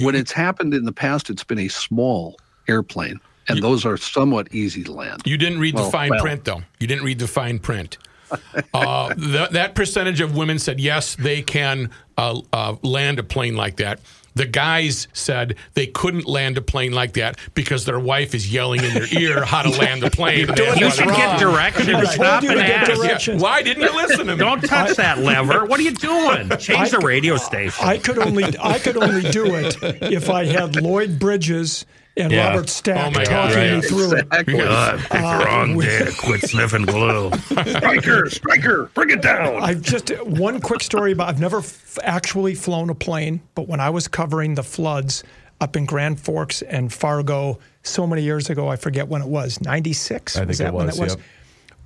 when 0.00 0.14
it's 0.14 0.32
happened 0.32 0.72
in 0.72 0.84
the 0.86 0.92
past, 0.92 1.28
it's 1.28 1.44
been 1.44 1.58
a 1.58 1.68
small 1.68 2.38
airplane, 2.68 3.20
and 3.48 3.62
those 3.62 3.84
are 3.86 3.96
somewhat 3.96 4.52
easy 4.54 4.84
to 4.84 4.92
land. 4.92 5.22
You 5.24 5.36
didn't 5.36 5.60
read 5.60 5.76
the 5.76 5.84
fine 5.90 6.10
well. 6.10 6.20
print, 6.20 6.44
though. 6.44 6.62
You 6.80 6.86
didn't 6.86 7.04
read 7.04 7.18
the 7.18 7.26
fine 7.28 7.58
print. 7.58 7.98
uh, 8.74 9.14
th- 9.14 9.50
that 9.50 9.74
percentage 9.74 10.20
of 10.20 10.36
women 10.36 10.58
said 10.58 10.78
yes, 10.80 11.16
they 11.16 11.40
can 11.42 11.90
uh, 12.16 12.40
uh, 12.52 12.76
land 12.82 13.18
a 13.18 13.22
plane 13.22 13.56
like 13.56 13.76
that. 13.76 14.00
The 14.34 14.46
guys 14.46 15.08
said 15.14 15.56
they 15.74 15.88
couldn't 15.88 16.26
land 16.26 16.58
a 16.58 16.60
plane 16.60 16.92
like 16.92 17.14
that 17.14 17.38
because 17.54 17.84
their 17.86 17.98
wife 17.98 18.36
is 18.36 18.52
yelling 18.52 18.84
in 18.84 18.94
their 18.94 19.12
ear 19.18 19.44
how 19.44 19.62
to 19.62 19.70
land 19.70 20.00
the 20.02 20.10
plane. 20.10 20.46
You're 20.46 20.54
doing 20.54 20.78
this 20.78 21.00
wanna- 21.00 21.12
should 21.12 21.16
get 21.16 21.40
directions. 21.40 21.88
I 21.88 22.04
Stop 22.04 22.42
and 22.44 22.60
ask. 22.60 22.92
directions. 22.92 23.42
Why 23.42 23.62
didn't 23.62 23.82
you 23.82 23.92
listen 23.96 24.26
to 24.28 24.36
me? 24.36 24.38
Don't 24.38 24.60
touch 24.62 24.96
that 24.96 25.18
lever. 25.18 25.64
What 25.64 25.80
are 25.80 25.82
you 25.82 25.90
doing? 25.92 26.50
Change 26.58 26.90
the 26.90 26.98
radio 27.00 27.36
station. 27.36 27.84
I 27.84 27.98
could 27.98 28.18
only 28.18 28.44
I 28.62 28.78
could 28.78 28.96
only 28.96 29.28
do 29.30 29.56
it 29.56 29.76
if 30.02 30.30
I 30.30 30.44
had 30.44 30.76
Lloyd 30.76 31.18
Bridges 31.18 31.84
and 32.18 32.32
Yeah. 32.32 32.48
Robert 32.48 32.68
Stack 32.68 32.96
Oh 33.06 33.10
my 33.10 33.24
talking 33.24 33.30
God, 33.54 33.56
me 33.56 33.72
right. 33.74 33.84
through 33.84 34.12
it. 34.16 34.26
Exactly. 34.26 34.54
God, 34.58 34.98
picked 35.00 35.12
the 35.12 35.44
wrong 35.46 35.78
day 35.78 35.98
to 36.04 36.12
quit 36.18 36.40
sniffing 36.42 36.84
glue. 36.86 37.30
Striker, 37.66 38.28
striker, 38.30 38.90
bring 38.94 39.10
it 39.10 39.22
down. 39.22 39.62
I've 39.62 39.82
just 39.82 40.10
one 40.26 40.60
quick 40.60 40.82
story 40.82 41.12
about 41.12 41.28
I've 41.28 41.40
never 41.40 41.58
f- 41.58 41.98
actually 42.02 42.54
flown 42.54 42.90
a 42.90 42.94
plane, 42.94 43.40
but 43.54 43.68
when 43.68 43.80
I 43.80 43.90
was 43.90 44.08
covering 44.08 44.54
the 44.54 44.62
floods 44.62 45.22
up 45.60 45.76
in 45.76 45.86
Grand 45.86 46.20
Forks 46.20 46.62
and 46.62 46.92
Fargo 46.92 47.58
so 47.82 48.06
many 48.06 48.22
years 48.22 48.48
ago, 48.50 48.68
I 48.68 48.76
forget 48.76 49.08
when 49.08 49.22
it 49.22 49.28
was, 49.28 49.60
96? 49.60 50.36
I 50.36 50.40
think 50.40 50.48
was 50.48 50.58
that 50.58 50.68
it 50.68 50.74
when 50.74 50.86
was, 50.86 50.98
it 50.98 51.02
was? 51.02 51.16
yep. 51.16 51.24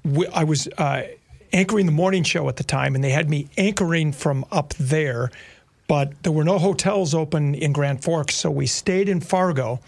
We, 0.05 0.27
I 0.29 0.45
was 0.45 0.69
uh, 0.79 1.05
anchoring 1.53 1.87
the 1.87 1.93
morning 1.93 2.23
show 2.25 2.49
at 2.49 2.57
the 2.57 2.65
time, 2.65 2.95
and 2.95 3.03
they 3.05 3.11
had 3.11 3.31
me 3.31 3.49
anchoring 3.57 4.13
from 4.13 4.45
up 4.51 4.75
there, 4.75 5.31
but 5.89 6.23
there 6.23 6.33
were 6.33 6.45
no 6.45 6.59
hotels 6.59 7.15
open 7.15 7.55
in 7.55 7.73
Grand 7.73 8.03
Forks, 8.03 8.35
so 8.35 8.51
we 8.51 8.67
stayed 8.67 9.09
in 9.09 9.21
Fargo. 9.21 9.81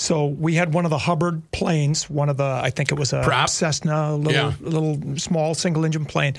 So 0.00 0.26
we 0.26 0.54
had 0.54 0.72
one 0.72 0.84
of 0.84 0.90
the 0.90 0.98
Hubbard 0.98 1.42
planes, 1.50 2.08
one 2.08 2.28
of 2.28 2.36
the 2.36 2.44
I 2.62 2.70
think 2.70 2.92
it 2.92 2.94
was 2.98 3.12
a 3.12 3.20
Prop? 3.22 3.48
Cessna, 3.48 4.14
little 4.16 4.32
Yeah. 4.32 4.52
little 4.60 4.98
small 5.18 5.54
single 5.54 5.84
engine 5.84 6.04
plane. 6.06 6.34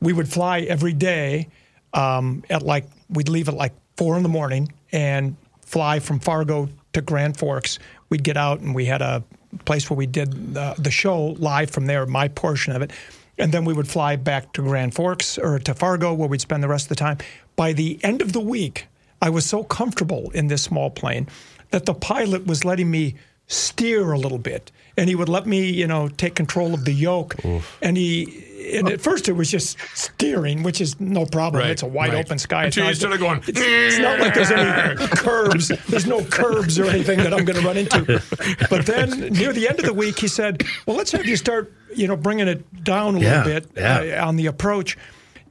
We 0.00 0.12
would 0.12 0.28
fly 0.28 0.60
every 0.60 0.92
day 0.94 1.48
um, 1.92 2.44
at 2.48 2.62
like 2.62 2.86
we'd 3.10 3.28
leave 3.28 3.48
at 3.48 3.54
like 3.54 3.72
four 3.96 4.16
in 4.16 4.22
the 4.22 4.28
morning 4.28 4.72
and 4.92 5.36
fly 5.62 5.98
from 5.98 6.20
Fargo 6.20 6.68
to 6.92 7.00
Grand 7.02 7.36
Forks. 7.36 7.78
We'd 8.10 8.22
get 8.22 8.36
out 8.36 8.60
and 8.60 8.74
we 8.76 8.84
had 8.86 9.02
a 9.02 9.24
place 9.64 9.90
where 9.90 9.96
we 9.96 10.06
did 10.06 10.54
the, 10.54 10.74
the 10.78 10.90
show 10.92 11.26
live 11.38 11.70
from 11.70 11.86
there, 11.86 12.06
my 12.06 12.28
portion 12.28 12.74
of 12.76 12.80
it, 12.82 12.92
and 13.38 13.50
then 13.52 13.64
we 13.64 13.72
would 13.74 13.88
fly 13.88 14.14
back 14.14 14.52
to 14.52 14.62
Grand 14.62 14.94
Forks 14.94 15.36
or 15.36 15.58
to 15.58 15.74
Fargo 15.74 16.14
where 16.14 16.28
we'd 16.28 16.40
spend 16.40 16.62
the 16.62 16.68
rest 16.68 16.84
of 16.84 16.90
the 16.90 16.94
time. 16.94 17.18
By 17.56 17.72
the 17.72 17.98
end 18.04 18.22
of 18.22 18.32
the 18.32 18.40
week, 18.40 18.86
I 19.20 19.30
was 19.30 19.44
so 19.44 19.64
comfortable 19.64 20.30
in 20.30 20.46
this 20.46 20.62
small 20.62 20.90
plane 20.90 21.26
that 21.70 21.86
the 21.86 21.94
pilot 21.94 22.46
was 22.46 22.64
letting 22.64 22.90
me 22.90 23.14
steer 23.46 24.12
a 24.12 24.18
little 24.18 24.38
bit 24.38 24.70
and 24.96 25.08
he 25.08 25.14
would 25.16 25.28
let 25.28 25.44
me 25.44 25.70
you 25.70 25.86
know 25.86 26.06
take 26.08 26.34
control 26.36 26.72
of 26.74 26.84
the 26.84 26.92
yoke. 26.92 27.34
And 27.82 27.96
he 27.96 28.46
and 28.76 28.88
at 28.88 29.00
first 29.00 29.28
it 29.28 29.32
was 29.32 29.50
just 29.50 29.76
steering 29.94 30.62
which 30.62 30.80
is 30.80 31.00
no 31.00 31.26
problem. 31.26 31.62
Right, 31.62 31.70
it's 31.70 31.82
a 31.82 31.86
wide 31.86 32.12
right. 32.12 32.24
open 32.24 32.38
sky. 32.38 32.66
Until 32.66 32.84
you 32.84 32.90
It's 32.90 33.00
not- 33.02 33.16
started 33.18 33.20
going, 33.20 33.42
it's, 33.48 33.60
it's 33.60 33.98
not 33.98 34.20
like 34.20 34.34
there's 34.34 34.50
any 34.52 34.96
curbs. 35.16 35.68
There's 35.88 36.06
no 36.06 36.22
curbs 36.24 36.78
or 36.78 36.84
anything 36.84 37.18
that 37.18 37.34
i'm 37.34 37.44
going 37.44 37.58
to 37.58 37.66
run 37.66 37.76
into. 37.76 38.22
But 38.70 38.86
then 38.86 39.10
near 39.32 39.52
the 39.52 39.66
end 39.68 39.80
of 39.80 39.84
the 39.84 39.94
week 39.94 40.18
he 40.20 40.28
said 40.28 40.62
well 40.86 40.96
let's 40.96 41.10
have 41.12 41.26
you 41.26 41.36
start 41.36 41.72
you 41.94 42.06
know 42.06 42.16
bringing 42.16 42.46
it 42.46 42.84
down 42.84 43.16
a 43.16 43.18
Yeah, 43.20 43.42
little 43.44 43.60
bit 43.60 43.70
yeah. 43.76 44.22
uh, 44.22 44.28
on 44.28 44.36
the 44.36 44.46
approach. 44.46 44.96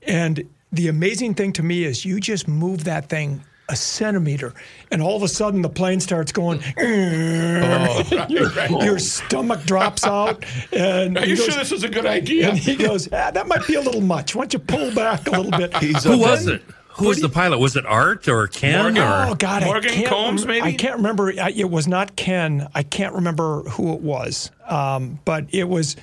And 0.03 0.47
the 0.71 0.87
amazing 0.87 1.33
thing 1.33 1.51
to 1.53 1.63
me 1.63 1.83
is 1.83 2.05
you 2.05 2.21
just 2.21 2.47
move 2.47 2.85
that 2.85 3.09
thing 3.09 3.43
a 3.69 3.75
centimeter, 3.75 4.53
and 4.91 5.01
all 5.01 5.15
of 5.15 5.23
a 5.23 5.27
sudden 5.27 5.61
the 5.61 5.69
plane 5.69 5.99
starts 5.99 6.31
going. 6.31 6.61
your, 6.77 8.51
your 8.83 8.99
stomach 8.99 9.63
drops 9.65 10.03
out, 10.05 10.43
and 10.73 11.17
Are 11.17 11.25
you 11.25 11.35
goes- 11.35 11.45
sure 11.45 11.55
this 11.55 11.71
is 11.71 11.83
a 11.83 11.89
good 11.89 12.05
idea? 12.05 12.49
And 12.49 12.57
he 12.57 12.75
goes, 12.75 13.07
ah, 13.11 13.31
"That 13.31 13.47
might 13.47 13.65
be 13.67 13.75
a 13.75 13.81
little 13.81 14.01
much. 14.01 14.35
Why 14.35 14.41
don't 14.43 14.53
you 14.53 14.59
pull 14.59 14.93
back 14.93 15.27
a 15.27 15.31
little 15.31 15.51
bit?" 15.51 15.73
Who 16.03 16.19
was 16.19 16.47
it? 16.47 16.61
Who 16.97 17.07
was 17.07 17.21
the 17.21 17.29
pilot? 17.29 17.59
Was 17.59 17.77
it 17.77 17.85
Art 17.85 18.27
or 18.27 18.47
Ken 18.47 18.81
Morgan. 18.81 19.01
or 19.03 19.27
Oh 19.29 19.35
God, 19.35 19.63
Morgan 19.63 19.91
I 19.91 19.93
can't 19.95 20.07
Combs, 20.09 20.45
maybe? 20.45 20.61
I 20.61 20.73
can't 20.73 20.97
remember. 20.97 21.29
It 21.29 21.69
was 21.69 21.87
not 21.87 22.17
Ken. 22.17 22.67
I 22.75 22.83
can't 22.83 23.15
remember 23.15 23.61
who 23.63 23.93
it 23.93 24.01
was. 24.01 24.51
Um, 24.67 25.19
but 25.23 25.45
it 25.53 25.69
was, 25.69 25.95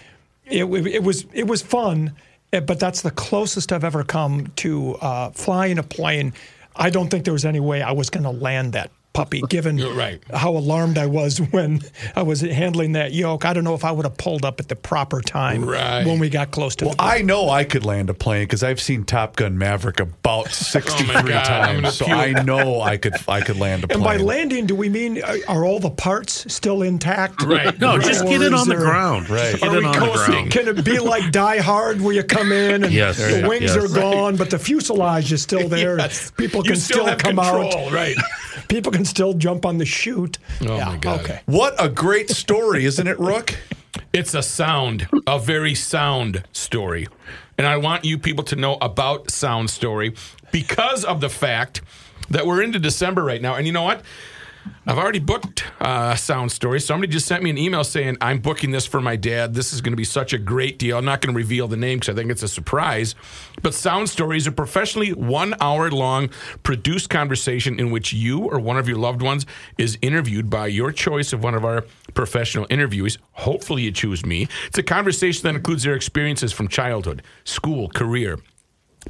it, 0.46 0.64
it 0.64 1.02
was, 1.02 1.26
it 1.34 1.46
was 1.46 1.60
fun. 1.60 2.12
eh, 2.54 2.60
But 2.60 2.80
that's 2.80 3.02
the 3.02 3.10
closest 3.10 3.72
I've 3.72 3.84
ever 3.84 4.04
come 4.04 4.46
to 4.56 4.94
uh, 4.94 5.30
flying 5.32 5.76
a 5.78 5.82
plane. 5.82 6.32
I 6.76 6.90
don't 6.90 7.08
think 7.08 7.24
there 7.24 7.32
was 7.32 7.44
any 7.44 7.60
way 7.60 7.82
I 7.82 7.92
was 7.92 8.10
going 8.10 8.24
to 8.24 8.30
land 8.30 8.72
that 8.74 8.90
puppy, 9.16 9.40
given 9.48 9.78
right. 9.96 10.22
how 10.32 10.50
alarmed 10.56 10.98
I 10.98 11.06
was 11.06 11.38
when 11.50 11.80
I 12.14 12.22
was 12.22 12.40
handling 12.42 12.92
that 12.92 13.12
yoke. 13.12 13.44
I 13.44 13.52
don't 13.52 13.64
know 13.64 13.74
if 13.74 13.84
I 13.84 13.92
would 13.92 14.04
have 14.04 14.16
pulled 14.16 14.44
up 14.44 14.60
at 14.60 14.68
the 14.68 14.76
proper 14.76 15.20
time 15.20 15.64
Right. 15.64 16.04
when 16.06 16.18
we 16.18 16.28
got 16.28 16.50
close 16.50 16.76
to 16.76 16.86
Well, 16.86 16.94
the 16.94 17.02
I 17.02 17.22
know 17.22 17.48
I 17.48 17.64
could 17.64 17.84
land 17.84 18.10
a 18.10 18.14
plane 18.14 18.44
because 18.44 18.62
I've 18.62 18.80
seen 18.80 19.04
Top 19.04 19.36
Gun 19.36 19.56
Maverick 19.58 20.00
about 20.00 20.50
sixty-three 20.50 21.14
Oh, 21.16 21.22
God, 21.22 21.46
I'm 21.50 21.82
times, 21.82 21.94
so 21.96 22.04
puke. 22.04 22.16
I 22.18 22.32
know 22.42 22.80
I 22.80 22.96
could 22.96 23.14
I 23.28 23.40
could 23.40 23.56
land 23.58 23.84
a 23.84 23.88
plane. 23.88 23.96
And 23.96 24.04
by 24.04 24.16
landing, 24.18 24.66
do 24.66 24.74
we 24.74 24.88
mean 24.88 25.22
are, 25.22 25.36
are 25.48 25.64
all 25.64 25.80
the 25.80 25.90
parts 25.90 26.52
still 26.52 26.82
intact? 26.82 27.42
Right. 27.42 27.78
No, 27.80 27.98
just 27.98 28.24
get 28.26 28.42
it 28.42 28.52
on 28.52 28.68
the 28.68 28.76
ground. 28.76 29.30
Right. 29.30 29.58
Get 29.58 29.72
it 29.72 29.84
on 29.84 29.92
the 29.92 30.12
ground. 30.26 30.50
Can 30.50 30.68
it 30.68 30.84
be 30.84 30.98
like 30.98 31.32
Die 31.32 31.58
Hard 31.58 32.00
where 32.00 32.14
you 32.14 32.22
come 32.22 32.52
in 32.52 32.84
and 32.84 32.92
Yes, 32.92 33.16
the 33.18 33.40
yeah, 33.40 33.48
wings 33.48 33.74
yes. 33.74 33.76
are 33.76 33.88
gone, 33.94 34.36
but 34.36 34.50
the 34.50 34.58
fuselage 34.58 35.32
is 35.32 35.42
still 35.42 35.68
there? 35.68 35.96
Yes. 36.06 36.30
People 36.32 36.62
You 36.64 36.72
can 36.72 36.80
still 36.80 36.96
still, 36.98 37.06
have 37.06 37.18
come 37.18 37.36
control, 37.36 37.86
out. 37.86 37.92
right. 37.92 38.16
People 38.68 38.92
can 38.92 39.04
still 39.06 39.34
jump 39.34 39.64
on 39.64 39.78
the 39.78 39.86
chute. 39.86 40.38
Oh, 40.62 40.76
yeah, 40.76 40.84
my 40.86 40.96
God. 40.96 41.20
Okay. 41.20 41.40
What 41.46 41.74
a 41.78 41.88
great 41.88 42.30
story, 42.30 42.84
isn't 42.84 43.06
it, 43.06 43.18
Rook? 43.18 43.56
It's 44.12 44.34
a 44.34 44.42
sound, 44.42 45.08
a 45.26 45.38
very 45.38 45.74
sound 45.74 46.44
story. 46.52 47.06
And 47.58 47.66
I 47.66 47.78
want 47.78 48.04
you 48.04 48.18
people 48.18 48.44
to 48.44 48.56
know 48.56 48.76
about 48.80 49.30
Sound 49.30 49.70
Story 49.70 50.14
because 50.52 51.04
of 51.04 51.20
the 51.20 51.30
fact 51.30 51.80
that 52.28 52.46
we're 52.46 52.62
into 52.62 52.78
December 52.78 53.24
right 53.24 53.40
now. 53.40 53.54
And 53.54 53.66
you 53.66 53.72
know 53.72 53.82
what? 53.82 54.02
I've 54.86 54.98
already 54.98 55.18
booked 55.18 55.64
uh, 55.80 56.14
Sound 56.14 56.52
Story. 56.52 56.80
Somebody 56.80 57.12
just 57.12 57.26
sent 57.26 57.42
me 57.42 57.50
an 57.50 57.58
email 57.58 57.82
saying, 57.82 58.16
I'm 58.20 58.38
booking 58.38 58.70
this 58.70 58.86
for 58.86 59.00
my 59.00 59.16
dad. 59.16 59.54
This 59.54 59.72
is 59.72 59.80
going 59.80 59.92
to 59.92 59.96
be 59.96 60.04
such 60.04 60.32
a 60.32 60.38
great 60.38 60.78
deal. 60.78 60.96
I'm 60.96 61.04
not 61.04 61.20
going 61.20 61.34
to 61.34 61.36
reveal 61.36 61.66
the 61.66 61.76
name 61.76 61.98
because 61.98 62.14
I 62.14 62.16
think 62.16 62.30
it's 62.30 62.42
a 62.42 62.48
surprise. 62.48 63.14
But 63.62 63.74
Sound 63.74 64.08
Story 64.08 64.36
is 64.36 64.46
a 64.46 64.52
professionally 64.52 65.12
one 65.12 65.54
hour 65.60 65.90
long 65.90 66.30
produced 66.62 67.10
conversation 67.10 67.80
in 67.80 67.90
which 67.90 68.12
you 68.12 68.44
or 68.44 68.60
one 68.60 68.78
of 68.78 68.88
your 68.88 68.98
loved 68.98 69.22
ones 69.22 69.44
is 69.76 69.98
interviewed 70.02 70.48
by 70.48 70.68
your 70.68 70.92
choice 70.92 71.32
of 71.32 71.42
one 71.42 71.54
of 71.54 71.64
our 71.64 71.84
professional 72.14 72.66
interviewees. 72.66 73.18
Hopefully, 73.32 73.82
you 73.82 73.92
choose 73.92 74.24
me. 74.24 74.48
It's 74.66 74.78
a 74.78 74.82
conversation 74.82 75.42
that 75.44 75.56
includes 75.56 75.82
their 75.82 75.94
experiences 75.94 76.52
from 76.52 76.68
childhood, 76.68 77.22
school, 77.44 77.88
career, 77.88 78.38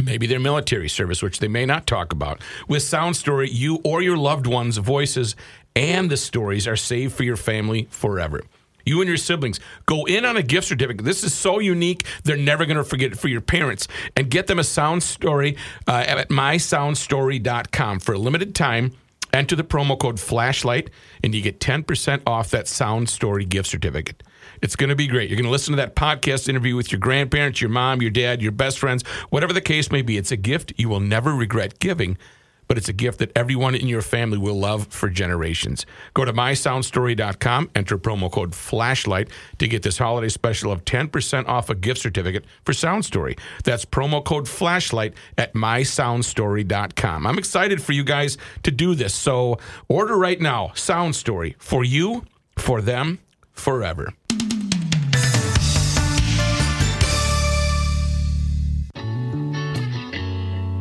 maybe 0.02 0.26
their 0.26 0.40
military 0.40 0.88
service, 0.88 1.22
which 1.22 1.38
they 1.38 1.48
may 1.48 1.66
not 1.66 1.86
talk 1.86 2.12
about. 2.12 2.40
With 2.68 2.82
Sound 2.82 3.16
Story, 3.16 3.50
you 3.50 3.80
or 3.84 4.02
your 4.02 4.16
loved 4.16 4.46
ones' 4.46 4.76
voices 4.76 5.36
and 5.74 6.10
the 6.10 6.16
stories 6.16 6.66
are 6.66 6.76
saved 6.76 7.14
for 7.14 7.22
your 7.22 7.36
family 7.36 7.86
forever. 7.90 8.42
You 8.84 9.00
and 9.00 9.08
your 9.08 9.16
siblings 9.16 9.58
go 9.84 10.04
in 10.04 10.24
on 10.24 10.36
a 10.36 10.42
gift 10.42 10.68
certificate. 10.68 11.04
This 11.04 11.24
is 11.24 11.34
so 11.34 11.58
unique, 11.58 12.04
they're 12.22 12.36
never 12.36 12.64
going 12.64 12.76
to 12.76 12.84
forget 12.84 13.12
it 13.12 13.18
for 13.18 13.28
your 13.28 13.40
parents. 13.40 13.88
And 14.14 14.30
get 14.30 14.46
them 14.46 14.60
a 14.60 14.64
sound 14.64 15.02
story 15.02 15.56
uh, 15.88 16.04
at 16.06 16.28
mysoundstory.com 16.28 17.98
for 17.98 18.12
a 18.14 18.18
limited 18.18 18.54
time. 18.54 18.92
Enter 19.32 19.56
the 19.56 19.64
promo 19.64 19.98
code 19.98 20.20
flashlight 20.20 20.90
and 21.22 21.34
you 21.34 21.42
get 21.42 21.58
10% 21.58 22.22
off 22.26 22.50
that 22.50 22.68
sound 22.68 23.08
story 23.08 23.44
gift 23.44 23.68
certificate. 23.68 24.22
It's 24.66 24.74
going 24.74 24.90
to 24.90 24.96
be 24.96 25.06
great. 25.06 25.30
You're 25.30 25.36
going 25.36 25.44
to 25.44 25.50
listen 25.52 25.70
to 25.74 25.76
that 25.76 25.94
podcast 25.94 26.48
interview 26.48 26.74
with 26.74 26.90
your 26.90 26.98
grandparents, 26.98 27.60
your 27.60 27.70
mom, 27.70 28.02
your 28.02 28.10
dad, 28.10 28.42
your 28.42 28.50
best 28.50 28.80
friends, 28.80 29.06
whatever 29.30 29.52
the 29.52 29.60
case 29.60 29.92
may 29.92 30.02
be. 30.02 30.16
It's 30.16 30.32
a 30.32 30.36
gift 30.36 30.72
you 30.76 30.88
will 30.88 30.98
never 30.98 31.36
regret 31.36 31.78
giving, 31.78 32.18
but 32.66 32.76
it's 32.76 32.88
a 32.88 32.92
gift 32.92 33.20
that 33.20 33.30
everyone 33.36 33.76
in 33.76 33.86
your 33.86 34.02
family 34.02 34.38
will 34.38 34.58
love 34.58 34.88
for 34.88 35.08
generations. 35.08 35.86
Go 36.14 36.24
to 36.24 36.32
mysoundstory.com, 36.32 37.70
enter 37.76 37.96
promo 37.96 38.28
code 38.28 38.56
flashlight 38.56 39.28
to 39.60 39.68
get 39.68 39.84
this 39.84 39.98
holiday 39.98 40.28
special 40.28 40.72
of 40.72 40.84
10% 40.84 41.46
off 41.46 41.70
a 41.70 41.76
gift 41.76 42.00
certificate 42.00 42.44
for 42.64 42.72
Sound 42.72 43.04
Story. 43.04 43.36
That's 43.62 43.84
promo 43.84 44.24
code 44.24 44.48
flashlight 44.48 45.14
at 45.38 45.54
mysoundstory.com. 45.54 47.24
I'm 47.24 47.38
excited 47.38 47.80
for 47.80 47.92
you 47.92 48.02
guys 48.02 48.36
to 48.64 48.72
do 48.72 48.96
this. 48.96 49.14
So 49.14 49.58
order 49.86 50.18
right 50.18 50.40
now 50.40 50.72
Sound 50.74 51.14
Story 51.14 51.54
for 51.60 51.84
you, 51.84 52.24
for 52.56 52.80
them, 52.80 53.20
forever. 53.56 54.12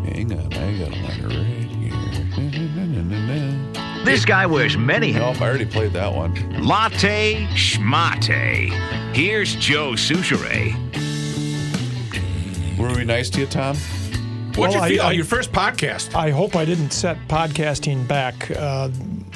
Hang 0.06 0.32
on, 0.32 0.54
I 0.54 0.78
got 0.80 0.92
one 0.92 1.24
right 1.24 1.66
here. 1.66 1.92
This 4.06 4.24
guy 4.24 4.46
wears 4.46 4.78
many 4.78 5.12
hats. 5.12 5.40
Nope, 5.40 5.42
I 5.42 5.50
already 5.50 5.66
played 5.66 5.92
that 5.94 6.14
one. 6.14 6.34
Latte 6.64 7.48
schmate. 7.54 8.70
Here's 9.14 9.56
Joe 9.56 9.92
Soucheray. 9.94 10.74
Were 12.78 12.94
we 12.96 13.04
nice 13.04 13.30
to 13.32 13.40
you, 13.42 13.48
Tom? 13.48 13.76
What'd 14.56 14.76
Well, 14.76 14.88
you 14.90 14.98
feel? 14.98 15.06
I- 15.08 15.12
Your 15.14 15.26
first 15.26 15.52
podcast. 15.52 16.14
I 16.16 16.30
hope 16.30 16.56
I 16.56 16.66
didn't 16.66 16.92
set 16.92 17.18
podcasting 17.28 18.08
back 18.08 18.52
uh, 18.52 18.90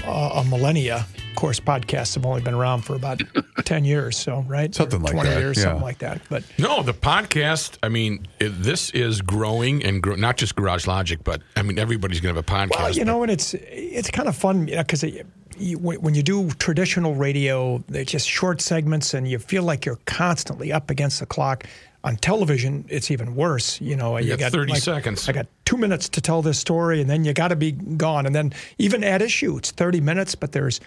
a 0.05 0.39
a 0.39 0.43
millennia. 0.45 1.05
Of 1.29 1.35
course, 1.35 1.59
podcasts 1.59 2.15
have 2.15 2.25
only 2.25 2.41
been 2.41 2.53
around 2.53 2.81
for 2.81 2.95
about 2.95 3.21
10 3.63 3.85
years, 3.85 4.17
so, 4.17 4.41
right? 4.47 4.73
Something 4.73 5.01
like 5.01 5.13
20 5.13 5.29
that, 5.29 5.39
years, 5.39 5.57
yeah. 5.57 5.63
something 5.63 5.83
like 5.83 5.99
that. 5.99 6.21
But 6.29 6.43
No, 6.57 6.83
the 6.83 6.93
podcast. 6.93 7.77
I 7.81 7.89
mean, 7.89 8.27
it, 8.39 8.49
this 8.61 8.89
is 8.91 9.21
growing 9.21 9.83
and 9.83 10.03
grow, 10.03 10.15
not 10.15 10.37
just 10.37 10.55
Garage 10.55 10.85
Logic, 10.87 11.19
but 11.23 11.41
I 11.55 11.61
mean, 11.61 11.79
everybody's 11.79 12.19
going 12.19 12.35
to 12.35 12.41
have 12.41 12.45
a 12.45 12.69
podcast. 12.69 12.79
Well, 12.79 12.91
you 12.91 13.05
know, 13.05 13.23
and 13.23 13.31
it's 13.31 13.53
it's 13.53 14.11
kind 14.11 14.27
of 14.27 14.35
fun 14.35 14.65
because 14.65 15.03
you, 15.03 15.77
when 15.77 16.01
when 16.01 16.15
you 16.15 16.23
do 16.23 16.49
traditional 16.51 17.15
radio, 17.15 17.83
they're 17.87 18.05
just 18.05 18.27
short 18.27 18.61
segments, 18.61 19.13
and 19.13 19.27
you 19.27 19.39
feel 19.39 19.63
like 19.63 19.85
you're 19.85 19.99
constantly 20.05 20.71
up 20.71 20.89
against 20.89 21.19
the 21.19 21.25
clock. 21.25 21.65
On 22.05 22.15
television, 22.15 22.85
it's 22.87 23.11
even 23.11 23.35
worse. 23.35 23.81
You 23.81 23.97
know, 23.97 24.17
You 24.17 24.37
got 24.37 24.53
30 24.53 24.75
seconds. 24.75 25.27
I 25.27 25.33
got 25.33 25.47
two 25.65 25.75
minutes 25.75 26.07
to 26.09 26.21
tell 26.21 26.41
this 26.41 26.57
story, 26.57 27.01
and 27.01 27.09
then 27.09 27.25
you 27.25 27.33
got 27.33 27.49
to 27.49 27.57
be 27.57 27.73
gone. 27.73 28.25
And 28.25 28.33
then 28.33 28.53
even 28.77 29.03
at 29.03 29.21
issue, 29.21 29.57
it's 29.57 29.71
30 29.71 29.99
minutes, 29.99 30.33
but 30.33 30.53
there's 30.53 30.79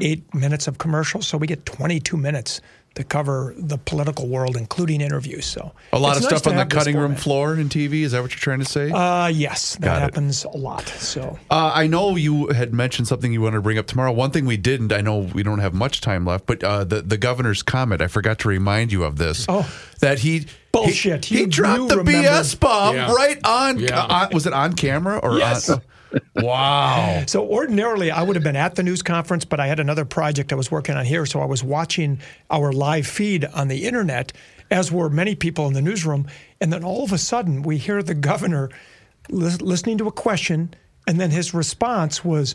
eight 0.00 0.32
minutes 0.34 0.66
of 0.68 0.78
commercials, 0.78 1.26
so 1.26 1.36
we 1.38 1.46
get 1.46 1.64
22 1.66 2.16
minutes 2.16 2.60
to 2.94 3.02
cover 3.02 3.52
the 3.58 3.76
political 3.76 4.28
world, 4.28 4.56
including 4.56 5.00
interviews. 5.00 5.44
So 5.46 5.72
A 5.92 5.98
lot 5.98 6.16
of 6.16 6.22
nice 6.22 6.28
stuff 6.40 6.46
on 6.46 6.56
the 6.56 6.64
cutting 6.64 6.96
room 6.96 7.16
floor 7.16 7.56
in 7.56 7.68
TV. 7.68 8.02
Is 8.02 8.12
that 8.12 8.22
what 8.22 8.30
you're 8.30 8.38
trying 8.38 8.60
to 8.60 8.64
say? 8.64 8.88
Uh, 8.92 9.26
yes, 9.26 9.74
that 9.74 9.82
Got 9.82 9.96
it. 9.96 10.00
happens 10.02 10.44
a 10.44 10.50
lot. 10.56 10.86
So. 10.86 11.36
Uh, 11.50 11.72
I 11.74 11.88
know 11.88 12.14
you 12.14 12.46
had 12.50 12.72
mentioned 12.72 13.08
something 13.08 13.32
you 13.32 13.40
wanted 13.42 13.56
to 13.56 13.62
bring 13.62 13.78
up 13.78 13.88
tomorrow. 13.88 14.12
One 14.12 14.30
thing 14.30 14.46
we 14.46 14.56
didn't, 14.56 14.92
I 14.92 15.00
know 15.00 15.18
we 15.18 15.42
don't 15.42 15.58
have 15.58 15.74
much 15.74 16.02
time 16.02 16.24
left, 16.24 16.46
but 16.46 16.62
uh, 16.62 16.84
the 16.84 17.02
the 17.02 17.18
governor's 17.18 17.64
comment. 17.64 18.00
I 18.00 18.06
forgot 18.06 18.38
to 18.40 18.48
remind 18.48 18.92
you 18.92 19.02
of 19.02 19.16
this. 19.16 19.44
Oh. 19.48 19.68
that 20.00 20.20
he 20.20 20.46
Bullshit. 20.70 21.24
He, 21.24 21.38
he 21.38 21.46
dropped 21.46 21.88
the 21.88 21.98
remember. 21.98 22.28
BS 22.28 22.58
bomb 22.60 22.94
Yeah. 22.94 23.12
right 23.12 23.38
on, 23.44 23.80
Yeah. 23.80 24.04
uh, 24.04 24.28
Was 24.32 24.46
it 24.46 24.52
on 24.52 24.72
camera 24.74 25.18
or? 25.18 25.36
Yes. 25.38 25.68
On, 25.68 25.82
wow. 26.36 27.24
So 27.26 27.46
ordinarily, 27.46 28.10
I 28.10 28.22
would 28.22 28.36
have 28.36 28.42
been 28.42 28.56
at 28.56 28.74
the 28.74 28.82
news 28.82 29.02
conference, 29.02 29.44
but 29.44 29.60
I 29.60 29.66
had 29.66 29.80
another 29.80 30.04
project 30.04 30.52
I 30.52 30.56
was 30.56 30.70
working 30.70 30.94
on 30.94 31.04
here, 31.04 31.26
so 31.26 31.40
I 31.40 31.46
was 31.46 31.62
watching 31.62 32.20
our 32.50 32.72
live 32.72 33.06
feed 33.06 33.44
on 33.46 33.68
the 33.68 33.84
internet, 33.84 34.32
as 34.70 34.90
were 34.90 35.10
many 35.10 35.34
people 35.34 35.66
in 35.66 35.72
the 35.72 35.82
newsroom. 35.82 36.26
And 36.60 36.72
then 36.72 36.84
all 36.84 37.04
of 37.04 37.12
a 37.12 37.18
sudden, 37.18 37.62
we 37.62 37.78
hear 37.78 38.02
the 38.02 38.14
governor 38.14 38.70
lis- 39.28 39.60
listening 39.60 39.98
to 39.98 40.08
a 40.08 40.12
question, 40.12 40.74
and 41.06 41.20
then 41.20 41.30
his 41.30 41.54
response 41.54 42.24
was 42.24 42.54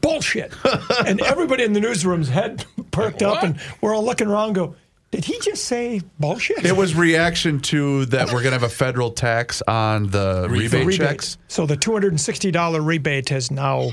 bullshit. 0.00 0.52
and 1.06 1.20
everybody 1.20 1.64
in 1.64 1.72
the 1.72 1.80
newsroom's 1.80 2.28
head 2.28 2.64
perked 2.90 3.22
up, 3.22 3.42
and 3.42 3.58
we're 3.80 3.94
all 3.94 4.04
looking 4.04 4.28
around, 4.28 4.46
and 4.46 4.54
go, 4.54 4.76
did 5.12 5.24
he 5.24 5.38
just 5.40 5.64
say 5.66 6.00
bullshit? 6.18 6.64
It 6.64 6.76
was 6.76 6.94
reaction 6.96 7.60
to 7.60 8.06
that 8.06 8.26
we're 8.26 8.42
going 8.42 8.46
to 8.52 8.58
have 8.58 8.62
a 8.64 8.68
federal 8.68 9.12
tax 9.12 9.62
on 9.68 10.08
the 10.08 10.48
rebate, 10.50 10.70
The 10.72 10.78
rebate. 10.84 10.96
checks. 10.98 11.38
So 11.48 11.64
the 11.66 11.76
$260 11.76 12.84
rebate 12.84 13.28
has 13.28 13.50
now 13.50 13.90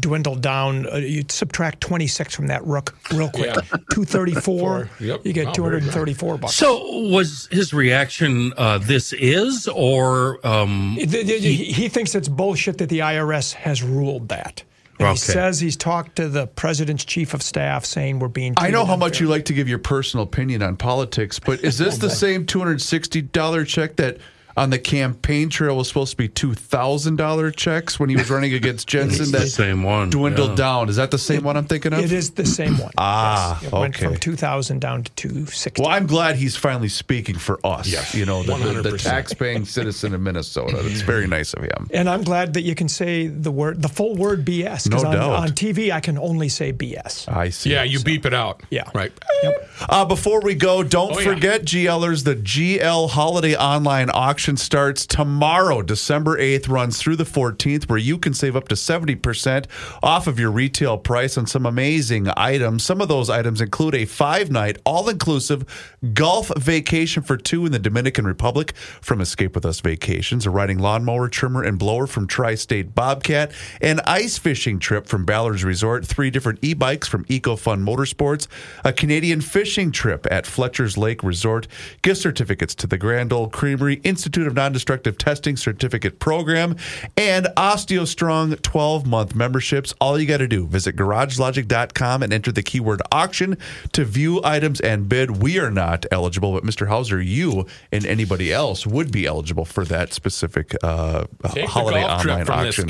dwindled 0.00 0.42
down. 0.42 0.84
Uh, 0.92 0.96
you 0.96 1.24
subtract 1.28 1.80
26 1.80 2.34
from 2.34 2.48
that 2.48 2.64
rook 2.66 2.96
real 3.12 3.28
quick. 3.30 3.54
Yeah. 3.54 3.60
234. 3.92 4.90
Yep. 5.00 5.20
You 5.24 5.32
get 5.32 5.48
Oh, 5.48 5.52
234 5.52 6.38
bucks. 6.38 6.54
So 6.56 6.84
was 7.10 7.48
his 7.52 7.72
reaction 7.72 8.52
uh, 8.56 8.78
this 8.78 9.12
is 9.12 9.68
or 9.68 10.44
um, 10.44 10.96
Th- 10.98 11.10
th- 11.10 11.42
he, 11.42 11.54
he 11.66 11.88
thinks 11.88 12.14
it's 12.16 12.28
bullshit 12.28 12.78
that 12.78 12.88
the 12.88 12.98
IRS 13.00 13.52
has 13.52 13.82
ruled 13.82 14.28
that. 14.30 14.64
And 14.98 15.08
Okay. 15.08 15.12
He 15.12 15.18
says 15.18 15.60
he's 15.60 15.76
talked 15.76 16.16
to 16.16 16.28
the 16.28 16.46
president's 16.46 17.04
chief 17.04 17.34
of 17.34 17.42
staff 17.42 17.84
saying 17.84 18.18
we're 18.18 18.28
being. 18.28 18.54
I 18.56 18.70
know 18.70 18.84
how 18.84 18.96
much 18.96 19.20
you 19.20 19.28
like 19.28 19.44
to 19.46 19.52
give 19.52 19.68
your 19.68 19.78
personal 19.78 20.24
opinion 20.24 20.62
on 20.62 20.76
politics, 20.76 21.38
but 21.38 21.60
is 21.62 21.78
this 21.78 21.94
oh 21.98 21.98
the 21.98 22.10
same 22.10 22.46
two 22.46 22.58
hundred 22.58 22.80
sixty 22.80 23.20
dollar 23.22 23.64
check 23.64 23.96
that 23.96 24.18
on 24.56 24.70
the 24.70 24.78
campaign 24.78 25.48
trail 25.50 25.76
was 25.76 25.88
supposed 25.88 26.12
to 26.12 26.16
be 26.16 26.28
two 26.28 26.54
thousand 26.54 27.16
dollar 27.16 27.50
checks 27.50 28.00
when 28.00 28.08
he 28.08 28.16
was 28.16 28.30
running 28.30 28.54
against 28.54 28.86
Jensen? 28.96 29.22
It's 29.22 29.32
the 29.32 29.38
that 29.38 29.48
same 29.48 29.82
one, 29.82 30.10
dwindled 30.10 30.50
yeah. 30.50 30.56
down. 30.56 30.88
Is 30.88 30.96
that 30.96 31.10
the 31.10 31.18
same 31.18 31.42
one 31.44 31.56
I'm 31.56 31.66
thinking 31.66 31.92
of? 31.92 32.00
It 32.00 32.12
is 32.12 32.30
the 32.30 32.46
same 32.46 32.78
one. 32.78 32.92
Ah, 32.98 33.58
yes. 33.62 33.72
It 33.72 33.76
went 33.76 33.96
okay. 33.96 34.06
from 34.06 34.16
2,000 34.16 34.80
down 34.80 35.02
to 35.04 35.12
260. 35.12 35.82
Well, 35.82 35.90
I'm 35.90 36.06
glad 36.06 36.36
he's 36.36 36.56
finally 36.56 36.88
speaking 36.88 37.36
for 37.36 37.58
us. 37.64 37.86
Yes, 37.88 38.14
you 38.14 38.24
know, 38.24 38.42
the, 38.42 38.56
the, 38.56 38.82
the 38.82 38.90
100%. 38.96 39.02
tax-paying 39.02 39.64
citizen 39.64 40.14
of 40.14 40.20
Minnesota. 40.20 40.78
It's 40.86 41.02
very 41.02 41.26
nice 41.26 41.52
of 41.54 41.62
him. 41.62 41.88
And 41.92 42.08
I'm 42.08 42.22
glad 42.22 42.54
that 42.54 42.62
you 42.62 42.74
can 42.74 42.88
say 42.88 43.26
the 43.26 43.50
word, 43.50 43.82
the 43.82 43.88
full 43.88 44.14
word 44.16 44.44
BS. 44.44 44.90
'cause 44.90 45.02
No 45.02 45.08
on, 45.10 45.16
doubt. 45.16 45.32
on 45.32 45.48
TV, 45.50 45.90
I 45.92 46.00
can 46.00 46.16
only 46.18 46.48
say 46.48 46.72
BS. 46.72 47.28
I 47.28 47.50
see. 47.50 47.70
Yeah, 47.72 47.82
you 47.82 48.00
beep 48.00 48.24
it 48.24 48.32
out. 48.34 48.62
Yeah. 48.70 48.84
Right. 48.94 49.12
Yep. 49.42 49.70
Uh, 49.88 50.04
before 50.04 50.40
we 50.40 50.54
go, 50.54 50.82
don't 50.82 51.14
Oh, 51.16 51.18
yeah. 51.18 51.34
forget, 51.34 51.64
GLers, 51.64 52.24
the 52.24 52.34
GL 52.36 53.08
Holiday 53.10 53.54
Online 53.56 54.10
Auction. 54.12 54.45
Starts 54.54 55.06
tomorrow, 55.06 55.82
December 55.82 56.38
8th, 56.38 56.68
runs 56.68 56.98
through 56.98 57.16
the 57.16 57.24
14th, 57.24 57.88
where 57.88 57.98
you 57.98 58.18
can 58.18 58.34
save 58.34 58.54
up 58.54 58.68
to 58.68 58.76
70% 58.76 59.64
off 60.02 60.28
of 60.28 60.38
your 60.38 60.52
retail 60.52 60.98
price 60.98 61.36
on 61.36 61.46
some 61.46 61.66
amazing 61.66 62.28
items. 62.36 62.84
Some 62.84 63.00
of 63.00 63.08
those 63.08 63.28
items 63.28 63.60
include 63.60 63.96
a 63.96 64.04
five 64.04 64.50
night, 64.50 64.78
all 64.84 65.08
inclusive 65.08 65.64
golf 66.12 66.52
vacation 66.56 67.24
for 67.24 67.36
two 67.36 67.66
in 67.66 67.72
the 67.72 67.80
Dominican 67.80 68.26
Republic 68.26 68.76
from 69.00 69.20
Escape 69.20 69.56
With 69.56 69.66
Us 69.66 69.80
Vacations, 69.80 70.46
a 70.46 70.50
riding 70.50 70.78
lawnmower, 70.78 71.28
trimmer, 71.28 71.64
and 71.64 71.78
blower 71.78 72.06
from 72.06 72.28
Tri 72.28 72.54
State 72.54 72.94
Bobcat, 72.94 73.50
an 73.80 74.00
ice 74.06 74.38
fishing 74.38 74.78
trip 74.78 75.06
from 75.08 75.24
Ballard's 75.24 75.64
Resort, 75.64 76.06
three 76.06 76.30
different 76.30 76.60
e 76.62 76.74
bikes 76.74 77.08
from 77.08 77.24
EcoFun 77.24 77.82
Motorsports, 77.82 78.46
a 78.84 78.92
Canadian 78.92 79.40
fishing 79.40 79.90
trip 79.90 80.26
at 80.30 80.46
Fletcher's 80.46 80.98
Lake 80.98 81.22
Resort, 81.22 81.66
gift 82.02 82.20
certificates 82.20 82.74
to 82.74 82.86
the 82.86 82.98
Grand 82.98 83.32
Ole 83.32 83.48
Creamery, 83.48 83.94
Institute 84.04 84.35
of 84.44 84.54
Non 84.54 84.72
Destructive 84.72 85.16
Testing 85.18 85.56
Certificate 85.56 86.18
Program, 86.18 86.76
and 87.16 87.46
OsteoStrong 87.56 88.60
12 88.60 89.06
month 89.06 89.34
memberships. 89.34 89.94
All 90.00 90.18
you 90.18 90.26
got 90.26 90.38
to 90.38 90.48
do, 90.48 90.66
visit 90.66 90.96
garagelogic.com 90.96 92.22
and 92.22 92.32
enter 92.32 92.50
the 92.52 92.62
keyword 92.62 93.00
auction 93.12 93.56
to 93.92 94.04
view 94.04 94.40
items 94.42 94.80
and 94.80 95.08
bid. 95.08 95.42
We 95.42 95.58
are 95.58 95.70
not 95.70 96.04
eligible, 96.10 96.52
but 96.52 96.64
Mr. 96.64 96.88
Hauser, 96.88 97.20
you 97.22 97.66
and 97.92 98.04
anybody 98.04 98.52
else 98.52 98.86
would 98.86 99.12
be 99.12 99.26
eligible 99.26 99.64
for 99.64 99.84
that 99.84 100.12
specific 100.12 100.74
uh, 100.82 101.26
holiday 101.44 102.04
online 102.04 102.46
auction. 102.66 102.88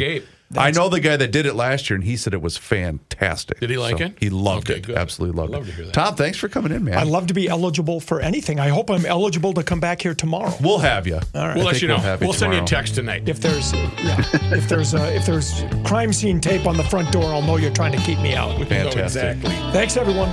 Escape. 0.50 0.62
I 0.62 0.70
know 0.70 0.88
the 0.88 1.00
guy 1.00 1.16
that 1.16 1.32
did 1.32 1.44
it 1.46 1.54
last 1.54 1.90
year, 1.90 1.94
and 1.96 2.04
he 2.04 2.16
said 2.16 2.32
it 2.32 2.40
was 2.42 2.56
fantastic. 2.56 3.58
Did 3.60 3.70
he 3.70 3.76
like 3.78 4.00
it? 4.00 4.14
He 4.20 4.30
loved 4.30 4.70
Okay, 4.70 4.78
it. 4.78 4.86
good. 4.86 4.96
Absolutely 4.96 5.36
loved 5.40 5.52
Love 5.52 5.62
it. 5.66 5.70
to 5.70 5.76
hear 5.76 5.84
that. 5.86 5.94
Tom, 5.94 6.14
thanks 6.14 6.38
for 6.38 6.48
coming 6.48 6.72
in, 6.72 6.84
man. 6.84 6.96
I 6.98 7.02
love 7.02 7.26
to 7.28 7.34
be 7.34 7.48
eligible 7.48 7.98
for 8.00 8.20
anything. 8.20 8.60
I 8.60 8.68
hope 8.68 8.90
I'm 8.90 9.04
eligible 9.06 9.52
to 9.54 9.62
come 9.64 9.80
back 9.80 10.02
here 10.02 10.14
tomorrow. 10.14 10.52
We'll 10.60 10.78
have 10.78 11.06
you. 11.06 11.16
All 11.16 11.20
right. 11.46 11.56
We'll 11.56 11.66
I 11.68 11.72
let 11.72 11.82
you 11.82 11.88
know. 11.88 11.94
we'll 11.96 12.02
have 12.04 12.20
We'll, 12.20 12.30
you 12.30 12.38
send 12.38 12.52
you 12.54 12.62
a 12.62 12.64
text 12.64 12.94
tonight. 12.94 13.28
If 13.28 13.40
there's 13.40 13.72
yeah, 13.72 14.22
if 14.52 14.68
there's 14.68 14.94
uh, 14.94 15.10
if 15.14 15.26
there's 15.26 15.64
crime 15.84 16.12
scene 16.12 16.40
tape 16.40 16.66
on 16.66 16.76
the 16.76 16.84
front 16.84 17.10
door, 17.12 17.24
I'll 17.24 17.42
know 17.42 17.56
you're 17.56 17.72
trying 17.72 17.92
to 17.92 17.98
keep 17.98 18.18
me 18.20 18.34
out. 18.34 18.56
Fantastic. 18.68 19.36
exactly. 19.38 19.50
Thanks, 19.72 19.96
everyone. 19.96 20.30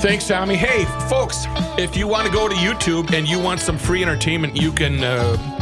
Thanks, 0.00 0.28
Tommy. 0.28 0.54
Hey, 0.54 0.84
folks, 1.08 1.46
if 1.76 1.96
you 1.96 2.06
want 2.06 2.26
to 2.28 2.32
go 2.32 2.48
to 2.48 2.54
YouTube 2.54 3.12
and 3.12 3.28
you 3.28 3.40
want 3.40 3.58
some 3.58 3.76
free 3.76 4.02
entertainment, 4.02 4.56
you 4.56 4.70
can 4.70 5.02
uh, 5.02 5.56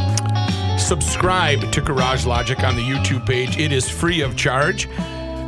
subscribe 0.77 1.71
to 1.71 1.81
Garage 1.81 2.25
Logic 2.25 2.61
on 2.63 2.75
the 2.75 2.81
YouTube 2.81 3.25
page. 3.25 3.57
It 3.57 3.71
is 3.71 3.89
free 3.89 4.21
of 4.21 4.35
charge. 4.35 4.87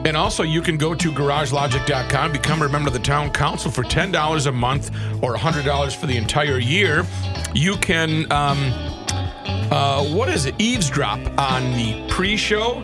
And 0.06 0.16
also, 0.16 0.44
you 0.44 0.62
can 0.62 0.78
go 0.78 0.96
to 0.96 1.12
garagelogic.com, 1.12 2.32
become 2.32 2.62
a 2.62 2.70
member 2.70 2.88
of 2.88 2.94
the 2.94 3.00
town 3.00 3.32
council 3.32 3.70
for 3.70 3.84
$10 3.84 4.48
a 4.48 4.52
month 4.52 4.92
or 5.22 5.36
$100 5.36 5.96
for 5.96 6.08
the 6.08 6.16
entire 6.16 6.58
year. 6.58 7.06
You 7.54 7.76
can, 7.78 8.32
um, 8.32 8.58
uh, 9.72 10.04
what 10.06 10.30
is 10.30 10.46
it, 10.46 10.56
eavesdrop 10.58 11.20
on 11.38 11.74
the 11.74 12.06
pre 12.10 12.38
show, 12.38 12.82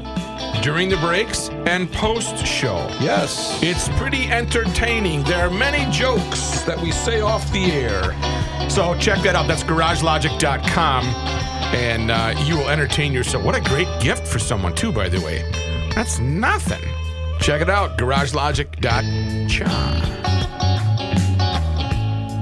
during 0.62 0.90
the 0.90 0.98
breaks, 0.98 1.50
and 1.66 1.92
post 1.92 2.46
show. 2.46 2.88
Yes. 3.00 3.62
It's 3.64 3.88
pretty 3.98 4.28
entertaining. 4.28 5.24
There 5.24 5.48
are 5.48 5.52
many 5.52 5.90
jokes 5.92 6.62
that 6.64 6.80
we 6.80 6.92
say 6.92 7.22
off 7.22 7.50
the 7.52 7.72
air. 7.72 8.02
So 8.70 8.96
check 8.98 9.22
that 9.24 9.36
out. 9.36 9.48
That's 9.48 9.64
garagelogic.com. 9.64 11.06
And 11.76 12.12
uh, 12.12 12.36
you 12.46 12.58
will 12.58 12.70
entertain 12.70 13.14
yourself. 13.14 13.44
What 13.44 13.56
a 13.56 13.62
great 13.62 13.88
gift 14.00 14.28
for 14.28 14.38
someone, 14.40 14.76
too, 14.76 14.92
by 14.92 15.10
the 15.10 15.20
way. 15.22 15.44
That's 15.96 16.20
nothing. 16.20 16.82
Check 17.40 17.62
it 17.62 17.70
out, 17.70 17.98
garagelogic.com. 17.98 20.25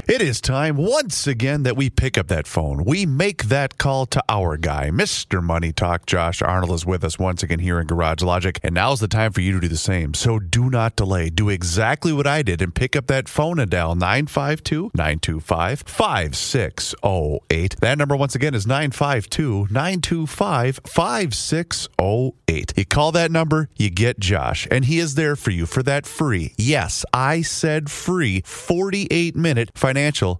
It 0.05 0.21
is 0.21 0.41
time 0.41 0.75
once 0.75 1.27
again 1.27 1.63
that 1.63 1.77
we 1.77 1.89
pick 1.89 2.17
up 2.17 2.27
that 2.27 2.45
phone. 2.45 2.83
We 2.83 3.05
make 3.05 3.45
that 3.45 3.77
call 3.77 4.05
to 4.07 4.21
our 4.27 4.57
guy, 4.57 4.89
Mr. 4.89 5.41
Money 5.41 5.71
Talk. 5.71 6.05
Josh 6.05 6.41
Arnold 6.41 6.71
is 6.71 6.85
with 6.85 7.05
us 7.05 7.17
once 7.17 7.41
again 7.41 7.59
here 7.59 7.79
in 7.79 7.87
Garage 7.87 8.21
Logic, 8.21 8.59
and 8.63 8.75
now's 8.75 8.99
the 8.99 9.07
time 9.07 9.31
for 9.31 9.39
you 9.39 9.53
to 9.53 9.61
do 9.61 9.69
the 9.69 9.77
same. 9.77 10.13
So 10.13 10.39
do 10.39 10.69
not 10.69 10.97
delay. 10.97 11.29
Do 11.29 11.47
exactly 11.47 12.11
what 12.11 12.27
I 12.27 12.41
did 12.41 12.61
and 12.61 12.75
pick 12.75 12.97
up 12.97 13.07
that 13.07 13.29
phone 13.29 13.59
and 13.59 13.71
dial 13.71 13.95
952 13.95 14.91
925 14.93 15.85
5608. 15.87 17.79
That 17.79 17.97
number, 17.97 18.17
once 18.17 18.35
again, 18.35 18.55
is 18.55 18.67
952 18.67 19.67
925 19.71 20.81
5608. 20.85 22.73
You 22.75 22.85
call 22.85 23.13
that 23.13 23.31
number, 23.31 23.69
you 23.77 23.89
get 23.89 24.19
Josh, 24.19 24.67
and 24.69 24.83
he 24.83 24.99
is 24.99 25.15
there 25.15 25.37
for 25.37 25.51
you 25.51 25.65
for 25.65 25.81
that 25.83 26.05
free, 26.05 26.53
yes, 26.57 27.05
I 27.13 27.41
said 27.41 27.89
free, 27.89 28.41
48 28.45 29.37
minute 29.37 29.71
financial 29.73 29.92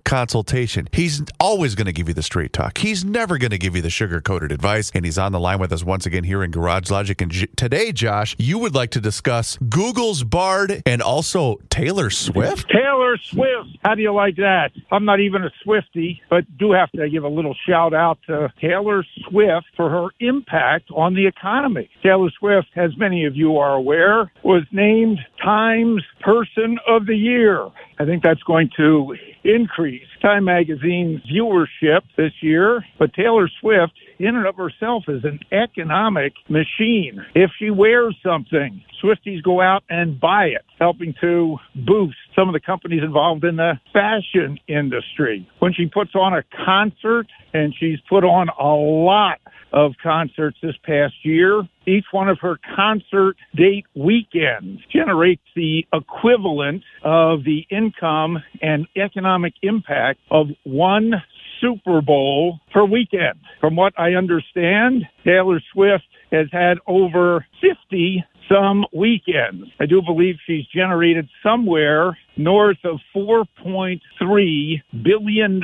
consultation. 0.04 0.88
He's 0.92 1.22
always 1.40 1.76
going 1.76 1.86
to 1.86 1.94
give 1.94 2.08
you 2.08 2.14
the 2.14 2.24
straight 2.24 2.54
talk. 2.54 2.78
He's 2.78 3.04
never 3.04 3.38
going 3.38 3.52
to 3.52 3.58
give 3.58 3.76
you 3.76 3.82
the 3.82 3.90
sugar 3.90 4.22
coated 4.22 4.52
advice. 4.52 4.92
And 4.94 5.06
he's 5.06 5.18
on 5.18 5.32
the 5.32 5.40
line 5.40 5.60
with 5.60 5.72
us 5.72 5.84
once 5.84 6.06
again 6.06 6.24
here 6.24 6.44
in 6.44 6.52
Garage 6.52 6.90
Logic. 6.90 7.20
And 7.22 7.32
J- 7.32 7.48
today, 7.56 7.92
Josh, 7.92 8.36
you 8.38 8.60
would 8.60 8.76
like 8.76 8.92
to 8.92 9.02
discuss 9.02 9.58
Google's 9.70 10.24
Bard 10.24 10.84
and 10.86 11.02
also 11.02 11.60
Taylor 11.70 12.10
Swift. 12.10 12.70
Taylor 12.70 13.18
Swift. 13.18 13.78
How 13.84 13.96
do 13.96 14.02
you 14.02 14.14
like 14.14 14.36
that? 14.38 14.72
I'm 14.92 15.06
not 15.06 15.20
even 15.20 15.44
a 15.44 15.52
Swifty, 15.64 16.22
but 16.30 16.46
do 16.58 16.72
have 16.72 16.92
to 16.92 17.10
give 17.10 17.24
a 17.24 17.30
little 17.30 17.56
shout 17.68 17.94
out 17.94 18.20
to 18.28 18.52
Taylor 18.60 19.06
Swift 19.30 19.68
for 19.76 19.90
her 19.90 20.08
impact 20.20 20.90
on 20.92 21.14
the 21.14 21.28
economy. 21.28 21.90
Taylor 22.02 22.30
Swift, 22.40 22.68
as 22.76 22.92
many 22.98 23.26
of 23.26 23.36
you 23.36 23.58
are 23.58 23.74
aware, 23.74 24.32
was 24.44 24.64
named 24.72 25.20
Times 25.44 26.04
Person 26.22 26.78
of 26.88 27.06
the 27.06 27.16
Year. 27.16 27.68
I 28.00 28.06
think 28.06 28.24
that's 28.24 28.42
going 28.44 28.70
to 28.78 29.16
increase 29.44 30.08
Time 30.22 30.46
Magazine's 30.46 31.22
viewership 31.32 32.02
this 32.18 32.32
year. 32.42 32.84
But 32.98 33.14
Taylor 33.14 33.50
Swift, 33.60 33.94
in 34.20 34.36
and 34.36 34.46
of 34.46 34.56
herself, 34.56 35.04
is 35.08 35.24
an 35.24 35.40
economic 35.52 36.34
machine. 36.50 37.24
If 37.36 37.52
she 37.60 37.70
wears 37.70 38.16
something, 38.24 38.84
Swifties 39.04 39.44
go 39.44 39.62
out 39.62 39.84
and 39.90 40.20
buy 40.20 40.46
it, 40.46 40.64
helping 40.80 41.14
to 41.22 41.58
boost 41.76 42.18
some 42.36 42.48
of 42.48 42.54
the 42.54 42.62
companies 42.62 43.04
involved 43.04 43.44
in 43.44 43.58
the 43.58 43.74
fashion 43.92 44.58
industry. 44.68 45.48
When 45.60 45.74
she 45.74 45.88
puts 45.88 46.16
on 46.16 46.34
a 46.34 46.44
concert, 46.66 47.28
and 47.54 47.74
she's 47.80 48.00
put 48.10 48.24
on 48.24 48.50
a 48.50 48.74
lot 48.74 49.40
of 49.74 49.94
concerts 50.02 50.58
this 50.62 50.76
past 50.86 51.16
year. 51.24 51.64
Each 51.86 52.06
one 52.12 52.30
of 52.30 52.38
her 52.42 52.58
concert 52.76 53.36
date 53.56 53.86
weekends 53.96 54.82
generates 54.92 55.42
the 55.56 55.86
equivalent 55.92 56.84
of 57.04 57.44
the 57.44 57.66
income 57.70 58.38
and 58.62 58.88
economic 58.96 59.54
impact 59.64 60.20
of 60.32 60.48
one 60.64 61.14
Super 61.60 62.02
Bowl 62.02 62.60
per 62.72 62.86
weekend. 62.86 63.40
From 63.60 63.76
what 63.76 63.94
I 63.98 64.12
understand, 64.14 65.04
Taylor 65.26 65.62
Swift 65.74 66.04
has 66.32 66.48
had 66.52 66.78
over 66.88 67.46
50 67.62 68.24
some 68.50 68.86
weekends. 68.94 69.70
I 69.80 69.86
do 69.86 70.02
believe 70.02 70.36
she's 70.46 70.66
generated 70.76 71.30
somewhere 71.42 72.18
north 72.36 72.78
of 72.84 73.00
$4.3 73.16 74.82
billion, 75.04 75.62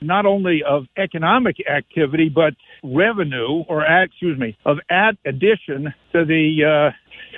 not 0.00 0.26
only 0.26 0.62
of 0.66 0.84
economic 0.96 1.56
activity, 1.68 2.28
but 2.28 2.54
revenue 2.82 3.64
or, 3.68 3.84
excuse 3.84 4.38
me, 4.38 4.56
of 4.64 4.78
ad 4.90 5.16
addition 5.26 5.92
to 6.12 6.24
the, 6.24 6.92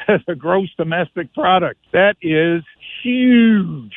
uh, 0.07 0.17
the 0.27 0.35
gross 0.35 0.69
domestic 0.77 1.33
product. 1.35 1.81
That 1.93 2.17
is 2.23 2.63
huge. 3.03 3.95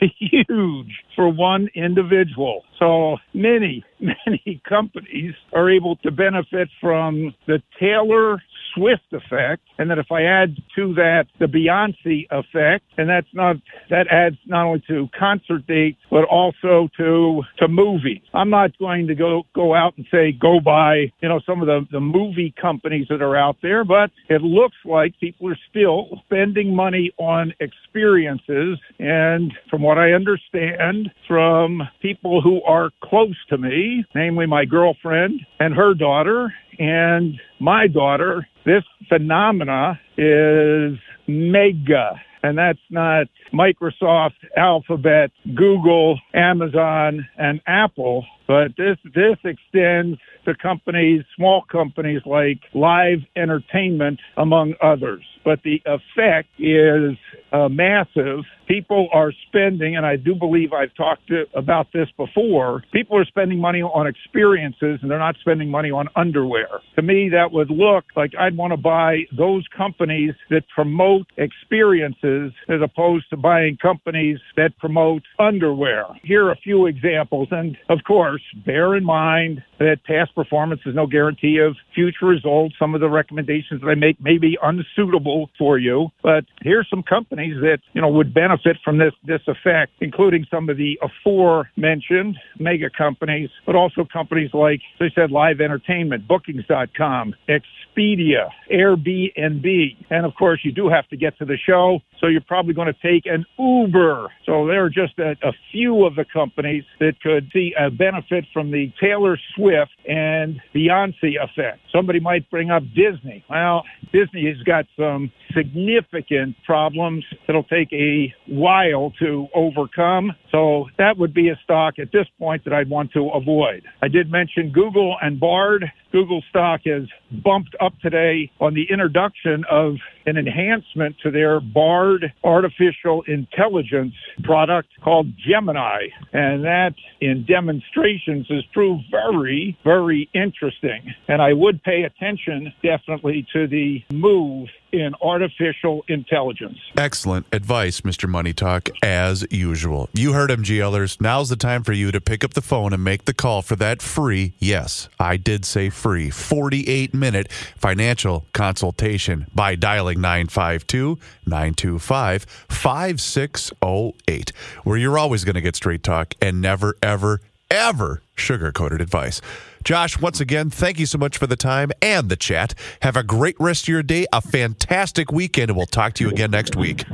huge 0.18 0.92
for 1.14 1.28
one 1.32 1.68
individual. 1.74 2.62
So 2.78 3.16
many, 3.34 3.84
many 4.00 4.60
companies 4.68 5.34
are 5.52 5.70
able 5.70 5.96
to 5.96 6.10
benefit 6.10 6.68
from 6.80 7.34
the 7.46 7.62
Taylor 7.78 8.42
Swift 8.74 9.12
effect. 9.12 9.62
And 9.78 9.90
then 9.90 9.98
if 9.98 10.10
I 10.10 10.22
add 10.22 10.56
to 10.76 10.94
that 10.94 11.24
the 11.38 11.46
Beyonce 11.46 12.26
effect, 12.30 12.84
and 12.98 13.08
that's 13.08 13.26
not, 13.32 13.56
that 13.90 14.06
adds 14.10 14.36
not 14.46 14.66
only 14.66 14.82
to 14.88 15.08
concert 15.18 15.66
dates, 15.66 15.98
but 16.10 16.24
also 16.24 16.88
to, 16.98 17.42
to 17.58 17.68
movies. 17.68 18.22
I'm 18.34 18.50
not 18.50 18.76
going 18.78 19.06
to 19.08 19.14
go, 19.14 19.42
go 19.54 19.74
out 19.74 19.94
and 19.96 20.06
say, 20.10 20.32
go 20.32 20.60
buy, 20.60 21.12
you 21.20 21.28
know, 21.28 21.40
some 21.46 21.60
of 21.60 21.66
the, 21.66 21.86
the 21.90 22.00
movie 22.00 22.54
companies 22.60 23.06
that 23.08 23.22
are 23.22 23.36
out 23.36 23.56
there, 23.62 23.84
but 23.84 24.10
it 24.28 24.42
looks 24.42 24.76
like 24.84 25.14
people 25.20 25.48
are 25.48 25.58
still 25.70 26.20
spending 26.26 26.74
money 26.74 27.12
on 27.18 27.52
experiences. 27.60 28.78
And 28.98 29.52
from 29.70 29.82
what 29.82 29.98
I 29.98 30.12
understand 30.12 31.10
from 31.26 31.82
people 32.00 32.40
who 32.42 32.62
are 32.62 32.90
close 33.02 33.36
to 33.50 33.58
me, 33.58 34.04
namely 34.14 34.46
my 34.46 34.64
girlfriend 34.64 35.40
and 35.58 35.74
her 35.74 35.94
daughter 35.94 36.52
and 36.78 37.40
my 37.60 37.86
daughter, 37.86 38.46
this 38.64 38.84
phenomena 39.08 39.98
is 40.16 40.98
mega. 41.26 42.20
And 42.42 42.56
that's 42.56 42.78
not 42.90 43.26
Microsoft, 43.52 44.34
Alphabet, 44.56 45.30
Google, 45.54 46.18
Amazon, 46.34 47.26
and 47.38 47.60
Apple, 47.66 48.24
but 48.46 48.76
this 48.76 48.96
this 49.14 49.36
extends 49.44 50.18
to 50.44 50.54
companies, 50.54 51.22
small 51.36 51.62
companies 51.70 52.22
like 52.24 52.60
Live 52.74 53.18
Entertainment, 53.36 54.20
among 54.36 54.74
others. 54.82 55.24
but 55.46 55.60
the 55.62 55.80
effect 55.86 56.48
is 56.58 57.16
uh, 57.52 57.68
massive. 57.68 58.40
People 58.66 59.08
are 59.12 59.32
spending, 59.46 59.96
and 59.96 60.04
I 60.04 60.16
do 60.16 60.34
believe 60.34 60.72
I've 60.72 60.92
talked 60.96 61.28
to, 61.28 61.44
about 61.54 61.86
this 61.94 62.08
before. 62.16 62.82
People 62.92 63.16
are 63.16 63.24
spending 63.24 63.60
money 63.60 63.80
on 63.80 64.08
experiences, 64.08 64.98
and 65.00 65.08
they're 65.08 65.20
not 65.20 65.36
spending 65.40 65.70
money 65.70 65.92
on 65.92 66.08
underwear. 66.16 66.66
To 66.96 67.02
me, 67.02 67.28
that 67.28 67.52
would 67.52 67.70
look 67.70 68.04
like 68.16 68.32
I'd 68.38 68.56
want 68.56 68.72
to 68.72 68.76
buy 68.76 69.20
those 69.38 69.64
companies 69.68 70.34
that 70.50 70.62
promote 70.74 71.28
experiences 71.36 72.52
as 72.68 72.80
opposed 72.82 73.30
to 73.30 73.36
buying 73.36 73.78
companies 73.80 74.38
that 74.56 74.76
promote 74.78 75.22
underwear. 75.38 76.06
Here 76.24 76.46
are 76.46 76.52
a 76.52 76.56
few 76.56 76.86
examples, 76.86 77.46
and 77.52 77.76
of 77.88 78.00
course, 78.04 78.35
bear 78.64 78.94
in 78.96 79.04
mind 79.04 79.62
that 79.78 80.04
past 80.04 80.34
performance 80.34 80.80
is 80.86 80.94
no 80.94 81.06
guarantee 81.06 81.58
of 81.58 81.76
future 81.94 82.26
results. 82.26 82.74
Some 82.78 82.94
of 82.94 83.00
the 83.00 83.08
recommendations 83.08 83.80
that 83.80 83.88
I 83.88 83.94
make 83.94 84.20
may 84.20 84.38
be 84.38 84.58
unsuitable 84.62 85.50
for 85.58 85.78
you, 85.78 86.08
but 86.22 86.44
here's 86.62 86.88
some 86.88 87.02
companies 87.02 87.56
that 87.60 87.78
you 87.92 88.00
know 88.00 88.08
would 88.08 88.32
benefit 88.32 88.76
from 88.84 88.98
this 88.98 89.12
this 89.24 89.42
effect, 89.46 89.92
including 90.00 90.46
some 90.50 90.68
of 90.68 90.76
the 90.76 90.98
aforementioned 91.02 92.36
mega 92.58 92.90
companies, 92.96 93.50
but 93.64 93.74
also 93.74 94.06
companies 94.10 94.50
like, 94.52 94.80
as 95.00 95.10
I 95.12 95.20
said, 95.20 95.30
Live 95.30 95.60
Entertainment, 95.60 96.26
Bookings.com, 96.26 97.34
Expedia, 97.48 98.48
Airbnb, 98.72 99.96
and 100.10 100.26
of 100.26 100.34
course 100.34 100.60
you 100.62 100.72
do 100.72 100.88
have 100.88 101.08
to 101.08 101.16
get 101.16 101.38
to 101.38 101.44
the 101.44 101.56
show, 101.56 102.00
so 102.20 102.26
you're 102.26 102.40
probably 102.40 102.74
going 102.74 102.92
to 102.92 103.00
take 103.02 103.26
an 103.26 103.44
Uber. 103.58 104.30
So 104.44 104.66
there 104.66 104.84
are 104.84 104.90
just 104.90 105.18
a, 105.18 105.32
a 105.42 105.52
few 105.72 106.06
of 106.06 106.14
the 106.14 106.24
companies 106.30 106.84
that 107.00 107.20
could 107.22 107.50
see 107.52 107.72
a 107.78 107.90
benefit 107.90 108.44
from 108.52 108.70
the 108.70 108.92
Taylor 109.00 109.38
Swift 109.66 109.92
and 110.08 110.60
Beyonce 110.74 111.42
effect. 111.42 111.80
Somebody 111.92 112.20
might 112.20 112.48
bring 112.50 112.70
up 112.70 112.82
Disney. 112.94 113.44
Well, 113.50 113.82
Disney 114.12 114.46
has 114.46 114.62
got 114.64 114.86
some 114.96 115.32
significant 115.56 116.56
problems 116.64 117.24
that'll 117.46 117.64
take 117.64 117.92
a 117.92 118.32
while 118.46 119.12
to 119.18 119.48
overcome. 119.54 120.32
So 120.56 120.86
that 120.96 121.18
would 121.18 121.34
be 121.34 121.50
a 121.50 121.60
stock 121.64 121.98
at 121.98 122.12
this 122.12 122.26
point 122.38 122.64
that 122.64 122.72
I'd 122.72 122.88
want 122.88 123.12
to 123.12 123.28
avoid. 123.28 123.82
I 124.00 124.08
did 124.08 124.30
mention 124.30 124.72
Google 124.72 125.14
and 125.20 125.38
Bard. 125.38 125.84
Google 126.12 126.42
stock 126.48 126.80
has 126.86 127.02
bumped 127.44 127.76
up 127.78 127.92
today 128.00 128.50
on 128.58 128.72
the 128.72 128.86
introduction 128.90 129.66
of 129.70 129.96
an 130.24 130.38
enhancement 130.38 131.16
to 131.24 131.30
their 131.30 131.60
Bard 131.60 132.32
artificial 132.42 133.22
intelligence 133.28 134.14
product 134.44 134.88
called 135.04 135.26
Gemini. 135.46 136.06
And 136.32 136.64
that 136.64 136.94
in 137.20 137.44
demonstrations 137.44 138.46
has 138.48 138.64
proved 138.72 139.04
very, 139.10 139.76
very 139.84 140.30
interesting. 140.32 141.14
And 141.28 141.42
I 141.42 141.52
would 141.52 141.82
pay 141.82 142.04
attention 142.04 142.72
definitely 142.82 143.46
to 143.52 143.66
the 143.66 144.02
move 144.10 144.68
in 144.92 145.14
artificial 145.20 146.04
intelligence. 146.08 146.78
Excellent 146.96 147.46
advice, 147.52 148.02
Mr. 148.02 148.28
Money 148.28 148.52
Talk, 148.52 148.88
as 149.02 149.46
usual. 149.50 150.08
You 150.12 150.32
heard 150.32 150.50
him, 150.50 150.62
GLers. 150.62 151.20
Now's 151.20 151.48
the 151.48 151.56
time 151.56 151.82
for 151.82 151.92
you 151.92 152.12
to 152.12 152.20
pick 152.20 152.44
up 152.44 152.54
the 152.54 152.62
phone 152.62 152.92
and 152.92 153.02
make 153.02 153.24
the 153.24 153.34
call 153.34 153.62
for 153.62 153.76
that 153.76 154.02
free, 154.02 154.54
yes, 154.58 155.08
I 155.18 155.36
did 155.36 155.64
say 155.64 155.90
free, 155.90 156.30
48 156.30 157.14
minute 157.14 157.50
financial 157.52 158.46
consultation 158.52 159.46
by 159.54 159.74
dialing 159.74 160.20
952 160.20 161.18
925 161.46 162.42
5608, 162.42 164.52
where 164.84 164.96
you're 164.96 165.18
always 165.18 165.44
going 165.44 165.54
to 165.54 165.60
get 165.60 165.76
straight 165.76 166.02
talk 166.02 166.34
and 166.40 166.60
never, 166.60 166.96
ever, 167.02 167.40
ever 167.70 168.22
sugar 168.36 168.72
coated 168.72 169.00
advice. 169.00 169.40
Josh, 169.86 170.20
once 170.20 170.40
again, 170.40 170.68
thank 170.68 170.98
you 170.98 171.06
so 171.06 171.16
much 171.16 171.38
for 171.38 171.46
the 171.46 171.54
time 171.54 171.92
and 172.02 172.28
the 172.28 172.34
chat. 172.34 172.74
Have 173.02 173.14
a 173.14 173.22
great 173.22 173.54
rest 173.60 173.84
of 173.84 173.88
your 173.88 174.02
day, 174.02 174.26
a 174.32 174.40
fantastic 174.40 175.30
weekend, 175.30 175.70
and 175.70 175.76
we'll 175.76 175.86
talk 175.86 176.14
to 176.14 176.24
you 176.24 176.30
again 176.30 176.50
next 176.50 176.74
week. 176.74 177.04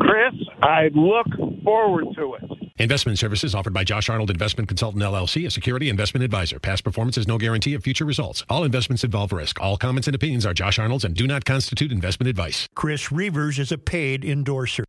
Chris, 0.00 0.32
I 0.62 0.88
look 0.94 1.26
forward 1.62 2.06
to 2.16 2.36
it. 2.36 2.54
Investment 2.78 3.18
services 3.18 3.54
offered 3.54 3.72
by 3.72 3.84
Josh 3.84 4.08
Arnold 4.08 4.30
Investment 4.30 4.66
Consultant 4.66 5.04
LLC, 5.04 5.46
a 5.46 5.50
security 5.50 5.88
investment 5.88 6.24
advisor. 6.24 6.58
Past 6.58 6.82
performance 6.82 7.16
is 7.16 7.28
no 7.28 7.38
guarantee 7.38 7.74
of 7.74 7.84
future 7.84 8.04
results. 8.04 8.42
All 8.48 8.64
investments 8.64 9.04
involve 9.04 9.30
risk. 9.32 9.60
All 9.60 9.76
comments 9.76 10.08
and 10.08 10.14
opinions 10.14 10.44
are 10.44 10.54
Josh 10.54 10.78
Arnold's 10.78 11.04
and 11.04 11.14
do 11.14 11.26
not 11.26 11.44
constitute 11.44 11.92
investment 11.92 12.28
advice. 12.28 12.66
Chris 12.74 13.12
Reuvers 13.12 13.60
is 13.60 13.70
a 13.70 13.78
paid 13.78 14.24
endorser. 14.24 14.82